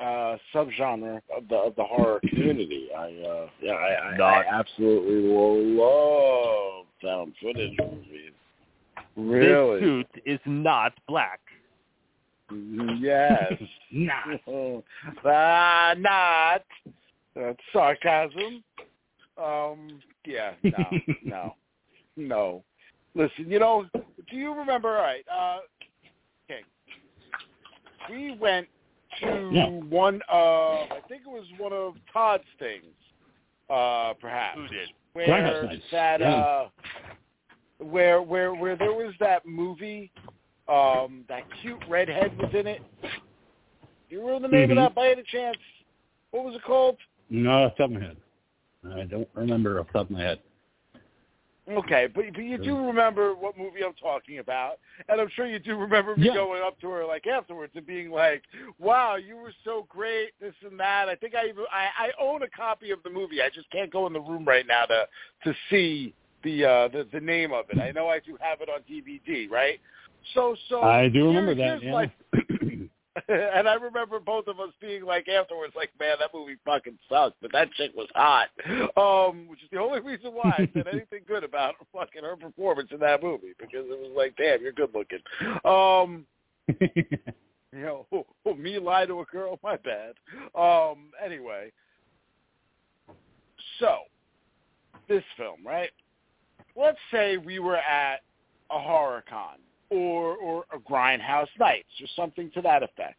uh 0.00 0.36
subgenre 0.54 1.20
of 1.36 1.48
the 1.48 1.56
of 1.56 1.74
the 1.76 1.84
horror 1.84 2.20
community. 2.28 2.88
I 2.96 3.06
uh 3.06 3.48
yeah, 3.60 3.72
I, 3.72 4.16
I, 4.16 4.42
I 4.42 4.44
absolutely 4.48 5.28
love 5.76 6.86
found 7.02 7.34
footage 7.42 7.76
movies. 7.78 8.32
Really? 9.16 9.80
This 9.80 9.88
suit 9.88 10.22
is 10.24 10.40
not 10.46 10.92
black. 11.08 11.40
Yes. 12.50 13.52
Not. 13.92 14.40
uh, 14.46 15.94
not. 15.98 16.62
That's 17.34 17.58
sarcasm. 17.72 18.62
Um 19.36 20.00
yeah, 20.24 20.52
no, 20.62 20.84
no. 21.24 21.54
No. 22.16 22.64
Listen, 23.18 23.50
you 23.50 23.58
know, 23.58 23.84
do 24.30 24.36
you 24.36 24.54
remember 24.54 24.96
all 24.96 25.02
right, 25.02 25.24
uh 25.28 25.58
okay. 26.48 26.62
We 28.08 28.36
went 28.36 28.68
to 29.20 29.50
Yeah. 29.52 29.68
one 29.68 30.22
of 30.28 30.92
I 30.92 31.00
think 31.08 31.22
it 31.26 31.28
was 31.28 31.44
one 31.58 31.72
of 31.72 31.94
Todd's 32.12 32.44
things, 32.60 32.84
uh, 33.68 34.14
perhaps. 34.20 34.56
Who 34.56 34.68
did? 34.68 34.88
Where 35.14 35.26
Grindhouse 35.26 35.64
Nights, 35.64 35.84
that 35.90 36.20
yeah. 36.20 36.32
uh 36.36 36.68
where 37.78 38.22
where 38.22 38.54
where 38.54 38.76
there 38.76 38.92
was 38.92 39.14
that 39.18 39.44
movie, 39.44 40.12
um, 40.68 41.24
that 41.28 41.42
cute 41.60 41.82
redhead 41.88 42.38
was 42.38 42.54
in 42.54 42.68
it. 42.68 42.82
Do 43.02 43.08
you 44.10 44.24
remember 44.24 44.46
the 44.46 44.54
name 44.54 44.68
Mhm. 44.68 44.72
of 44.72 44.76
that 44.76 44.94
by 44.94 45.08
any 45.10 45.24
chance? 45.24 45.58
What 46.30 46.44
was 46.44 46.54
it 46.54 46.62
called? 46.62 46.98
No, 47.30 47.64
off 47.64 47.76
the 47.76 47.82
top 47.82 47.90
of 47.96 48.00
my 48.00 48.06
head. 48.06 48.16
I 48.94 49.02
don't 49.06 49.28
remember 49.34 49.80
off 49.80 49.88
the 49.88 49.92
top 49.94 50.04
of 50.06 50.10
my 50.10 50.20
head. 50.20 50.40
Okay, 51.70 52.08
but 52.14 52.24
but 52.32 52.42
you 52.44 52.56
do 52.56 52.76
remember 52.86 53.34
what 53.34 53.58
movie 53.58 53.84
I'm 53.84 53.94
talking 53.94 54.38
about, 54.38 54.78
and 55.08 55.20
I'm 55.20 55.28
sure 55.34 55.46
you 55.46 55.58
do 55.58 55.76
remember 55.76 56.16
me 56.16 56.26
Yeah. 56.26 56.34
going 56.34 56.62
up 56.62 56.80
to 56.80 56.88
her 56.90 57.04
like 57.04 57.26
afterwards 57.26 57.72
and 57.76 57.86
being 57.86 58.10
like, 58.10 58.42
"Wow, 58.78 59.16
you 59.16 59.36
were 59.36 59.52
so 59.64 59.86
great, 59.88 60.30
this 60.40 60.54
and 60.64 60.80
that." 60.80 61.08
I 61.08 61.14
think 61.14 61.34
I 61.34 61.46
even 61.46 61.64
I, 61.70 61.88
I 62.06 62.10
own 62.18 62.42
a 62.42 62.48
copy 62.48 62.90
of 62.90 63.02
the 63.02 63.10
movie. 63.10 63.42
I 63.42 63.50
just 63.50 63.70
can't 63.70 63.90
go 63.90 64.06
in 64.06 64.12
the 64.14 64.20
room 64.20 64.44
right 64.46 64.66
now 64.66 64.86
to 64.86 65.06
to 65.44 65.54
see 65.68 66.14
the 66.42 66.64
uh 66.64 66.88
the, 66.88 67.06
the 67.12 67.20
name 67.20 67.52
of 67.52 67.66
it. 67.70 67.78
I 67.78 67.90
know 67.90 68.08
I 68.08 68.20
do 68.20 68.38
have 68.40 68.60
it 68.62 68.68
on 68.70 68.80
DVD, 68.90 69.50
right? 69.50 69.78
So 70.34 70.56
so 70.68 70.82
I 70.82 71.08
do 71.08 71.26
remember 71.26 71.54
that. 71.54 71.82
Yeah. 71.82 71.92
my- 71.92 72.12
and 73.56 73.68
I 73.68 73.74
remember 73.74 74.20
both 74.20 74.48
of 74.48 74.58
us 74.58 74.70
being 74.80 75.04
like 75.04 75.28
afterwards, 75.28 75.74
like, 75.76 75.90
man, 76.00 76.16
that 76.18 76.30
movie 76.32 76.56
fucking 76.64 76.98
sucked, 77.10 77.36
but 77.42 77.52
that 77.52 77.70
chick 77.72 77.92
was 77.94 78.08
hot. 78.14 78.48
Um, 78.96 79.48
which 79.48 79.62
is 79.62 79.68
the 79.70 79.78
only 79.78 80.00
reason 80.00 80.32
why 80.32 80.54
I 80.58 80.68
said 80.72 80.86
anything 80.92 81.20
good 81.26 81.44
about 81.44 81.74
fucking 81.92 82.22
her 82.22 82.36
performance 82.36 82.88
in 82.90 83.00
that 83.00 83.22
movie 83.22 83.52
because 83.58 83.84
it 83.86 83.98
was 83.98 84.12
like, 84.16 84.34
damn, 84.36 84.62
you're 84.62 84.72
good 84.72 84.90
looking. 84.94 85.18
Um, 85.64 86.24
you 86.80 87.82
know, 87.82 88.06
oh, 88.12 88.26
oh, 88.46 88.54
me 88.54 88.78
lie 88.78 89.04
to 89.04 89.20
a 89.20 89.24
girl, 89.26 89.58
my 89.62 89.76
bad. 89.76 90.14
Um, 90.54 91.10
anyway, 91.22 91.70
so 93.78 93.98
this 95.06 95.24
film, 95.36 95.66
right? 95.66 95.90
Let's 96.76 96.98
say 97.10 97.36
we 97.36 97.58
were 97.58 97.76
at 97.76 98.20
a 98.70 98.78
horror 98.78 99.22
con 99.28 99.58
or 99.90 100.36
or 100.36 100.64
a 100.72 100.78
grindhouse 100.78 101.48
nights 101.58 101.88
or 102.00 102.06
something 102.16 102.50
to 102.52 102.62
that 102.62 102.82
effect. 102.82 103.16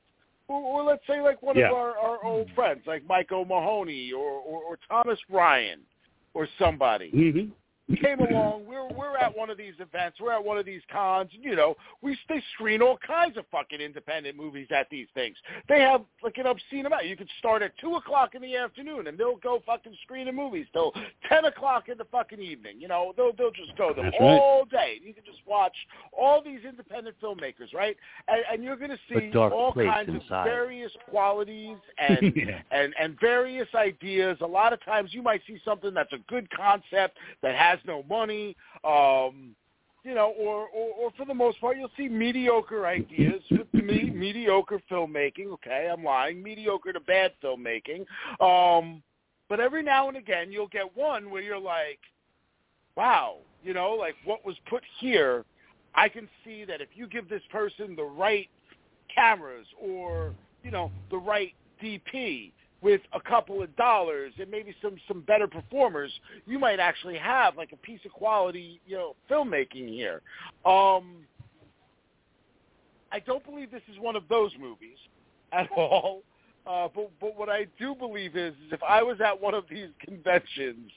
Or, 0.47 0.61
or 0.61 0.83
let's 0.83 1.05
say 1.07 1.21
like 1.21 1.41
one 1.41 1.57
Yeah. 1.57 1.69
of 1.69 1.75
our, 1.75 1.97
our 1.97 2.23
old 2.23 2.49
friends 2.55 2.81
like 2.87 3.03
Mike 3.07 3.31
O'Mahony 3.31 4.11
or, 4.11 4.39
or, 4.39 4.63
or 4.63 4.79
Thomas 4.87 5.19
Ryan 5.29 5.81
or 6.33 6.47
somebody 6.57 7.09
hmm 7.11 7.49
came 7.97 8.19
along. 8.19 8.65
We're 8.67 8.87
we're 8.87 9.17
at 9.17 9.35
one 9.35 9.49
of 9.49 9.57
these 9.57 9.73
events. 9.79 10.19
We're 10.19 10.33
at 10.33 10.43
one 10.43 10.57
of 10.57 10.65
these 10.65 10.81
cons. 10.91 11.29
You 11.31 11.55
know, 11.55 11.75
we 12.01 12.17
they 12.27 12.41
screen 12.53 12.81
all 12.81 12.97
kinds 13.05 13.37
of 13.37 13.45
fucking 13.51 13.79
independent 13.79 14.37
movies 14.37 14.67
at 14.71 14.89
these 14.89 15.07
things. 15.13 15.35
They 15.67 15.81
have 15.81 16.01
like 16.23 16.37
an 16.37 16.45
obscene 16.45 16.85
amount. 16.85 17.05
You 17.05 17.15
could 17.15 17.29
start 17.39 17.61
at 17.61 17.77
two 17.79 17.95
o'clock 17.95 18.35
in 18.35 18.41
the 18.41 18.55
afternoon, 18.55 19.07
and 19.07 19.17
they'll 19.17 19.37
go 19.37 19.61
fucking 19.65 19.95
screening 20.03 20.35
movies 20.35 20.67
till 20.73 20.93
ten 21.27 21.45
o'clock 21.45 21.89
in 21.89 21.97
the 21.97 22.05
fucking 22.05 22.39
evening. 22.39 22.79
You 22.79 22.87
know, 22.87 23.13
they'll 23.17 23.33
they'll 23.33 23.51
just 23.51 23.75
go 23.77 23.93
them 23.93 24.05
That's 24.05 24.17
right. 24.19 24.39
all 24.39 24.65
day. 24.65 24.99
You 25.03 25.13
can 25.13 25.23
just 25.25 25.39
watch 25.45 25.75
all 26.11 26.43
these 26.43 26.59
independent 26.67 27.15
filmmakers, 27.21 27.73
right? 27.73 27.97
And, 28.27 28.43
and 28.51 28.63
you're 28.63 28.77
going 28.77 28.91
to 28.91 28.99
see 29.09 29.31
all 29.37 29.73
kinds 29.73 30.09
inside. 30.09 30.41
of 30.41 30.45
various 30.45 30.91
qualities 31.09 31.77
and 31.97 32.33
yeah. 32.35 32.61
and 32.71 32.93
and 32.99 33.19
various 33.19 33.67
ideas. 33.75 34.37
A 34.41 34.47
lot 34.47 34.73
of 34.73 34.83
times 34.85 35.13
you 35.13 35.21
might 35.21 35.41
see 35.47 35.59
something 35.65 35.93
that's 35.93 36.13
a 36.13 36.19
good 36.27 36.49
concept 36.51 37.17
that 37.41 37.55
has 37.55 37.78
no 37.85 38.03
money, 38.03 38.55
um, 38.83 39.55
you 40.03 40.15
know, 40.15 40.33
or, 40.39 40.67
or 40.67 40.93
or 40.97 41.11
for 41.17 41.25
the 41.25 41.33
most 41.33 41.59
part 41.59 41.77
you'll 41.77 41.91
see 41.97 42.07
mediocre 42.07 42.85
ideas 42.85 43.41
with 43.51 43.73
me 43.73 44.09
mediocre 44.09 44.81
filmmaking. 44.89 45.47
Okay, 45.53 45.89
I'm 45.91 46.03
lying, 46.03 46.41
mediocre 46.41 46.93
to 46.93 46.99
bad 46.99 47.33
filmmaking. 47.43 48.05
Um, 48.41 49.03
but 49.49 49.59
every 49.59 49.83
now 49.83 50.07
and 50.07 50.17
again 50.17 50.51
you'll 50.51 50.67
get 50.67 50.95
one 50.95 51.29
where 51.29 51.41
you're 51.41 51.59
like, 51.59 51.99
wow, 52.95 53.37
you 53.63 53.73
know, 53.73 53.91
like 53.91 54.15
what 54.25 54.45
was 54.45 54.55
put 54.69 54.83
here. 54.99 55.45
I 55.95 56.07
can 56.07 56.29
see 56.45 56.65
that 56.65 56.81
if 56.81 56.89
you 56.93 57.07
give 57.07 57.27
this 57.27 57.41
person 57.51 57.95
the 57.95 58.03
right 58.03 58.47
cameras 59.13 59.65
or 59.81 60.33
you 60.63 60.71
know 60.71 60.91
the 61.09 61.17
right 61.17 61.53
DP 61.83 62.51
with 62.81 63.01
a 63.13 63.19
couple 63.19 63.61
of 63.61 63.75
dollars 63.75 64.33
and 64.39 64.49
maybe 64.49 64.73
some 64.81 64.95
some 65.07 65.21
better 65.21 65.47
performers, 65.47 66.11
you 66.45 66.59
might 66.59 66.79
actually 66.79 67.17
have 67.17 67.57
like 67.57 67.71
a 67.71 67.77
piece 67.77 67.99
of 68.05 68.11
quality 68.11 68.79
you 68.85 68.97
know 68.97 69.15
filmmaking 69.29 69.89
here. 69.89 70.21
Um, 70.65 71.25
I 73.11 73.19
don't 73.19 73.43
believe 73.45 73.71
this 73.71 73.81
is 73.91 73.99
one 73.99 74.15
of 74.15 74.23
those 74.29 74.51
movies 74.59 74.97
at 75.51 75.69
all. 75.75 76.23
Uh, 76.67 76.87
but 76.93 77.09
but 77.19 77.37
what 77.37 77.49
I 77.49 77.65
do 77.79 77.95
believe 77.95 78.35
is, 78.35 78.53
is 78.53 78.73
if 78.73 78.83
I 78.83 79.01
was 79.01 79.19
at 79.21 79.39
one 79.39 79.53
of 79.53 79.63
these 79.69 79.87
conventions 79.99 80.91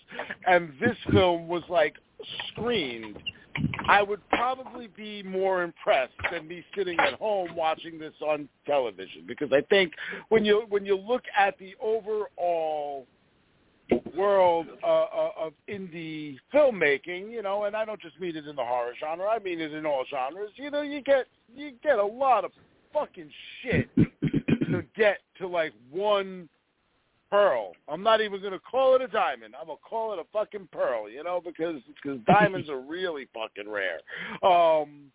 and 0.47 0.73
this 0.81 0.97
film 1.11 1.49
was 1.49 1.63
like 1.69 1.95
screened, 2.49 3.19
I 3.89 4.03
would 4.03 4.27
probably 4.31 4.89
be 4.89 5.23
more 5.23 5.63
impressed 5.63 6.15
than 6.31 6.49
me 6.49 6.65
sitting 6.77 6.99
at 6.99 7.15
home 7.15 7.55
watching 7.55 7.99
this 7.99 8.15
on 8.21 8.49
television 8.67 9.25
because 9.27 9.53
I 9.53 9.61
think 9.63 9.93
when 10.29 10.45
you 10.45 10.65
when 10.69 10.87
you 10.87 10.97
look 10.97 11.25
at 11.37 11.59
the 11.59 11.75
overall 11.81 13.07
world 14.17 14.67
uh, 14.83 14.87
uh, 14.87 15.31
of 15.39 15.53
indie 15.69 16.39
filmmaking, 16.55 17.31
you 17.31 17.43
know, 17.43 17.65
and 17.65 17.77
I 17.77 17.85
don't 17.85 18.01
just 18.01 18.19
mean 18.21 18.37
it 18.37 18.47
in 18.47 18.57
the 18.57 18.65
horror 18.65 18.95
genre, 18.99 19.27
I 19.27 19.39
mean 19.39 19.61
it 19.61 19.73
in 19.73 19.85
all 19.85 20.05
genres. 20.09 20.51
You 20.57 20.71
know, 20.71 20.83
you 20.83 21.03
get 21.03 21.27
you 21.55 21.73
get 21.83 21.99
a 21.99 22.07
lot 22.07 22.45
of 22.45 22.53
fucking 22.93 23.31
shit 23.63 23.89
to 23.97 24.85
get 24.97 25.19
to 25.39 25.47
like 25.47 25.73
one 25.91 26.49
pearl. 27.33 27.73
I'm 27.89 28.03
not 28.03 28.21
even 28.21 28.43
gonna 28.43 28.61
call 28.61 28.95
it 28.95 29.01
a 29.01 29.09
diamond. 29.09 29.55
I'm 29.59 29.67
gonna 29.67 29.79
call 29.89 30.13
it 30.13 30.19
a 30.19 30.25
fucking 30.33 30.69
pearl, 30.71 31.09
you 31.09 31.25
know, 31.25 31.41
because 31.43 31.81
because 32.03 32.21
diamonds 32.27 32.69
are 32.69 32.81
really 32.81 33.27
fucking 33.33 33.71
rare. 33.71 34.01
Um, 34.43 35.11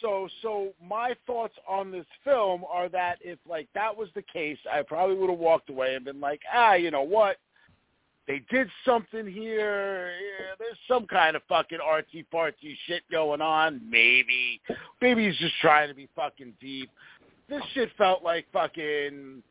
so 0.00 0.28
so 0.42 0.68
my 0.80 1.14
thoughts 1.26 1.54
on 1.68 1.90
this 1.90 2.06
film 2.22 2.62
are 2.70 2.88
that 2.90 3.18
if 3.20 3.40
like 3.48 3.68
that 3.74 3.94
was 3.94 4.08
the 4.14 4.22
case, 4.22 4.58
I 4.72 4.82
probably 4.82 5.16
would 5.16 5.30
have 5.30 5.40
walked 5.40 5.70
away 5.70 5.96
and 5.96 6.04
been 6.04 6.20
like, 6.20 6.42
ah, 6.54 6.74
you 6.74 6.92
know 6.92 7.02
what? 7.02 7.38
They 8.28 8.42
did 8.50 8.68
something 8.84 9.26
here. 9.26 10.10
Yeah, 10.10 10.54
there's 10.58 10.78
some 10.88 11.06
kind 11.06 11.36
of 11.36 11.42
fucking 11.48 11.78
artsy 11.78 12.24
fartsy 12.32 12.76
shit 12.86 13.02
going 13.10 13.40
on. 13.40 13.80
Maybe, 13.88 14.60
maybe 15.00 15.26
he's 15.26 15.38
just 15.38 15.54
trying 15.60 15.88
to 15.88 15.94
be 15.94 16.08
fucking 16.16 16.54
deep. 16.60 16.90
This 17.48 17.62
shit 17.72 17.90
felt 17.96 18.24
like 18.24 18.46
fucking 18.52 19.44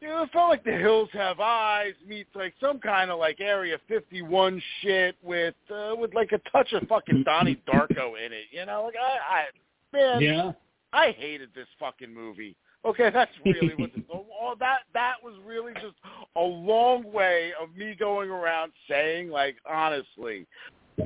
you 0.00 0.08
know, 0.08 0.22
it 0.22 0.30
felt 0.32 0.48
like 0.50 0.64
The 0.64 0.72
Hills 0.72 1.08
Have 1.12 1.40
Eyes 1.40 1.94
meets 2.06 2.30
like 2.34 2.54
some 2.60 2.78
kind 2.78 3.10
of 3.10 3.18
like 3.18 3.40
Area 3.40 3.78
51 3.88 4.62
shit 4.80 5.16
with 5.22 5.54
uh, 5.74 5.94
with 5.96 6.14
like 6.14 6.32
a 6.32 6.38
touch 6.50 6.72
of 6.72 6.86
fucking 6.88 7.24
Donnie 7.24 7.60
Darko 7.68 8.14
in 8.24 8.32
it. 8.32 8.46
You 8.50 8.66
know, 8.66 8.84
like 8.84 8.94
I, 8.96 9.34
I 9.34 9.44
man, 9.92 10.22
Yeah. 10.22 10.52
I 10.92 11.14
hated 11.18 11.50
this 11.54 11.66
fucking 11.78 12.12
movie. 12.12 12.56
Okay, 12.84 13.10
that's 13.14 13.32
really 13.44 13.74
what 13.76 13.92
this, 13.94 14.04
all 14.10 14.54
that 14.60 14.80
that 14.94 15.14
was 15.22 15.34
really 15.44 15.74
just 15.74 15.96
a 16.36 16.40
long 16.40 17.10
way 17.12 17.52
of 17.60 17.74
me 17.76 17.94
going 17.98 18.30
around 18.30 18.72
saying 18.88 19.30
like 19.30 19.56
honestly, 19.68 20.46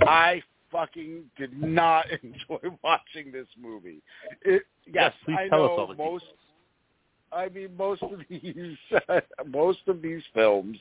I 0.03 0.43
fucking 0.71 1.25
did 1.39 1.61
not 1.61 2.07
enjoy 2.23 2.77
watching 2.83 3.31
this 3.33 3.47
movie. 3.61 4.03
It 4.43 4.63
yes, 4.93 5.13
please 5.25 5.37
I 5.39 5.49
tell 5.49 5.65
us 5.65 5.69
know 5.69 5.79
all 5.79 5.87
the 5.87 5.95
most 5.95 6.25
I 7.33 7.49
mean 7.49 7.77
most 7.77 8.03
of 8.03 8.21
these 8.29 8.77
most 9.47 9.81
of 9.87 10.03
these 10.03 10.23
films 10.35 10.79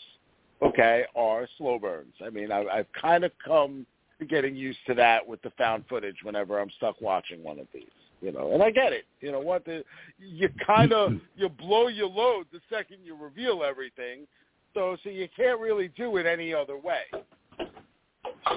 okay 0.61 1.06
are 1.15 1.48
slow 1.57 1.80
burns. 1.80 2.14
I 2.26 2.30
mean 2.30 2.52
I 2.52 2.65
I've 2.65 2.91
kind 2.99 3.23
of 3.23 3.32
come 3.45 3.86
to 4.19 4.26
getting 4.26 4.56
used 4.56 4.80
to 4.88 4.94
that 4.95 5.26
with 5.28 5.41
the 5.41 5.52
found 5.57 5.86
footage 5.90 6.18
whenever 6.23 6.60
I'm 6.60 6.69
stuck 6.78 6.99
watching 7.02 7.44
one 7.44 7.60
of 7.60 7.68
these 7.73 7.86
you 8.22 8.32
know, 8.32 8.53
and 8.53 8.61
I 8.64 8.69
get 8.69 8.94
it. 8.94 9.06
You 9.19 9.32
know 9.32 9.40
what? 9.40 9.65
The, 9.65 9.84
you 10.19 10.49
kind 10.65 10.94
of 10.94 11.14
you 11.36 11.49
blow 11.49 11.88
your 11.88 12.07
load 12.07 12.45
the 12.53 12.60
second 12.69 12.98
you 13.03 13.15
reveal 13.15 13.64
everything, 13.64 14.28
though, 14.73 14.95
so 15.03 15.10
you 15.10 15.28
can't 15.36 15.60
really 15.60 15.90
do 15.90 16.18
it 16.18 16.26
any 16.26 16.53
other 16.53 16.78
way. 16.78 17.02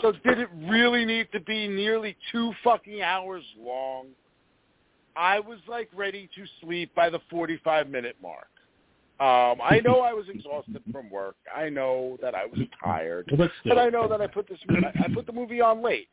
So 0.03 0.13
did 0.13 0.39
it 0.39 0.49
really 0.69 1.05
need 1.05 1.29
to 1.33 1.41
be 1.41 1.67
nearly 1.69 2.17
two 2.31 2.53
fucking 2.63 3.03
hours 3.03 3.45
long? 3.59 4.07
I 5.17 5.39
was 5.41 5.59
like 5.69 5.89
ready 5.95 6.29
to 6.35 6.45
sleep 6.61 6.95
by 6.95 7.09
the 7.11 7.21
45 7.31 7.89
minute 7.89 8.17
mark. 8.23 8.49
Um, 9.21 9.61
I 9.63 9.81
know 9.85 10.01
I 10.01 10.13
was 10.13 10.27
exhausted 10.29 10.83
from 10.93 11.09
work. 11.09 11.37
I 11.55 11.69
know 11.69 12.19
that 12.21 12.35
I 12.35 12.47
was 12.47 12.59
tired, 12.83 13.27
But 13.39 13.51
still, 13.61 13.75
but 13.77 13.79
I 13.79 13.89
know 13.89 14.09
that 14.09 14.21
I 14.21 14.27
put 14.27 14.49
this 14.49 14.59
I 14.69 15.07
put 15.15 15.27
the 15.27 15.33
movie 15.33 15.61
on 15.61 15.83
late. 15.83 16.09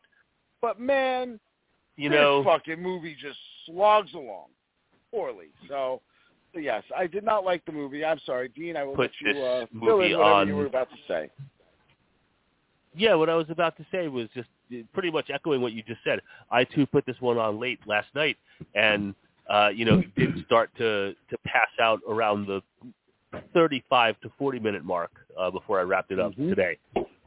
But 0.61 0.79
man, 0.79 1.39
You 1.95 2.09
this 2.09 2.17
know, 2.17 2.43
fucking 2.43 2.81
movie 2.81 3.15
just 3.19 3.39
slogs 3.65 4.13
along 4.13 4.47
poorly. 5.11 5.47
So, 5.67 6.01
so 6.53 6.59
yes, 6.59 6.83
I 6.95 7.07
did 7.07 7.23
not 7.23 7.43
like 7.43 7.65
the 7.65 7.71
movie. 7.71 8.05
I'm 8.05 8.19
sorry, 8.25 8.49
Dean. 8.49 8.77
I 8.77 8.83
will 8.83 8.95
Put 8.95 9.01
let 9.01 9.11
you 9.21 9.33
this 9.33 9.43
uh, 9.43 9.65
fill 9.83 9.97
movie 9.97 10.11
in 10.13 10.19
whatever 10.19 10.35
on- 10.35 10.47
you 10.47 10.55
were 10.55 10.67
about 10.67 10.89
to 10.91 10.97
say. 11.07 11.29
yeah, 12.95 13.15
what 13.15 13.29
I 13.29 13.35
was 13.35 13.49
about 13.49 13.75
to 13.77 13.85
say 13.91 14.07
was 14.09 14.27
just 14.35 14.49
pretty 14.93 15.11
much 15.11 15.29
echoing 15.29 15.61
what 15.61 15.73
you 15.73 15.83
just 15.83 16.01
said. 16.03 16.21
I 16.51 16.63
too 16.63 16.85
put 16.85 17.05
this 17.05 17.19
one 17.19 17.37
on 17.37 17.59
late 17.59 17.79
last 17.85 18.07
night, 18.15 18.37
and 18.75 19.13
uh, 19.49 19.69
you 19.73 19.85
know 19.85 20.01
did 20.17 20.29
start 20.45 20.69
to 20.77 21.13
to 21.29 21.37
pass 21.45 21.69
out 21.81 21.99
around 22.07 22.47
the 22.47 22.61
35 23.53 24.19
to 24.21 24.31
40 24.37 24.59
minute 24.59 24.83
mark 24.83 25.11
uh, 25.39 25.49
before 25.49 25.79
I 25.79 25.83
wrapped 25.83 26.11
it 26.11 26.19
up 26.19 26.33
Mhm. 26.33 26.49
today. 26.49 26.77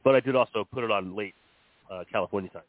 But 0.03 0.15
I 0.15 0.21
did 0.21 0.37
also 0.37 0.65
put 0.65 0.85
it 0.85 0.91
on 0.91 1.16
late 1.16 1.35
uh, 1.91 2.05
California 2.11 2.51
time. 2.51 2.62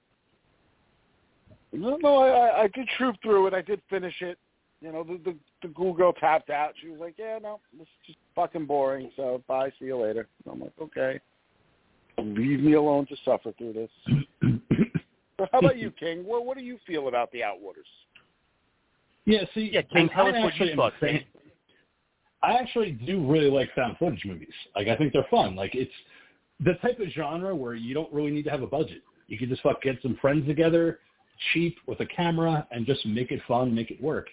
No, 1.73 1.97
no, 1.97 2.17
I, 2.17 2.29
I- 2.29 2.61
I 2.63 2.67
did 2.67 2.87
troop 2.97 3.15
through 3.21 3.47
it. 3.47 3.53
I 3.53 3.61
did 3.61 3.81
finish 3.89 4.21
it. 4.21 4.37
You 4.81 4.91
know, 4.91 5.03
the 5.03 5.17
the, 5.23 5.35
the 5.61 5.67
Ghoul 5.69 5.93
girl 5.93 6.13
tapped 6.13 6.49
out. 6.49 6.73
She 6.81 6.89
was 6.89 6.99
like, 6.99 7.15
"Yeah, 7.17 7.39
no, 7.41 7.59
this 7.73 7.83
is 7.87 8.07
just 8.07 8.19
fucking 8.35 8.65
boring. 8.65 9.11
So 9.15 9.41
bye, 9.47 9.71
see 9.79 9.85
you 9.85 9.97
later." 9.97 10.27
And 10.45 10.53
I'm 10.53 10.59
like, 10.61 10.73
"Okay, 10.81 11.19
leave 12.19 12.59
me 12.61 12.73
alone 12.73 13.05
to 13.07 13.15
suffer 13.25 13.51
through 13.57 13.73
this." 13.73 13.91
So 15.39 15.47
how 15.51 15.59
about 15.59 15.77
you, 15.77 15.91
King? 15.99 16.25
What 16.25 16.45
what 16.45 16.57
do 16.57 16.63
you 16.63 16.77
feel 16.85 17.07
about 17.07 17.31
the 17.31 17.39
Outwaters? 17.39 17.89
yeah, 19.25 19.43
see, 19.53 19.71
Yeah, 19.73 19.81
King, 19.81 20.09
I, 20.11 20.15
tell 20.15 20.27
us 20.27 20.33
what 20.33 20.53
actually 20.53 20.69
you 20.71 20.75
thought, 20.75 20.93
a 20.95 20.99
fan- 20.99 21.09
King. 21.09 21.23
I 22.43 22.53
actually 22.53 22.91
do 22.91 23.25
really 23.25 23.49
like 23.49 23.73
found 23.73 23.97
footage 23.97 24.23
movies. 24.25 24.53
Like 24.75 24.87
I 24.87 24.95
think 24.95 25.13
they're 25.13 25.25
fun. 25.31 25.55
Like 25.55 25.73
it's 25.73 25.91
the 26.63 26.75
type 26.75 26.99
of 26.99 27.07
genre 27.09 27.55
where 27.55 27.73
you 27.73 27.93
don't 27.93 28.11
really 28.13 28.31
need 28.31 28.43
to 28.43 28.51
have 28.51 28.61
a 28.61 28.67
budget. 28.67 29.01
You 29.27 29.37
can 29.37 29.49
just 29.49 29.63
fuck 29.63 29.81
get 29.81 29.99
some 30.03 30.15
friends 30.21 30.45
together, 30.45 30.99
cheap 31.53 31.77
with 31.87 31.99
a 32.01 32.05
camera, 32.05 32.67
and 32.71 32.85
just 32.85 33.03
make 33.05 33.31
it 33.31 33.41
fun, 33.47 33.73
make 33.73 33.89
it 33.89 34.01
work. 34.01 34.27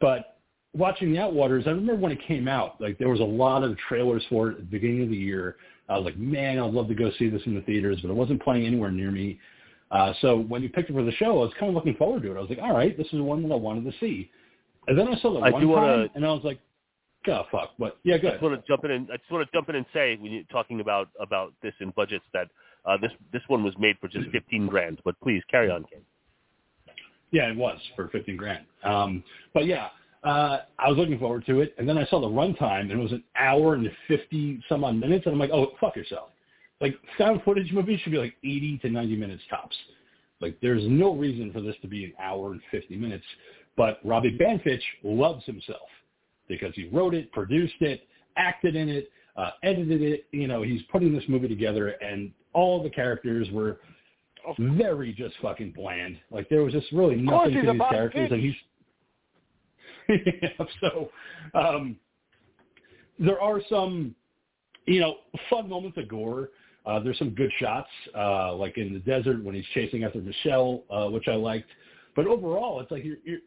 But 0.00 0.36
watching 0.74 1.12
the 1.12 1.18
Outwaters, 1.18 1.66
I 1.66 1.70
remember 1.70 1.96
when 1.96 2.12
it 2.12 2.18
came 2.26 2.46
out, 2.46 2.78
like 2.80 2.98
there 2.98 3.08
was 3.08 3.20
a 3.20 3.24
lot 3.24 3.62
of 3.62 3.76
trailers 3.88 4.24
for 4.28 4.50
it 4.50 4.52
at 4.52 4.58
the 4.58 4.64
beginning 4.64 5.02
of 5.02 5.08
the 5.08 5.16
year. 5.16 5.56
I 5.88 5.96
was 5.96 6.04
like, 6.04 6.18
man, 6.18 6.58
I'd 6.58 6.72
love 6.72 6.88
to 6.88 6.94
go 6.94 7.10
see 7.18 7.30
this 7.30 7.42
in 7.46 7.54
the 7.54 7.62
theaters, 7.62 7.98
but 8.02 8.10
it 8.10 8.14
wasn't 8.14 8.42
playing 8.42 8.66
anywhere 8.66 8.90
near 8.90 9.10
me. 9.10 9.38
Uh, 9.90 10.12
so 10.20 10.38
when 10.38 10.62
you 10.62 10.68
picked 10.68 10.90
it 10.90 10.94
for 10.94 11.04
the 11.04 11.12
show, 11.12 11.26
I 11.30 11.44
was 11.44 11.52
kind 11.58 11.68
of 11.68 11.74
looking 11.74 11.94
forward 11.94 12.22
to 12.22 12.32
it. 12.32 12.36
I 12.36 12.40
was 12.40 12.50
like, 12.50 12.58
all 12.58 12.74
right, 12.74 12.96
this 12.96 13.06
is 13.12 13.20
one 13.20 13.42
that 13.42 13.52
I 13.54 13.56
wanted 13.56 13.90
to 13.90 13.98
see. 13.98 14.30
And 14.88 14.98
then 14.98 15.08
I 15.08 15.16
saw 15.20 15.32
the 15.34 15.40
I 15.40 15.50
one 15.50 15.68
wanna- 15.68 16.08
and 16.14 16.24
I 16.26 16.32
was 16.32 16.42
like, 16.44 16.58
oh 17.28 17.44
fuck, 17.50 17.70
but 17.78 17.98
yeah, 18.04 18.14
I 18.16 18.18
just 18.18 18.42
want 18.42 18.60
to 18.60 18.66
jump 18.68 18.84
in 18.84 18.90
and 18.92 19.08
I 19.12 19.16
just 19.16 19.30
want 19.30 19.48
to 19.48 19.56
jump 19.56 19.68
in 19.68 19.76
and 19.76 19.86
say 19.92 20.16
when 20.16 20.30
you're 20.32 20.44
talking 20.44 20.80
about 20.80 21.08
about 21.20 21.52
this 21.62 21.74
in 21.80 21.90
budgets 21.90 22.24
that 22.32 22.48
uh, 22.84 22.96
this 22.96 23.10
this 23.32 23.42
one 23.48 23.64
was 23.64 23.74
made 23.78 23.96
for 24.00 24.08
just 24.08 24.28
15 24.30 24.66
grand. 24.68 25.00
But 25.04 25.18
please 25.20 25.42
carry 25.50 25.70
on, 25.70 25.84
King. 25.84 26.02
Yeah, 27.32 27.50
it 27.50 27.56
was 27.56 27.78
for 27.96 28.08
fifteen 28.08 28.36
grand. 28.36 28.64
Um, 28.84 29.24
but 29.52 29.66
yeah, 29.66 29.88
uh, 30.22 30.58
I 30.78 30.88
was 30.88 30.96
looking 30.96 31.18
forward 31.18 31.44
to 31.46 31.60
it, 31.60 31.74
and 31.78 31.88
then 31.88 31.98
I 31.98 32.06
saw 32.06 32.20
the 32.20 32.28
runtime, 32.28 32.82
and 32.82 32.92
it 32.92 32.96
was 32.96 33.12
an 33.12 33.24
hour 33.38 33.74
and 33.74 33.90
fifty 34.06 34.60
some 34.68 34.84
odd 34.84 34.96
minutes, 34.96 35.26
and 35.26 35.32
I'm 35.32 35.38
like, 35.40 35.50
oh, 35.52 35.72
fuck 35.80 35.96
yourself. 35.96 36.30
Like 36.80 36.96
sound 37.16 37.42
footage 37.44 37.72
movies 37.72 38.00
should 38.00 38.12
be 38.12 38.18
like 38.18 38.34
eighty 38.44 38.78
to 38.82 38.90
ninety 38.90 39.16
minutes 39.16 39.42
tops. 39.48 39.76
Like 40.40 40.58
there's 40.60 40.82
no 40.86 41.14
reason 41.14 41.52
for 41.52 41.60
this 41.60 41.76
to 41.82 41.88
be 41.88 42.04
an 42.04 42.12
hour 42.20 42.52
and 42.52 42.60
fifty 42.70 42.96
minutes. 42.96 43.24
But 43.76 43.98
Robbie 44.04 44.36
Banfitch 44.38 44.82
loves 45.02 45.44
himself 45.44 45.88
because 46.48 46.74
he 46.74 46.88
wrote 46.88 47.14
it, 47.14 47.30
produced 47.32 47.80
it, 47.80 48.06
acted 48.36 48.76
in 48.76 48.88
it, 48.88 49.10
uh, 49.36 49.50
edited 49.62 50.02
it. 50.02 50.26
You 50.32 50.48
know, 50.48 50.62
he's 50.62 50.82
putting 50.90 51.14
this 51.14 51.24
movie 51.28 51.48
together, 51.48 51.88
and 51.88 52.30
all 52.52 52.82
the 52.82 52.90
characters 52.90 53.48
were 53.52 53.80
very 54.58 55.12
just 55.12 55.34
fucking 55.42 55.72
bland. 55.72 56.18
Like 56.30 56.48
there 56.48 56.62
was 56.62 56.72
just 56.72 56.90
really 56.92 57.16
nothing 57.16 57.54
to 57.54 57.72
these 57.72 57.80
characters, 57.90 58.30
and 58.30 58.40
he's 58.40 58.54
so. 60.80 61.10
Um, 61.54 61.96
there 63.18 63.40
are 63.40 63.60
some, 63.68 64.14
you 64.86 65.00
know, 65.00 65.16
fun 65.50 65.68
moments 65.68 65.98
of 65.98 66.08
gore. 66.08 66.50
Uh, 66.86 67.00
there's 67.00 67.18
some 67.18 67.30
good 67.30 67.50
shots, 67.58 67.88
uh, 68.16 68.54
like 68.54 68.78
in 68.78 68.92
the 68.92 69.00
desert 69.00 69.42
when 69.42 69.54
he's 69.54 69.64
chasing 69.74 70.04
after 70.04 70.20
Michelle, 70.20 70.84
uh, 70.88 71.08
which 71.08 71.26
I 71.26 71.34
liked. 71.34 71.68
But 72.14 72.26
overall, 72.26 72.80
it's 72.80 72.90
like 72.90 73.04
you're, 73.04 73.16
you're, 73.24 73.40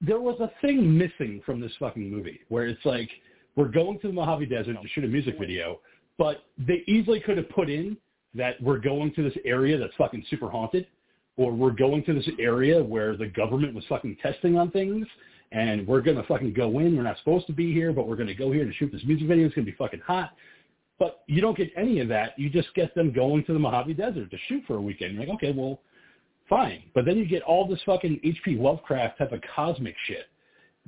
there 0.00 0.20
was 0.20 0.38
a 0.40 0.50
thing 0.60 0.96
missing 0.96 1.40
from 1.44 1.60
this 1.60 1.72
fucking 1.80 2.10
movie 2.10 2.40
where 2.48 2.66
it's 2.66 2.84
like 2.84 3.08
we're 3.56 3.68
going 3.68 3.98
to 4.00 4.08
the 4.08 4.12
Mojave 4.12 4.46
Desert 4.46 4.74
to 4.80 4.88
shoot 4.88 5.04
a 5.04 5.08
music 5.08 5.36
video, 5.38 5.80
but 6.18 6.44
they 6.58 6.84
easily 6.86 7.20
could 7.20 7.38
have 7.38 7.48
put 7.50 7.70
in 7.70 7.96
that 8.34 8.62
we're 8.62 8.78
going 8.78 9.12
to 9.14 9.22
this 9.22 9.36
area 9.44 9.78
that's 9.78 9.94
fucking 9.96 10.24
super 10.28 10.48
haunted, 10.50 10.86
or 11.36 11.52
we're 11.52 11.70
going 11.70 12.04
to 12.04 12.12
this 12.12 12.28
area 12.38 12.82
where 12.82 13.16
the 13.16 13.26
government 13.26 13.74
was 13.74 13.84
fucking 13.88 14.16
testing 14.22 14.58
on 14.58 14.70
things, 14.70 15.06
and 15.52 15.86
we're 15.86 16.02
gonna 16.02 16.22
fucking 16.24 16.52
go 16.52 16.78
in. 16.78 16.96
We're 16.96 17.02
not 17.02 17.18
supposed 17.18 17.46
to 17.46 17.52
be 17.52 17.72
here, 17.72 17.92
but 17.92 18.06
we're 18.06 18.16
gonna 18.16 18.34
go 18.34 18.52
here 18.52 18.64
to 18.64 18.72
shoot 18.74 18.92
this 18.92 19.02
music 19.04 19.26
video. 19.26 19.46
It's 19.46 19.54
gonna 19.54 19.64
be 19.64 19.72
fucking 19.72 20.00
hot. 20.00 20.32
But 20.98 21.20
you 21.26 21.40
don't 21.40 21.56
get 21.56 21.70
any 21.76 22.00
of 22.00 22.08
that. 22.08 22.38
You 22.38 22.50
just 22.50 22.74
get 22.74 22.94
them 22.94 23.12
going 23.12 23.44
to 23.44 23.52
the 23.52 23.58
Mojave 23.58 23.94
Desert 23.94 24.30
to 24.30 24.36
shoot 24.48 24.64
for 24.66 24.76
a 24.76 24.80
weekend. 24.80 25.14
You're 25.14 25.26
like, 25.26 25.34
okay, 25.36 25.52
well, 25.52 25.80
fine. 26.48 26.82
But 26.94 27.04
then 27.04 27.16
you 27.16 27.26
get 27.26 27.42
all 27.42 27.68
this 27.68 27.80
fucking 27.86 28.20
H.P. 28.24 28.56
Lovecraft 28.56 29.18
type 29.18 29.32
of 29.32 29.40
cosmic 29.54 29.94
shit. 30.06 30.26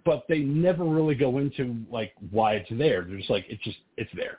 But 0.04 0.24
they 0.28 0.38
never 0.38 0.84
really 0.84 1.14
go 1.14 1.38
into 1.38 1.76
like 1.90 2.12
why 2.30 2.54
it's 2.54 2.70
there. 2.70 3.04
They're 3.04 3.18
just 3.18 3.30
like 3.30 3.44
it's 3.48 3.62
just 3.62 3.76
it's 3.98 4.10
there, 4.14 4.38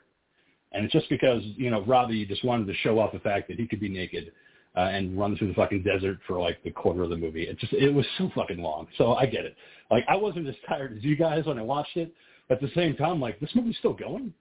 and 0.71 0.83
it's 0.83 0.91
just 0.91 1.07
because 1.07 1.43
you 1.55 1.69
know 1.69 1.83
Robbie 1.85 2.25
just 2.25 2.43
wanted 2.43 2.65
to 2.65 2.73
show 2.81 2.97
off 2.97 3.11
the 3.11 3.19
fact 3.19 3.47
that 3.47 3.59
he 3.59 3.67
could 3.67 3.79
be 3.79 3.87
naked 3.87 4.31
uh, 4.75 4.79
and 4.79 5.19
run 5.19 5.37
through 5.37 5.49
the 5.49 5.53
fucking 5.53 5.83
desert 5.83 6.17
for 6.25 6.39
like 6.39 6.63
the 6.63 6.71
quarter 6.71 7.03
of 7.03 7.11
the 7.11 7.17
movie. 7.17 7.43
It 7.43 7.59
just 7.59 7.73
it 7.73 7.93
was 7.93 8.05
so 8.17 8.31
fucking 8.33 8.57
long. 8.57 8.87
So 8.97 9.13
I 9.13 9.27
get 9.27 9.45
it. 9.45 9.55
Like 9.91 10.03
I 10.09 10.15
wasn't 10.15 10.47
as 10.47 10.55
tired 10.67 10.97
as 10.97 11.03
you 11.03 11.15
guys 11.15 11.45
when 11.45 11.59
I 11.59 11.63
watched 11.63 11.95
it. 11.95 12.11
But 12.49 12.55
at 12.55 12.61
the 12.61 12.73
same 12.75 12.95
time, 12.95 13.19
like 13.19 13.39
this 13.39 13.51
movie's 13.53 13.77
still 13.77 13.93
going. 13.93 14.33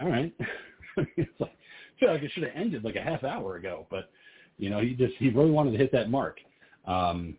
All 0.00 0.08
right. 0.08 0.32
it's 1.16 1.30
like, 1.38 1.50
I 1.50 2.00
feel 2.00 2.12
like 2.12 2.22
it 2.22 2.30
should 2.32 2.44
have 2.44 2.52
ended 2.54 2.84
like 2.84 2.96
a 2.96 3.02
half 3.02 3.24
hour 3.24 3.56
ago, 3.56 3.86
but 3.90 4.10
you 4.58 4.70
know, 4.70 4.80
he 4.80 4.94
just 4.94 5.14
he 5.18 5.30
really 5.30 5.50
wanted 5.50 5.72
to 5.72 5.78
hit 5.78 5.92
that 5.92 6.10
mark. 6.10 6.38
Um, 6.86 7.36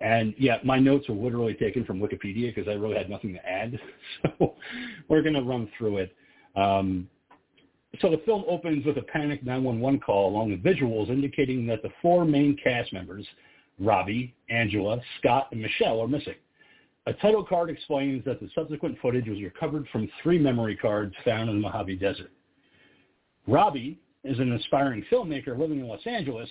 and 0.00 0.34
yeah, 0.38 0.58
my 0.64 0.78
notes 0.78 1.08
were 1.08 1.14
literally 1.14 1.54
taken 1.54 1.84
from 1.84 1.98
Wikipedia 1.98 2.54
because 2.54 2.68
I 2.68 2.74
really 2.74 2.96
had 2.96 3.10
nothing 3.10 3.34
to 3.34 3.48
add. 3.48 3.78
So 4.38 4.54
we're 5.08 5.22
gonna 5.22 5.42
run 5.42 5.68
through 5.76 5.98
it. 5.98 6.16
Um, 6.56 7.08
so 8.00 8.10
the 8.10 8.18
film 8.24 8.44
opens 8.48 8.84
with 8.84 8.98
a 8.98 9.02
panic 9.02 9.44
911 9.44 10.00
call 10.00 10.30
along 10.30 10.50
with 10.50 10.62
visuals 10.62 11.08
indicating 11.08 11.66
that 11.66 11.82
the 11.82 11.90
four 12.02 12.24
main 12.24 12.56
cast 12.62 12.92
members, 12.92 13.26
Robbie, 13.78 14.34
Angela, 14.50 14.98
Scott, 15.18 15.48
and 15.52 15.62
Michelle, 15.62 16.00
are 16.00 16.08
missing. 16.08 16.34
A 17.08 17.14
title 17.14 17.42
card 17.42 17.70
explains 17.70 18.22
that 18.26 18.38
the 18.38 18.50
subsequent 18.54 18.98
footage 19.00 19.28
was 19.28 19.40
recovered 19.40 19.88
from 19.90 20.10
three 20.22 20.38
memory 20.38 20.76
cards 20.76 21.14
found 21.24 21.48
in 21.48 21.56
the 21.56 21.62
Mojave 21.62 21.96
Desert. 21.96 22.30
Robbie 23.46 23.98
is 24.24 24.38
an 24.38 24.52
aspiring 24.52 25.02
filmmaker 25.10 25.58
living 25.58 25.80
in 25.80 25.88
Los 25.88 26.06
Angeles 26.06 26.50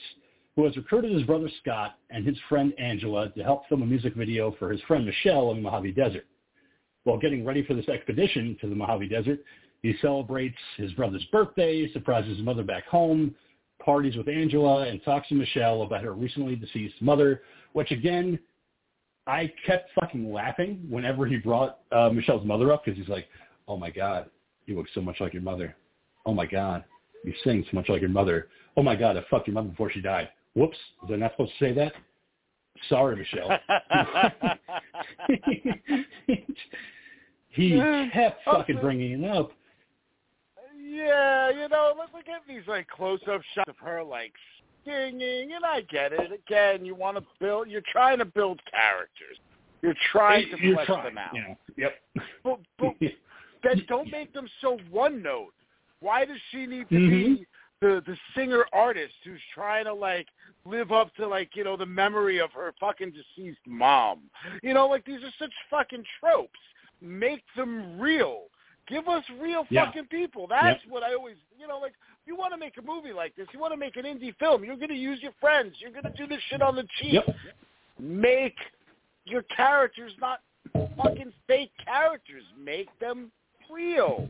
who 0.55 0.65
has 0.65 0.75
recruited 0.75 1.11
his 1.11 1.21
brother 1.21 1.47
Scott 1.61 1.99
and 2.09 2.25
his 2.25 2.39
friend 2.49 2.73
Angela 2.79 3.29
to 3.37 3.43
help 3.43 3.69
film 3.69 3.83
a 3.83 3.85
music 3.85 4.15
video 4.15 4.55
for 4.57 4.71
his 4.71 4.81
friend 4.87 5.05
Michelle 5.05 5.51
in 5.51 5.57
the 5.57 5.61
Mojave 5.61 5.91
Desert. 5.91 6.25
While 7.03 7.19
getting 7.19 7.45
ready 7.45 7.63
for 7.63 7.75
this 7.75 7.87
expedition 7.87 8.57
to 8.59 8.67
the 8.67 8.73
Mojave 8.73 9.09
Desert, 9.09 9.41
he 9.83 9.93
celebrates 10.01 10.57
his 10.75 10.91
brother's 10.93 11.25
birthday, 11.25 11.87
surprises 11.93 12.35
his 12.35 12.43
mother 12.43 12.63
back 12.63 12.87
home, 12.87 13.35
parties 13.77 14.15
with 14.15 14.27
Angela, 14.27 14.87
and 14.87 15.03
talks 15.03 15.27
to 15.27 15.35
Michelle 15.35 15.83
about 15.83 16.01
her 16.01 16.13
recently 16.13 16.55
deceased 16.55 16.99
mother, 16.99 17.43
which 17.73 17.91
again, 17.91 18.39
I 19.27 19.51
kept 19.65 19.89
fucking 19.99 20.31
laughing 20.31 20.85
whenever 20.89 21.25
he 21.25 21.35
brought 21.37 21.79
uh, 21.91 22.09
Michelle's 22.09 22.45
mother 22.45 22.71
up 22.71 22.85
because 22.85 22.97
he's 22.97 23.09
like, 23.09 23.27
oh 23.67 23.75
my 23.75 23.89
God, 23.89 24.29
you 24.65 24.77
look 24.77 24.87
so 24.95 25.01
much 25.01 25.17
like 25.19 25.33
your 25.33 25.41
mother. 25.41 25.75
Oh 26.25 26.33
my 26.33 26.45
God, 26.45 26.85
you 27.23 27.33
sing 27.43 27.65
so 27.69 27.75
much 27.75 27.89
like 27.89 28.01
your 28.01 28.09
mother. 28.09 28.47
Oh 28.77 28.83
my 28.83 28.95
God, 28.95 29.17
I 29.17 29.23
fucked 29.29 29.47
your 29.47 29.53
mother 29.53 29.67
before 29.69 29.91
she 29.91 30.01
died. 30.01 30.29
Whoops, 30.53 30.77
was 31.01 31.11
I 31.13 31.17
not 31.17 31.31
supposed 31.31 31.51
to 31.59 31.65
say 31.65 31.73
that? 31.73 31.93
Sorry, 32.89 33.15
Michelle. 33.15 33.49
he 37.49 37.79
kept 38.13 38.45
fucking 38.45 38.79
bringing 38.79 39.23
it 39.23 39.29
up. 39.29 39.51
Yeah, 40.79 41.49
you 41.49 41.67
know, 41.69 41.93
look, 41.97 42.13
look 42.13 42.27
at 42.27 42.47
these 42.47 42.65
like 42.67 42.87
close-up 42.87 43.41
shots 43.53 43.69
of 43.69 43.75
her 43.79 44.03
like 44.03 44.33
singing, 44.87 45.53
and 45.53 45.65
I 45.65 45.81
get 45.81 46.13
it. 46.13 46.31
Again, 46.31 46.85
you 46.85 46.95
want 46.95 47.17
to 47.17 47.23
build, 47.39 47.69
you're 47.69 47.81
trying 47.91 48.19
to 48.19 48.25
build 48.25 48.59
characters. 48.71 49.37
You're 49.81 49.93
trying 50.11 50.49
to 50.51 50.57
You're 50.59 50.75
flesh 50.75 50.87
trying, 50.87 51.03
them 51.03 51.17
out. 51.17 51.33
Know, 51.33 51.57
yep. 51.77 51.93
But, 52.43 52.59
but 52.79 52.93
then 53.63 53.83
don't 53.87 54.09
make 54.11 54.33
them 54.33 54.47
so 54.61 54.77
one 54.89 55.21
note. 55.21 55.53
Why 55.99 56.25
does 56.25 56.37
she 56.51 56.65
need 56.65 56.89
to 56.89 56.95
Mhm. 56.95 57.09
be 57.37 57.47
the 57.79 58.01
the 58.07 58.17
singer 58.35 58.65
artist 58.73 59.13
who's 59.23 59.41
trying 59.53 59.85
to 59.85 59.93
like 59.93 60.27
live 60.65 60.91
up 60.91 61.13
to 61.15 61.27
like 61.27 61.55
you 61.55 61.63
know 61.63 61.77
the 61.77 61.85
memory 61.85 62.39
of 62.39 62.51
her 62.53 62.73
fucking 62.79 63.11
deceased 63.11 63.65
mom? 63.67 64.29
You 64.63 64.73
know, 64.73 64.87
like 64.87 65.05
these 65.05 65.23
are 65.23 65.31
such 65.39 65.53
fucking 65.69 66.03
tropes. 66.19 66.59
Make 67.01 67.43
them 67.55 67.99
real. 67.99 68.45
Give 68.87 69.07
us 69.07 69.23
real 69.39 69.65
Yeah. 69.69 69.85
fucking 69.85 70.05
people. 70.05 70.47
That's 70.47 70.83
what 70.87 71.03
I 71.03 71.13
always, 71.13 71.37
you 71.59 71.67
know, 71.67 71.77
like 71.79 71.93
you 72.27 72.35
want 72.35 72.53
to 72.53 72.57
make 72.57 72.77
a 72.77 72.81
movie 72.81 73.13
like 73.13 73.35
this, 73.35 73.47
you 73.53 73.59
want 73.59 73.73
to 73.73 73.77
make 73.77 73.95
an 73.95 74.03
indie 74.03 74.35
film. 74.37 74.63
You're 74.63 74.75
going 74.75 74.89
to 74.89 74.95
use 74.95 75.19
your 75.21 75.31
friends. 75.39 75.75
You're 75.79 75.91
going 75.91 76.03
to 76.03 76.17
do 76.17 76.27
this 76.27 76.41
shit 76.49 76.61
on 76.61 76.75
the 76.75 76.85
cheap. 76.99 77.13
Yep. 77.13 77.35
Make 77.99 78.57
your 79.25 79.43
characters 79.43 80.11
not 80.19 80.41
fucking 80.73 81.31
fake 81.47 81.71
characters. 81.83 82.43
Make 82.61 82.89
them 82.99 83.31
real. 83.71 84.27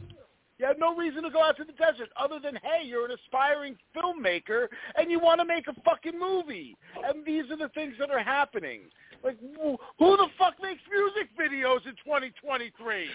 You 0.59 0.65
have 0.65 0.79
no 0.79 0.95
reason 0.95 1.21
to 1.23 1.29
go 1.29 1.43
out 1.43 1.57
to 1.57 1.63
the 1.63 1.73
desert 1.73 2.09
other 2.19 2.39
than, 2.41 2.55
hey, 2.63 2.85
you're 2.85 3.05
an 3.05 3.11
aspiring 3.11 3.77
filmmaker 3.95 4.67
and 4.95 5.11
you 5.11 5.19
want 5.19 5.39
to 5.39 5.45
make 5.45 5.67
a 5.67 5.73
fucking 5.81 6.17
movie. 6.17 6.75
And 7.03 7.23
these 7.25 7.43
are 7.51 7.57
the 7.57 7.69
things 7.69 7.93
that 7.99 8.09
are 8.09 8.23
happening. 8.23 8.81
Like, 9.23 9.37
who 9.39 9.77
who 9.97 10.17
the 10.17 10.27
fuck 10.37 10.53
makes 10.61 10.81
music 10.89 11.29
videos 11.37 11.85
in 11.85 11.93
2023? 12.03 13.09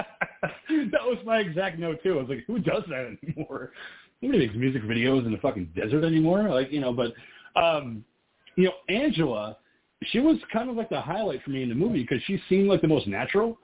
that 0.92 1.02
was 1.02 1.18
my 1.24 1.38
exact 1.38 1.78
note 1.78 2.02
too. 2.02 2.18
I 2.18 2.22
was 2.22 2.28
like, 2.28 2.44
who 2.46 2.58
does 2.58 2.82
that 2.88 3.16
anymore? 3.22 3.72
Nobody 4.22 4.46
makes 4.46 4.54
music 4.54 4.82
videos 4.82 5.26
in 5.26 5.32
the 5.32 5.38
fucking 5.38 5.70
desert 5.76 6.04
anymore. 6.04 6.48
Like, 6.48 6.72
you 6.72 6.80
know, 6.80 6.92
but 6.92 7.12
um, 7.60 8.04
you 8.56 8.64
know, 8.64 8.72
Angela, 8.88 9.58
she 10.04 10.20
was 10.20 10.38
kind 10.52 10.70
of 10.70 10.76
like 10.76 10.88
the 10.88 11.00
highlight 11.00 11.42
for 11.42 11.50
me 11.50 11.62
in 11.62 11.68
the 11.68 11.74
movie 11.74 12.02
because 12.02 12.22
she 12.26 12.40
seemed 12.48 12.68
like 12.68 12.80
the 12.80 12.88
most 12.88 13.06
natural. 13.06 13.58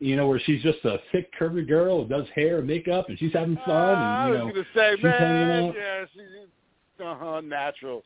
You 0.00 0.16
know, 0.16 0.26
where 0.26 0.40
she's 0.40 0.60
just 0.62 0.84
a 0.84 0.98
thick, 1.12 1.30
curvy 1.40 1.66
girl 1.66 2.02
who 2.02 2.08
does 2.08 2.26
hair 2.34 2.58
and 2.58 2.66
makeup, 2.66 3.08
and 3.08 3.18
she's 3.18 3.32
having 3.32 3.54
fun. 3.56 3.64
Ah, 3.68 4.26
and, 4.26 4.32
you 4.32 4.34
I 4.34 4.38
know, 4.38 4.46
was 4.46 4.54
going 4.54 4.64
to 4.64 4.70
say, 4.74 4.96
she's 4.96 5.04
man, 5.04 5.72
yeah, 5.74 6.04
she's 6.12 7.04
uh-huh, 7.06 7.40
natural. 7.42 8.02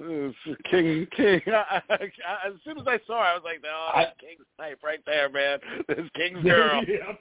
Uh, 0.00 0.30
King, 0.70 1.06
King. 1.16 1.40
as 1.90 2.52
soon 2.64 2.78
as 2.78 2.86
I 2.86 2.98
saw 3.06 3.18
her, 3.18 3.26
I 3.26 3.34
was 3.34 3.42
like, 3.44 3.62
"Oh, 3.64 3.90
I- 3.94 4.04
that's 4.04 4.16
King's 4.20 4.46
type 4.58 4.78
right 4.82 5.00
there, 5.06 5.28
man. 5.28 5.58
This 5.88 6.08
King's 6.16 6.42
girl." 6.44 6.82
Yeah. 6.86 7.12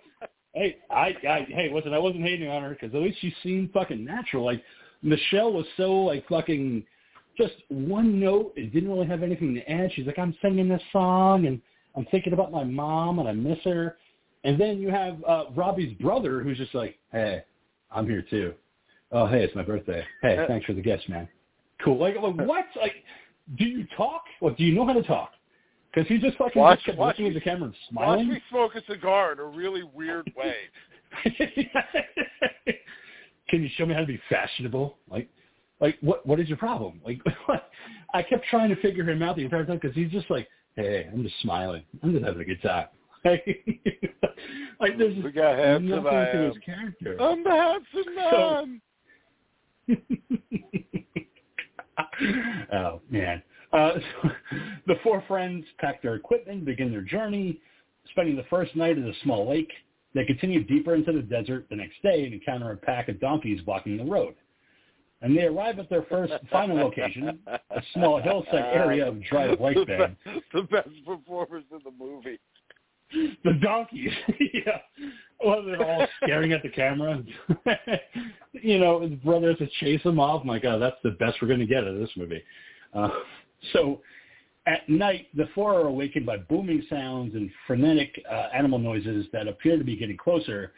Hey, 0.53 0.77
I, 0.89 1.15
I, 1.29 1.47
hey, 1.49 1.69
listen, 1.73 1.93
I 1.93 1.99
wasn't 1.99 2.23
hating 2.23 2.49
on 2.49 2.63
her 2.63 2.71
because 2.71 2.93
at 2.95 3.01
least 3.01 3.19
she 3.21 3.33
seemed 3.43 3.71
fucking 3.71 4.03
natural. 4.03 4.43
Like 4.45 4.63
Michelle 5.03 5.53
was 5.53 5.65
so 5.77 5.91
like 5.93 6.27
fucking 6.27 6.83
just 7.37 7.53
one 7.69 8.19
note. 8.19 8.53
It 8.55 8.73
didn't 8.73 8.89
really 8.91 9.07
have 9.07 9.21
anything 9.23 9.53
to 9.55 9.71
add. 9.71 9.91
She's 9.93 10.07
like, 10.07 10.17
I'm 10.17 10.35
singing 10.41 10.67
this 10.67 10.81
song 10.91 11.45
and 11.45 11.61
I'm 11.95 12.05
thinking 12.05 12.33
about 12.33 12.51
my 12.51 12.63
mom 12.63 13.19
and 13.19 13.27
I 13.29 13.31
miss 13.33 13.59
her. 13.63 13.97
And 14.43 14.59
then 14.59 14.79
you 14.79 14.89
have 14.89 15.23
uh, 15.25 15.45
Robbie's 15.55 15.93
brother 15.99 16.41
who's 16.41 16.57
just 16.57 16.73
like, 16.73 16.97
Hey, 17.11 17.43
I'm 17.91 18.07
here 18.07 18.23
too. 18.27 18.53
Oh, 19.11 19.27
hey, 19.27 19.43
it's 19.43 19.55
my 19.55 19.63
birthday. 19.63 20.03
Hey, 20.21 20.43
thanks 20.47 20.65
for 20.65 20.73
the 20.73 20.81
gift, 20.81 21.07
man. 21.09 21.27
Cool. 21.83 21.97
Like, 21.97 22.15
like 22.15 22.35
what? 22.47 22.65
Like, 22.75 22.95
do 23.57 23.65
you 23.65 23.85
talk? 23.95 24.23
Or 24.41 24.51
do 24.51 24.63
you 24.63 24.73
know 24.75 24.85
how 24.85 24.93
to 24.93 25.03
talk? 25.03 25.31
Because 25.93 26.07
he 26.07 26.17
just 26.19 26.37
fucking 26.37 26.61
Watch- 26.61 26.77
just 26.79 26.85
kept 26.87 26.97
watch 26.97 27.15
looking 27.17 27.27
at 27.27 27.33
the 27.33 27.41
camera 27.41 27.65
and 27.65 27.75
smiling. 27.89 28.27
Watch 28.27 28.35
me 28.35 28.41
smoke 28.49 28.75
a 28.75 28.81
cigar 28.91 29.33
in 29.33 29.39
a 29.39 29.45
really 29.45 29.83
weird 29.83 30.31
way. 30.37 30.53
Can 33.49 33.63
you 33.63 33.69
show 33.75 33.85
me 33.85 33.93
how 33.95 34.01
to 34.01 34.05
be 34.05 34.21
fashionable? 34.29 34.97
Like, 35.09 35.27
like 35.79 35.97
what? 36.01 36.25
What 36.25 36.39
is 36.39 36.47
your 36.47 36.57
problem? 36.57 37.01
Like, 37.03 37.19
I 38.13 38.21
kept 38.21 38.45
trying 38.45 38.69
to 38.69 38.75
figure 38.81 39.09
him 39.09 39.23
out 39.23 39.35
the 39.35 39.43
entire 39.43 39.65
time 39.65 39.79
because 39.81 39.95
he's 39.95 40.11
just 40.11 40.29
like, 40.29 40.47
hey, 40.75 41.09
I'm 41.11 41.23
just 41.23 41.39
smiling. 41.41 41.83
I'm 42.03 42.11
just 42.13 42.23
having 42.25 42.41
a 42.41 42.45
good 42.45 42.61
time. 42.61 42.87
like, 44.79 44.97
there's 44.97 45.13
just 45.13 45.25
We 45.25 45.31
got 45.31 45.57
handsome 45.57 46.03
nothing 46.03 46.11
to 46.11 46.51
his 46.53 46.57
character. 46.63 47.17
I'm 47.19 47.43
the 47.43 47.49
handsome 47.49 48.15
man. 48.15 48.81
oh 52.73 53.01
man. 53.09 53.41
Uh, 53.71 53.91
so 53.93 54.29
the 54.87 54.95
four 55.03 55.23
friends 55.27 55.65
pack 55.79 56.01
their 56.01 56.15
equipment, 56.15 56.65
begin 56.65 56.91
their 56.91 57.01
journey, 57.01 57.59
spending 58.11 58.35
the 58.35 58.45
first 58.49 58.75
night 58.75 58.97
at 58.97 59.03
a 59.03 59.13
small 59.23 59.49
lake. 59.49 59.71
They 60.15 60.25
continue 60.25 60.63
deeper 60.63 60.95
into 60.95 61.11
the 61.11 61.21
desert 61.21 61.67
the 61.69 61.75
next 61.75 62.01
day 62.01 62.25
and 62.25 62.33
encounter 62.33 62.71
a 62.71 62.77
pack 62.77 63.09
of 63.09 63.19
donkeys 63.19 63.61
blocking 63.61 63.97
the 63.97 64.05
road. 64.05 64.35
And 65.21 65.37
they 65.37 65.43
arrive 65.43 65.79
at 65.79 65.89
their 65.89 66.03
first 66.03 66.33
final 66.51 66.77
location, 66.77 67.39
a 67.47 67.81
small 67.93 68.21
hillside 68.21 68.73
area 68.73 69.07
of 69.07 69.21
dry 69.23 69.47
lake 69.47 69.75
the, 69.75 69.85
bed. 69.85 70.17
the 70.53 70.63
best 70.63 70.89
performers 71.05 71.63
in 71.71 71.79
the 71.83 71.91
movie. 71.91 72.39
The 73.43 73.53
donkeys, 73.61 74.11
yeah. 74.53 74.79
Well, 75.43 75.63
they're 75.63 75.83
all 75.83 76.05
staring 76.23 76.51
at 76.51 76.61
the 76.61 76.69
camera. 76.69 77.23
you 78.53 78.77
know, 78.77 79.01
his 79.01 79.13
brother 79.21 79.49
has 79.49 79.57
to 79.59 79.67
chase 79.79 80.01
him 80.03 80.19
off. 80.19 80.43
My 80.43 80.59
God, 80.59 80.79
that's 80.79 80.97
the 81.03 81.11
best 81.11 81.37
we're 81.41 81.47
going 81.47 81.61
to 81.61 81.65
get 81.65 81.85
out 81.85 81.87
of 81.87 81.99
this 81.99 82.11
movie. 82.17 82.43
Uh, 82.93 83.09
so 83.73 84.01
at 84.67 84.87
night, 84.89 85.27
the 85.35 85.49
four 85.55 85.73
are 85.73 85.87
awakened 85.87 86.25
by 86.25 86.37
booming 86.37 86.85
sounds 86.89 87.33
and 87.33 87.49
frenetic 87.65 88.21
uh, 88.29 88.49
animal 88.53 88.77
noises 88.77 89.25
that 89.33 89.47
appear 89.47 89.77
to 89.77 89.83
be 89.83 89.95
getting 89.95 90.17
closer. 90.17 90.73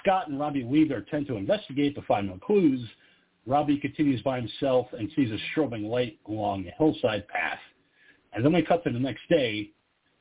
Scott 0.00 0.28
and 0.28 0.40
Robbie 0.40 0.64
Weaver 0.64 1.02
tend 1.10 1.26
to 1.28 1.36
investigate 1.36 1.94
to 1.94 2.02
find 2.02 2.26
no 2.26 2.38
clues. 2.38 2.80
Robbie 3.46 3.78
continues 3.78 4.22
by 4.22 4.40
himself 4.40 4.86
and 4.92 5.10
sees 5.14 5.30
a 5.30 5.38
strobing 5.58 5.88
light 5.88 6.18
along 6.28 6.66
a 6.66 6.70
hillside 6.78 7.28
path. 7.28 7.58
And 8.32 8.44
then 8.44 8.52
we 8.52 8.62
cut 8.62 8.82
to 8.84 8.90
the 8.90 8.98
next 8.98 9.22
day. 9.28 9.70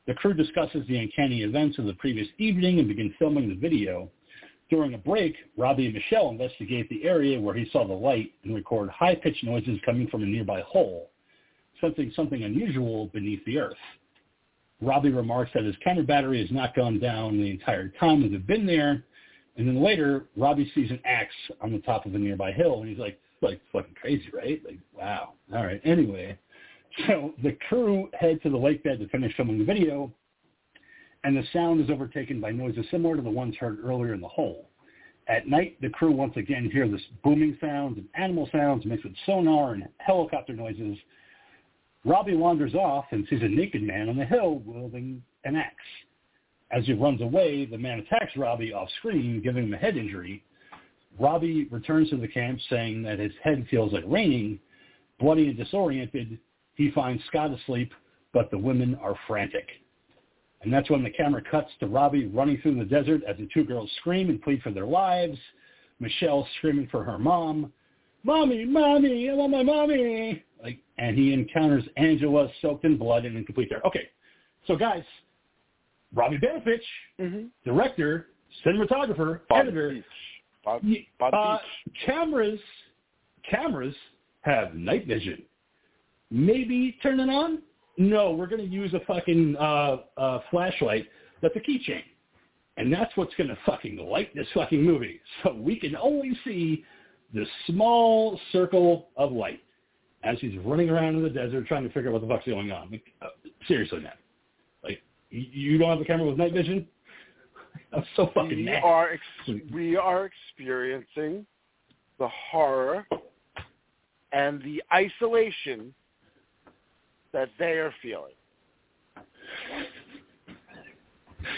The 0.07 0.13
crew 0.15 0.33
discusses 0.33 0.85
the 0.87 0.97
uncanny 0.97 1.43
events 1.43 1.77
of 1.77 1.85
the 1.85 1.93
previous 1.93 2.27
evening 2.37 2.79
and 2.79 2.87
begin 2.87 3.13
filming 3.19 3.49
the 3.49 3.55
video. 3.55 4.09
During 4.69 4.93
a 4.93 4.97
break, 4.97 5.35
Robbie 5.57 5.85
and 5.85 5.93
Michelle 5.93 6.29
investigate 6.29 6.89
the 6.89 7.03
area 7.03 7.39
where 7.39 7.55
he 7.55 7.69
saw 7.71 7.85
the 7.85 7.93
light 7.93 8.31
and 8.43 8.55
record 8.55 8.89
high-pitched 8.89 9.43
noises 9.43 9.79
coming 9.85 10.07
from 10.07 10.23
a 10.23 10.25
nearby 10.25 10.61
hole, 10.61 11.11
sensing 11.79 12.11
something 12.15 12.43
unusual 12.43 13.07
beneath 13.07 13.43
the 13.45 13.59
earth. 13.59 13.75
Robbie 14.81 15.11
remarks 15.11 15.51
that 15.53 15.65
his 15.65 15.75
camera 15.83 16.03
battery 16.03 16.41
has 16.41 16.51
not 16.51 16.75
gone 16.75 16.99
down 16.99 17.37
the 17.37 17.51
entire 17.51 17.89
time 17.99 18.21
that 18.23 18.29
they've 18.31 18.47
been 18.47 18.65
there, 18.65 19.03
and 19.57 19.67
then 19.67 19.83
later, 19.83 20.25
Robbie 20.37 20.71
sees 20.73 20.89
an 20.89 21.01
axe 21.05 21.35
on 21.61 21.71
the 21.71 21.79
top 21.79 22.05
of 22.05 22.15
a 22.15 22.17
nearby 22.17 22.51
hill, 22.51 22.79
and 22.79 22.89
he's 22.89 22.97
like, 22.97 23.19
like 23.41 23.59
fucking 23.71 23.95
crazy, 23.99 24.29
right? 24.33 24.61
Like, 24.65 24.79
wow. 24.97 25.33
All 25.53 25.65
right. 25.65 25.81
Anyway, 25.83 26.37
so 27.07 27.33
the 27.43 27.57
crew 27.69 28.09
head 28.13 28.41
to 28.43 28.49
the 28.49 28.57
lake 28.57 28.83
bed 28.83 28.99
to 28.99 29.07
finish 29.09 29.35
filming 29.35 29.59
the 29.59 29.65
video, 29.65 30.11
and 31.23 31.35
the 31.35 31.43
sound 31.53 31.81
is 31.81 31.89
overtaken 31.89 32.41
by 32.41 32.51
noises 32.51 32.85
similar 32.91 33.15
to 33.15 33.21
the 33.21 33.29
ones 33.29 33.55
heard 33.57 33.79
earlier 33.83 34.13
in 34.13 34.21
the 34.21 34.27
hole. 34.27 34.69
At 35.27 35.47
night, 35.47 35.79
the 35.81 35.89
crew 35.89 36.11
once 36.11 36.35
again 36.35 36.69
hear 36.71 36.87
this 36.87 37.01
booming 37.23 37.57
sounds 37.61 37.97
and 37.97 38.07
animal 38.15 38.49
sounds 38.51 38.85
mixed 38.85 39.05
with 39.05 39.13
sonar 39.25 39.73
and 39.73 39.87
helicopter 39.99 40.53
noises. 40.53 40.97
Robbie 42.03 42.35
wanders 42.35 42.73
off 42.73 43.05
and 43.11 43.27
sees 43.29 43.43
a 43.43 43.47
naked 43.47 43.83
man 43.83 44.09
on 44.09 44.17
the 44.17 44.25
hill 44.25 44.61
wielding 44.65 45.21
an 45.45 45.55
axe. 45.55 45.75
As 46.71 46.85
he 46.85 46.93
runs 46.93 47.21
away, 47.21 47.65
the 47.65 47.77
man 47.77 47.99
attacks 47.99 48.35
Robbie 48.35 48.73
off 48.73 48.89
screen, 48.97 49.41
giving 49.43 49.65
him 49.65 49.73
a 49.73 49.77
head 49.77 49.97
injury. 49.97 50.43
Robbie 51.19 51.65
returns 51.65 52.09
to 52.09 52.17
the 52.17 52.27
camp 52.27 52.59
saying 52.69 53.03
that 53.03 53.19
his 53.19 53.33
head 53.43 53.67
feels 53.69 53.93
like 53.93 54.05
raining. 54.07 54.59
Bloody 55.19 55.49
and 55.49 55.57
disoriented, 55.57 56.39
he 56.81 56.91
finds 56.91 57.23
Scott 57.25 57.51
asleep, 57.53 57.93
but 58.33 58.49
the 58.49 58.57
women 58.57 58.95
are 58.95 59.15
frantic. 59.27 59.67
And 60.63 60.71
that's 60.73 60.89
when 60.89 61.03
the 61.03 61.09
camera 61.09 61.41
cuts 61.49 61.69
to 61.79 61.87
Robbie 61.87 62.27
running 62.27 62.59
through 62.61 62.75
the 62.79 62.85
desert 62.85 63.21
as 63.27 63.37
the 63.37 63.47
two 63.53 63.63
girls 63.63 63.89
scream 63.99 64.29
and 64.29 64.41
plead 64.41 64.61
for 64.61 64.71
their 64.71 64.85
lives. 64.85 65.37
Michelle 65.99 66.47
screaming 66.57 66.87
for 66.89 67.03
her 67.03 67.19
mom, 67.19 67.71
"Mommy, 68.23 68.65
mommy, 68.65 69.29
I 69.29 69.33
want 69.35 69.51
my 69.51 69.61
mommy!" 69.63 70.43
Like, 70.63 70.79
and 70.97 71.15
he 71.15 71.33
encounters 71.33 71.83
Angela 71.97 72.49
soaked 72.61 72.85
in 72.85 72.97
blood 72.97 73.25
and 73.25 73.37
in 73.37 73.43
complete 73.45 73.69
terror. 73.69 73.85
Okay, 73.85 74.09
so 74.65 74.75
guys, 74.75 75.03
Robbie 76.13 76.37
Banfitch, 76.39 76.81
Mm-hmm. 77.19 77.45
director, 77.63 78.27
cinematographer, 78.65 79.41
editor, 79.51 79.89
Beach. 79.91 80.03
Bon, 80.63 80.79
y- 80.83 81.07
Bon 81.19 81.33
uh, 81.33 81.57
Beach. 81.57 82.05
cameras, 82.05 82.59
cameras 83.49 83.95
have 84.41 84.75
night 84.75 85.05
vision. 85.07 85.43
Maybe 86.31 86.97
turn 87.03 87.19
it 87.19 87.29
on? 87.29 87.61
No, 87.97 88.31
we're 88.31 88.47
going 88.47 88.61
to 88.61 88.73
use 88.73 88.93
a 88.93 89.01
fucking 89.01 89.57
uh, 89.57 89.97
uh, 90.17 90.39
flashlight 90.49 91.07
that's 91.41 91.55
a 91.55 91.59
keychain. 91.59 92.03
And 92.77 92.91
that's 92.91 93.15
what's 93.17 93.35
going 93.35 93.49
to 93.49 93.57
fucking 93.65 93.97
light 93.97 94.33
this 94.33 94.47
fucking 94.53 94.81
movie. 94.81 95.19
So 95.43 95.53
we 95.53 95.77
can 95.79 95.95
only 95.95 96.31
see 96.45 96.85
the 97.33 97.45
small 97.67 98.39
circle 98.51 99.09
of 99.17 99.31
light 99.31 99.61
as 100.23 100.37
he's 100.39 100.57
running 100.59 100.89
around 100.89 101.15
in 101.15 101.23
the 101.23 101.29
desert 101.29 101.67
trying 101.67 101.83
to 101.83 101.89
figure 101.93 102.09
out 102.09 102.13
what 102.13 102.21
the 102.21 102.27
fuck's 102.27 102.45
going 102.45 102.71
on. 102.71 102.91
Like, 102.91 103.03
uh, 103.21 103.27
seriously, 103.67 103.99
man. 103.99 104.13
Like, 104.83 105.01
you, 105.29 105.45
you 105.51 105.77
don't 105.77 105.89
have 105.89 105.99
a 106.01 106.05
camera 106.05 106.27
with 106.27 106.37
night 106.37 106.53
vision? 106.53 106.87
I'm 107.93 108.03
so 108.15 108.31
fucking 108.33 108.49
we 108.49 108.63
mad. 108.63 108.83
are 108.83 109.11
ex- 109.11 109.61
we 109.71 109.97
are 109.97 110.25
experiencing 110.25 111.45
the 112.19 112.29
horror 112.51 113.05
and 114.31 114.61
the 114.63 114.81
isolation 114.93 115.93
that 117.33 117.49
they 117.59 117.73
are 117.73 117.93
feeling. 118.01 118.33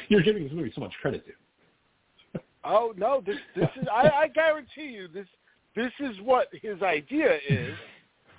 You're 0.08 0.22
giving 0.22 0.44
this 0.44 0.54
movie 0.54 0.72
so 0.74 0.82
much 0.82 0.94
credit 1.02 1.26
to. 1.26 1.32
Oh 2.66 2.94
no, 2.96 3.22
this 3.26 3.36
this 3.58 3.68
is 3.76 3.86
I, 3.92 4.10
I 4.10 4.28
guarantee 4.30 4.86
you 4.86 5.10
this 5.10 5.28
this 5.76 5.92
is 6.00 6.16
what 6.22 6.48
his 6.62 6.82
idea 6.82 7.38
is. 7.50 7.76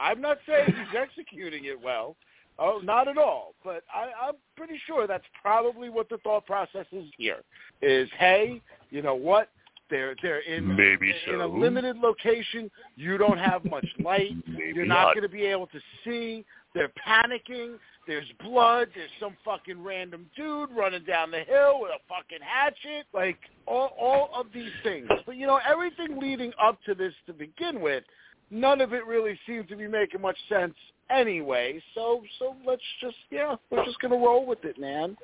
I'm 0.01 0.23
not 0.23 0.39
saying 0.49 0.67
he's 0.67 0.99
executing 0.99 1.67
it 1.67 1.79
well. 1.79 2.17
Oh, 2.59 2.81
not 2.83 3.09
at 3.09 3.19
all. 3.19 3.55
But 3.65 3.83
I, 3.93 4.29
I'm 4.29 4.35
pretty 4.57 4.81
sure 4.87 5.07
that's 5.07 5.25
probably 5.43 5.91
what 5.91 6.09
the 6.09 6.19
thought 6.19 6.47
process 6.47 6.87
is 6.93 7.05
here. 7.19 7.43
Is 7.83 8.09
hey, 8.19 8.63
you 8.91 9.03
know 9.03 9.15
what? 9.15 9.51
They're 9.91 10.17
they're 10.23 10.41
in 10.41 10.75
Maybe 10.75 11.13
in 11.29 11.41
a 11.41 11.47
limited 11.47 11.99
location. 11.99 12.71
You 12.97 13.19
don't 13.19 13.39
have 13.39 13.65
much 13.65 13.87
light. 14.03 14.33
Maybe 14.49 14.73
You're 14.75 14.87
not, 14.87 15.09
not. 15.09 15.15
going 15.15 15.23
to 15.23 15.29
be 15.29 15.45
able 15.45 15.67
to 15.69 15.81
see. 16.05 16.45
They're 16.75 16.93
panicking. 17.07 17.79
There's 18.07 18.27
blood. 18.43 18.89
There's 18.95 19.11
some 19.21 19.37
fucking 19.45 19.83
random 19.83 20.27
dude 20.37 20.71
running 20.77 21.05
down 21.05 21.31
the 21.31 21.41
hill 21.41 21.81
with 21.81 21.93
a 21.93 22.01
fucking 22.09 22.45
hatchet. 22.45 23.07
Like 23.15 23.39
all 23.67 23.97
all 23.99 24.31
of 24.35 24.47
these 24.53 24.73
things. 24.83 25.09
But 25.25 25.37
you 25.37 25.47
know 25.47 25.61
everything 25.67 26.19
leading 26.21 26.53
up 26.63 26.79
to 26.87 26.95
this 26.95 27.15
to 27.27 27.33
begin 27.33 27.81
with, 27.81 28.05
none 28.51 28.81
of 28.81 28.93
it 28.93 29.07
really 29.07 29.39
seemed 29.47 29.69
to 29.69 29.77
be 29.77 29.89
making 29.89 30.21
much 30.21 30.37
sense 30.49 30.75
anyway. 31.11 31.81
So 31.95 32.23
so 32.39 32.57
let's 32.67 32.83
just 33.01 33.17
yeah, 33.31 33.57
we're 33.71 33.85
just 33.85 34.01
gonna 34.01 34.17
roll 34.17 34.45
with 34.45 34.65
it, 34.65 34.79
man. 34.79 35.17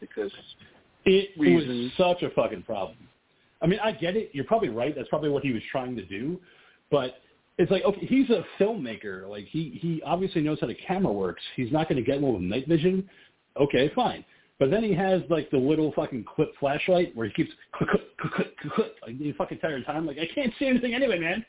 Because 0.00 0.32
It 1.04 1.30
Reasons. 1.38 1.92
was 1.98 2.16
such 2.16 2.22
a 2.22 2.34
fucking 2.34 2.62
problem. 2.62 2.96
I 3.60 3.66
mean, 3.66 3.78
I 3.82 3.92
get 3.92 4.16
it. 4.16 4.30
You're 4.32 4.44
probably 4.44 4.70
right. 4.70 4.94
That's 4.96 5.08
probably 5.08 5.30
what 5.30 5.44
he 5.44 5.52
was 5.52 5.62
trying 5.70 5.94
to 5.96 6.04
do. 6.04 6.40
But 6.90 7.21
it's 7.58 7.70
like, 7.70 7.84
okay, 7.84 8.06
he's 8.06 8.30
a 8.30 8.44
filmmaker. 8.58 9.28
Like 9.28 9.44
he 9.46 9.78
he 9.80 10.02
obviously 10.04 10.40
knows 10.42 10.58
how 10.60 10.66
the 10.66 10.74
camera 10.74 11.12
works. 11.12 11.42
He's 11.56 11.70
not 11.72 11.88
going 11.88 12.02
to 12.02 12.08
get 12.08 12.20
one 12.20 12.34
with 12.34 12.42
night 12.42 12.66
vision. 12.68 13.08
Okay, 13.60 13.90
fine. 13.94 14.24
But 14.58 14.70
then 14.70 14.82
he 14.84 14.94
has 14.94 15.22
like 15.28 15.50
the 15.50 15.58
little 15.58 15.92
fucking 15.92 16.24
clip 16.24 16.52
flashlight 16.60 17.14
where 17.16 17.26
he 17.26 17.32
keeps 17.32 17.50
click 17.74 17.90
click 17.90 18.02
click 18.18 18.56
click 18.58 18.72
click, 18.74 18.92
like 19.06 19.18
the 19.18 19.32
fucking 19.32 19.58
entire 19.58 19.82
time. 19.82 20.06
Like 20.06 20.18
I 20.18 20.28
can't 20.34 20.52
see 20.58 20.66
anything 20.66 20.94
anyway, 20.94 21.18
man. 21.18 21.44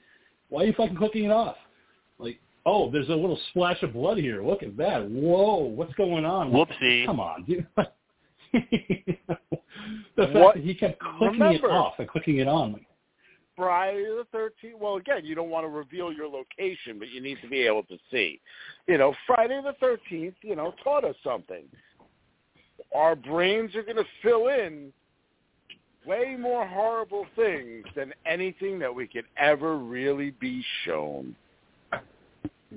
Why 0.50 0.64
are 0.64 0.66
you 0.66 0.74
fucking 0.74 0.98
clicking 0.98 1.26
it 1.26 1.32
off? 1.32 1.56
Like, 2.20 2.40
oh, 2.66 2.92
there's 2.92 3.10
a 3.10 3.16
little 3.16 3.40
splash 3.50 3.82
of 3.84 3.94
blood 3.94 4.18
here. 4.18 4.44
Look 4.44 4.62
at 4.64 4.76
that. 4.78 5.10
Whoa, 5.10 5.58
what's 5.58 5.94
going 5.96 6.26
on? 6.26 6.52
Whoopsie. 6.52 7.06
Come 7.06 7.20
on, 7.20 7.44
dude. 7.46 7.66
the 7.76 7.88
fact 10.18 10.34
What- 10.36 10.56
that 10.56 10.64
he 10.64 10.76
kept 10.76 11.00
clicking 11.00 11.40
remember- 11.40 11.68
it 11.68 11.72
off 11.72 11.94
and 12.00 12.08
clicking 12.08 12.38
it 12.38 12.48
on. 12.48 12.74
Like, 12.74 12.86
Friday 13.56 14.04
the 14.04 14.26
Thirteenth. 14.32 14.80
Well, 14.80 14.96
again, 14.96 15.24
you 15.24 15.36
don't 15.36 15.50
want 15.50 15.66
to 15.66 15.70
reveal 15.70 16.12
your 16.12 16.28
location, 16.28 17.00
but 17.00 17.10
you 17.10 17.22
need 17.22 17.38
to 17.42 17.50
be 17.50 17.62
able 17.62 17.84
to 17.84 17.98
see. 18.12 18.40
You 18.88 18.98
know, 18.98 19.14
Friday 19.28 19.60
the 19.64 19.74
Thirteenth. 19.80 20.36
You 20.42 20.56
know, 20.56 20.74
taught 20.84 21.04
us 21.04 21.16
something. 21.24 21.64
Our 22.96 23.16
brains 23.16 23.76
are 23.76 23.84
going 23.84 23.98
to 23.98 24.06
fill 24.22 24.48
in 24.48 24.92
way 26.06 26.36
more 26.38 26.68
horrible 26.68 27.26
things 27.36 27.86
than 27.96 28.14
anything 28.26 28.80
that 28.80 28.94
we 28.94 29.08
could 29.08 29.26
ever 29.38 29.78
really 29.78 30.32
be 30.32 30.64
shown. 30.86 31.36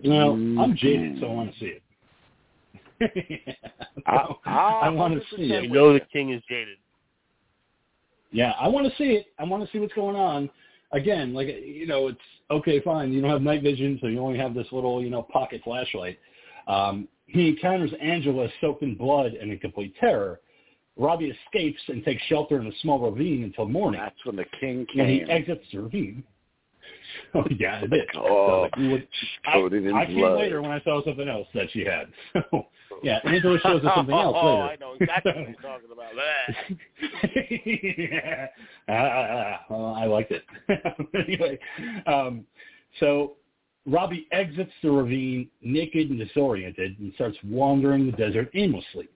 you 0.01 0.11
know, 0.11 0.33
I'm 0.33 0.57
mm-hmm. 0.57 0.75
jaded, 0.75 1.21
so 1.21 1.27
I 1.27 1.33
want 1.33 1.53
to 1.53 1.59
see 1.59 1.67
it. 1.67 1.83
I- 4.07 4.81
I 4.83 4.89
want 4.91 5.15
to 5.15 5.21
see 5.37 5.53
it. 5.53 5.65
You 5.65 5.71
know 5.71 5.93
the 5.93 6.01
king 6.13 6.33
is 6.33 6.43
jaded. 6.49 6.79
Yeah, 8.33 8.53
I 8.61 8.69
want 8.69 8.87
to 8.87 8.97
see 8.97 9.13
it. 9.13 9.27
I 9.39 9.45
want 9.45 9.65
to 9.65 9.73
see 9.73 9.79
what's 9.79 9.95
going 9.95 10.17
on. 10.17 10.51
Again, 10.93 11.35
like 11.35 11.49
you 11.49 11.87
know, 11.87 12.09
it's 12.09 12.19
okay, 12.51 12.81
fine. 12.81 13.13
You 13.13 13.21
don't 13.21 13.31
have 13.31 13.43
night 13.43 13.63
vision, 13.63 13.99
so 14.01 14.07
you 14.07 14.21
only 14.21 14.39
have 14.39 14.55
this 14.55 14.67
little, 14.71 15.03
you 15.03 15.11
know, 15.11 15.23
pocket 15.23 15.61
flashlight. 15.65 16.19
Um, 16.69 17.09
he 17.27 17.49
encounters 17.49 17.91
Angela 18.01 18.49
soaked 18.61 18.83
in 18.83 18.97
blood 18.97 19.33
and 19.33 19.51
in 19.51 19.59
complete 19.59 19.95
terror. 19.99 20.41
Robbie 20.97 21.35
escapes 21.47 21.81
and 21.89 22.05
takes 22.05 22.23
shelter 22.25 22.61
in 22.61 22.67
a 22.69 22.73
small 22.81 22.99
ravine 22.99 23.45
until 23.45 23.67
morning. 23.67 24.01
That's 24.01 24.25
when 24.25 24.37
the 24.37 24.47
king 24.61 24.87
came. 24.93 24.99
When 24.99 25.09
he 25.09 25.23
exits 25.23 25.65
the 25.73 25.81
ravine. 25.81 26.25
Oh 27.35 27.45
yeah, 27.59 27.81
it 27.81 27.91
did. 27.91 28.09
Oh, 28.15 28.69
So, 28.75 28.81
like, 28.83 29.09
I, 29.47 30.03
I 30.03 30.07
came 30.07 30.21
later 30.21 30.63
when 30.63 30.71
I 30.71 30.81
saw 30.83 31.05
something 31.05 31.29
else 31.29 31.49
that 31.55 31.67
she 31.73 31.85
had. 31.85 32.07
So 32.53 32.67
yeah, 33.03 33.19
Angela 33.25 33.59
shows 33.61 33.85
us 33.85 33.93
something 33.95 34.15
else 34.15 34.37
oh, 34.41 34.47
later. 34.47 34.63
I 34.63 34.77
know 34.77 34.93
exactly 35.01 35.33
what 35.33 35.49
you're 35.49 35.57
talking 35.63 35.91
about. 35.93 36.15
yeah. 37.97 38.47
Ah, 38.89 38.93
ah, 38.93 39.45
ah. 39.45 39.65
Well, 39.71 39.95
I 39.95 40.05
liked 40.07 40.33
it. 40.33 40.45
anyway, 41.15 41.59
um, 42.07 42.45
so 43.01 43.35
Robbie 43.87 44.27
exits 44.33 44.73
the 44.83 44.91
ravine 44.91 45.49
naked 45.63 46.11
and 46.11 46.19
disoriented 46.19 46.99
and 46.99 47.13
starts 47.15 47.37
wandering 47.45 48.07
the 48.07 48.13
desert 48.13 48.51
aimlessly. 48.55 49.09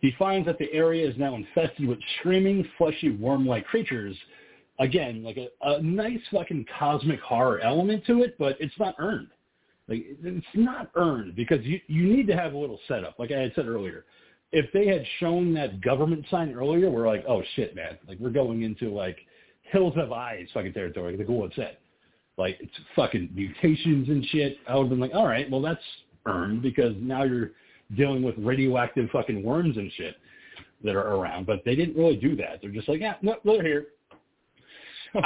He 0.00 0.12
finds 0.18 0.46
that 0.46 0.58
the 0.58 0.72
area 0.72 1.06
is 1.08 1.14
now 1.18 1.34
infested 1.34 1.86
with 1.86 1.98
screaming, 2.18 2.66
fleshy, 2.78 3.10
worm-like 3.10 3.66
creatures. 3.66 4.16
Again, 4.78 5.22
like 5.22 5.36
a, 5.36 5.48
a 5.62 5.82
nice 5.82 6.20
fucking 6.32 6.66
cosmic 6.78 7.20
horror 7.20 7.60
element 7.60 8.06
to 8.06 8.22
it, 8.22 8.36
but 8.38 8.56
it's 8.60 8.78
not 8.78 8.94
earned. 8.98 9.28
Like 9.90 10.04
it's 10.22 10.46
not 10.54 10.90
earned 10.94 11.34
because 11.34 11.64
you 11.64 11.80
you 11.88 12.04
need 12.04 12.28
to 12.28 12.36
have 12.36 12.52
a 12.54 12.56
little 12.56 12.78
setup. 12.86 13.18
Like 13.18 13.32
I 13.32 13.40
had 13.40 13.52
said 13.56 13.66
earlier, 13.66 14.04
if 14.52 14.72
they 14.72 14.86
had 14.86 15.04
shown 15.18 15.52
that 15.54 15.80
government 15.80 16.24
sign 16.30 16.54
earlier, 16.54 16.88
we're 16.88 17.08
like, 17.08 17.24
oh 17.28 17.42
shit, 17.56 17.74
man, 17.74 17.98
like 18.06 18.18
we're 18.20 18.30
going 18.30 18.62
into 18.62 18.88
like 18.88 19.18
hills 19.62 19.94
of 19.96 20.12
eyes 20.12 20.46
fucking 20.54 20.72
territory. 20.72 21.16
Like 21.16 21.28
had 21.28 21.52
said, 21.56 21.78
like 22.38 22.56
it's 22.60 22.72
fucking 22.94 23.30
mutations 23.34 24.08
and 24.08 24.24
shit. 24.26 24.58
I 24.68 24.76
would 24.76 24.84
have 24.84 24.90
been 24.90 25.00
like, 25.00 25.14
all 25.14 25.26
right, 25.26 25.50
well 25.50 25.60
that's 25.60 25.82
earned 26.24 26.62
because 26.62 26.94
now 27.00 27.24
you're 27.24 27.50
dealing 27.96 28.22
with 28.22 28.36
radioactive 28.38 29.10
fucking 29.10 29.42
worms 29.42 29.76
and 29.76 29.90
shit 29.96 30.14
that 30.84 30.94
are 30.94 31.16
around. 31.16 31.46
But 31.46 31.62
they 31.64 31.74
didn't 31.74 31.96
really 31.96 32.16
do 32.16 32.36
that. 32.36 32.60
They're 32.62 32.70
just 32.70 32.88
like, 32.88 33.00
yeah, 33.00 33.14
no, 33.22 33.36
they're 33.44 33.62
here. 33.64 33.86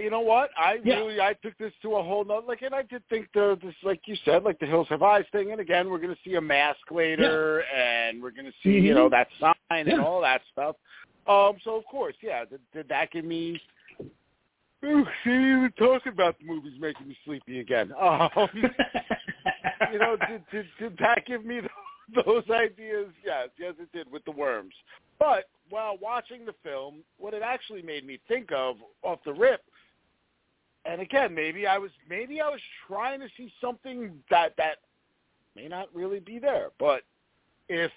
you 0.00 0.10
know 0.10 0.20
what? 0.20 0.50
I 0.56 0.78
Yeah. 0.84 0.96
really 0.96 1.20
I 1.20 1.34
took 1.34 1.56
this 1.58 1.72
to 1.82 1.96
a 1.96 2.02
whole 2.02 2.24
nother 2.24 2.46
like, 2.46 2.62
and 2.62 2.74
I 2.74 2.82
did 2.82 3.02
think 3.08 3.28
the 3.32 3.58
this 3.62 3.74
like 3.82 4.00
you 4.06 4.16
said 4.24 4.42
like 4.42 4.58
the 4.58 4.66
Hills 4.66 4.88
Have 4.88 5.02
Eyes 5.02 5.24
thing, 5.32 5.52
and 5.52 5.60
again 5.60 5.90
we're 5.90 5.98
going 5.98 6.14
to 6.14 6.20
see 6.24 6.34
a 6.34 6.40
mask 6.40 6.90
later, 6.90 7.64
and 7.74 8.22
we're 8.22 8.30
going 8.30 8.46
to 8.46 8.52
see 8.62 8.78
you 8.78 8.92
Mhm. 8.92 8.96
know 8.96 9.08
that 9.08 9.28
sign 9.40 9.54
and 9.88 10.00
all 10.00 10.20
that 10.20 10.42
stuff. 10.52 10.76
Um, 11.26 11.56
so 11.64 11.74
of 11.76 11.84
course, 11.86 12.14
yeah, 12.22 12.44
did, 12.44 12.60
did 12.72 12.88
that 12.88 13.10
give 13.10 13.24
me? 13.24 13.60
Ooh, 14.84 15.04
see, 15.24 15.30
even 15.30 15.72
talking 15.78 16.12
about 16.12 16.38
the 16.38 16.44
movies 16.44 16.74
making 16.78 17.08
me 17.08 17.16
sleepy 17.24 17.60
again. 17.60 17.92
Um, 18.00 18.48
you 19.92 19.98
know, 19.98 20.16
did, 20.28 20.42
did, 20.50 20.66
did 20.78 20.98
that 20.98 21.24
give 21.26 21.44
me 21.44 21.60
th- 21.60 21.70
those 22.26 22.44
ideas? 22.50 23.08
Yes, 23.24 23.48
yes, 23.58 23.74
it 23.80 23.90
did 23.92 24.10
with 24.10 24.24
the 24.24 24.30
worms. 24.30 24.74
But 25.18 25.44
while 25.70 25.96
watching 26.00 26.44
the 26.44 26.54
film, 26.62 27.02
what 27.18 27.34
it 27.34 27.42
actually 27.42 27.82
made 27.82 28.06
me 28.06 28.18
think 28.28 28.52
of 28.52 28.76
off 29.02 29.18
the 29.24 29.32
rip, 29.32 29.62
and 30.88 31.00
again, 31.00 31.34
maybe 31.34 31.66
I 31.66 31.78
was 31.78 31.90
maybe 32.08 32.40
I 32.40 32.48
was 32.48 32.60
trying 32.86 33.20
to 33.20 33.28
see 33.36 33.52
something 33.60 34.12
that 34.30 34.54
that 34.56 34.76
may 35.54 35.68
not 35.68 35.88
really 35.94 36.20
be 36.20 36.38
there. 36.38 36.68
But 36.78 37.02
if 37.68 37.90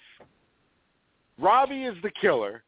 Robbie 1.38 1.84
is 1.84 1.94
the 2.02 2.10
killer, 2.10 2.62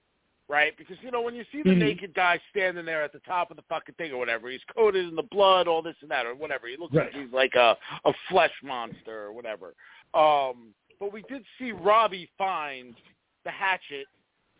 right? 0.48 0.76
Because 0.76 0.96
you 1.02 1.10
know 1.10 1.22
when 1.22 1.34
you 1.34 1.44
see 1.52 1.62
the 1.62 1.70
Mhm. 1.70 1.78
naked 1.78 2.14
guy 2.14 2.40
standing 2.50 2.84
there 2.84 3.02
at 3.02 3.12
the 3.12 3.20
top 3.20 3.50
of 3.50 3.56
the 3.56 3.62
fucking 3.64 3.94
thing 3.96 4.12
or 4.12 4.18
whatever, 4.18 4.48
he's 4.50 4.64
coated 4.64 5.08
in 5.08 5.14
the 5.14 5.22
blood, 5.22 5.68
all 5.68 5.82
this 5.82 5.96
and 6.02 6.10
that, 6.10 6.26
or 6.26 6.34
whatever. 6.34 6.66
He 6.68 6.76
looks 6.76 6.94
like 6.94 7.12
he's 7.12 7.32
like 7.32 7.54
a 7.54 7.76
a 8.04 8.12
flesh 8.28 8.52
monster 8.62 9.24
or 9.24 9.32
whatever. 9.32 9.74
Um, 10.14 10.74
but 10.98 11.12
we 11.12 11.22
did 11.22 11.44
see 11.58 11.72
Robbie 11.72 12.30
find 12.38 12.94
the 13.44 13.50
hatchet 13.50 14.06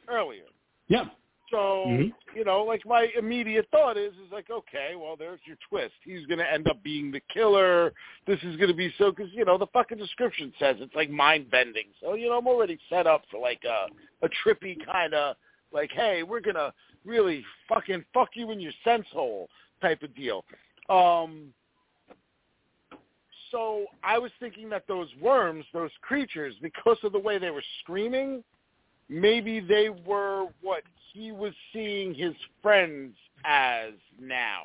earlier. 0.08 0.46
yeah. 0.88 1.08
So 1.52 1.86
Mhm. 1.86 2.14
you 2.34 2.44
know, 2.44 2.64
like 2.64 2.84
my 2.86 3.08
immediate 3.16 3.68
thought 3.70 3.98
is, 3.98 4.14
is 4.14 4.32
like, 4.32 4.48
okay, 4.48 4.94
well, 4.96 5.16
there's 5.16 5.38
your 5.44 5.58
twist. 5.68 5.94
He's 6.02 6.24
going 6.24 6.38
to 6.38 6.50
end 6.50 6.66
up 6.66 6.82
being 6.82 7.10
the 7.12 7.20
killer. 7.20 7.92
This 8.26 8.42
is 8.42 8.56
going 8.56 8.70
to 8.70 8.74
be 8.74 8.90
so 8.96 9.10
because 9.10 9.30
you 9.34 9.44
know 9.44 9.58
the 9.58 9.66
fucking 9.66 9.98
description 9.98 10.50
says 10.58 10.76
it's 10.80 10.94
like 10.94 11.10
mind 11.10 11.50
bending. 11.50 11.88
So 12.00 12.14
you 12.14 12.30
know, 12.30 12.38
I'm 12.38 12.46
already 12.48 12.78
set 12.88 13.06
up 13.06 13.24
for 13.30 13.38
like 13.38 13.62
a 13.64 13.88
a 14.24 14.30
trippy 14.42 14.78
kind 14.86 15.12
of 15.12 15.36
like, 15.72 15.90
hey, 15.92 16.22
we're 16.22 16.40
gonna 16.40 16.72
really 17.04 17.44
fucking 17.68 18.04
fuck 18.14 18.30
you 18.34 18.50
in 18.50 18.58
your 18.58 18.72
sense 18.82 19.06
hole 19.12 19.50
type 19.80 20.02
of 20.02 20.14
deal. 20.16 20.44
Um. 20.88 21.52
So 23.50 23.84
I 24.02 24.18
was 24.18 24.32
thinking 24.40 24.70
that 24.70 24.88
those 24.88 25.08
worms, 25.20 25.66
those 25.74 25.90
creatures, 26.00 26.54
because 26.62 26.96
of 27.02 27.12
the 27.12 27.18
way 27.18 27.36
they 27.36 27.50
were 27.50 27.62
screaming, 27.80 28.42
maybe 29.12 29.60
they 29.60 29.90
were 29.90 30.46
what 30.62 30.82
he 31.12 31.32
was 31.32 31.52
seeing 31.72 32.14
his 32.14 32.34
friends 32.62 33.14
as 33.44 33.92
now 34.20 34.62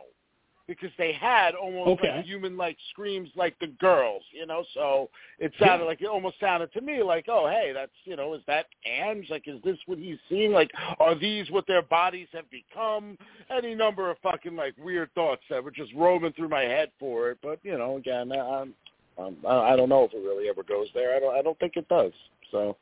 because 0.68 0.92
they 0.98 1.14
had 1.14 1.56
almost 1.56 2.02
Okay. 2.02 2.18
like 2.18 2.26
human-like 2.26 2.78
screams 2.92 3.30
like 3.36 3.58
the 3.60 3.68
girls, 3.68 4.22
you 4.32 4.46
know. 4.46 4.66
So 4.74 5.10
it 5.40 5.54
sounded 5.60 5.86
like 5.86 6.02
it 6.02 6.08
almost 6.08 6.40
sounded 6.42 6.74
to 6.74 6.82
me 6.82 7.02
like, 7.02 7.26
oh, 7.30 7.48
hey, 7.48 7.72
that's 7.74 7.92
you 8.04 8.16
know, 8.18 8.34
is 8.34 8.42
that 8.48 8.66
Ange? 8.86 9.30
Like, 9.30 9.48
is 9.48 9.62
this 9.64 9.78
what 9.86 9.98
he's 9.98 10.18
seeing? 10.28 10.52
Like, 10.52 10.70
are 11.00 11.16
these 11.16 11.50
what 11.52 11.66
their 11.68 11.82
bodies 11.82 12.28
have 12.34 12.50
become? 12.52 13.18
Any 13.50 13.76
number 13.76 14.12
of 14.12 14.18
fucking 14.20 14.56
like 14.56 14.76
weird 14.78 15.14
thoughts 15.16 15.44
that 15.50 15.64
were 15.64 15.72
just 15.72 15.94
roaming 15.94 16.34
through 16.34 16.50
my 16.50 16.64
head 16.64 16.92
for 17.00 17.30
it. 17.32 17.38
But 17.42 17.60
you 17.64 17.78
know, 17.78 17.96
again, 17.98 18.32
I'm, 18.34 18.74
I'm, 19.18 19.38
I 19.48 19.76
don't 19.78 19.90
know 19.90 20.04
if 20.04 20.14
it 20.14 20.18
really 20.18 20.50
ever 20.50 20.64
goes 20.64 20.88
there. 20.94 21.16
I 21.16 21.20
don't, 21.20 21.36
I 21.36 21.42
don't 21.42 21.58
think 21.60 21.78
it 21.78 21.88
does. 21.88 22.12
So 22.52 22.76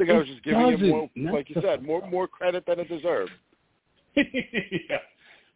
think 0.00 0.10
I 0.10 0.18
was 0.18 0.26
just 0.26 0.42
giving 0.42 0.78
him 0.78 0.88
more, 0.88 1.32
like 1.32 1.50
you 1.50 1.56
said, 1.60 1.82
more 1.82 2.08
more 2.10 2.26
credit 2.26 2.64
than 2.66 2.80
it 2.80 2.88
deserved. 2.88 3.30
yeah. 4.16 4.98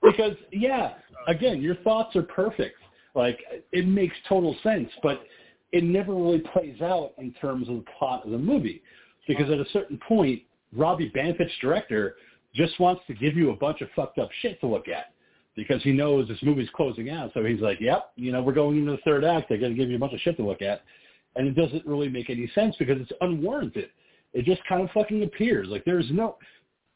Because 0.03 0.37
yeah, 0.53 0.95
again, 1.27 1.63
your 1.63 1.77
thoughts 1.77 2.15
are 2.17 2.23
perfect. 2.23 2.77
Like 3.15 3.39
it 3.73 3.87
makes 3.87 4.15
total 4.29 4.57
sense, 4.63 4.91
but 5.03 5.23
it 5.73 5.85
never 5.85 6.15
really 6.15 6.43
plays 6.53 6.81
out 6.83 7.13
in 7.19 7.33
terms 7.35 7.69
of 7.69 7.77
the 7.77 7.85
plot 7.99 8.25
of 8.25 8.31
the 8.31 8.39
movie. 8.39 8.83
Because 9.27 9.51
at 9.51 9.59
a 9.59 9.67
certain 9.73 9.99
point, 10.07 10.43
Robbie 10.77 11.11
Banfitch's 11.15 11.53
director 11.61 12.17
just 12.55 12.79
wants 12.79 13.03
to 13.07 13.15
give 13.15 13.37
you 13.37 13.51
a 13.51 13.57
bunch 13.57 13.81
of 13.81 13.89
fucked 13.97 14.19
up 14.19 14.29
shit 14.43 14.61
to 14.61 14.67
look 14.67 14.89
at 14.89 15.13
because 15.57 15.83
he 15.83 15.93
knows 15.93 16.29
this 16.29 16.39
movie's 16.43 16.69
closing 16.75 17.11
out. 17.11 17.31
So 17.33 17.45
he's 17.45 17.61
like, 17.61 17.81
yep, 17.81 18.11
you 18.17 18.33
know, 18.33 18.43
we're 18.43 18.53
going 18.53 18.79
into 18.79 18.93
the 18.93 18.99
third 18.99 19.25
act. 19.25 19.49
They're 19.49 19.59
going 19.59 19.75
to 19.75 19.79
give 19.79 19.89
you 19.89 19.97
a 19.97 19.99
bunch 19.99 20.13
of 20.13 20.21
shit 20.21 20.37
to 20.37 20.45
look 20.45 20.63
at. 20.63 20.83
And 21.37 21.49
it 21.49 21.55
doesn't 21.55 21.87
really 21.87 22.09
make 22.09 22.31
any 22.31 22.51
sense 22.55 22.77
because 22.79 23.01
it's 23.01 23.13
unwarranted. 23.21 23.91
It 24.35 24.45
just 24.45 24.61
kind 24.69 24.83
of 24.83 24.91
fucking 24.91 25.23
appears. 25.23 25.69
Like 25.69 25.85
there's 25.85 26.11
no, 26.11 26.37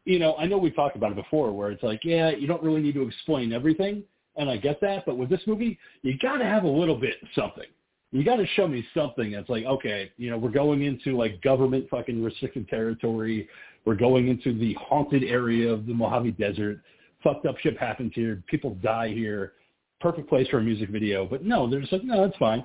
you 0.04 0.18
know, 0.18 0.34
I 0.36 0.46
know 0.46 0.58
we 0.58 0.70
talked 0.70 0.96
about 0.96 1.12
it 1.12 1.16
before 1.16 1.52
where 1.52 1.70
it's 1.70 1.82
like, 1.82 2.00
yeah, 2.02 2.30
you 2.30 2.46
don't 2.46 2.62
really 2.62 2.82
need 2.82 2.94
to 2.94 3.02
explain 3.02 3.52
everything. 3.52 4.02
And 4.36 4.50
I 4.50 4.56
get 4.56 4.80
that. 4.80 5.06
But 5.06 5.16
with 5.16 5.30
this 5.30 5.40
movie, 5.46 5.78
you 6.02 6.18
got 6.18 6.38
to 6.38 6.44
have 6.44 6.64
a 6.64 6.68
little 6.68 6.96
bit 6.96 7.14
something. 7.34 7.66
You 8.10 8.24
got 8.24 8.36
to 8.36 8.46
show 8.54 8.66
me 8.66 8.86
something 8.94 9.32
that's 9.32 9.48
like, 9.48 9.64
okay, 9.64 10.10
you 10.16 10.30
know, 10.30 10.38
we're 10.38 10.50
going 10.50 10.82
into 10.82 11.16
like 11.16 11.40
government 11.42 11.88
fucking 11.90 12.22
restricted 12.22 12.68
territory. 12.68 13.48
We're 13.84 13.96
going 13.96 14.28
into 14.28 14.58
the 14.58 14.74
haunted 14.74 15.24
area 15.24 15.70
of 15.70 15.86
the 15.86 15.92
Mojave 15.92 16.32
Desert. 16.32 16.80
Fucked 17.22 17.46
up 17.46 17.58
shit 17.58 17.76
happens 17.78 18.12
here. 18.14 18.42
People 18.46 18.76
die 18.82 19.08
here. 19.08 19.52
Perfect 20.00 20.28
place 20.28 20.48
for 20.48 20.58
a 20.58 20.62
music 20.62 20.88
video. 20.88 21.26
But 21.26 21.44
no, 21.44 21.68
they're 21.68 21.80
just 21.80 21.92
like, 21.92 22.04
no, 22.04 22.24
that's 22.24 22.38
fine. 22.38 22.64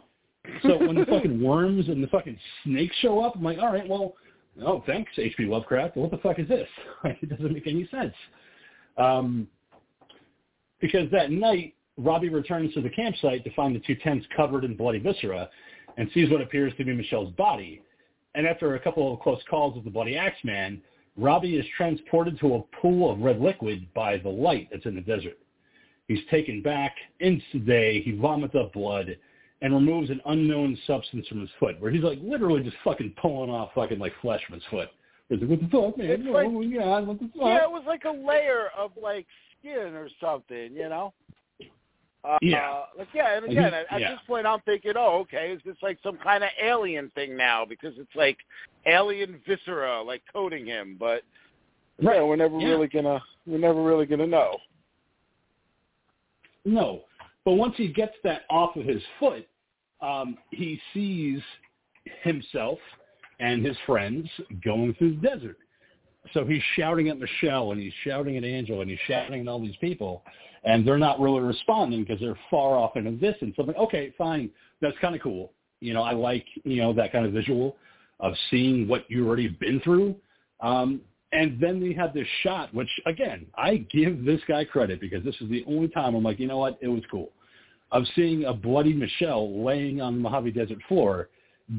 So 0.61 0.77
when 0.77 0.95
the 0.95 1.05
fucking 1.09 1.41
worms 1.43 1.89
and 1.89 2.01
the 2.01 2.07
fucking 2.07 2.37
snakes 2.63 2.95
show 3.01 3.19
up, 3.19 3.35
I'm 3.35 3.43
like, 3.43 3.57
all 3.57 3.73
right, 3.73 3.87
well, 3.87 4.13
oh, 4.61 4.83
thanks, 4.85 5.11
H.P. 5.17 5.45
Lovecraft. 5.45 5.97
What 5.97 6.11
the 6.11 6.17
fuck 6.17 6.39
is 6.39 6.47
this? 6.47 6.67
it 7.05 7.29
doesn't 7.29 7.53
make 7.53 7.67
any 7.67 7.87
sense. 7.89 8.13
Um, 8.97 9.47
because 10.79 11.09
that 11.11 11.31
night, 11.31 11.75
Robbie 11.97 12.29
returns 12.29 12.73
to 12.73 12.81
the 12.81 12.89
campsite 12.89 13.43
to 13.43 13.53
find 13.53 13.75
the 13.75 13.79
two 13.79 13.95
tents 13.95 14.25
covered 14.35 14.63
in 14.63 14.75
bloody 14.75 14.99
viscera 14.99 15.49
and 15.97 16.09
sees 16.13 16.29
what 16.29 16.41
appears 16.41 16.73
to 16.77 16.83
be 16.83 16.93
Michelle's 16.93 17.31
body. 17.33 17.81
And 18.35 18.47
after 18.47 18.75
a 18.75 18.79
couple 18.79 19.13
of 19.13 19.19
close 19.19 19.41
calls 19.49 19.75
with 19.75 19.83
the 19.83 19.91
bloody 19.91 20.17
Axeman, 20.17 20.81
Robbie 21.15 21.57
is 21.57 21.65
transported 21.77 22.39
to 22.39 22.55
a 22.55 22.61
pool 22.81 23.11
of 23.11 23.19
red 23.19 23.39
liquid 23.39 23.87
by 23.93 24.17
the 24.17 24.29
light 24.29 24.69
that's 24.71 24.85
in 24.85 24.95
the 24.95 25.01
desert. 25.01 25.37
He's 26.07 26.25
taken 26.29 26.61
back. 26.61 26.95
Instant 27.19 27.65
day, 27.65 28.01
he 28.01 28.11
vomits 28.11 28.55
up 28.55 28.73
blood 28.73 29.15
and 29.63 29.73
removes 29.73 30.09
an 30.09 30.21
unknown 30.27 30.77
substance 30.85 31.25
from 31.27 31.39
his 31.39 31.49
foot, 31.59 31.79
where 31.81 31.89
he's 31.89 32.03
like 32.03 32.19
literally 32.21 32.61
just 32.61 32.75
fucking 32.83 33.15
pulling 33.19 33.49
off 33.49 33.71
fucking 33.73 33.97
like 33.97 34.13
flesh 34.21 34.41
from 34.45 34.55
his 34.55 34.63
foot. 34.69 34.89
He's 35.29 35.39
like, 35.39 35.49
what 35.49 35.59
the 35.61 35.67
fuck, 35.69 35.97
man? 35.97 36.09
It's 36.11 36.23
like, 36.25 36.45
oh 36.47 36.61
my 36.61 36.77
God, 36.77 37.07
what 37.07 37.19
the 37.19 37.27
fuck? 37.27 37.41
Yeah, 37.45 37.63
it 37.63 37.71
was 37.71 37.83
like 37.87 38.03
a 38.03 38.11
layer 38.11 38.67
of 38.77 38.91
like 39.01 39.25
skin 39.59 39.95
or 39.95 40.09
something, 40.21 40.73
you 40.75 40.89
know. 40.89 41.13
Uh, 42.25 42.37
Yeah. 42.41 42.81
Like 42.97 43.07
yeah, 43.13 43.37
and 43.37 43.45
And 43.45 43.57
again, 43.57 43.73
at, 43.73 43.85
at 43.89 44.01
yeah. 44.01 44.11
this 44.11 44.19
point, 44.27 44.45
I'm 44.45 44.59
thinking, 44.61 44.93
oh, 44.97 45.19
okay, 45.21 45.51
is 45.51 45.61
this 45.65 45.77
like 45.81 45.97
some 46.03 46.17
kind 46.17 46.43
of 46.43 46.49
alien 46.61 47.09
thing 47.15 47.35
now? 47.37 47.63
Because 47.65 47.93
it's 47.97 48.15
like 48.15 48.37
alien 48.85 49.39
viscera, 49.47 50.01
like 50.01 50.21
coating 50.31 50.65
him. 50.65 50.97
But 50.99 51.23
Right. 52.01 52.17
yeah, 52.17 52.23
we're 52.23 52.35
never 52.35 52.59
Yeah. 52.59 52.67
really 52.67 52.87
gonna, 52.87 53.23
we're 53.45 53.59
never 53.59 53.81
really 53.81 54.05
gonna 54.05 54.27
know. 54.27 54.57
No. 56.65 57.03
But 57.45 57.53
once 57.53 57.75
he 57.77 57.87
gets 57.89 58.15
that 58.23 58.41
off 58.49 58.75
of 58.75 58.85
his 58.85 59.01
foot, 59.19 59.47
um, 60.03 60.37
he 60.51 60.79
sees 60.93 61.39
himself 62.23 62.77
and 63.39 63.65
his 63.65 63.77
friends 63.85 64.27
going 64.63 64.93
through 64.95 65.15
the 65.15 65.27
desert. 65.27 65.57
So 66.33 66.45
he's 66.45 66.61
shouting 66.75 67.09
at 67.09 67.17
Michelle 67.19 67.71
and 67.71 67.81
he's 67.81 67.93
shouting 68.03 68.37
at 68.37 68.43
Angel 68.43 68.81
and 68.81 68.89
he's 68.89 68.99
shouting 69.07 69.41
at 69.41 69.47
all 69.47 69.59
these 69.59 69.75
people, 69.81 70.23
and 70.63 70.87
they're 70.87 70.97
not 70.97 71.19
really 71.19 71.41
responding 71.41 72.03
because 72.03 72.19
they're 72.19 72.39
far 72.49 72.77
off 72.77 72.95
in 72.95 73.05
the 73.05 73.11
distance. 73.11 73.55
I'm 73.57 73.67
like, 73.67 73.77
okay, 73.77 74.13
fine, 74.17 74.49
that's 74.81 74.97
kind 74.99 75.15
of 75.15 75.21
cool. 75.21 75.51
You 75.79 75.93
know, 75.93 76.03
I 76.03 76.13
like 76.13 76.45
you 76.63 76.81
know 76.81 76.93
that 76.93 77.11
kind 77.11 77.25
of 77.25 77.33
visual 77.33 77.75
of 78.19 78.33
seeing 78.49 78.87
what 78.87 79.05
you've 79.09 79.27
already 79.27 79.49
been 79.49 79.81
through. 79.81 80.15
Um, 80.61 81.01
and 81.33 81.59
then 81.59 81.81
we 81.81 81.93
had 81.93 82.13
this 82.13 82.27
shot, 82.41 82.73
which 82.73 82.89
again, 83.05 83.47
I 83.57 83.77
give 83.91 84.23
this 84.23 84.39
guy 84.47 84.63
credit 84.63 85.01
because 85.01 85.23
this 85.25 85.35
is 85.41 85.49
the 85.49 85.65
only 85.67 85.89
time 85.89 86.15
I'm 86.15 86.23
like, 86.23 86.39
you 86.39 86.47
know 86.47 86.59
what, 86.59 86.77
it 86.81 86.87
was 86.87 87.03
cool. 87.11 87.31
Of 87.93 88.03
seeing 88.15 88.45
a 88.45 88.53
bloody 88.53 88.93
Michelle 88.93 89.63
laying 89.63 90.01
on 90.01 90.15
the 90.15 90.19
Mojave 90.19 90.51
Desert 90.51 90.79
floor, 90.87 91.29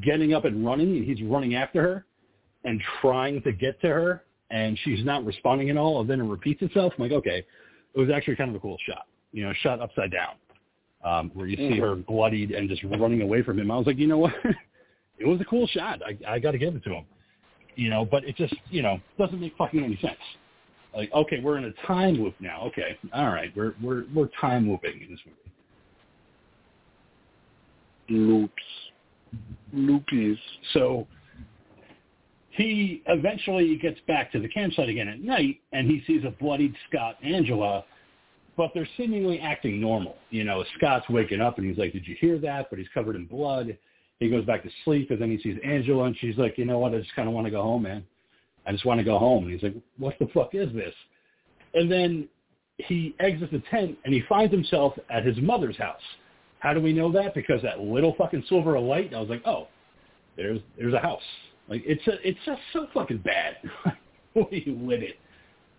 getting 0.02 0.32
up 0.32 0.44
and 0.44 0.64
running, 0.64 0.96
and 0.96 1.04
he's 1.04 1.20
running 1.22 1.56
after 1.56 1.82
her 1.82 2.04
and 2.64 2.80
trying 3.00 3.42
to 3.42 3.52
get 3.52 3.80
to 3.82 3.88
her, 3.88 4.22
and 4.50 4.78
she's 4.84 5.04
not 5.04 5.24
responding 5.24 5.70
at 5.70 5.76
all, 5.76 6.00
and 6.00 6.08
then 6.08 6.20
it 6.20 6.24
repeats 6.24 6.62
itself. 6.62 6.92
I'm 6.96 7.02
like, 7.02 7.12
okay, 7.12 7.44
it 7.94 7.98
was 7.98 8.10
actually 8.14 8.36
kind 8.36 8.50
of 8.50 8.56
a 8.56 8.60
cool 8.60 8.78
shot, 8.86 9.06
you 9.32 9.44
know, 9.44 9.52
shot 9.62 9.80
upside 9.80 10.12
down, 10.12 10.34
um, 11.04 11.30
where 11.34 11.46
you 11.46 11.56
see 11.56 11.78
her 11.80 11.94
bloodied 11.96 12.52
and 12.52 12.68
just 12.68 12.82
running 12.84 13.22
away 13.22 13.42
from 13.42 13.58
him. 13.58 13.70
I 13.70 13.76
was 13.76 13.86
like, 13.86 13.98
you 13.98 14.06
know 14.06 14.18
what, 14.18 14.32
it 15.18 15.26
was 15.26 15.40
a 15.40 15.44
cool 15.44 15.66
shot. 15.66 16.00
I, 16.06 16.34
I 16.34 16.38
got 16.38 16.52
to 16.52 16.58
give 16.58 16.74
it 16.74 16.84
to 16.84 16.90
him, 16.90 17.04
you 17.74 17.90
know, 17.90 18.04
but 18.04 18.24
it 18.24 18.36
just, 18.36 18.54
you 18.70 18.82
know, 18.82 19.00
doesn't 19.18 19.40
make 19.40 19.56
fucking 19.56 19.82
any 19.82 19.98
sense. 20.00 20.14
Like, 20.96 21.12
okay, 21.12 21.40
we're 21.42 21.58
in 21.58 21.64
a 21.64 21.86
time 21.86 22.14
loop 22.14 22.34
now. 22.40 22.62
Okay, 22.66 22.96
all 23.12 23.30
right, 23.30 23.50
we're 23.56 23.74
we're 23.82 24.04
we're 24.14 24.28
time 24.40 24.70
looping 24.70 25.02
in 25.02 25.10
this 25.10 25.20
movie. 25.26 25.38
Loops, 28.08 28.62
loopies. 29.74 30.38
So 30.72 31.06
he 32.50 33.02
eventually 33.06 33.76
gets 33.76 34.00
back 34.06 34.30
to 34.32 34.40
the 34.40 34.48
campsite 34.48 34.88
again 34.88 35.08
at 35.08 35.20
night, 35.20 35.60
and 35.72 35.88
he 35.88 36.02
sees 36.06 36.24
a 36.24 36.30
bloodied 36.30 36.74
Scott 36.88 37.16
Angela, 37.22 37.84
but 38.56 38.70
they're 38.74 38.88
seemingly 38.96 39.40
acting 39.40 39.80
normal. 39.80 40.16
You 40.30 40.44
know, 40.44 40.64
Scott's 40.76 41.08
waking 41.08 41.40
up, 41.40 41.58
and 41.58 41.66
he's 41.68 41.78
like, 41.78 41.92
"Did 41.92 42.06
you 42.06 42.14
hear 42.20 42.38
that?" 42.38 42.70
But 42.70 42.78
he's 42.78 42.88
covered 42.94 43.16
in 43.16 43.26
blood. 43.26 43.76
He 44.20 44.30
goes 44.30 44.44
back 44.44 44.62
to 44.62 44.70
sleep, 44.84 45.10
and 45.10 45.20
then 45.20 45.30
he 45.30 45.38
sees 45.38 45.58
Angela, 45.64 46.04
and 46.04 46.16
she's 46.18 46.38
like, 46.38 46.56
"You 46.56 46.64
know 46.64 46.78
what? 46.78 46.94
I 46.94 46.98
just 46.98 47.14
kind 47.16 47.26
of 47.26 47.34
want 47.34 47.46
to 47.46 47.50
go 47.50 47.62
home, 47.62 47.82
man. 47.82 48.04
I 48.66 48.72
just 48.72 48.84
want 48.84 48.98
to 48.98 49.04
go 49.04 49.18
home." 49.18 49.44
And 49.44 49.52
he's 49.52 49.62
like, 49.62 49.74
"What 49.98 50.16
the 50.20 50.28
fuck 50.28 50.54
is 50.54 50.72
this?" 50.72 50.94
And 51.74 51.90
then 51.90 52.28
he 52.78 53.14
exits 53.18 53.50
the 53.50 53.62
tent, 53.70 53.98
and 54.04 54.14
he 54.14 54.20
finds 54.28 54.52
himself 54.52 54.96
at 55.10 55.24
his 55.24 55.36
mother's 55.38 55.76
house. 55.76 56.02
How 56.60 56.72
do 56.72 56.80
we 56.80 56.92
know 56.92 57.12
that? 57.12 57.34
Because 57.34 57.62
that 57.62 57.80
little 57.80 58.14
fucking 58.16 58.44
silver 58.48 58.78
light. 58.78 59.12
I 59.14 59.20
was 59.20 59.28
like, 59.28 59.42
"Oh, 59.46 59.68
there's 60.36 60.60
there's 60.78 60.94
a 60.94 60.98
house." 60.98 61.22
Like 61.68 61.82
it's 61.86 62.06
a, 62.06 62.26
it's 62.26 62.38
just 62.44 62.60
so 62.72 62.86
fucking 62.92 63.18
bad 63.18 63.56
way 64.34 64.62
you 64.66 64.74
lit 64.74 65.02
it. 65.02 65.18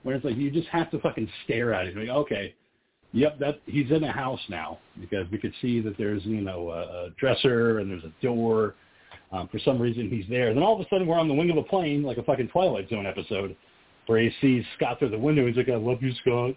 Where 0.03 0.15
it's 0.15 0.25
like 0.25 0.37
you 0.37 0.51
just 0.51 0.67
have 0.67 0.91
to 0.91 0.99
fucking 0.99 1.29
stare 1.43 1.73
at 1.73 1.87
it. 1.87 1.97
Like, 1.97 2.09
okay, 2.09 2.53
yep, 3.11 3.39
that 3.39 3.61
he's 3.65 3.89
in 3.91 4.03
a 4.03 4.11
house 4.11 4.39
now 4.49 4.79
because 4.99 5.29
we 5.31 5.37
could 5.37 5.53
see 5.61 5.79
that 5.81 5.97
there's 5.97 6.23
you 6.25 6.41
know 6.41 6.69
a, 6.69 7.05
a 7.05 7.09
dresser 7.19 7.79
and 7.79 7.89
there's 7.89 8.03
a 8.03 8.13
door. 8.21 8.75
Um, 9.31 9.47
for 9.47 9.59
some 9.59 9.81
reason 9.81 10.09
he's 10.09 10.25
there. 10.29 10.53
Then 10.53 10.61
all 10.61 10.75
of 10.75 10.85
a 10.85 10.89
sudden 10.89 11.07
we're 11.07 11.17
on 11.17 11.27
the 11.27 11.33
wing 11.33 11.49
of 11.49 11.57
a 11.57 11.63
plane, 11.63 12.03
like 12.03 12.17
a 12.17 12.23
fucking 12.23 12.49
Twilight 12.49 12.89
Zone 12.89 13.07
episode, 13.07 13.55
where 14.05 14.19
he 14.19 14.31
sees 14.39 14.63
Scott 14.77 14.99
through 14.99 15.09
the 15.09 15.17
window. 15.17 15.47
He's 15.47 15.57
like, 15.57 15.69
"I 15.69 15.75
love 15.75 16.03
you, 16.03 16.13
Scott." 16.21 16.55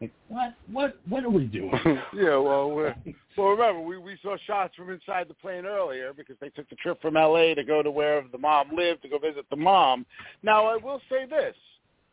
Like, 0.00 0.12
what? 0.28 0.54
What? 0.70 0.98
What 1.08 1.24
are 1.24 1.30
we 1.30 1.44
doing? 1.44 1.70
yeah, 2.14 2.36
well, 2.36 2.70
we're, 2.70 2.94
well, 3.38 3.48
remember 3.48 3.80
we 3.80 3.96
we 3.98 4.16
saw 4.22 4.36
shots 4.46 4.74
from 4.74 4.90
inside 4.90 5.28
the 5.28 5.34
plane 5.34 5.64
earlier 5.66 6.12
because 6.12 6.36
they 6.40 6.48
took 6.50 6.68
the 6.68 6.76
trip 6.76 7.00
from 7.00 7.16
L.A. 7.16 7.54
to 7.54 7.64
go 7.64 7.82
to 7.82 7.90
where 7.90 8.22
the 8.32 8.38
mom 8.38 8.70
lived 8.74 9.02
to 9.02 9.08
go 9.08 9.18
visit 9.18 9.46
the 9.50 9.56
mom. 9.56 10.04
Now, 10.42 10.66
I 10.66 10.76
will 10.76 11.00
say 11.08 11.26
this, 11.26 11.54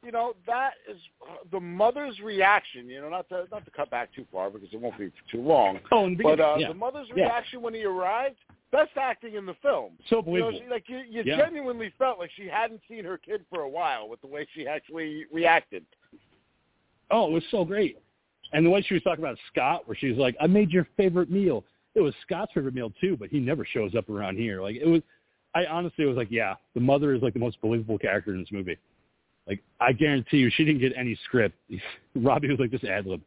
you 0.04 0.12
know, 0.12 0.36
that 0.48 0.72
is 0.90 0.98
the 1.52 1.60
mother's 1.60 2.20
reaction. 2.20 2.88
You 2.88 3.02
know, 3.02 3.10
not 3.10 3.28
to 3.30 3.46
not 3.52 3.66
to 3.66 3.72
cut 3.72 3.90
back 3.90 4.14
too 4.14 4.26
far 4.32 4.50
because 4.50 4.70
it 4.72 4.80
won't 4.80 4.98
be 4.98 5.12
too 5.32 5.42
long. 5.42 5.80
Oh, 5.92 6.08
the 6.10 6.16
But 6.24 6.40
uh, 6.40 6.58
yeah. 6.60 6.68
the 6.68 6.74
mother's 6.76 7.08
Yeah. 7.16 7.26
reaction 7.26 7.62
when 7.62 7.74
he 7.74 7.84
arrived, 7.84 8.38
best 8.72 8.92
acting 8.96 9.36
in 9.36 9.46
the 9.46 9.56
film. 9.56 9.94
so 10.08 10.18
You 10.18 10.22
know, 10.22 10.52
believable. 10.52 10.60
she, 10.60 10.70
like 10.70 10.88
you, 10.88 10.98
you 11.10 11.24
Yeah. 11.26 11.38
genuinely 11.38 11.90
felt 11.98 12.20
like 12.20 12.32
she 12.36 12.48
hadn't 12.48 12.82
seen 12.88 13.04
her 13.06 13.18
kid 13.18 13.44
for 13.50 13.62
a 13.62 13.70
while 13.70 14.08
with 14.08 14.22
the 14.22 14.28
way 14.28 14.48
she 14.54 14.68
actually 14.68 15.26
reacted. 15.32 15.86
Oh, 17.12 17.28
it 17.28 17.32
was 17.32 17.44
so 17.52 17.66
great. 17.66 17.98
And 18.54 18.66
the 18.66 18.70
way 18.70 18.82
she 18.82 18.94
was 18.94 19.04
talking 19.04 19.24
about 19.24 19.38
Scott, 19.52 19.88
where 19.88 19.96
she 19.96 20.08
was 20.08 20.18
like, 20.18 20.36
"I 20.40 20.48
made 20.48 20.72
your 20.72 20.88
favorite 20.98 21.30
meal." 21.30 21.64
It 21.96 22.02
was 22.02 22.14
Scott's 22.22 22.52
favorite 22.54 22.74
meal 22.74 22.92
too, 23.02 23.18
but 23.18 23.30
he 23.30 23.40
never 23.40 23.66
shows 23.66 23.96
up 23.96 24.10
around 24.10 24.38
here. 24.38 24.62
Like 24.62 24.76
it 24.76 24.88
was, 24.88 25.02
I 25.56 25.66
honestly 25.66 26.06
was 26.06 26.18
like, 26.18 26.30
"Yeah, 26.32 26.56
the 26.74 26.80
mother 26.80 27.14
is 27.14 27.22
like 27.22 27.34
the 27.34 27.40
most 27.40 27.62
believable 27.62 27.98
character 27.98 28.34
in 28.34 28.40
this 28.40 28.52
movie." 28.52 28.78
Like 29.48 29.62
I 29.80 29.94
guarantee 29.94 30.38
you, 30.38 30.50
she 30.50 30.66
didn't 30.66 30.82
get 30.82 30.94
any 30.98 31.18
script. 31.26 31.56
Robbie 32.16 32.50
was 32.50 32.60
like, 32.60 32.72
"Just 32.72 32.84
ad 32.84 33.06
lib, 33.06 33.22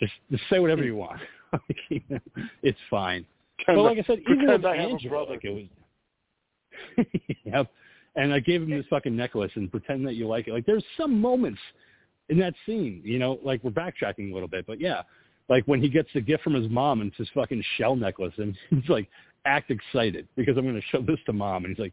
just 0.00 0.12
just 0.30 0.42
say 0.50 0.58
whatever 0.58 0.84
you 0.84 0.96
want. 0.96 1.20
You 1.88 2.02
know, 2.10 2.18
it's 2.62 2.78
fine." 2.90 3.24
But 3.66 3.78
like 3.78 3.98
I 3.98 4.02
said, 4.02 4.18
even 4.30 4.46
with 4.46 4.64
I 4.64 4.76
Angela, 4.76 5.24
like 5.24 5.44
it 5.44 5.68
was. 6.96 7.06
yep. 7.44 7.70
And 8.16 8.32
I 8.32 8.40
gave 8.40 8.62
him 8.62 8.70
this 8.70 8.84
fucking 8.90 9.16
necklace 9.16 9.52
and 9.54 9.70
pretend 9.70 10.06
that 10.06 10.14
you 10.14 10.26
like 10.26 10.48
it. 10.48 10.52
Like 10.52 10.66
there's 10.66 10.84
some 10.96 11.18
moments 11.20 11.60
in 12.28 12.38
that 12.38 12.54
scene, 12.66 13.00
you 13.04 13.18
know, 13.18 13.38
like 13.42 13.62
we're 13.64 13.70
backtracking 13.70 14.30
a 14.30 14.34
little 14.34 14.48
bit, 14.48 14.66
but 14.66 14.80
yeah, 14.80 15.02
like 15.48 15.64
when 15.64 15.80
he 15.80 15.88
gets 15.88 16.08
the 16.14 16.20
gift 16.20 16.42
from 16.42 16.54
his 16.54 16.68
mom 16.70 17.00
and 17.00 17.10
it's 17.10 17.18
his 17.18 17.28
fucking 17.34 17.62
shell 17.76 17.96
necklace 17.96 18.34
and 18.36 18.56
he's 18.70 18.88
like, 18.88 19.08
act 19.44 19.70
excited 19.70 20.28
because 20.36 20.56
I'm 20.56 20.64
going 20.64 20.74
to 20.74 20.86
show 20.88 21.00
this 21.00 21.18
to 21.26 21.32
mom. 21.32 21.64
And 21.64 21.74
he's 21.74 21.82
like, 21.82 21.92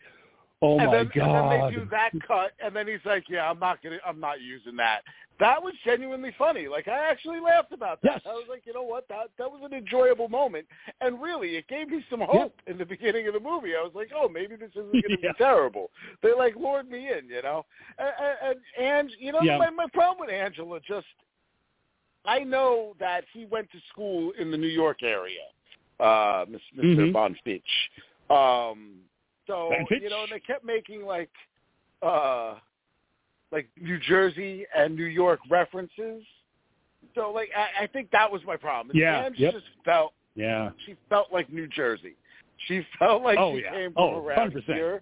Oh 0.62 0.78
and 0.80 0.88
my 0.88 0.98
then, 0.98 1.12
god! 1.14 1.26
And 1.26 1.52
then 1.52 1.70
they 1.70 1.76
do 1.76 1.90
that 1.92 2.12
cut, 2.26 2.52
and 2.64 2.76
then 2.76 2.88
he's 2.88 3.04
like, 3.06 3.26
"Yeah, 3.30 3.50
I'm 3.50 3.60
not 3.60 3.84
gonna, 3.84 3.98
I'm 4.06 4.20
not 4.20 4.42
using 4.42 4.76
that." 4.78 5.02
That 5.38 5.62
was 5.62 5.74
genuinely 5.84 6.34
funny. 6.38 6.70
Like 6.70 6.88
I 6.88 7.10
actually 7.12 7.42
laughed 7.42 7.74
about 7.74 8.02
that. 8.04 8.12
Yes. 8.14 8.22
I 8.26 8.30
was 8.34 8.46
like, 8.50 8.66
you 8.66 8.74
know 8.74 8.84
what? 8.84 9.06
That 9.10 9.32
that 9.38 9.52
was 9.52 9.60
an 9.66 9.74
enjoyable 9.78 10.30
moment, 10.30 10.66
and 11.02 11.22
really, 11.22 11.58
it 11.58 11.68
gave 11.68 11.90
me 11.90 12.04
some 12.10 12.22
hope 12.22 12.54
in 12.68 12.78
the 12.78 12.86
beginning 12.96 13.28
of 13.28 13.34
the 13.34 13.40
movie. 13.42 13.76
I 13.76 13.82
was 13.84 13.92
like, 13.94 14.12
oh, 14.16 14.30
maybe 14.30 14.56
this 14.56 14.70
isn't 14.72 14.92
going 14.92 15.02
to 15.04 15.18
Yeah. 15.22 15.32
be 15.34 15.38
terrible. 15.38 15.92
They 16.24 16.34
like 16.34 16.56
lured 16.56 16.90
me 16.90 17.10
in, 17.12 17.28
you 17.28 17.42
know. 17.42 17.66
And 18.00 18.14
and, 18.42 18.60
and 18.80 19.12
you 19.20 19.34
know, 19.34 19.42
Yeah. 19.42 19.58
my 19.58 19.70
my 19.72 19.88
problem 19.94 20.26
with 20.26 20.34
Angela 20.34 20.80
just, 20.88 21.08
I 22.24 22.40
know 22.40 22.96
that 23.02 23.26
he 23.34 23.46
went 23.46 23.70
to 23.72 23.78
school 23.92 24.32
in 24.40 24.52
the 24.52 24.58
New 24.58 24.68
York 24.68 25.04
area, 25.04 25.42
uh, 26.00 26.46
Mr. 26.46 26.80
Mhm. 26.82 27.12
Bonfitch. 27.12 27.62
Um, 28.34 29.02
so 29.48 29.72
you 29.90 30.10
know, 30.10 30.24
and 30.24 30.32
they 30.32 30.40
kept 30.40 30.66
making 30.66 31.06
like, 31.06 31.30
uh, 32.02 32.56
like 33.52 33.68
New 33.82 34.00
Jersey 34.00 34.66
and 34.76 34.96
New 34.96 35.06
York 35.06 35.40
references. 35.50 36.24
So 37.14 37.32
like, 37.32 37.50
I, 37.56 37.84
I 37.84 37.88
think 37.88 38.10
that 38.12 38.32
was 38.32 38.42
my 38.46 38.58
problem. 38.58 38.96
Yeah, 38.98 39.26
Ange 39.26 39.36
yep. 39.38 39.54
just 39.54 39.66
felt 39.84 40.14
yeah. 40.36 40.72
she 40.86 40.96
felt 41.10 41.32
like 41.32 41.52
New 41.52 41.68
Jersey. 41.68 42.16
She 42.68 42.86
felt 43.00 43.24
like 43.24 43.38
Oh, 43.40 43.56
she 43.56 43.64
yeah. 43.64 43.72
came 43.72 43.94
from 43.94 44.04
Oh, 44.04 44.18
around 44.26 44.54
100%. 44.54 44.64
here. 44.66 45.02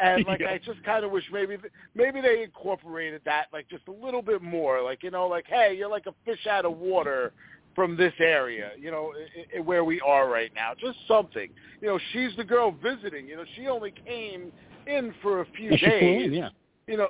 And 0.00 0.24
like 0.28 0.40
Yeah. 0.40 0.50
I 0.50 0.58
just 0.58 0.82
kind 0.84 1.04
of 1.04 1.10
wish 1.10 1.24
maybe 1.32 1.56
maybe 1.94 2.20
they 2.20 2.42
incorporated 2.42 3.22
that 3.24 3.46
like 3.52 3.68
just 3.68 3.84
a 3.88 3.92
little 3.92 4.22
bit 4.22 4.42
more. 4.42 4.82
Like 4.82 5.02
you 5.02 5.10
know, 5.10 5.26
like 5.26 5.46
hey, 5.46 5.74
you're 5.76 5.88
like 5.90 6.06
a 6.06 6.14
fish 6.24 6.46
out 6.46 6.64
of 6.64 6.76
water 6.76 7.32
from 7.76 7.96
this 7.96 8.14
area. 8.18 8.70
You 8.76 8.90
know, 8.90 9.12
i 9.54 9.58
i 9.58 9.60
where 9.60 9.84
we 9.84 10.00
are 10.00 10.28
right 10.28 10.50
now. 10.52 10.72
Just 10.76 10.98
something. 11.06 11.50
You 11.80 11.86
know, 11.88 12.00
she's 12.12 12.34
the 12.36 12.42
girl 12.42 12.72
visiting. 12.82 13.28
You 13.28 13.36
know, 13.36 13.44
she 13.54 13.68
only 13.68 13.92
came 14.04 14.50
in 14.88 15.14
for 15.22 15.42
a 15.42 15.46
few 15.56 15.70
Yeah, 15.70 15.88
days. 15.88 16.26
in, 16.26 16.32
yeah. 16.32 16.48
You 16.88 16.96
know, 16.96 17.08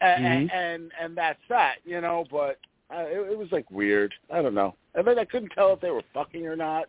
and 0.00 0.24
Mhm. 0.24 0.28
and, 0.28 0.50
and 0.52 0.92
and 1.00 1.16
that's 1.16 1.40
that. 1.48 1.76
You 1.84 2.00
know, 2.00 2.24
but 2.30 2.58
uh, 2.94 3.06
it, 3.06 3.32
it 3.32 3.38
was 3.38 3.50
like 3.50 3.68
weird. 3.72 4.14
I 4.32 4.42
don't 4.42 4.54
know. 4.54 4.76
I 4.96 5.02
mean, 5.02 5.18
I 5.18 5.24
couldn't 5.24 5.50
tell 5.50 5.72
if 5.72 5.80
they 5.80 5.90
were 5.90 6.04
fucking 6.12 6.46
or 6.46 6.54
not. 6.54 6.84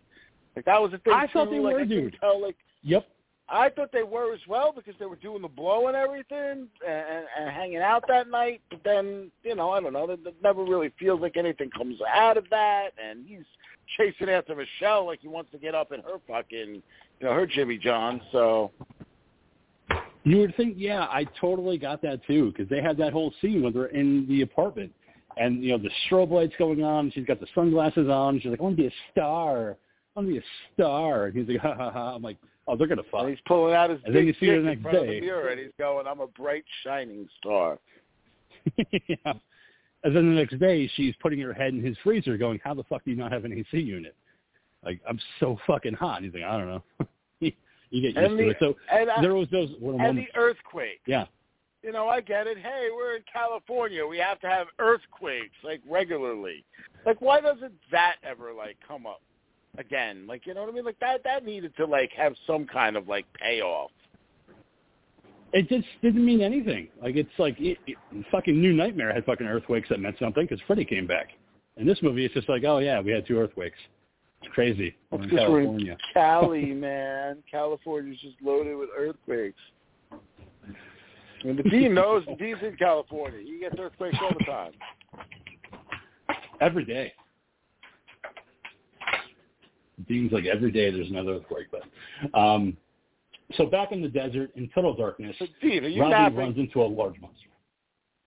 Like 0.56 0.66
that 0.66 0.80
was 0.82 0.92
the 0.92 1.00
thing. 1.00 1.14
I 1.14 1.26
thought 1.28 1.46
too. 1.46 1.52
they 1.52 1.60
like, 1.60 1.74
were, 1.74 1.82
I 1.82 1.86
dude. 1.86 2.18
Tell, 2.20 2.40
like 2.40 2.56
Yep. 2.84 3.08
I 3.48 3.70
thought 3.70 3.92
they 3.92 4.04
were 4.04 4.34
as 4.34 4.40
well 4.48 4.74
because 4.76 4.96
they 5.00 5.06
were 5.06 5.18
doing 5.18 5.42
the 5.42 5.48
blow 5.48 5.88
and 5.88 5.96
everything 5.96 6.68
and, 6.88 7.26
and, 7.40 7.50
hanging 7.50 7.78
out 7.78 8.04
that 8.08 8.28
night. 8.28 8.62
But 8.72 8.82
then, 8.84 9.32
you 9.44 9.56
know, 9.56 9.70
I 9.70 9.80
don't 9.82 9.94
know. 9.94 10.10
It, 10.10 10.20
never 10.44 10.64
really 10.64 10.92
feels 10.98 11.22
like 11.22 11.38
anything 11.38 11.70
comes 11.70 12.00
out 12.12 12.38
of 12.38 12.46
that. 12.50 12.90
And 13.04 13.24
he's 13.28 13.46
chasing 13.98 14.30
after 14.30 14.56
Michelle 14.56 15.06
like 15.06 15.20
he 15.22 15.28
wants 15.28 15.52
to 15.52 15.60
get 15.60 15.76
up 15.76 15.92
in 15.92 16.02
her 16.02 16.18
fucking, 16.28 16.82
you 17.20 17.28
know, 17.28 17.34
her 17.34 17.46
Jimmy 17.46 17.78
John. 17.78 18.20
So 18.32 18.72
You 20.26 20.40
would 20.40 20.56
think, 20.58 20.74
yeah, 20.76 21.02
I 21.02 21.26
totally 21.40 21.78
got 21.78 22.02
that 22.02 22.26
too, 22.26 22.52
because 22.52 22.68
they 22.68 22.82
had 22.82 22.98
that 22.98 23.14
whole 23.14 23.32
scene 23.42 23.62
where 23.62 23.72
they're 23.72 23.86
in 23.86 24.26
the 24.28 24.42
apartment, 24.42 24.92
and 25.38 25.64
you 25.64 25.70
know 25.72 25.78
the 25.78 25.92
strobe 26.10 26.32
lights 26.32 26.56
going 26.58 26.84
on. 26.84 27.12
She's 27.12 27.26
got 27.26 27.40
the 27.40 27.48
sunglasses 27.54 28.10
on. 28.10 28.40
She's 28.40 28.50
like, 28.50 28.60
"I 28.60 28.64
want 28.64 28.76
to 28.76 28.82
be 28.82 28.88
a 28.88 28.94
star. 29.12 29.78
I 30.16 30.20
want 30.20 30.28
to 30.28 30.34
be 30.34 30.40
a 30.40 30.44
star." 30.74 31.26
And 31.26 31.36
he's 31.36 31.48
like, 31.48 31.60
"Ha 31.60 31.76
ha 31.76 31.92
ha!" 31.92 32.16
I'm 32.16 32.24
like, 32.24 32.38
"Oh, 32.68 32.76
they're 32.76 32.88
gonna 32.88 33.04
fuck." 33.12 33.22
and 33.22 33.30
he's 33.30 33.40
pulling 33.48 33.74
out 33.74 33.90
his 33.90 34.00
And 34.06 34.16
then 34.16 34.26
big 34.26 34.28
you 34.28 34.34
see 34.40 34.46
dick 34.48 34.56
the 34.56 34.60
in 34.60 34.66
next 34.66 34.82
front 34.82 34.98
of 34.98 35.04
day. 35.06 35.20
the 35.20 35.26
mirror 35.26 35.48
and 35.50 35.60
he's 35.60 35.72
going, 35.78 36.08
"I'm 36.08 36.20
a 36.20 36.28
bright 36.28 36.66
shining 36.84 37.28
star." 37.38 37.80
yeah. 38.78 39.34
And 40.04 40.16
then 40.16 40.30
the 40.36 40.40
next 40.40 40.60
day, 40.60 40.88
she's 40.96 41.16
putting 41.22 41.40
her 41.40 41.54
head 41.54 41.74
in 41.74 41.84
his 41.84 41.98
freezer, 42.04 42.38
going, 42.38 42.60
"How 42.64 42.74
the 42.74 42.84
fuck 42.84 43.04
do 43.04 43.12
you 43.12 43.18
not 43.18 43.32
have 43.32 43.46
an 43.46 43.54
AC 43.54 43.80
unit?" 43.80 44.16
Like, 44.84 45.00
I'm 45.08 45.20
so 45.40 45.58
fucking 45.66 45.94
hot. 45.94 46.22
And 46.22 46.26
he's 46.26 46.34
like, 46.34 46.50
"I 46.50 46.58
don't 46.58 46.68
know." 46.68 46.84
you 47.40 47.52
get 48.02 48.16
used 48.16 48.18
And 48.18 48.38
to 48.38 48.44
the 48.44 48.50
it. 48.52 48.58
So 48.60 48.76
and, 48.92 49.10
I, 49.10 49.22
there 49.22 49.34
was 49.36 49.48
those 49.52 49.70
and 49.72 49.82
moments. 49.82 50.30
the 50.34 50.40
earthquake. 50.40 51.02
Yeah. 51.08 51.26
you 51.84 51.92
know, 51.92 52.08
I 52.08 52.22
get 52.22 52.46
it. 52.48 52.58
Hey, 52.58 52.90
we're 52.96 53.16
in 53.16 53.24
California. 53.32 54.06
We 54.06 54.18
have 54.20 54.40
to 54.42 54.48
have 54.48 54.68
earthquakes 54.80 55.56
like 55.64 55.82
regularly. 55.90 56.64
Like, 57.06 57.22
why 57.22 57.42
doesn't 57.42 57.74
that 57.92 58.16
ever 58.24 58.54
like 58.54 58.78
come 58.88 59.06
up 59.06 59.22
again? 59.78 60.26
Like, 60.28 60.46
you 60.46 60.54
know 60.54 60.62
what 60.62 60.70
I 60.70 60.74
mean? 60.74 60.86
Like 60.86 61.00
that 61.00 61.24
that 61.24 61.46
needed 61.46 61.76
to 61.78 61.86
like 61.86 62.12
have 62.18 62.34
some 62.48 62.66
kind 62.66 62.96
of 62.96 63.08
like 63.08 63.26
payoff. 63.34 63.92
It 65.54 65.70
just 65.70 65.88
didn't 66.02 66.26
mean 66.26 66.42
anything. 66.42 66.90
Like 67.02 67.16
it's 67.16 67.30
like 67.38 67.60
it, 67.60 67.78
it, 67.88 67.98
fucking 68.32 68.60
New 68.60 68.74
Nightmare 68.74 69.14
had 69.14 69.26
fucking 69.26 69.48
earthquakes 69.48 69.90
that 69.90 70.00
meant 70.00 70.18
something 70.20 70.46
because 70.46 70.60
Freddy 70.68 70.86
came 70.86 71.08
back. 71.08 71.30
In 71.78 71.86
this 71.86 72.00
movie, 72.02 72.26
it's 72.26 72.34
just 72.34 72.50
like, 72.50 72.64
oh 72.66 72.80
yeah, 72.80 73.00
we 73.00 73.12
had 73.12 73.28
two 73.28 73.38
earthquakes. 73.38 73.78
It's 74.42 74.54
crazy. 74.54 74.96
We're 75.12 75.24
in 75.24 75.30
Because 75.30 75.50
we're 75.50 75.60
in 75.62 75.66
California. 75.66 75.98
Cali, 76.14 76.66
man. 76.74 77.38
California's 77.50 78.20
just 78.22 78.36
loaded 78.42 78.76
with 78.76 78.90
earthquakes. 78.98 79.60
I 80.12 81.48
mean, 81.48 81.58
the 81.58 81.64
dean 81.64 81.94
knows. 81.96 82.24
The 82.28 82.36
dean's 82.36 82.62
in 82.62 82.76
California. 82.78 83.40
He 83.44 83.60
gets 83.60 83.76
earthquakes 83.80 84.18
all 84.22 84.32
the 84.38 84.46
time. 84.46 84.72
Every 86.62 86.86
day. 86.86 87.14
Dean's 90.08 90.32
like 90.32 90.46
every 90.46 90.72
day 90.72 90.92
there's 90.92 91.10
another 91.10 91.36
earthquake. 91.36 91.68
But 91.72 92.38
um, 92.38 92.76
so 93.56 93.66
back 93.66 93.92
in 93.92 94.02
the 94.02 94.10
desert 94.10 94.52
in 94.56 94.70
total 94.74 94.96
darkness, 94.96 95.36
So, 95.40 95.46
Dean, 95.62 95.86
are 95.86 95.88
you 95.88 96.02
Robbie 96.02 96.12
napping? 96.14 96.38
runs 96.38 96.58
into 96.58 96.82
a 96.82 96.86
large 96.86 97.20
monster. 97.20 97.48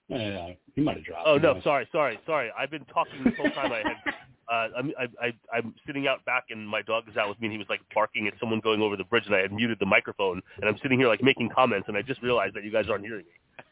Yeah, 0.09 0.53
he 0.75 0.81
might 0.81 0.97
have 0.97 1.05
dropped. 1.05 1.25
Oh 1.27 1.35
you 1.35 1.41
no, 1.41 1.55
know. 1.55 1.61
sorry, 1.63 1.87
sorry, 1.93 2.19
sorry. 2.25 2.51
I've 2.59 2.71
been 2.71 2.85
talking 2.87 3.23
this 3.25 3.35
whole 3.37 3.51
time. 3.51 3.73
I 3.73 3.77
had, 3.79 3.87
uh, 4.51 4.69
I'm, 4.79 4.93
I, 4.99 5.27
I, 5.27 5.33
I'm 5.55 5.75
sitting 5.87 6.07
out 6.07 6.25
back, 6.25 6.45
and 6.49 6.67
my 6.67 6.81
dog 6.81 7.05
is 7.11 7.17
out 7.19 7.29
with 7.29 7.39
me, 7.41 7.49
and 7.49 7.53
he 7.53 7.59
was 7.59 7.67
like 7.69 7.81
barking 7.95 8.27
at 8.27 8.33
someone 8.41 8.61
going 8.61 8.81
over 8.81 8.97
the 8.97 9.05
bridge, 9.05 9.25
and 9.27 9.35
I 9.35 9.41
had 9.41 9.53
muted 9.53 9.77
the 9.81 9.87
microphone, 9.87 10.41
and 10.57 10.65
I'm 10.69 10.79
sitting 10.83 10.99
here 10.99 11.09
like 11.09 11.23
making 11.23 11.51
comments, 11.55 11.89
and 11.89 11.97
I 11.97 12.01
just 12.03 12.23
realized 12.23 12.55
that 12.57 12.65
you 12.65 12.73
guys 12.73 12.87
aren't 12.89 13.05
hearing 13.05 13.27
me. 13.27 13.65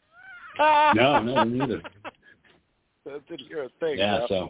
No, 0.59 1.23
no, 1.23 1.43
neither. 1.43 1.81
I 3.07 3.19
didn't 3.29 3.47
hear 3.47 3.63
a 3.63 3.69
thing. 3.79 3.97
Yeah, 3.97 4.19
man. 4.19 4.27
so 4.29 4.49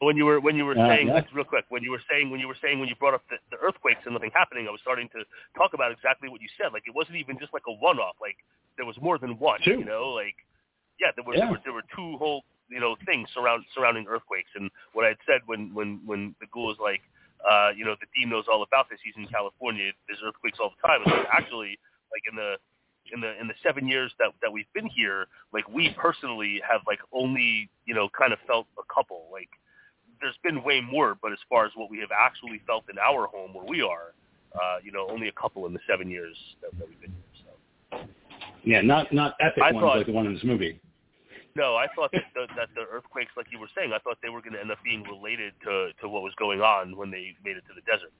When 0.00 0.16
you 0.16 0.26
were 0.26 0.40
when 0.40 0.56
you 0.56 0.66
were 0.66 0.76
Yeah, 0.76 0.88
saying 0.88 1.08
yeah. 1.08 1.22
real 1.32 1.44
quick, 1.44 1.64
when 1.70 1.82
you 1.82 1.90
were 1.90 2.02
saying 2.10 2.30
when 2.30 2.38
you 2.38 2.48
were 2.48 2.56
saying 2.60 2.80
when 2.80 2.88
you 2.88 2.94
brought 2.96 3.14
up 3.14 3.22
the, 3.30 3.36
the 3.50 3.56
earthquakes 3.56 4.00
and 4.04 4.12
nothing 4.12 4.30
happening, 4.34 4.68
I 4.68 4.70
was 4.70 4.80
starting 4.82 5.08
to 5.16 5.24
talk 5.56 5.72
about 5.72 5.90
exactly 5.90 6.28
what 6.28 6.42
you 6.42 6.48
said. 6.60 6.72
Like 6.72 6.84
it 6.86 6.94
wasn't 6.94 7.16
even 7.16 7.38
just 7.38 7.54
like 7.54 7.64
a 7.66 7.72
one-off. 7.72 8.16
Like 8.20 8.36
there 8.76 8.84
was 8.84 8.96
more 9.00 9.16
than 9.18 9.38
one. 9.38 9.60
Two. 9.64 9.80
You 9.80 9.86
know, 9.86 10.12
like 10.12 10.36
yeah, 11.00 11.12
there 11.16 11.24
were, 11.24 11.34
Yeah. 11.34 11.44
there 11.48 11.52
were 11.52 11.60
there 11.64 11.72
were 11.72 11.86
two 11.96 12.18
whole 12.18 12.44
you 12.68 12.80
know 12.80 12.96
things 13.06 13.28
surround 13.32 13.64
surrounding 13.74 14.06
earthquakes. 14.06 14.50
And 14.54 14.70
what 14.92 15.06
I 15.06 15.08
had 15.16 15.22
said 15.26 15.40
when 15.46 15.72
when 15.72 16.00
when 16.04 16.34
the 16.40 16.46
ghoul 16.52 16.66
was 16.66 16.78
like, 16.78 17.00
uh, 17.48 17.70
you 17.76 17.84
know, 17.84 17.96
the 18.00 18.06
dean 18.14 18.28
knows 18.28 18.44
all 18.52 18.62
about 18.62 18.90
this. 18.90 18.98
He's 19.02 19.16
in 19.16 19.26
California. 19.28 19.92
There's 20.08 20.20
earthquakes 20.24 20.58
all 20.60 20.72
the 20.76 20.88
time. 20.88 21.00
And 21.04 21.12
like, 21.12 21.28
actually, 21.32 21.78
like 22.12 22.24
in 22.28 22.36
the 22.36 22.56
in 23.14 23.20
the 23.20 23.38
in 23.40 23.46
the 23.48 23.54
seven 23.62 23.88
years 23.88 24.12
that 24.18 24.28
that 24.42 24.52
we've 24.52 24.70
been 24.74 24.88
here, 24.88 25.26
like 25.52 25.66
we 25.68 25.94
personally 25.96 26.60
have 26.68 26.80
like 26.86 27.00
only 27.12 27.70
you 27.86 27.94
know 27.94 28.08
kind 28.12 28.32
of 28.32 28.38
felt 28.46 28.66
a 28.78 28.94
couple. 28.94 29.28
Like 29.32 29.48
there's 30.20 30.36
been 30.42 30.62
way 30.62 30.80
more, 30.80 31.16
but 31.20 31.32
as 31.32 31.38
far 31.48 31.66
as 31.66 31.72
what 31.74 31.90
we 31.90 31.98
have 31.98 32.10
actually 32.16 32.60
felt 32.66 32.84
in 32.90 32.98
our 32.98 33.26
home 33.26 33.52
where 33.54 33.64
we 33.66 33.82
are, 33.82 34.14
uh, 34.54 34.78
you 34.82 34.92
know, 34.92 35.06
only 35.10 35.28
a 35.28 35.32
couple 35.32 35.66
in 35.66 35.72
the 35.72 35.80
seven 35.88 36.10
years 36.10 36.36
that, 36.62 36.76
that 36.78 36.88
we've 36.88 37.00
been 37.00 37.12
here. 37.12 37.20
So 37.92 38.46
yeah, 38.64 38.80
not 38.80 39.12
not 39.12 39.34
epic 39.40 39.62
I 39.62 39.72
ones 39.72 39.82
thought- 39.82 39.96
like 39.98 40.06
the 40.06 40.12
one 40.12 40.26
in 40.26 40.34
this 40.34 40.44
movie. 40.44 40.80
no, 41.54 41.76
I 41.76 41.86
thought 41.94 42.10
that 42.12 42.24
the, 42.34 42.46
that 42.56 42.68
the 42.74 42.82
earthquakes, 42.90 43.30
like 43.36 43.46
you 43.50 43.58
were 43.58 43.68
saying, 43.76 43.92
I 43.92 43.98
thought 43.98 44.18
they 44.22 44.28
were 44.28 44.40
going 44.40 44.54
to 44.54 44.60
end 44.60 44.70
up 44.70 44.78
being 44.84 45.02
related 45.04 45.52
to 45.64 45.90
to 46.00 46.08
what 46.08 46.22
was 46.22 46.32
going 46.38 46.60
on 46.60 46.96
when 46.96 47.10
they 47.10 47.34
made 47.44 47.56
it 47.56 47.64
to 47.68 47.74
the 47.74 47.82
desert. 47.82 48.12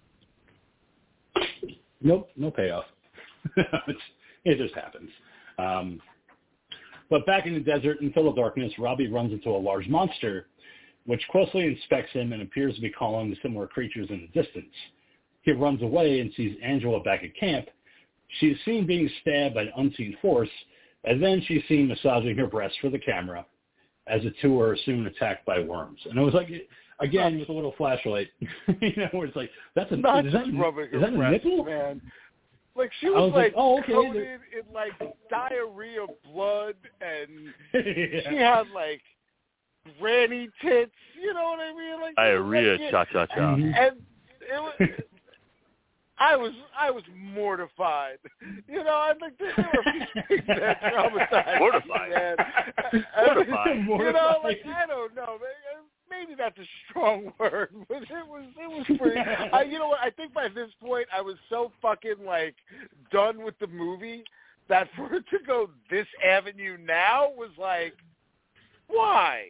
Nope, 2.01 2.29
no 2.37 2.51
payoff. 2.51 2.85
it 4.45 4.59
just 4.59 4.75
happens. 4.75 5.11
Um, 5.59 6.01
but 7.09 7.25
back 7.27 7.47
in 7.47 7.55
the 7.55 7.61
desert 7.61 8.01
in 8.01 8.13
total 8.13 8.33
darkness, 8.35 8.73
Robbie 8.79 9.09
runs 9.09 9.33
into 9.33 9.51
a 9.51 9.57
large 9.57 9.87
monster, 9.89 10.47
which 11.07 11.27
closely 11.31 11.67
inspects 11.67 12.13
him 12.13 12.33
and 12.33 12.43
appears 12.43 12.75
to 12.75 12.81
be 12.81 12.91
calling 12.91 13.35
to 13.35 13.41
similar 13.41 13.67
creatures 13.67 14.09
in 14.11 14.29
the 14.33 14.43
distance. 14.43 14.73
He 15.43 15.53
runs 15.53 15.83
away 15.83 16.21
and 16.21 16.33
sees 16.37 16.57
Angela 16.63 17.01
back 17.01 17.23
at 17.23 17.35
camp. 17.37 17.67
She 18.41 18.49
is 18.49 18.59
seen 18.65 18.87
being 18.87 19.09
stabbed 19.21 19.55
by 19.55 19.63
an 19.63 19.73
unseen 19.77 20.17
force, 20.21 20.51
and 21.05 21.23
then 21.23 21.41
she's 21.47 21.63
seen 21.69 21.87
massaging 21.89 22.37
her 22.37 22.49
breast 22.49 22.75
for 22.81 22.91
the 22.91 22.99
camera, 22.99 23.47
as 24.09 24.23
the 24.23 24.33
two 24.43 24.61
are 24.61 24.77
soon 24.85 25.07
attacked 25.07 25.47
by 25.47 25.61
worms. 25.61 26.01
And 26.11 26.19
it 26.19 26.23
was 26.23 26.35
like, 26.35 26.49
again, 26.99 27.39
with 27.39 27.49
a 27.49 27.53
little 27.53 27.75
flashlight, 27.79 28.29
you 28.81 28.93
know, 28.97 29.09
where 29.13 29.27
it's 29.29 29.37
like, 29.37 29.51
that's 29.77 29.93
a, 29.93 29.97
Not 29.97 30.27
is 30.27 30.33
that, 30.33 30.47
rubbing 30.59 30.89
is 30.93 31.01
that 31.01 31.15
a 31.15 31.17
breast, 31.17 31.45
nipple? 31.45 31.65
man. 31.65 32.03
Like 32.75 32.91
she 33.01 33.09
was, 33.09 33.31
was 33.31 33.33
like, 33.33 33.45
like, 33.47 33.55
oh, 33.57 33.79
okay, 33.79 33.93
coated 33.93 34.41
in 34.53 34.75
like 34.75 34.93
diarrhea 35.31 36.05
blood, 36.31 36.75
and 37.01 37.55
Yeah. 37.73 38.21
she 38.29 38.37
had 38.37 38.65
like 38.75 39.01
granny 40.01 40.49
tits. 40.63 40.93
You 41.21 41.33
know 41.35 41.45
what 41.45 41.61
I 41.61 41.73
mean? 41.73 42.01
Like 42.01 42.15
Diarrhea, 42.17 42.91
cha 42.91 43.05
cha 43.07 43.27
cha. 43.27 43.35
Mhm. 43.37 43.75
and 43.77 43.97
it 44.41 44.61
was. 44.61 44.91
I 46.19 46.35
was 46.35 46.53
I 46.79 46.91
was 46.91 47.03
mortified. 47.15 48.19
You 48.69 48.83
know, 48.83 48.95
I 48.95 49.13
think 49.21 49.35
there 49.39 49.53
were 49.57 49.83
things 50.29 50.45
that 50.49 50.81
traumatized 50.83 51.59
Mortified. 51.59 52.11
man. 52.11 52.37
Mortified. 53.85 54.07
You 54.07 54.13
know, 54.13 54.41
like 54.43 54.61
I 54.67 54.87
don't 54.87 55.15
know. 55.15 55.39
Maybe 56.09 56.35
that's 56.39 56.57
a 56.59 56.65
strong 56.89 57.33
word, 57.39 57.69
but 57.89 58.03
it 58.03 58.27
was 58.27 58.45
it 58.59 58.67
was 58.71 58.99
pretty. 58.99 59.21
I, 59.21 59.63
you 59.63 59.79
know 59.79 59.89
what? 59.89 60.01
I 60.01 60.09
think 60.11 60.33
by 60.33 60.49
this 60.49 60.71
point 60.83 61.07
I 61.15 61.21
was 61.21 61.37
so 61.51 61.71
fucking 61.83 62.25
like 62.25 62.55
done 63.13 63.43
with 63.45 63.59
the 63.59 63.67
movie 63.67 64.25
that 64.69 64.89
for 64.97 65.13
it 65.15 65.25
to 65.31 65.39
go 65.47 65.69
this 65.91 66.07
avenue 66.27 66.79
now 66.79 67.29
was 67.37 67.51
like, 67.59 67.93
why? 68.89 69.49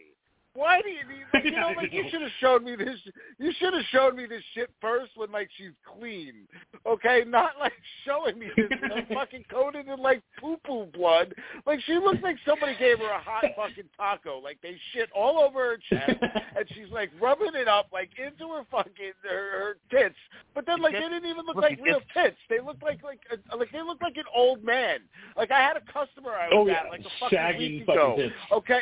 Why 0.57 0.81
do 0.83 0.89
you 0.89 1.01
need? 1.09 1.23
You 1.45 1.51
know, 1.53 1.71
like 1.77 1.93
you 1.93 2.03
should 2.11 2.23
have 2.23 2.31
showed 2.41 2.65
me 2.65 2.75
this. 2.77 2.99
You 3.39 3.53
should 3.61 3.73
have 3.75 3.85
showed 3.93 4.17
me 4.17 4.27
this 4.27 4.43
shit 4.55 4.71
first 4.81 5.13
when 5.15 5.31
like 5.31 5.49
she's 5.57 5.71
clean, 5.85 6.49
okay? 6.87 7.23
Not 7.27 7.53
like 7.61 7.75
showing 8.05 8.39
me 8.39 8.49
this 8.57 8.67
like, 8.91 9.09
fucking 9.15 9.45
coated 9.51 9.87
in 9.87 10.01
like 10.01 10.23
poo 10.41 10.57
poo 10.67 10.87
blood. 10.87 11.35
Like 11.67 11.79
she 11.87 11.95
looks 11.95 12.19
like 12.23 12.37
somebody 12.45 12.75
gave 12.79 12.99
her 12.99 13.11
a 13.11 13.21
hot 13.21 13.45
fucking 13.57 13.85
taco. 13.97 14.39
Like 14.41 14.59
they 14.63 14.77
shit 14.93 15.09
all 15.15 15.39
over 15.39 15.59
her 15.61 15.77
chest, 15.89 16.19
and 16.23 16.65
she's 16.75 16.91
like 16.91 17.11
rubbing 17.21 17.55
it 17.55 17.69
up 17.69 17.89
like 17.93 18.11
into 18.19 18.49
her 18.55 18.63
fucking 18.71 19.13
her, 19.23 19.31
her 19.31 19.77
tits. 19.91 20.17
But 20.55 20.67
then 20.67 20.81
like 20.81 20.95
they 20.95 21.01
didn't 21.01 21.27
even 21.27 21.45
look 21.47 21.57
like 21.57 21.79
real 21.83 22.01
tits. 22.15 22.37
They 22.49 22.61
looked 22.61 22.83
like 22.83 23.05
like 23.05 23.21
a, 23.31 23.57
like 23.57 23.71
they 23.73 23.83
looked 23.83 24.03
like 24.03 24.17
an 24.17 24.25
old 24.35 24.65
man. 24.65 25.01
Like 25.37 25.51
I 25.53 25.61
had 25.61 25.77
a 25.77 25.81
customer 25.93 26.31
I 26.33 26.49
was 26.49 26.53
Oh, 26.55 26.63
at 26.63 26.85
yeah. 26.85 26.91
like 26.91 27.01
a 27.01 27.11
fucking 27.21 27.37
Sagging 27.39 27.73
week 27.73 27.87
fucking 27.87 28.01
ago. 28.01 28.17
tits. 28.17 28.35
Okay. 28.53 28.81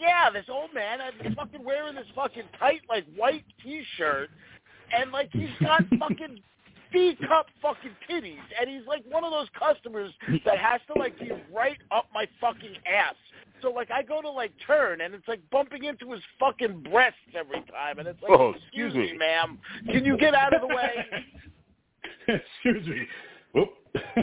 Yeah, 0.00 0.30
this 0.30 0.46
old 0.48 0.72
man 0.74 1.00
is 1.24 1.34
fucking 1.34 1.62
wearing 1.62 1.94
this 1.94 2.06
fucking 2.14 2.44
tight 2.58 2.80
like 2.88 3.04
white 3.16 3.44
T-shirt, 3.62 4.30
and 4.96 5.12
like 5.12 5.28
he's 5.32 5.50
got 5.60 5.84
fucking 5.98 6.40
D 6.92 7.16
cup 7.28 7.46
fucking 7.60 7.92
titties, 8.08 8.38
and 8.58 8.68
he's 8.68 8.86
like 8.88 9.04
one 9.08 9.24
of 9.24 9.30
those 9.30 9.48
customers 9.58 10.12
that 10.44 10.58
has 10.58 10.80
to 10.92 10.98
like 10.98 11.18
be 11.18 11.30
right 11.54 11.78
up 11.90 12.06
my 12.14 12.26
fucking 12.40 12.74
ass. 12.90 13.14
So 13.62 13.70
like 13.70 13.90
I 13.90 14.02
go 14.02 14.22
to 14.22 14.30
like 14.30 14.52
turn, 14.66 15.02
and 15.02 15.14
it's 15.14 15.28
like 15.28 15.40
bumping 15.50 15.84
into 15.84 16.10
his 16.12 16.22
fucking 16.38 16.82
breasts 16.90 17.18
every 17.38 17.60
time, 17.70 17.98
and 17.98 18.08
it's 18.08 18.20
like, 18.22 18.30
Oh, 18.32 18.54
excuse 18.56 18.94
me, 18.94 19.12
me. 19.12 19.18
ma'am, 19.18 19.58
can 19.92 20.04
you 20.04 20.16
get 20.16 20.34
out 20.34 20.54
of 20.54 20.62
the 20.62 20.74
way? 20.74 21.06
Excuse 22.28 22.86
me. 22.86 23.06
Whoop. 23.54 23.70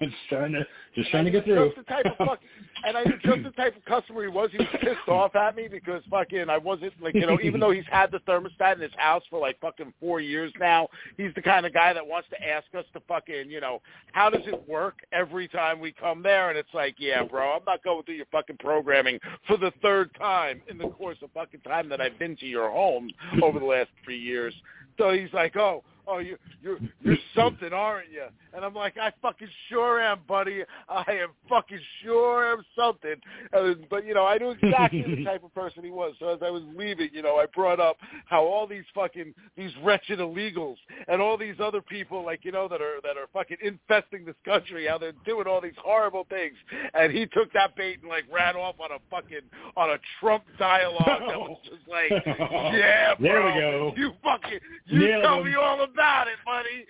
just 0.00 0.14
trying 0.28 0.52
to 0.52 0.66
just 0.94 1.10
trying 1.10 1.24
to 1.24 1.30
get 1.30 1.46
Just 1.46 1.56
through. 1.56 1.72
the 1.76 1.82
type 1.84 2.06
of 2.06 2.26
fuck, 2.26 2.40
and 2.84 2.96
I 2.96 3.04
knew 3.04 3.18
just 3.24 3.42
the 3.44 3.50
type 3.52 3.76
of 3.76 3.84
customer 3.84 4.22
he 4.22 4.28
was. 4.28 4.50
He 4.50 4.58
was 4.58 4.66
pissed 4.80 5.08
off 5.08 5.36
at 5.36 5.54
me 5.54 5.68
because 5.68 6.02
fucking 6.10 6.50
I 6.50 6.58
wasn't 6.58 6.92
like 7.00 7.14
you 7.14 7.26
know 7.26 7.38
even 7.42 7.60
though 7.60 7.70
he's 7.70 7.84
had 7.90 8.10
the 8.10 8.18
thermostat 8.20 8.74
in 8.76 8.80
his 8.80 8.92
house 8.96 9.22
for 9.30 9.38
like 9.38 9.60
fucking 9.60 9.92
four 10.00 10.20
years 10.20 10.52
now, 10.58 10.88
he's 11.16 11.32
the 11.34 11.42
kind 11.42 11.66
of 11.66 11.72
guy 11.72 11.92
that 11.92 12.06
wants 12.06 12.28
to 12.30 12.48
ask 12.48 12.66
us 12.76 12.84
to 12.94 13.00
fucking 13.06 13.48
you 13.48 13.60
know 13.60 13.80
how 14.12 14.28
does 14.28 14.42
it 14.46 14.68
work 14.68 14.98
every 15.12 15.46
time 15.48 15.78
we 15.78 15.92
come 15.92 16.22
there, 16.22 16.48
and 16.50 16.58
it's 16.58 16.74
like 16.74 16.96
yeah, 16.98 17.22
bro, 17.22 17.52
I'm 17.52 17.64
not 17.64 17.84
going 17.84 18.02
through 18.04 18.16
your 18.16 18.26
fucking 18.32 18.58
programming 18.58 19.18
for 19.46 19.56
the 19.56 19.72
third 19.82 20.10
time 20.18 20.62
in 20.68 20.78
the 20.78 20.88
course 20.88 21.18
of 21.22 21.30
fucking 21.32 21.60
time 21.60 21.88
that 21.90 22.00
I've 22.00 22.18
been 22.18 22.36
to 22.36 22.46
your 22.46 22.70
home 22.70 23.08
over 23.42 23.58
the 23.58 23.66
last 23.66 23.90
three 24.04 24.18
years. 24.18 24.54
So 24.98 25.10
he's 25.12 25.32
like, 25.32 25.56
oh, 25.56 25.82
oh, 26.06 26.18
you, 26.18 26.36
you're, 26.62 26.78
you're 27.02 27.16
something, 27.34 27.72
aren't 27.72 28.10
you? 28.10 28.24
And 28.54 28.64
I'm 28.64 28.74
like, 28.74 28.96
I 28.98 29.12
fucking 29.22 29.48
sure 29.68 30.00
am, 30.00 30.20
buddy. 30.28 30.62
I 30.88 31.04
am 31.08 31.28
fucking 31.48 31.78
sure 32.02 32.52
am 32.52 32.62
something. 32.76 33.14
Uh, 33.56 33.74
but 33.90 34.06
you 34.06 34.14
know, 34.14 34.26
I 34.26 34.38
knew 34.38 34.50
exactly 34.50 35.02
the 35.02 35.24
type 35.24 35.42
of 35.44 35.54
person 35.54 35.84
he 35.84 35.90
was. 35.90 36.14
So 36.18 36.28
as 36.28 36.40
I 36.42 36.50
was 36.50 36.62
leaving, 36.76 37.10
you 37.12 37.22
know, 37.22 37.36
I 37.36 37.46
brought 37.46 37.80
up 37.80 37.96
how 38.26 38.44
all 38.44 38.66
these 38.66 38.84
fucking 38.94 39.32
these 39.56 39.70
wretched 39.82 40.18
illegals 40.18 40.76
and 41.08 41.22
all 41.22 41.38
these 41.38 41.56
other 41.60 41.80
people, 41.80 42.24
like 42.24 42.44
you 42.44 42.52
know, 42.52 42.68
that 42.68 42.80
are 42.82 43.00
that 43.02 43.16
are 43.16 43.26
fucking 43.32 43.58
infesting 43.62 44.24
this 44.24 44.34
country, 44.44 44.86
how 44.86 44.98
they're 44.98 45.12
doing 45.24 45.46
all 45.46 45.60
these 45.60 45.72
horrible 45.82 46.26
things. 46.28 46.54
And 46.94 47.12
he 47.12 47.26
took 47.26 47.52
that 47.54 47.74
bait 47.76 48.00
and 48.00 48.08
like 48.08 48.24
ran 48.32 48.56
off 48.56 48.76
on 48.80 48.90
a 48.92 48.98
fucking 49.10 49.40
on 49.76 49.90
a 49.90 49.96
Trump 50.20 50.44
dialogue 50.58 51.22
that 51.28 51.38
was 51.40 51.58
just 51.64 51.88
like, 51.88 52.10
yeah, 52.26 53.14
bro, 53.14 53.28
There 53.28 53.44
we 53.46 53.52
go. 53.60 53.92
you 53.96 54.12
fucking 54.22 54.58
you 54.86 54.98
Nailed 54.98 55.22
tell 55.22 55.38
him. 55.38 55.46
me 55.46 55.54
all 55.54 55.82
about 55.82 55.91
it, 56.28 56.38
buddy. 56.44 56.86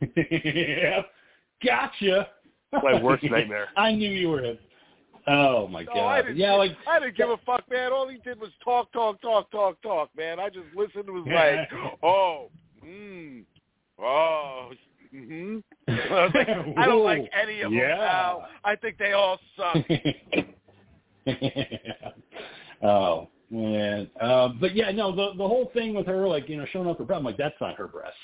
yep. 0.82 1.06
Gotcha. 1.64 2.28
My 2.72 3.00
worst 3.02 3.22
nightmare. 3.30 3.68
I 3.76 3.92
knew 3.92 4.10
you 4.10 4.28
were 4.28 4.40
it. 4.44 4.60
Oh 5.26 5.68
my 5.68 5.82
No, 5.82 5.92
god. 5.94 6.24
yeah, 6.34 6.54
like 6.54 6.70
I 6.88 6.98
didn't 6.98 7.16
give 7.16 7.28
a 7.28 7.36
fuck, 7.44 7.68
man. 7.70 7.92
All 7.92 8.08
he 8.08 8.18
did 8.18 8.40
was 8.40 8.50
talk, 8.64 8.90
talk, 8.92 9.20
talk, 9.20 9.50
talk, 9.50 9.80
talk, 9.82 10.08
man. 10.16 10.40
I 10.40 10.48
just 10.48 10.66
listened. 10.74 11.08
and 11.08 11.14
Was 11.14 11.26
like, 11.26 11.68
oh, 12.02 12.48
mm, 12.84 13.44
oh, 14.00 14.70
hmm. 15.12 15.58
I 15.88 16.30
like, 16.34 16.48
I 16.78 16.86
don't 16.86 17.04
like 17.04 17.30
any 17.40 17.60
of 17.60 17.70
them, 17.70 17.78
Yeah. 17.78 17.96
pal. 17.96 18.48
I 18.64 18.76
think 18.76 18.96
they 18.98 19.12
all 19.12 19.38
suck. 19.56 19.76
oh 22.82 23.28
man. 23.50 24.08
Uh, 24.20 24.48
but 24.60 24.74
yeah, 24.74 24.90
no, 24.90 25.14
the 25.14 25.30
the 25.36 25.46
whole 25.46 25.70
thing 25.74 25.94
with 25.94 26.06
her, 26.06 26.26
like 26.28 26.48
you 26.48 26.56
know, 26.56 26.66
showing 26.72 26.88
up 26.88 26.98
for 26.98 27.04
problem, 27.04 27.24
like 27.24 27.36
that's 27.36 27.60
not 27.60 27.76
her 27.76 27.88
breasts. 27.88 28.16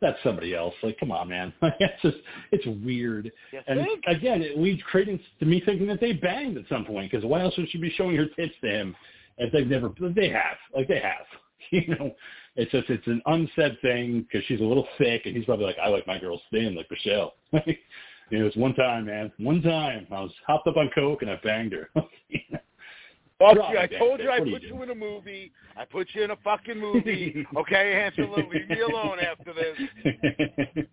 That's 0.00 0.18
somebody 0.24 0.54
else. 0.54 0.74
Like, 0.82 0.98
come 0.98 1.12
on, 1.12 1.28
man. 1.28 1.52
it's 1.62 2.02
just, 2.02 2.16
it's 2.52 2.64
weird. 2.82 3.30
You 3.52 3.60
And 3.66 3.80
think? 3.80 4.02
again, 4.06 4.40
it 4.40 4.58
leads 4.58 4.82
credence 4.84 5.20
to 5.40 5.44
me 5.44 5.62
thinking 5.64 5.86
that 5.88 6.00
they 6.00 6.12
banged 6.14 6.56
at 6.56 6.64
some 6.70 6.86
point. 6.86 7.10
Because 7.10 7.26
why 7.26 7.42
else 7.42 7.54
would 7.58 7.68
she 7.70 7.76
be 7.76 7.90
showing 7.90 8.16
her 8.16 8.24
tits 8.24 8.54
to 8.62 8.70
him 8.70 8.96
if 9.36 9.52
they've 9.52 9.66
never? 9.66 9.90
They 10.00 10.30
have, 10.30 10.56
like 10.74 10.88
they 10.88 11.00
have. 11.00 11.26
You 11.72 11.86
know, 11.86 12.16
it's 12.56 12.72
just 12.72 12.90
it's 12.90 13.06
an 13.06 13.22
unsaid 13.26 13.76
thing 13.80 14.22
because 14.22 14.44
she's 14.48 14.60
a 14.60 14.64
little 14.64 14.88
thick, 14.98 15.22
and 15.26 15.36
he's 15.36 15.44
probably 15.44 15.66
like, 15.66 15.78
I 15.78 15.88
like 15.88 16.04
my 16.04 16.18
girls 16.18 16.40
thin, 16.50 16.74
like 16.74 16.90
Michelle. 16.90 17.34
you 17.52 18.38
know, 18.38 18.46
it's 18.46 18.56
one 18.56 18.74
time, 18.74 19.06
man. 19.06 19.30
One 19.38 19.62
time, 19.62 20.08
I 20.10 20.20
was 20.20 20.32
hopped 20.48 20.66
up 20.66 20.76
on 20.76 20.90
coke 20.92 21.22
and 21.22 21.30
I 21.30 21.38
banged 21.44 21.72
her. 21.74 21.90
Fuck 23.40 23.56
Right, 23.56 23.90
you. 23.90 23.96
I 23.96 23.98
told 23.98 24.20
you 24.20 24.28
I 24.30 24.38
what 24.38 24.48
you 24.48 24.54
put 24.54 24.62
you 24.62 24.82
in 24.82 24.90
a 24.90 24.94
movie. 24.94 25.50
I 25.76 25.86
put 25.86 26.08
you 26.12 26.22
in 26.24 26.30
a 26.30 26.36
fucking 26.36 26.78
movie. 26.78 27.46
Okay, 27.56 28.02
Angela, 28.04 28.36
leave 28.36 28.68
me 28.68 28.80
alone 28.80 29.18
after 29.18 29.54
this. 29.54 30.86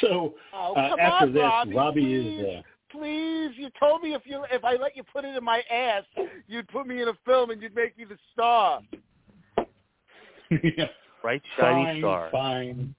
so 0.00 0.34
Oh, 0.52 0.74
uh, 0.74 0.90
come 0.90 0.98
after 1.00 1.26
on, 1.26 1.32
this, 1.32 1.42
Robbie, 1.42 1.74
Robbie 1.74 2.00
please. 2.00 2.40
is. 2.40 2.56
Uh, 2.58 2.62
Please, 2.90 3.52
you 3.56 3.70
told 3.80 4.02
me 4.02 4.12
if 4.12 4.20
you 4.26 4.44
if 4.50 4.62
I 4.66 4.74
let 4.76 4.94
you 4.94 5.02
put 5.02 5.24
it 5.24 5.34
in 5.34 5.42
my 5.42 5.62
ass, 5.70 6.02
you'd 6.46 6.68
put 6.68 6.86
me 6.86 7.00
in 7.00 7.08
a 7.08 7.14
film 7.24 7.48
and 7.48 7.62
you'd 7.62 7.74
make 7.74 7.96
me 7.96 8.04
the 8.04 8.18
star. 8.34 8.82
yeah, 10.50 10.88
Bright 11.22 11.40
shiny 11.58 11.84
fine, 11.84 12.00
star. 12.00 12.28
fine. 12.30 12.94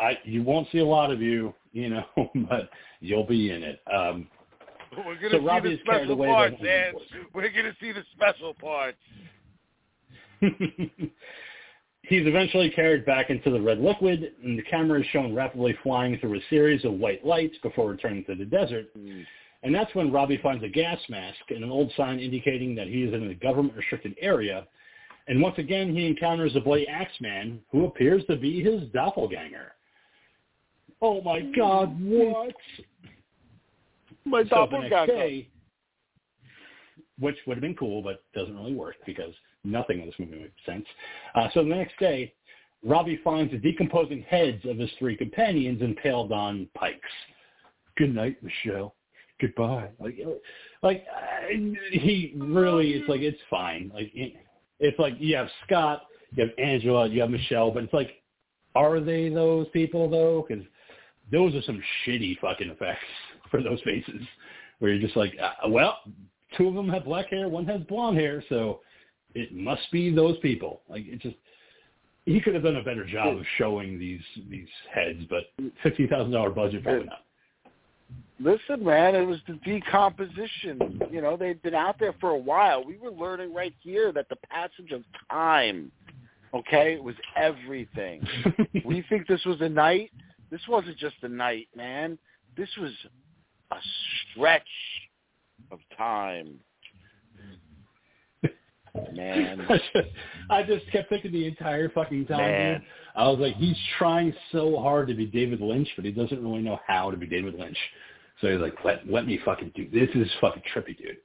I 0.00 0.18
you 0.24 0.42
won't 0.42 0.66
see 0.72 0.78
a 0.78 0.84
lot 0.84 1.12
of 1.12 1.22
you, 1.22 1.54
you 1.72 1.88
know, 1.88 2.04
but 2.48 2.68
you'll 2.98 3.22
be 3.26 3.52
in 3.52 3.62
it. 3.62 3.78
Um, 3.94 4.26
We're 4.96 5.14
gonna 5.16 5.30
So 5.30 5.38
see 5.38 5.44
Robbie 5.46 5.76
the 5.76 5.80
special 5.82 6.16
parts, 6.16 6.56
the 6.60 6.92
voice. 6.92 7.24
We're 7.34 7.50
gonna 7.50 7.76
see 7.80 7.92
the 7.92 8.04
special 8.14 8.54
parts. 8.54 8.98
He's 12.02 12.26
eventually 12.26 12.70
carried 12.70 13.04
back 13.06 13.30
into 13.30 13.50
the 13.50 13.60
red 13.60 13.78
liquid, 13.78 14.32
and 14.42 14.58
the 14.58 14.62
camera 14.62 15.00
is 15.00 15.06
shown 15.12 15.34
rapidly 15.34 15.76
flying 15.82 16.18
through 16.18 16.38
a 16.38 16.40
series 16.48 16.84
of 16.84 16.94
white 16.94 17.24
lights 17.24 17.56
before 17.62 17.88
returning 17.90 18.24
to 18.24 18.34
the 18.34 18.46
desert. 18.46 18.86
Mm. 18.98 19.24
And 19.62 19.74
that's 19.74 19.94
when 19.94 20.10
Robbie 20.10 20.40
finds 20.42 20.64
a 20.64 20.68
gas 20.68 20.98
mask 21.10 21.38
and 21.50 21.62
an 21.62 21.70
old 21.70 21.92
sign 21.96 22.18
indicating 22.18 22.74
that 22.76 22.86
he 22.86 23.02
is 23.02 23.12
in 23.12 23.30
a 23.30 23.34
government-restricted 23.34 24.16
area. 24.20 24.66
And 25.28 25.40
once 25.42 25.58
again, 25.58 25.94
he 25.94 26.06
encounters 26.06 26.56
a 26.56 26.60
bloody 26.60 26.88
Axeman, 26.88 27.60
who 27.70 27.84
appears 27.84 28.24
to 28.24 28.36
be 28.36 28.62
his 28.62 28.88
doppelganger. 28.94 29.72
Oh 31.02 31.20
my 31.20 31.40
God! 31.40 31.96
Mm. 32.00 32.32
What? 32.32 32.54
My 34.24 34.44
So 34.44 34.68
the 34.70 34.78
next 34.78 35.06
day, 35.06 35.48
which 37.18 37.36
would 37.46 37.56
have 37.56 37.62
been 37.62 37.76
cool, 37.76 38.02
but 38.02 38.22
doesn't 38.34 38.56
really 38.56 38.74
work 38.74 38.96
because 39.06 39.34
nothing 39.64 40.00
in 40.00 40.06
this 40.06 40.14
movie 40.18 40.40
makes 40.40 40.66
sense. 40.66 40.86
Uh, 41.34 41.48
so 41.52 41.62
the 41.62 41.68
next 41.68 41.98
day, 41.98 42.32
Robbie 42.82 43.20
finds 43.22 43.52
the 43.52 43.58
decomposing 43.58 44.22
heads 44.22 44.64
of 44.64 44.78
his 44.78 44.90
three 44.98 45.16
companions 45.16 45.82
impaled 45.82 46.32
on 46.32 46.66
pikes. 46.74 46.98
Good 47.96 48.14
night, 48.14 48.38
Michelle. 48.42 48.94
Goodbye. 49.40 49.90
Like, 49.98 50.18
like 50.82 51.04
uh, 51.14 51.48
he 51.92 52.34
really, 52.36 52.92
it's 52.92 53.08
like 53.08 53.20
it's 53.20 53.40
fine. 53.48 53.90
Like 53.94 54.10
it, 54.14 54.34
it's 54.80 54.98
like 54.98 55.14
you 55.18 55.36
have 55.36 55.48
Scott, 55.66 56.02
you 56.34 56.44
have 56.44 56.52
Angela, 56.58 57.08
you 57.08 57.20
have 57.20 57.30
Michelle, 57.30 57.70
but 57.70 57.84
it's 57.84 57.92
like, 57.92 58.22
are 58.74 59.00
they 59.00 59.28
those 59.28 59.66
people 59.72 60.08
though? 60.08 60.46
Because 60.46 60.64
those 61.30 61.54
are 61.54 61.62
some 61.62 61.82
shitty 62.06 62.38
fucking 62.40 62.70
effects 62.70 63.04
for 63.50 63.62
those 63.62 63.80
faces, 63.82 64.22
where 64.78 64.92
you're 64.92 65.00
just 65.00 65.16
like, 65.16 65.36
uh, 65.42 65.68
well, 65.68 65.98
two 66.56 66.68
of 66.68 66.74
them 66.74 66.88
have 66.88 67.04
black 67.04 67.28
hair, 67.30 67.48
one 67.48 67.66
has 67.66 67.80
blonde 67.82 68.18
hair, 68.18 68.42
so 68.48 68.80
it 69.34 69.54
must 69.54 69.90
be 69.92 70.14
those 70.14 70.38
people. 70.38 70.82
Like 70.88 71.04
it 71.06 71.20
just, 71.20 71.36
he 72.26 72.40
could 72.40 72.54
have 72.54 72.62
done 72.62 72.76
a 72.76 72.84
better 72.84 73.06
job 73.06 73.36
of 73.36 73.44
showing 73.58 73.98
these 73.98 74.22
these 74.48 74.68
heads, 74.92 75.20
but 75.28 75.44
fifteen 75.82 76.08
thousand 76.08 76.32
dollar 76.32 76.50
budget 76.50 76.82
probably 76.82 77.06
not. 77.06 77.24
Listen, 78.38 78.84
man, 78.84 79.14
it 79.14 79.26
was 79.26 79.38
the 79.46 79.54
decomposition. 79.64 81.00
You 81.10 81.20
know, 81.20 81.36
they've 81.36 81.62
been 81.62 81.74
out 81.74 81.98
there 81.98 82.14
for 82.20 82.30
a 82.30 82.38
while. 82.38 82.82
We 82.82 82.96
were 82.96 83.10
learning 83.10 83.52
right 83.52 83.74
here 83.80 84.12
that 84.12 84.28
the 84.30 84.36
passage 84.50 84.92
of 84.92 85.02
time, 85.30 85.92
okay, 86.54 86.94
it 86.94 87.04
was 87.04 87.14
everything. 87.36 88.26
we 88.84 89.04
think 89.10 89.26
this 89.26 89.44
was 89.44 89.60
a 89.60 89.68
night. 89.68 90.10
This 90.50 90.62
wasn't 90.68 90.96
just 90.96 91.16
a 91.22 91.28
night, 91.28 91.68
man. 91.76 92.18
This 92.56 92.68
was 92.80 92.90
a 93.70 93.76
stretch 94.32 94.62
of 95.70 95.78
time. 95.96 96.58
Man. 99.12 99.66
I 100.50 100.62
just, 100.64 100.90
kept 100.90 101.10
thinking 101.10 101.32
the 101.32 101.46
entire 101.46 101.88
fucking 101.90 102.26
time. 102.26 102.38
Man. 102.38 102.80
Dude. 102.80 102.88
I 103.14 103.28
was 103.28 103.38
like, 103.38 103.54
he's 103.54 103.76
trying 103.98 104.34
so 104.52 104.78
hard 104.78 105.08
to 105.08 105.14
be 105.14 105.26
David 105.26 105.60
Lynch, 105.60 105.88
but 105.96 106.04
he 106.04 106.10
doesn't 106.10 106.42
really 106.42 106.62
know 106.62 106.78
how 106.86 107.10
to 107.10 107.16
be 107.16 107.26
David 107.26 107.54
Lynch. 107.54 107.76
So 108.40 108.50
he's 108.50 108.60
like, 108.60 108.74
let 108.84 109.08
let 109.08 109.26
me 109.26 109.38
fucking 109.44 109.72
do 109.76 109.88
this. 109.90 110.08
Is 110.14 110.30
fucking 110.40 110.62
trippy, 110.74 110.96
dude. 110.96 111.18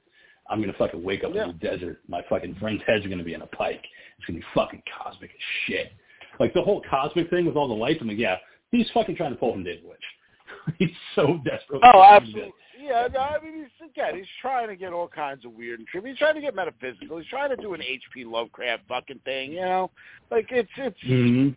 I'm 0.48 0.60
gonna 0.60 0.74
fucking 0.78 1.02
wake 1.02 1.24
up 1.24 1.32
Yeah. 1.34 1.44
in 1.44 1.48
the 1.48 1.54
desert. 1.54 2.00
My 2.08 2.22
fucking 2.28 2.56
friend's 2.60 2.82
heads 2.86 3.04
are 3.04 3.08
gonna 3.08 3.24
be 3.24 3.34
in 3.34 3.42
a 3.42 3.46
pike. 3.46 3.84
It's 4.18 4.26
gonna 4.26 4.38
be 4.38 4.44
fucking 4.54 4.82
cosmic 5.02 5.30
as 5.30 5.36
shit. 5.66 5.92
Like 6.38 6.52
the 6.54 6.62
whole 6.62 6.82
cosmic 6.88 7.30
thing 7.30 7.46
with 7.46 7.56
all 7.56 7.68
the 7.68 7.74
lights. 7.74 7.98
I'm 8.00 8.08
like, 8.08 8.18
yeah, 8.18 8.36
he's 8.70 8.88
fucking 8.92 9.16
trying 9.16 9.32
to 9.32 9.38
pull 9.38 9.52
from 9.52 9.64
David 9.64 9.84
Lynch. 9.84 10.02
he's 10.78 10.90
so 11.14 11.40
desperate. 11.44 11.80
Oh, 11.82 12.02
absolutely. 12.02 12.52
Yeah, 12.80 13.08
no, 13.12 13.20
I 13.20 13.42
mean, 13.42 13.54
he's 13.54 13.88
again, 13.90 14.16
he's 14.16 14.26
trying 14.40 14.68
to 14.68 14.76
get 14.76 14.92
all 14.92 15.08
kinds 15.08 15.44
of 15.44 15.52
weird 15.52 15.80
and 15.80 15.88
trippy. 15.88 16.10
He's 16.10 16.18
trying 16.18 16.34
to 16.34 16.40
get 16.40 16.54
metaphysical. 16.54 17.18
He's 17.18 17.26
trying 17.28 17.50
to 17.50 17.56
do 17.56 17.74
an 17.74 17.82
H.P. 17.82 18.24
Lovecraft 18.24 18.82
fucking 18.88 19.20
thing, 19.24 19.52
you 19.52 19.62
know? 19.62 19.90
Like 20.30 20.46
it's 20.50 20.70
it's 20.76 21.00
hmm 21.02 21.48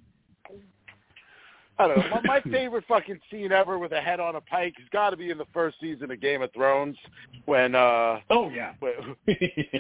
I 1.80 1.88
don't 1.88 1.98
know. 1.98 2.22
My, 2.26 2.42
my 2.42 2.52
favorite 2.52 2.84
fucking 2.90 3.22
scene 3.32 3.54
ever 3.54 3.80
with 3.80 3.94
a 3.94 4.02
head 4.02 4.20
on 4.20 4.36
a 4.36 4.42
pike 4.42 4.74
has 4.78 4.88
got 4.92 5.12
to 5.12 5.18
be 5.18 5.30
in 5.30 5.38
the 5.38 5.46
first 5.54 5.78
season 5.80 6.12
of 6.12 6.20
Game 6.20 6.42
of 6.42 6.52
Thrones 6.52 6.98
when 7.46 7.74
uh 7.74 8.20
Oh 8.30 8.50
yeah. 8.50 8.74
when, 8.80 8.94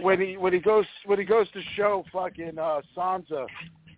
when 0.01 0.21
he 0.21 0.37
when 0.37 0.53
he 0.53 0.59
goes 0.59 0.85
when 1.05 1.19
he 1.19 1.25
goes 1.25 1.51
to 1.51 1.61
show 1.75 2.05
fucking 2.13 2.57
uh 2.57 2.81
Sansa 2.95 3.47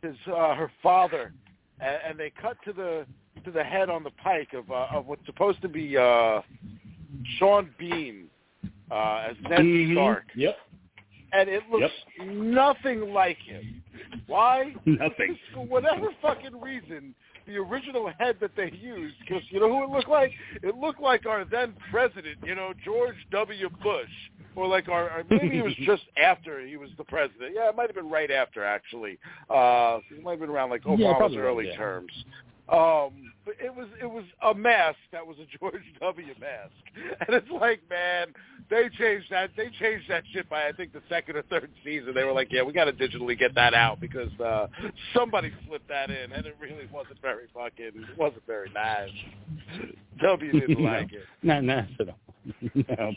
his 0.02 0.16
uh 0.28 0.56
her 0.56 0.72
father 0.82 1.32
and, 1.80 2.00
and 2.10 2.20
they 2.20 2.32
cut 2.42 2.58
to 2.66 2.74
the 2.74 3.06
to 3.46 3.52
the 3.52 3.64
head 3.64 3.90
on 3.90 4.04
the 4.04 4.12
pike 4.24 4.54
of 4.54 4.70
uh, 4.72 4.88
of 4.94 5.08
what's 5.08 5.26
supposed 5.26 5.62
to 5.62 5.68
be 5.70 5.98
uh 5.98 6.42
Sean 7.38 7.70
Bean 7.78 8.28
uh 8.92 9.28
as 9.30 9.36
Ned 9.50 9.60
Mhm. 9.60 9.94
Stark 9.94 10.24
Yep. 10.36 10.58
and 11.34 11.50
it 11.50 11.64
looks 11.72 11.94
nothing 12.24 13.14
like 13.14 13.38
him. 13.38 13.84
Why? 14.28 14.74
Nothing. 14.86 15.38
For 15.54 15.66
whatever 15.66 16.10
fucking 16.22 16.60
reason, 16.60 17.16
the 17.48 17.58
original 17.58 18.12
head 18.20 18.38
that 18.42 18.52
they 18.56 18.72
used, 18.72 19.16
because 19.22 19.42
you 19.50 19.60
know 19.60 19.70
who 19.70 19.84
it 19.84 19.90
looked 19.90 20.10
like? 20.10 20.32
It 20.62 20.76
looked 20.76 21.02
like 21.02 21.26
our 21.26 21.46
then 21.46 21.74
president, 21.90 22.38
you 22.44 22.56
know, 22.56 22.74
George 22.86 23.16
W. 23.32 23.70
Bush, 23.82 24.10
or 24.56 24.68
like 24.68 24.90
our, 24.90 25.10
or 25.10 25.24
maybe 25.30 25.58
it 25.58 25.64
was 25.64 25.74
just 25.86 26.04
after 26.22 26.66
he 26.66 26.78
was 26.78 26.90
the 26.98 27.04
president. 27.06 27.54
Yeah, 27.56 27.70
it 27.70 27.76
might 27.76 27.88
have 27.88 27.96
been 27.96 28.10
right 28.10 28.30
after 28.30 28.64
actually. 28.64 29.18
Uh, 29.50 30.00
it 30.12 30.22
might 30.24 30.32
have 30.32 30.40
been 30.42 30.50
around 30.50 30.70
like 30.70 30.84
Yeah, 30.86 30.92
Obama's 30.96 31.18
probably 31.18 31.38
early 31.40 31.68
yeah. 31.70 31.78
terms. 31.78 32.12
Um, 32.72 33.34
but 33.44 33.56
it 33.60 33.76
was 33.76 33.88
it 34.02 34.06
was 34.10 34.24
a 34.44 34.54
mask 34.54 34.98
that 35.12 35.26
was 35.26 35.36
a 35.40 35.58
George 35.60 35.82
W. 36.00 36.28
mask, 36.40 36.72
and 37.28 37.36
it's 37.36 37.50
like, 37.52 37.82
man, 37.90 38.28
they 38.70 38.88
changed 38.98 39.28
that. 39.32 39.50
They 39.58 39.70
changed 39.80 40.06
that 40.10 40.24
shit 40.32 40.48
by 40.50 40.68
I 40.68 40.72
think 40.72 40.94
the 40.94 41.02
second 41.10 41.36
or 41.36 41.42
third 41.44 41.70
season. 41.84 42.14
They 42.14 42.24
were 42.24 42.32
like, 42.32 42.48
yeah, 42.52 42.62
we 42.64 42.72
got 42.72 42.86
to 42.86 42.94
digitally 42.94 43.38
get 43.38 43.54
that 43.56 43.74
out 43.74 44.00
because 44.00 44.32
uh 44.40 44.68
somebody 45.14 45.52
slipped 45.68 45.90
that 45.90 46.10
in, 46.10 46.32
and 46.32 46.46
it 46.46 46.56
really 46.62 46.88
wasn't 46.94 47.22
very 47.22 47.46
fucking. 47.54 48.04
It 48.10 48.18
wasn't 48.18 48.46
very 48.48 48.70
nice. 48.74 49.10
W 50.22 50.52
didn't 50.60 50.80
No. 50.82 50.90
like 50.92 51.12
it. 51.12 51.24
Not 51.44 51.64
nice 51.64 51.90
at 52.00 52.08
all. 52.10 52.20
no. 52.74 53.14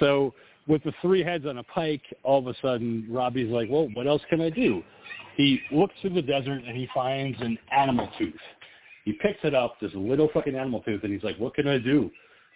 So 0.00 0.34
with 0.66 0.82
the 0.84 0.92
three 1.00 1.22
heads 1.22 1.46
on 1.46 1.58
a 1.58 1.62
pike, 1.62 2.02
all 2.24 2.38
of 2.40 2.46
a 2.46 2.54
sudden 2.60 3.06
Robbie's 3.08 3.50
like, 3.50 3.68
well, 3.70 3.88
what 3.94 4.06
else 4.06 4.22
can 4.28 4.40
I 4.40 4.50
do? 4.50 4.82
He 5.36 5.60
looks 5.70 5.94
through 6.00 6.14
the 6.14 6.22
desert 6.22 6.62
and 6.66 6.76
he 6.76 6.88
finds 6.92 7.40
an 7.40 7.56
animal 7.70 8.08
tooth. 8.18 8.34
He 9.08 9.14
picks 9.14 9.38
it 9.42 9.54
up, 9.54 9.80
this 9.80 9.90
little 9.94 10.28
fucking 10.34 10.54
animal 10.54 10.82
tooth, 10.82 11.02
and 11.02 11.10
he's 11.10 11.22
like, 11.22 11.38
what 11.38 11.54
can 11.54 11.66
I 11.66 11.78
do? 11.78 12.10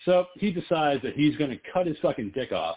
So 0.04 0.26
he 0.34 0.50
decides 0.50 1.00
that 1.02 1.14
he's 1.14 1.34
going 1.36 1.48
to 1.48 1.56
cut 1.72 1.86
his 1.86 1.96
fucking 2.02 2.32
dick 2.34 2.52
off 2.52 2.76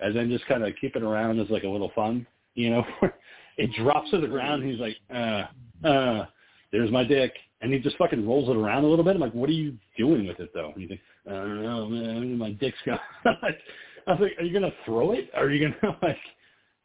and 0.00 0.16
then 0.16 0.30
just 0.30 0.46
kind 0.46 0.64
of 0.64 0.72
keep 0.80 0.96
it 0.96 1.02
around 1.02 1.38
as 1.38 1.50
like 1.50 1.64
a 1.64 1.68
little 1.68 1.92
fun, 1.94 2.26
you 2.54 2.70
know? 2.70 2.82
it 3.58 3.70
drops 3.74 4.10
to 4.12 4.22
the 4.22 4.26
ground 4.26 4.62
and 4.62 4.72
he's 4.72 4.80
like, 4.80 4.96
uh, 5.14 5.86
uh, 5.86 6.26
there's 6.72 6.90
my 6.90 7.04
dick. 7.04 7.34
And 7.60 7.74
he 7.74 7.78
just 7.78 7.98
fucking 7.98 8.26
rolls 8.26 8.48
it 8.48 8.56
around 8.56 8.84
a 8.84 8.86
little 8.86 9.04
bit. 9.04 9.16
I'm 9.16 9.20
like, 9.20 9.34
what 9.34 9.50
are 9.50 9.52
you 9.52 9.76
doing 9.98 10.26
with 10.26 10.40
it 10.40 10.48
though? 10.54 10.72
And 10.72 10.80
he's 10.80 10.88
like, 10.88 11.00
I 11.26 11.32
don't 11.32 11.62
know, 11.62 11.88
man, 11.88 12.38
my 12.38 12.52
dick's 12.52 12.78
gone. 12.86 13.00
I 13.26 14.12
was 14.12 14.20
like, 14.20 14.32
are 14.38 14.44
you 14.44 14.58
going 14.58 14.70
to 14.70 14.76
throw 14.86 15.12
it? 15.12 15.28
Are 15.36 15.50
you 15.50 15.68
going 15.68 15.74
to 15.82 16.06
like, 16.06 16.16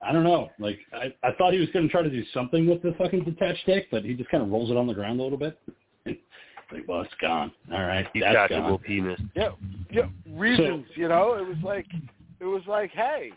I 0.02 0.12
don't 0.12 0.26
know. 0.26 0.50
Like, 0.60 0.80
I, 0.92 1.14
I 1.26 1.32
thought 1.38 1.54
he 1.54 1.60
was 1.60 1.70
going 1.70 1.86
to 1.86 1.92
try 1.92 2.02
to 2.02 2.10
do 2.10 2.26
something 2.34 2.68
with 2.68 2.82
the 2.82 2.94
fucking 2.98 3.24
detached 3.24 3.66
dick, 3.66 3.88
but 3.90 4.04
he 4.04 4.16
just 4.16 4.30
kind 4.30 4.44
of 4.44 4.50
rolls 4.50 4.70
it 4.70 4.76
on 4.76 4.88
the 4.88 4.94
ground 4.94 5.22
a 5.22 5.24
little 5.24 5.38
bit. 5.38 5.58
Like, 6.06 6.88
well, 6.88 7.02
it's 7.02 7.14
gone. 7.22 7.52
All 7.72 7.82
right, 7.84 8.06
that's 8.14 8.26
Detachable 8.26 8.78
gone. 8.78 8.80
penis. 8.80 9.20
Yeah, 9.36 9.50
yeah. 9.92 10.04
Reasons, 10.32 10.86
you 10.96 11.08
know. 11.08 11.34
It 11.36 11.48
was 11.48 11.58
like, 11.64 11.86
it 12.40 12.46
was 12.46 12.64
like, 12.68 12.92
hey. 12.92 13.32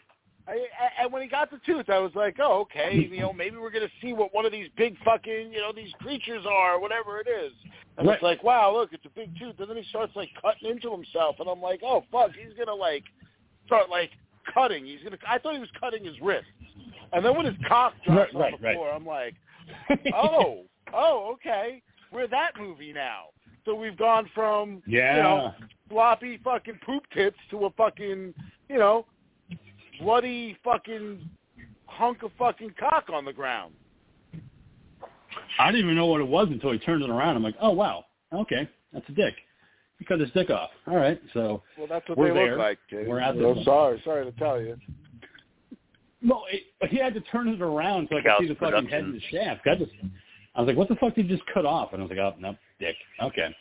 I, 0.46 0.52
I- 0.52 1.02
and 1.02 1.12
when 1.12 1.20
he 1.22 1.28
got 1.28 1.50
the 1.50 1.60
tooth, 1.66 1.90
I 1.90 1.98
was 1.98 2.12
like, 2.14 2.36
oh, 2.40 2.60
okay, 2.62 2.94
you 3.10 3.20
know, 3.20 3.32
maybe 3.34 3.58
we're 3.58 3.70
gonna 3.70 3.86
see 4.00 4.14
what 4.14 4.34
one 4.34 4.46
of 4.46 4.52
these 4.52 4.68
big 4.78 4.96
fucking, 5.04 5.52
you 5.52 5.60
know, 5.60 5.72
these 5.76 5.92
creatures 6.00 6.44
are, 6.48 6.80
whatever 6.80 7.20
it 7.20 7.28
is. 7.28 7.52
And 7.98 8.06
Right. 8.08 8.14
it's 8.14 8.22
like, 8.22 8.42
wow, 8.42 8.72
look, 8.74 8.92
it's 8.92 9.04
a 9.04 9.10
big 9.10 9.36
tooth. 9.38 9.56
And 9.58 9.68
then 9.68 9.76
he 9.76 9.82
starts 9.90 10.14
like 10.16 10.30
cutting 10.40 10.70
into 10.70 10.90
himself, 10.90 11.36
and 11.40 11.48
I'm 11.50 11.60
like, 11.60 11.80
oh 11.84 12.02
fuck, 12.10 12.30
he's 12.32 12.56
gonna 12.56 12.74
like 12.74 13.04
start 13.66 13.90
like 13.90 14.10
cutting. 14.54 14.86
He's 14.86 15.02
gonna. 15.04 15.18
I 15.28 15.38
thought 15.38 15.52
he 15.52 15.60
was 15.60 15.68
cutting 15.78 16.02
his 16.02 16.18
wrists, 16.22 16.46
and 17.12 17.22
then 17.22 17.36
when 17.36 17.44
his 17.44 17.56
cock 17.68 17.92
drops 18.06 18.32
Right, 18.32 18.40
right, 18.40 18.54
on 18.54 18.60
the 18.60 18.66
right. 18.66 18.76
floor, 18.76 18.90
I'm 18.90 19.04
like, 19.06 19.34
oh, 20.14 20.62
oh, 20.94 21.32
okay, 21.34 21.82
we're 22.12 22.28
that 22.28 22.52
movie 22.58 22.92
now. 22.92 23.26
So 23.64 23.74
we've 23.74 23.96
gone 23.96 24.30
from 24.34 24.82
yeah. 24.86 25.16
you 25.16 25.22
know, 25.22 25.54
floppy 25.90 26.40
fucking 26.42 26.80
poop 26.84 27.02
tits 27.12 27.36
to 27.50 27.66
a 27.66 27.70
fucking, 27.70 28.32
you 28.68 28.78
know, 28.78 29.04
bloody 30.00 30.56
fucking 30.64 31.28
hunk 31.86 32.22
of 32.22 32.30
fucking 32.38 32.74
cock 32.78 33.06
on 33.12 33.24
the 33.24 33.32
ground. 33.32 33.74
I 35.58 35.70
didn't 35.70 35.84
even 35.84 35.96
know 35.96 36.06
what 36.06 36.20
it 36.20 36.28
was 36.28 36.48
until 36.50 36.72
he 36.72 36.78
turned 36.78 37.02
it 37.02 37.10
around. 37.10 37.36
I'm 37.36 37.42
like, 37.42 37.56
oh 37.60 37.72
wow, 37.72 38.04
okay, 38.32 38.68
that's 38.92 39.08
a 39.08 39.12
dick. 39.12 39.34
He 39.98 40.04
cut 40.04 40.20
his 40.20 40.30
dick 40.30 40.50
off. 40.50 40.70
All 40.86 40.96
right, 40.96 41.20
so 41.34 41.62
Well, 41.76 41.88
that's 41.88 42.08
what 42.08 42.16
We're 42.16 42.28
they 42.28 42.34
there. 42.34 42.50
look 42.52 42.58
like. 42.58 42.78
Jay. 42.88 43.04
We're 43.06 43.18
at 43.20 43.36
I'm 43.36 43.64
sorry, 43.64 44.00
sorry 44.04 44.24
to 44.24 44.32
tell 44.38 44.60
you. 44.60 44.76
well, 46.26 46.44
it, 46.50 46.62
he 46.88 46.98
had 46.98 47.14
to 47.14 47.20
turn 47.22 47.48
it 47.48 47.60
around 47.60 48.08
so 48.10 48.18
I 48.18 48.22
could 48.22 48.32
see 48.40 48.48
the 48.48 48.54
fucking 48.54 48.88
head 48.88 49.02
production. 49.02 49.04
and 49.06 49.14
the 49.14 49.20
shaft. 49.30 49.66
I 49.66 49.74
just, 49.74 49.90
I 50.58 50.60
was 50.62 50.66
like, 50.68 50.76
what 50.76 50.88
the 50.88 50.96
fuck 50.96 51.14
did 51.14 51.30
you 51.30 51.36
just 51.36 51.48
cut 51.54 51.64
off? 51.64 51.92
And 51.92 52.02
I 52.02 52.04
was 52.04 52.10
like, 52.10 52.18
oh 52.18 52.34
no, 52.40 52.56
dick. 52.80 52.96
Okay. 53.22 53.54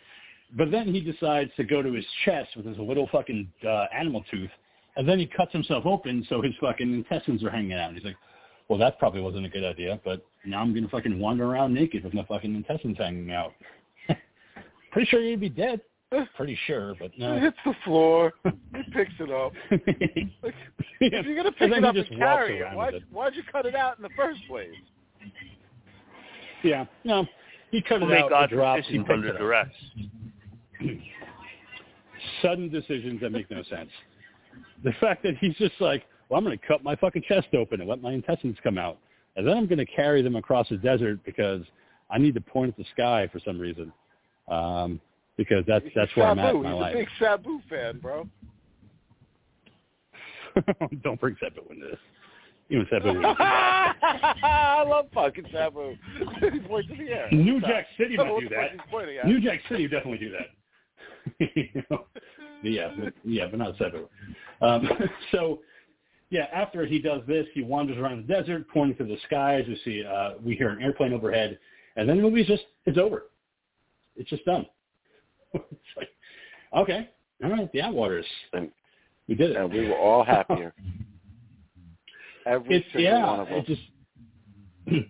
But 0.57 0.71
then 0.71 0.87
he 0.93 0.99
decides 0.99 1.51
to 1.57 1.63
go 1.63 1.81
to 1.83 1.93
his 1.93 2.05
chest 2.25 2.49
with 2.57 2.65
his 2.65 2.77
little 2.79 3.07
fucking 3.11 3.47
uh, 3.65 3.85
animal 3.95 4.23
tooth, 4.31 4.49
and 4.95 5.07
then 5.07 5.19
he 5.19 5.27
cuts 5.27 5.51
himself 5.53 5.85
open 5.85 6.25
so 6.27 6.41
his 6.41 6.53
fucking 6.59 6.91
intestines 6.91 7.43
are 7.43 7.51
hanging 7.51 7.73
out. 7.73 7.89
And 7.89 7.97
he's 7.97 8.05
like, 8.05 8.15
well, 8.67 8.79
that 8.79 8.97
probably 8.97 9.21
wasn't 9.21 9.45
a 9.45 9.49
good 9.49 9.63
idea, 9.63 9.99
but 10.03 10.25
now 10.45 10.59
I'm 10.61 10.73
gonna 10.73 10.89
fucking 10.89 11.19
wander 11.19 11.45
around 11.45 11.73
naked 11.73 12.03
with 12.03 12.13
my 12.15 12.25
fucking 12.25 12.55
intestines 12.55 12.97
hanging 12.97 13.31
out. 13.31 13.53
Pretty 14.91 15.07
sure 15.09 15.21
you'd 15.21 15.39
be 15.39 15.49
dead. 15.49 15.81
Pretty 16.35 16.57
sure, 16.65 16.95
but 16.97 17.07
It 17.13 17.19
no. 17.19 17.39
hits 17.39 17.57
the 17.63 17.73
floor. 17.83 18.33
He 18.43 18.83
picks 18.93 19.13
it 19.19 19.29
up. 19.29 19.51
If 19.69 21.25
you're 21.25 21.35
gonna 21.35 21.51
pick 21.51 21.61
And 21.61 21.73
it 21.73 21.83
up 21.85 21.95
and 21.95 22.17
carry 22.17 22.59
it, 22.59 22.65
why 22.73 22.85
with 22.87 22.95
it. 22.95 23.03
why'd 23.11 23.35
you 23.35 23.43
cut 23.51 23.65
it 23.67 23.75
out 23.75 23.97
in 23.97 24.03
the 24.03 24.09
first 24.15 24.39
place? 24.47 24.69
Yeah, 26.63 26.85
no. 27.03 27.25
He 27.71 27.81
cut 27.81 28.01
We'll 28.01 28.09
it 28.09 28.13
make 28.13 28.23
out, 28.25 28.29
God 28.29 28.51
it 28.51 28.55
drops, 28.55 28.87
he 28.87 28.97
decisions 28.97 29.07
picks 29.07 29.13
under 29.13 29.27
it 29.29 29.37
duress. 29.37 29.67
Sudden 32.41 32.69
decisions 32.69 33.21
that 33.21 33.31
make 33.31 33.49
no 33.51 33.63
sense. 33.63 33.89
The 34.83 34.93
fact 34.99 35.23
that 35.23 35.37
he's 35.37 35.55
just 35.55 35.79
like, 35.79 36.03
well, 36.29 36.37
I'm 36.37 36.45
going 36.45 36.57
to 36.57 36.67
cut 36.67 36.83
my 36.83 36.95
fucking 36.95 37.23
chest 37.27 37.47
open 37.53 37.81
and 37.81 37.89
let 37.89 38.01
my 38.01 38.11
intestines 38.11 38.57
come 38.63 38.77
out, 38.77 38.97
and 39.35 39.47
then 39.47 39.57
I'm 39.57 39.67
going 39.67 39.79
to 39.79 39.85
carry 39.85 40.21
them 40.21 40.35
across 40.35 40.69
the 40.69 40.77
desert 40.77 41.19
because 41.25 41.61
I 42.09 42.17
need 42.17 42.33
to 42.35 42.41
point 42.41 42.69
at 42.69 42.77
the 42.77 42.85
sky 42.93 43.29
for 43.31 43.39
some 43.39 43.59
reason. 43.59 43.91
Um, 44.47 45.01
because 45.37 45.63
that's 45.67 45.85
that's 45.95 46.13
where 46.15 46.27
I'm 46.27 46.39
at 46.39 46.55
in 46.55 46.63
my 46.63 46.71
He's 46.71 46.79
life. 46.81 46.95
a 46.95 46.97
big 46.97 47.07
Sabu 47.19 47.61
fan, 47.69 47.99
bro. 47.99 48.27
Don't 51.03 51.19
bring 51.19 51.35
Sabu 51.39 51.61
into 51.69 51.85
this. 51.85 51.99
Even 52.69 52.85
Sabu. 52.89 53.21
I 53.23 54.83
love 54.87 55.07
fucking 55.13 55.45
Sabu. 55.53 55.95
he 56.51 56.59
points 56.59 56.89
in 56.91 57.05
the 57.05 57.11
air. 57.11 57.29
New 57.31 57.61
Jack 57.61 57.85
City 57.97 58.17
would 58.17 58.29
What 58.29 58.41
do 58.41 58.49
that. 58.49 58.55
fuck 58.55 58.71
he's 58.71 58.81
pointing 58.91 59.17
at? 59.17 59.25
New 59.25 59.39
Jack 59.41 59.61
City 59.69 59.83
would 59.83 59.91
definitely 59.91 60.17
do 60.19 60.31
that. 60.31 60.47
You 61.55 61.83
know? 61.89 62.05
But 62.61 62.71
yeah, 62.71 62.89
but, 62.99 63.13
yeah, 63.23 63.47
but 63.49 63.59
not 63.59 63.77
Sabu. 63.77 64.07
Um, 64.61 64.89
so, 65.31 65.59
yeah, 66.29 66.47
after 66.53 66.85
he 66.85 66.99
does 66.99 67.21
this, 67.27 67.45
he 67.53 67.61
wanders 67.61 67.97
around 67.97 68.27
the 68.27 68.33
desert, 68.33 68.65
pointing 68.73 68.97
to 68.97 69.03
the 69.05 69.17
skies. 69.25 69.63
We 69.67 69.79
see, 69.85 70.03
uh, 70.05 70.33
we 70.43 70.55
hear 70.55 70.69
an 70.69 70.81
airplane 70.81 71.13
overhead, 71.13 71.57
and 71.95 72.07
then 72.09 72.17
the 72.17 72.23
movie's 72.23 72.47
just, 72.47 72.63
it's 72.85 72.97
over. 72.97 73.25
It's 74.15 74.29
just 74.29 74.43
done. 74.45 74.65
it's 75.53 75.65
like, 75.95 76.09
okay, 76.75 77.09
all 77.43 77.51
right, 77.51 77.71
the 77.71 77.79
Outwaters, 77.79 78.25
And- 78.53 78.71
we 79.29 79.35
did 79.35 79.51
it. 79.51 79.57
and 79.57 79.71
we 79.71 79.87
were 79.89 79.97
all 79.97 80.23
happier. 80.23 80.73
Every 82.47 82.77
it's 82.77 82.85
single 82.87 83.03
yeah, 83.03 83.25
one 83.25 83.39
of 83.41 83.47
it 83.49 83.65
just 83.65 83.81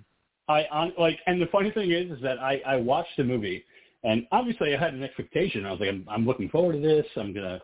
I 0.49 0.65
on 0.71 0.93
like, 0.97 1.19
and 1.27 1.41
the 1.41 1.47
funny 1.47 1.71
thing 1.71 1.91
is, 1.91 2.11
is 2.11 2.21
that 2.23 2.39
I 2.39 2.61
I 2.65 2.75
watched 2.77 3.15
the 3.17 3.23
movie, 3.23 3.63
and 4.03 4.25
obviously 4.31 4.75
I 4.75 4.79
had 4.79 4.93
an 4.93 5.03
expectation. 5.03 5.65
I 5.65 5.71
was 5.71 5.79
like, 5.79 5.89
I'm, 5.89 6.05
I'm 6.09 6.25
looking 6.25 6.49
forward 6.49 6.73
to 6.73 6.79
this. 6.79 7.05
I'm 7.15 7.33
gonna 7.33 7.61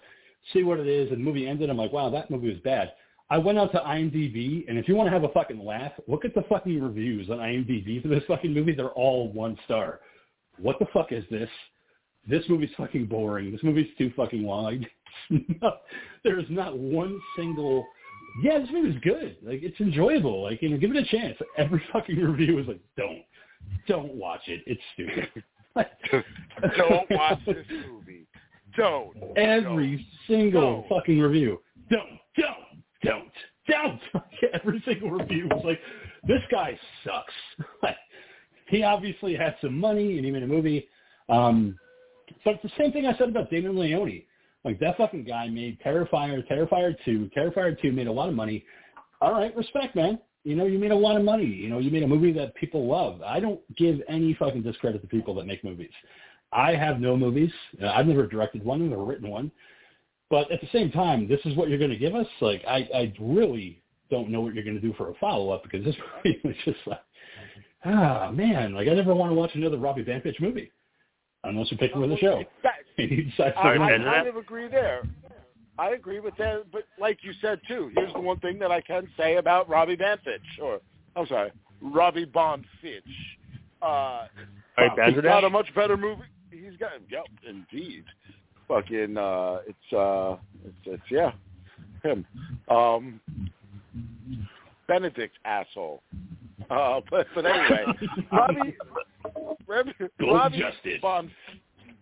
see 0.52 0.64
what 0.64 0.80
it 0.80 0.88
is. 0.88 1.12
And 1.12 1.20
the 1.20 1.24
movie 1.24 1.48
ended. 1.48 1.70
I'm 1.70 1.78
like, 1.78 1.94
wow, 1.94 2.10
that 2.10 2.30
movie 2.30 2.50
was 2.50 2.60
bad. 2.60 2.94
I 3.30 3.38
went 3.38 3.58
out 3.58 3.72
to 3.72 3.80
IMDb, 3.80 4.66
and 4.68 4.78
if 4.78 4.88
you 4.88 4.96
want 4.96 5.08
to 5.08 5.12
have 5.12 5.24
a 5.24 5.30
fucking 5.30 5.64
laugh, 5.64 5.94
look 6.08 6.26
at 6.26 6.36
the 6.36 6.44
fucking 6.50 6.82
reviews 6.82 7.30
on 7.30 7.38
IMDb 7.38 8.02
for 8.02 8.10
this 8.10 8.24
fucking 8.28 8.54
movie. 8.54 8.76
They're 8.76 8.90
all 8.90 9.32
one 9.32 9.58
star. 9.66 10.02
What 10.60 10.78
the 10.80 10.86
fuck 10.94 11.12
is 11.12 11.24
this? 11.32 11.50
This 12.28 12.44
movie's 12.48 12.70
fucking 12.78 13.08
boring. 13.08 13.52
This 13.52 13.64
movie's 13.64 13.90
too 13.98 14.12
fucking 14.16 14.44
long. 14.44 14.86
there's 16.24 16.46
not 16.50 16.78
one 16.78 17.20
single. 17.36 17.86
Yeah, 18.42 18.60
this 18.60 18.70
movie 18.72 18.88
movie's 18.88 19.02
good. 19.04 19.38
Like 19.44 19.62
it's 19.62 19.80
enjoyable. 19.80 20.44
Like 20.44 20.62
you 20.62 20.70
know, 20.70 20.78
give 20.78 20.92
it 20.92 20.98
a 20.98 21.06
chance. 21.06 21.38
Every 21.58 21.82
fucking 21.94 22.18
review 22.18 22.60
is 22.60 22.68
like, 22.68 22.80
don't, 22.98 23.22
don't 23.88 24.14
watch 24.16 24.42
it. 24.48 24.62
It's 24.66 24.82
stupid. 24.94 25.44
Don't 26.78 27.10
watch 27.10 27.40
this 27.48 27.66
movie. 27.88 28.28
Don't. 28.78 29.16
Every 29.36 29.96
Don't. 29.98 30.06
single 30.28 30.62
Don't. 30.62 30.90
fucking 30.90 31.20
review. 31.20 31.62
Don't, 31.90 32.20
don't, 32.38 32.84
don't, 33.04 33.32
don't. 33.68 34.00
Every 34.54 34.84
single 34.86 35.12
review 35.12 35.48
was 35.50 35.64
like, 35.66 35.80
this 36.28 36.42
guy 36.52 36.78
sucks. 37.04 37.34
Like, 37.82 37.96
he 38.68 38.84
obviously 38.84 39.36
had 39.36 39.56
some 39.62 39.80
money 39.80 40.18
and 40.18 40.26
he 40.26 40.32
made 40.32 40.44
a 40.44 40.48
movie. 40.48 40.88
Um, 41.28 41.76
so 42.44 42.52
it's 42.52 42.64
the 42.64 42.72
same 42.78 42.92
thing 42.92 43.06
I 43.06 43.18
said 43.18 43.30
about 43.30 43.50
Damien 43.50 43.78
Leone. 43.78 44.22
Like 44.64 44.80
that 44.80 44.98
fucking 44.98 45.26
guy 45.26 45.50
made 45.50 45.80
Terrifier, 45.82 46.48
Terrifier 46.50 46.96
2. 47.04 47.30
Terrifier 47.36 47.80
2 47.82 47.92
made 47.92 48.08
a 48.08 48.12
lot 48.12 48.30
of 48.30 48.36
money. 48.36 48.66
All 49.22 49.34
right, 49.34 49.56
respect, 49.56 49.96
man. 49.96 50.20
You 50.44 50.56
know, 50.56 50.66
you 50.66 50.78
made 50.78 50.92
a 50.92 50.96
lot 50.96 51.16
of 51.16 51.24
money. 51.24 51.46
You 51.46 51.70
know, 51.70 51.80
you 51.80 51.90
made 51.90 52.04
a 52.04 52.08
movie 52.08 52.34
that 52.34 52.54
people 52.56 52.88
love. 52.88 53.22
I 53.22 53.40
don't 53.40 53.62
give 53.78 54.02
any 54.10 54.34
fucking 54.34 54.64
discredit 54.64 55.02
to 55.02 55.08
people 55.08 55.34
that 55.36 55.46
make 55.46 55.64
movies. 55.64 55.92
I 56.52 56.76
have 56.76 57.00
no 57.00 57.18
movies. 57.18 57.52
Uh, 57.82 57.88
I've 57.88 58.06
never 58.06 58.28
directed 58.28 58.64
one, 58.64 58.90
never 58.90 59.04
written 59.04 59.30
one. 59.30 59.52
But 60.30 60.52
at 60.52 60.62
the 60.62 60.68
same 60.72 60.92
time, 60.92 61.28
this 61.28 61.40
is 61.46 61.56
what 61.56 61.70
you're 61.70 61.78
going 61.78 61.92
to 61.92 61.98
give 61.98 62.16
us. 62.16 62.28
Like, 62.42 62.64
I, 62.68 62.88
I 62.94 63.14
really 63.20 63.82
don't 64.10 64.30
know 64.30 64.42
what 64.42 64.54
you're 64.54 64.64
going 64.64 64.80
to 64.80 64.82
do 64.82 64.94
for 64.94 65.10
a 65.10 65.14
follow 65.16 65.50
up 65.50 65.64
because 65.64 65.86
this 65.86 65.96
movie 66.26 66.40
was 66.44 66.56
just 66.66 66.80
like, 66.86 67.02
ah, 67.86 68.32
man. 68.32 68.74
Like, 68.74 68.88
I 68.88 68.94
never 68.94 69.16
want 69.16 69.32
to 69.32 69.36
watch 69.36 69.52
another 69.56 69.78
Robbie 69.78 70.04
Van 70.04 70.22
movie 70.40 70.72
unless 71.44 71.72
you 71.72 71.78
pick 71.78 71.92
him 71.92 72.02
with 72.02 72.10
the 72.10 72.18
show. 72.18 72.44
That- 72.64 72.74
And 72.98 73.10
he 73.10 73.24
decides 73.24 73.56
to 73.56 73.60
I, 73.60 73.74
I 73.74 73.98
kind 73.98 74.28
of 74.28 74.38
agree 74.38 74.68
there. 74.68 75.04
I 75.80 75.92
agree 75.92 76.20
with 76.20 76.36
that, 76.38 76.66
but 76.72 76.84
like 77.00 77.18
you 77.24 77.32
said 77.42 77.60
too, 77.68 77.92
here's 77.96 78.14
the 78.14 78.20
one 78.20 78.40
thing 78.40 78.60
that 78.60 78.72
I 78.72 78.82
can 78.82 79.08
say 79.18 79.38
about 79.38 79.68
Robbie 79.68 79.98
Banfitch, 79.98 80.62
or 80.62 80.80
I'm 81.16 81.26
sorry, 81.26 81.52
Robbie 81.82 82.26
Bond 82.26 82.64
Fitch. 82.82 83.04
Uh, 83.82 84.28
right, 84.78 85.14
he's 85.14 85.22
got 85.22 85.44
a 85.44 85.50
much 85.50 85.74
better 85.74 85.98
movie. 85.98 86.22
He's 86.52 86.78
got, 86.80 86.92
yep, 87.10 87.26
indeed. 87.48 88.06
Fucking, 88.68 89.18
uh, 89.18 89.58
it's, 89.68 89.94
uh, 89.94 90.38
it's, 90.64 90.76
it's, 90.86 91.04
yeah, 91.10 91.32
him. 92.04 92.26
Um, 92.70 93.20
Benedict 94.88 95.38
asshole. 95.44 96.04
Uh, 96.70 97.02
but, 97.10 97.28
but 97.36 97.46
anyway, 97.46 97.86
Robbie, 98.32 98.76
Robbie, 99.68 99.94
Robbie 100.20 100.60
justice. 100.60 101.00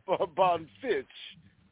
Bond, 0.06 0.36
Bond 0.36 0.68
Fitch 0.82 1.06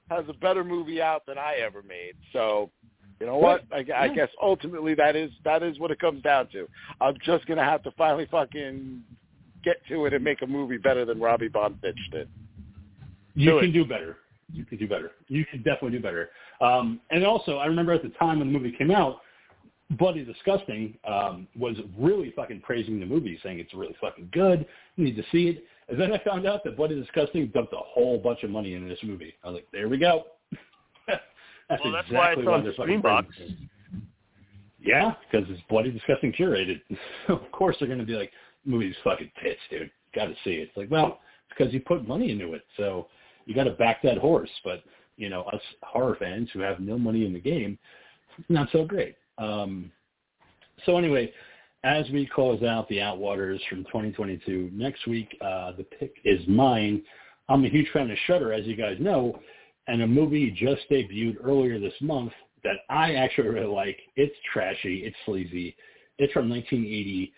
has 0.09 0.25
a 0.27 0.33
better 0.33 0.63
movie 0.63 1.01
out 1.01 1.25
than 1.25 1.37
I 1.37 1.55
ever 1.55 1.81
made. 1.83 2.13
So, 2.33 2.71
you 3.19 3.25
know 3.27 3.37
what? 3.37 3.63
I, 3.71 3.85
I 3.95 4.07
guess 4.07 4.29
ultimately 4.41 4.95
that 4.95 5.15
is 5.15 5.29
that 5.43 5.61
is 5.61 5.77
what 5.79 5.91
it 5.91 5.99
comes 5.99 6.23
down 6.23 6.47
to. 6.53 6.67
I'm 7.01 7.15
just 7.23 7.45
gonna 7.47 7.63
have 7.63 7.83
to 7.83 7.91
finally 7.91 8.27
fucking 8.31 9.01
get 9.63 9.77
to 9.89 10.05
it 10.05 10.13
and 10.13 10.23
make 10.23 10.41
a 10.41 10.47
movie 10.47 10.77
better 10.77 11.05
than 11.05 11.19
Robbie 11.19 11.49
Bond 11.49 11.77
Fitch 11.81 11.99
did. 12.11 12.29
You 13.35 13.51
Do 13.51 13.59
can 13.59 13.69
it. 13.69 13.73
do 13.73 13.85
better. 13.85 14.17
You 14.51 14.65
can 14.65 14.77
do 14.77 14.87
better. 14.87 15.11
You 15.27 15.45
can 15.45 15.59
definitely 15.59 15.91
do 15.91 16.01
better. 16.01 16.29
Um, 16.61 16.99
and 17.11 17.25
also, 17.25 17.57
I 17.57 17.65
remember 17.65 17.93
at 17.93 18.01
the 18.03 18.09
time 18.09 18.39
when 18.39 18.51
the 18.51 18.57
movie 18.57 18.75
came 18.75 18.89
out, 18.91 19.21
Bloody 19.91 20.23
Disgusting 20.23 20.97
um, 21.07 21.47
was 21.57 21.75
really 21.97 22.31
fucking 22.35 22.61
praising 22.61 22.99
the 22.99 23.05
movie, 23.05 23.39
saying 23.41 23.59
it's 23.59 23.73
really 23.73 23.95
fucking 23.99 24.29
good. 24.31 24.65
You 24.95 25.05
need 25.05 25.15
to 25.15 25.23
see 25.31 25.47
it. 25.47 25.63
And 25.87 25.99
then 25.99 26.13
I 26.13 26.19
found 26.23 26.47
out 26.47 26.63
that 26.63 26.77
Bloody 26.77 26.99
Disgusting 26.99 27.47
dumped 27.53 27.73
a 27.73 27.77
whole 27.77 28.19
bunch 28.19 28.43
of 28.43 28.51
money 28.51 28.75
into 28.75 28.87
this 28.87 28.99
movie. 29.03 29.33
I 29.43 29.47
was 29.47 29.55
like, 29.55 29.67
there 29.71 29.89
we 29.89 29.97
go. 29.97 30.25
that's 31.07 31.83
Well, 31.83 31.91
that's 31.91 32.11
why 32.11 32.33
it's 32.33 32.47
on 32.47 32.63
Screambox. 32.77 33.25
Yeah, 34.79 35.13
because 35.29 35.47
it's 35.49 35.61
Bloody 35.69 35.91
Disgusting 35.91 36.33
curated. 36.33 36.81
of 37.27 37.51
course 37.51 37.75
they're 37.79 37.87
going 37.87 37.99
to 37.99 38.05
be 38.05 38.13
like, 38.13 38.31
movie's 38.65 38.95
fucking 39.03 39.31
tits, 39.41 39.59
dude. 39.71 39.89
Got 40.13 40.25
to 40.25 40.35
see 40.43 40.51
it. 40.51 40.69
It's 40.69 40.77
like, 40.77 40.91
well, 40.91 41.19
it's 41.47 41.57
because 41.57 41.73
you 41.73 41.81
put 41.81 42.07
money 42.07 42.31
into 42.31 42.53
it, 42.53 42.61
so 42.77 43.07
you 43.45 43.55
got 43.55 43.63
to 43.63 43.71
back 43.71 44.03
that 44.03 44.19
horse. 44.19 44.49
But 44.63 44.83
you 45.17 45.29
know, 45.29 45.41
us 45.43 45.61
horror 45.81 46.15
fans 46.19 46.49
who 46.53 46.59
have 46.59 46.79
no 46.79 46.97
money 46.97 47.25
in 47.25 47.33
the 47.33 47.39
game, 47.39 47.77
not 48.47 48.69
so 48.71 48.85
great. 48.85 49.15
Um, 49.39 49.91
so 50.85 50.97
anyway, 50.97 51.31
as 51.83 52.05
we 52.11 52.25
close 52.27 52.61
out 52.63 52.87
the 52.89 52.97
Outwaters 52.97 53.59
from 53.69 53.83
2022, 53.85 54.69
next 54.73 55.07
week 55.07 55.35
uh, 55.41 55.71
the 55.77 55.83
pick 55.83 56.13
is 56.25 56.45
mine. 56.47 57.01
I'm 57.47 57.63
a 57.65 57.69
huge 57.69 57.89
fan 57.91 58.11
of 58.11 58.17
Shudder, 58.27 58.53
as 58.53 58.65
you 58.65 58.75
guys 58.75 58.97
know, 58.99 59.39
and 59.87 60.01
a 60.01 60.07
movie 60.07 60.51
just 60.51 60.81
debuted 60.91 61.37
earlier 61.43 61.79
this 61.79 61.93
month 62.01 62.33
that 62.63 62.77
I 62.89 63.15
actually 63.15 63.47
really 63.47 63.73
like. 63.73 63.97
It's 64.15 64.35
trashy, 64.53 65.05
it's 65.05 65.15
sleazy. 65.25 65.75
It's 66.17 66.33
from 66.33 66.49
1980. 66.49 67.33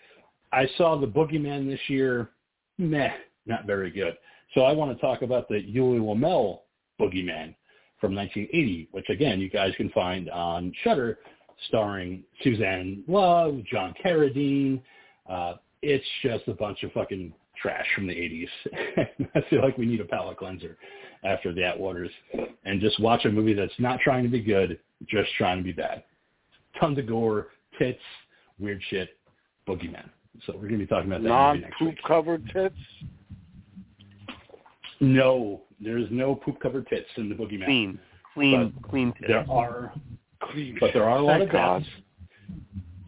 I 0.52 0.68
saw 0.76 0.98
The 0.98 1.06
Boogeyman 1.06 1.68
this 1.68 1.80
year. 1.88 2.30
Meh, 2.78 3.12
not 3.46 3.64
very 3.64 3.90
good. 3.90 4.16
So 4.54 4.62
I 4.62 4.72
want 4.72 4.94
to 4.94 5.00
talk 5.00 5.22
about 5.22 5.48
the 5.48 5.62
Ulli 5.74 6.00
Lommel 6.00 6.60
Boogeyman 7.00 7.54
from 8.00 8.14
1980, 8.14 8.88
which 8.90 9.08
again 9.08 9.40
you 9.40 9.48
guys 9.48 9.72
can 9.76 9.88
find 9.90 10.28
on 10.30 10.72
Shudder, 10.82 11.18
starring 11.68 12.22
Suzanne 12.42 13.04
Love, 13.08 13.60
John 13.70 13.94
Carradine. 14.04 14.80
Uh, 15.28 15.54
it's 15.82 16.04
just 16.22 16.46
a 16.48 16.54
bunch 16.54 16.82
of 16.82 16.92
fucking 16.92 17.32
trash 17.60 17.86
from 17.94 18.06
the 18.06 18.14
80s. 18.14 18.48
I 19.34 19.42
feel 19.50 19.62
like 19.62 19.78
we 19.78 19.86
need 19.86 20.00
a 20.00 20.04
palate 20.04 20.36
cleanser 20.36 20.76
after 21.24 21.52
the 21.52 21.60
Outwaters 21.60 22.10
and 22.64 22.80
just 22.80 23.00
watch 23.00 23.24
a 23.24 23.30
movie 23.30 23.54
that's 23.54 23.72
not 23.78 24.00
trying 24.00 24.24
to 24.24 24.28
be 24.28 24.40
good, 24.40 24.78
just 25.08 25.30
trying 25.36 25.58
to 25.58 25.64
be 25.64 25.72
bad. 25.72 26.02
Tons 26.80 26.98
of 26.98 27.06
gore, 27.06 27.48
tits, 27.78 28.00
weird 28.58 28.80
shit, 28.90 29.10
Boogeyman. 29.68 30.08
So 30.46 30.54
we're 30.54 30.68
going 30.68 30.72
to 30.72 30.78
be 30.78 30.86
talking 30.86 31.12
about 31.12 31.22
that 31.22 31.54
movie 31.54 31.66
next 31.66 31.80
Non-poop 31.80 31.98
covered 32.06 32.50
tits. 32.52 32.74
No, 35.00 35.62
there's 35.80 36.08
no 36.10 36.34
poop 36.34 36.60
covered 36.60 36.86
tits 36.88 37.08
in 37.16 37.28
the 37.28 37.34
Boogeyman. 37.34 37.64
Clean, 37.66 37.98
clean, 38.34 38.74
clean 38.88 39.12
tits. 39.12 39.26
There 39.28 39.44
are, 39.50 39.92
But 40.80 40.90
there 40.92 41.04
are 41.08 41.18
a 41.18 41.22
lot 41.22 41.38
Thank 41.38 41.44
of 41.44 41.52
God. 41.52 41.84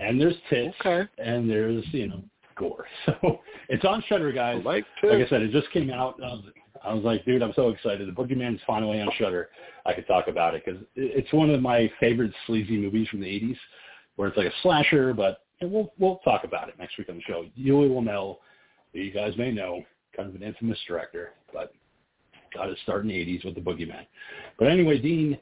and 0.01 0.20
there's 0.20 0.36
tits, 0.51 0.74
Okay. 0.81 1.09
and 1.19 1.48
there's 1.51 1.85
you 1.93 2.09
know 2.09 2.23
gore. 2.56 2.86
So 3.06 3.40
it's 3.69 3.85
on 3.85 4.02
Shudder, 4.09 4.28
I 4.31 4.32
guys. 4.32 4.65
like 4.65 4.85
Like 5.02 5.23
I 5.27 5.28
said, 5.28 5.43
it 5.43 5.51
just 5.51 5.70
came 5.73 5.90
out. 5.90 6.15
I 6.23 6.27
was, 6.28 6.44
I 6.85 6.94
was 6.94 7.05
like, 7.05 7.24
dude, 7.24 7.43
I'm 7.43 7.52
so 7.55 7.69
excited. 7.70 8.06
The 8.09 8.12
Boogeyman's 8.12 8.61
finally 8.66 9.01
on 9.01 9.09
Shudder. 9.19 9.48
I 9.86 9.93
could 9.94 10.06
talk 10.06 10.28
about 10.28 10.55
it 10.55 10.65
because 10.65 10.81
it's 10.97 11.32
one 11.32 11.51
of 11.51 11.61
my 11.61 11.90
favorite 12.01 12.32
sleazy 12.47 12.77
movies 12.78 13.09
from 13.09 13.20
the 13.20 13.27
'80s, 13.27 13.56
where 14.16 14.28
it's 14.28 14.36
like 14.36 14.47
a 14.47 14.52
slasher. 14.62 15.12
But 15.15 15.40
we'll 15.62 15.93
we'll 15.98 16.19
talk 16.19 16.44
about 16.44 16.69
it 16.69 16.78
next 16.78 16.97
week 16.98 17.09
on 17.09 17.16
the 17.16 17.23
show. 17.23 17.44
Ulli 17.59 17.89
Lommel, 17.90 18.36
who 18.93 19.01
you 19.01 19.12
guys 19.12 19.36
may 19.36 19.51
know, 19.51 19.82
kind 20.16 20.28
of 20.28 20.35
an 20.35 20.43
infamous 20.43 20.78
director, 20.86 21.31
but 21.52 21.73
got 22.55 22.69
his 22.69 22.78
start 22.85 23.02
in 23.02 23.09
the 23.09 23.15
'80s 23.15 23.44
with 23.44 23.55
the 23.55 23.61
Boogeyman. 23.61 24.06
But 24.59 24.69
anyway, 24.69 24.98
Dean, 24.98 25.39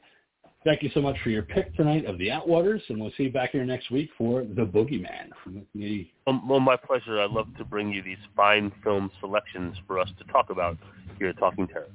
thank 0.63 0.83
you 0.83 0.89
so 0.93 1.01
much 1.01 1.15
for 1.23 1.29
your 1.29 1.43
pick 1.43 1.75
tonight 1.75 2.05
of 2.05 2.17
the 2.17 2.27
Outwaters, 2.27 2.81
and 2.89 2.99
we'll 2.99 3.11
see 3.17 3.23
you 3.23 3.31
back 3.31 3.51
here 3.51 3.65
next 3.65 3.91
week 3.91 4.09
for 4.17 4.43
the 4.43 4.65
Boogeyman 4.65 5.29
from 5.43 5.65
the 5.75 6.07
Um, 6.27 6.47
well, 6.47 6.59
my 6.59 6.75
pleasure. 6.75 7.19
I 7.19 7.25
love 7.25 7.47
to 7.57 7.65
bring 7.65 7.91
you 7.91 8.01
these 8.01 8.17
fine 8.35 8.71
film 8.83 9.11
selections 9.19 9.75
for 9.87 9.99
us 9.99 10.09
to 10.19 10.31
talk 10.31 10.49
about 10.49 10.77
here 11.17 11.29
at 11.29 11.37
Talking 11.37 11.67
Terror. 11.67 11.87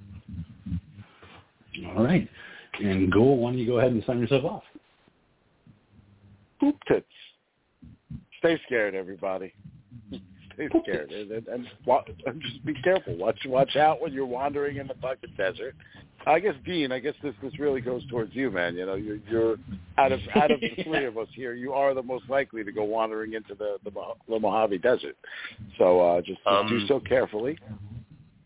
All 1.97 2.05
right. 2.05 2.29
And 2.81 3.11
Ghoul, 3.11 3.39
why 3.39 3.51
don't 3.51 3.59
you 3.59 3.67
go 3.67 3.79
ahead 3.79 3.93
and 3.93 4.03
sign 4.05 4.21
yourself 4.21 4.45
off? 4.45 4.63
poop 6.59 6.77
tits. 6.87 7.07
Stay 8.39 8.61
scared, 8.67 8.95
everybody. 8.95 9.53
Stay 10.59 10.69
scared, 10.83 11.13
and, 11.13 11.31
and, 11.31 11.47
and 11.47 11.67
and 12.27 12.43
just 12.43 12.65
be 12.67 12.75
careful. 12.83 13.17
Watch 13.17 13.39
watch 13.47 13.77
out 13.77 14.03
when 14.03 14.13
you're 14.13 14.27
wandering 14.27 14.79
in 14.79 14.89
the 14.89 14.95
fucking 15.01 15.35
desert. 15.37 15.77
I 16.27 16.41
guess 16.41 16.55
Dean, 16.67 16.91
I 16.91 16.99
guess 16.99 17.15
this 17.23 17.35
this 17.43 17.57
really 17.61 17.81
goes 17.81 18.03
towards 18.09 18.35
you, 18.35 18.51
man. 18.51 18.75
You 18.75 18.85
know, 18.87 18.97
you're 18.97 19.19
you're 19.31 19.57
out 19.99 20.11
of 20.11 20.19
out 20.35 20.51
of 20.51 20.61
the 20.61 20.71
three 20.83 21.05
of 21.05 21.17
us 21.17 21.29
here, 21.33 21.55
you 21.55 21.73
are 21.75 21.95
the 21.95 22.03
most 22.03 22.25
likely 22.29 22.65
to 22.65 22.73
go 22.73 22.83
wandering 22.83 23.35
into 23.35 23.55
the 23.55 23.77
the, 23.85 23.93
the 24.29 24.41
Mojave 24.41 24.79
Desert. 24.79 25.17
So 25.79 26.01
uh, 26.01 26.21
just, 26.23 26.41
just 26.43 26.69
do 26.69 26.77
Um, 26.77 26.85
so 26.89 27.01
carefully. 27.01 27.57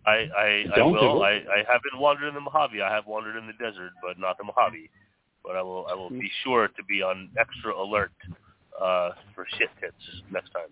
I 0.07 0.11
I, 0.11 0.65
I 0.75 0.77
Don't 0.77 0.93
will. 0.93 1.19
do 1.19 1.23
I. 1.23 1.31
I 1.31 1.59
haven't 1.67 1.99
wandered 1.99 2.29
in 2.29 2.35
the 2.35 2.41
Mojave. 2.41 2.83
I 2.83 2.93
have 2.93 3.07
wandered 3.07 3.37
in 3.39 3.47
the 3.47 3.55
desert, 3.55 3.93
but 4.03 4.19
not 4.19 4.37
the 4.37 4.45
Mojave. 4.45 4.91
But 5.43 5.57
I 5.57 5.63
will 5.63 5.87
I 5.91 5.95
will 5.95 6.11
be 6.11 6.31
sure 6.45 6.69
to 6.69 6.85
be 6.85 7.03
on 7.03 7.31
extra 7.41 7.75
alert 7.75 8.13
uh, 8.81 9.11
for 9.35 9.47
shit 9.59 9.71
tits 9.81 9.95
next 10.31 10.51
time. 10.51 10.69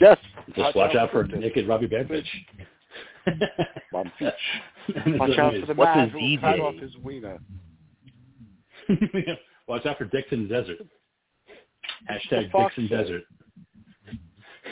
Yes. 0.00 0.18
Just 0.56 0.74
watch 0.76 0.94
out 0.94 1.10
for 1.10 1.22
poop 1.22 1.32
tits. 1.32 1.42
naked 1.42 1.68
Robbie 1.68 1.88
Banfitch. 1.88 2.26
Mom 3.92 4.10
Fitch. 4.18 4.34
Watch 5.18 5.38
out 5.38 5.54
for 5.60 5.66
the 5.66 5.74
What's 5.74 5.96
man 5.96 6.10
his 6.10 6.12
who 6.12 6.18
will 6.18 6.38
cut 6.38 6.56
DJ? 6.56 6.60
off 6.60 6.74
his 6.80 6.96
wiener. 7.02 7.38
Watch 9.68 9.86
out 9.86 9.98
for 9.98 10.04
dicks 10.06 10.28
in 10.32 10.48
the 10.48 10.54
desert. 10.54 10.78
Hashtag 12.10 12.46
The 12.46 12.50
fuck? 12.50 12.74
Dixon 12.74 12.88
Desert. 12.88 13.22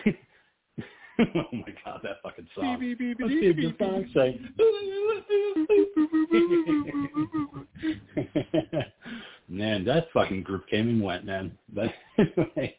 oh 1.36 1.44
my 1.52 1.74
god, 1.84 2.00
that 2.02 2.16
fucking 2.22 2.48
song. 2.54 2.78
Let's 2.80 3.32
see 3.32 3.46
if 3.46 3.56
the 3.56 3.74
song 3.78 4.06
say. 4.14 4.40
man, 9.48 9.84
that 9.84 10.08
fucking 10.12 10.42
group 10.42 10.66
came 10.68 10.88
and 10.88 11.02
went, 11.02 11.24
man. 11.24 11.56
But 11.72 11.92
anyway, 12.18 12.76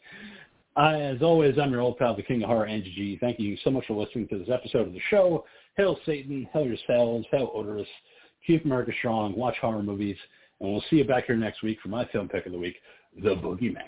I, 0.76 1.02
as 1.02 1.22
always, 1.22 1.58
I'm 1.60 1.72
your 1.72 1.82
old 1.82 1.98
pal, 1.98 2.16
the 2.16 2.24
King 2.24 2.44
of 2.44 2.50
Horror, 2.50 2.66
Angie 2.66 2.94
G. 2.96 3.18
Thank 3.20 3.40
you 3.40 3.58
so 3.64 3.70
much 3.70 3.86
for 3.88 3.94
listening 3.94 4.28
to 4.30 4.40
this 4.40 4.50
episode 4.50 4.88
of 4.88 4.94
the 4.94 5.02
show. 5.10 5.44
Hail 5.76 5.98
Satan, 6.06 6.48
hail 6.54 6.66
yourselves, 6.66 7.26
hail 7.32 7.52
Odorous. 7.54 7.88
Keep 8.48 8.66
America 8.66 8.92
strong, 9.00 9.36
watch 9.36 9.56
horror 9.62 9.84
movies, 9.84 10.18
and 10.60 10.72
we'll 10.72 10.84
see 10.90 10.98
you 10.98 11.04
back 11.04 11.26
here 11.26 11.36
next 11.36 11.62
week 11.62 11.78
for 11.82 11.90
my 11.90 12.06
film 12.06 12.28
pick 12.28 12.46
of 12.46 12.54
the 12.54 12.58
week, 12.58 12.76
The 13.22 13.36
Boogeyman. 13.36 13.84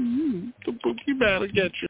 Mm-hmm. 0.00 0.48
The 0.64 0.72
boogeyman 0.72 1.40
will 1.40 1.48
get 1.48 1.72
you. 1.82 1.89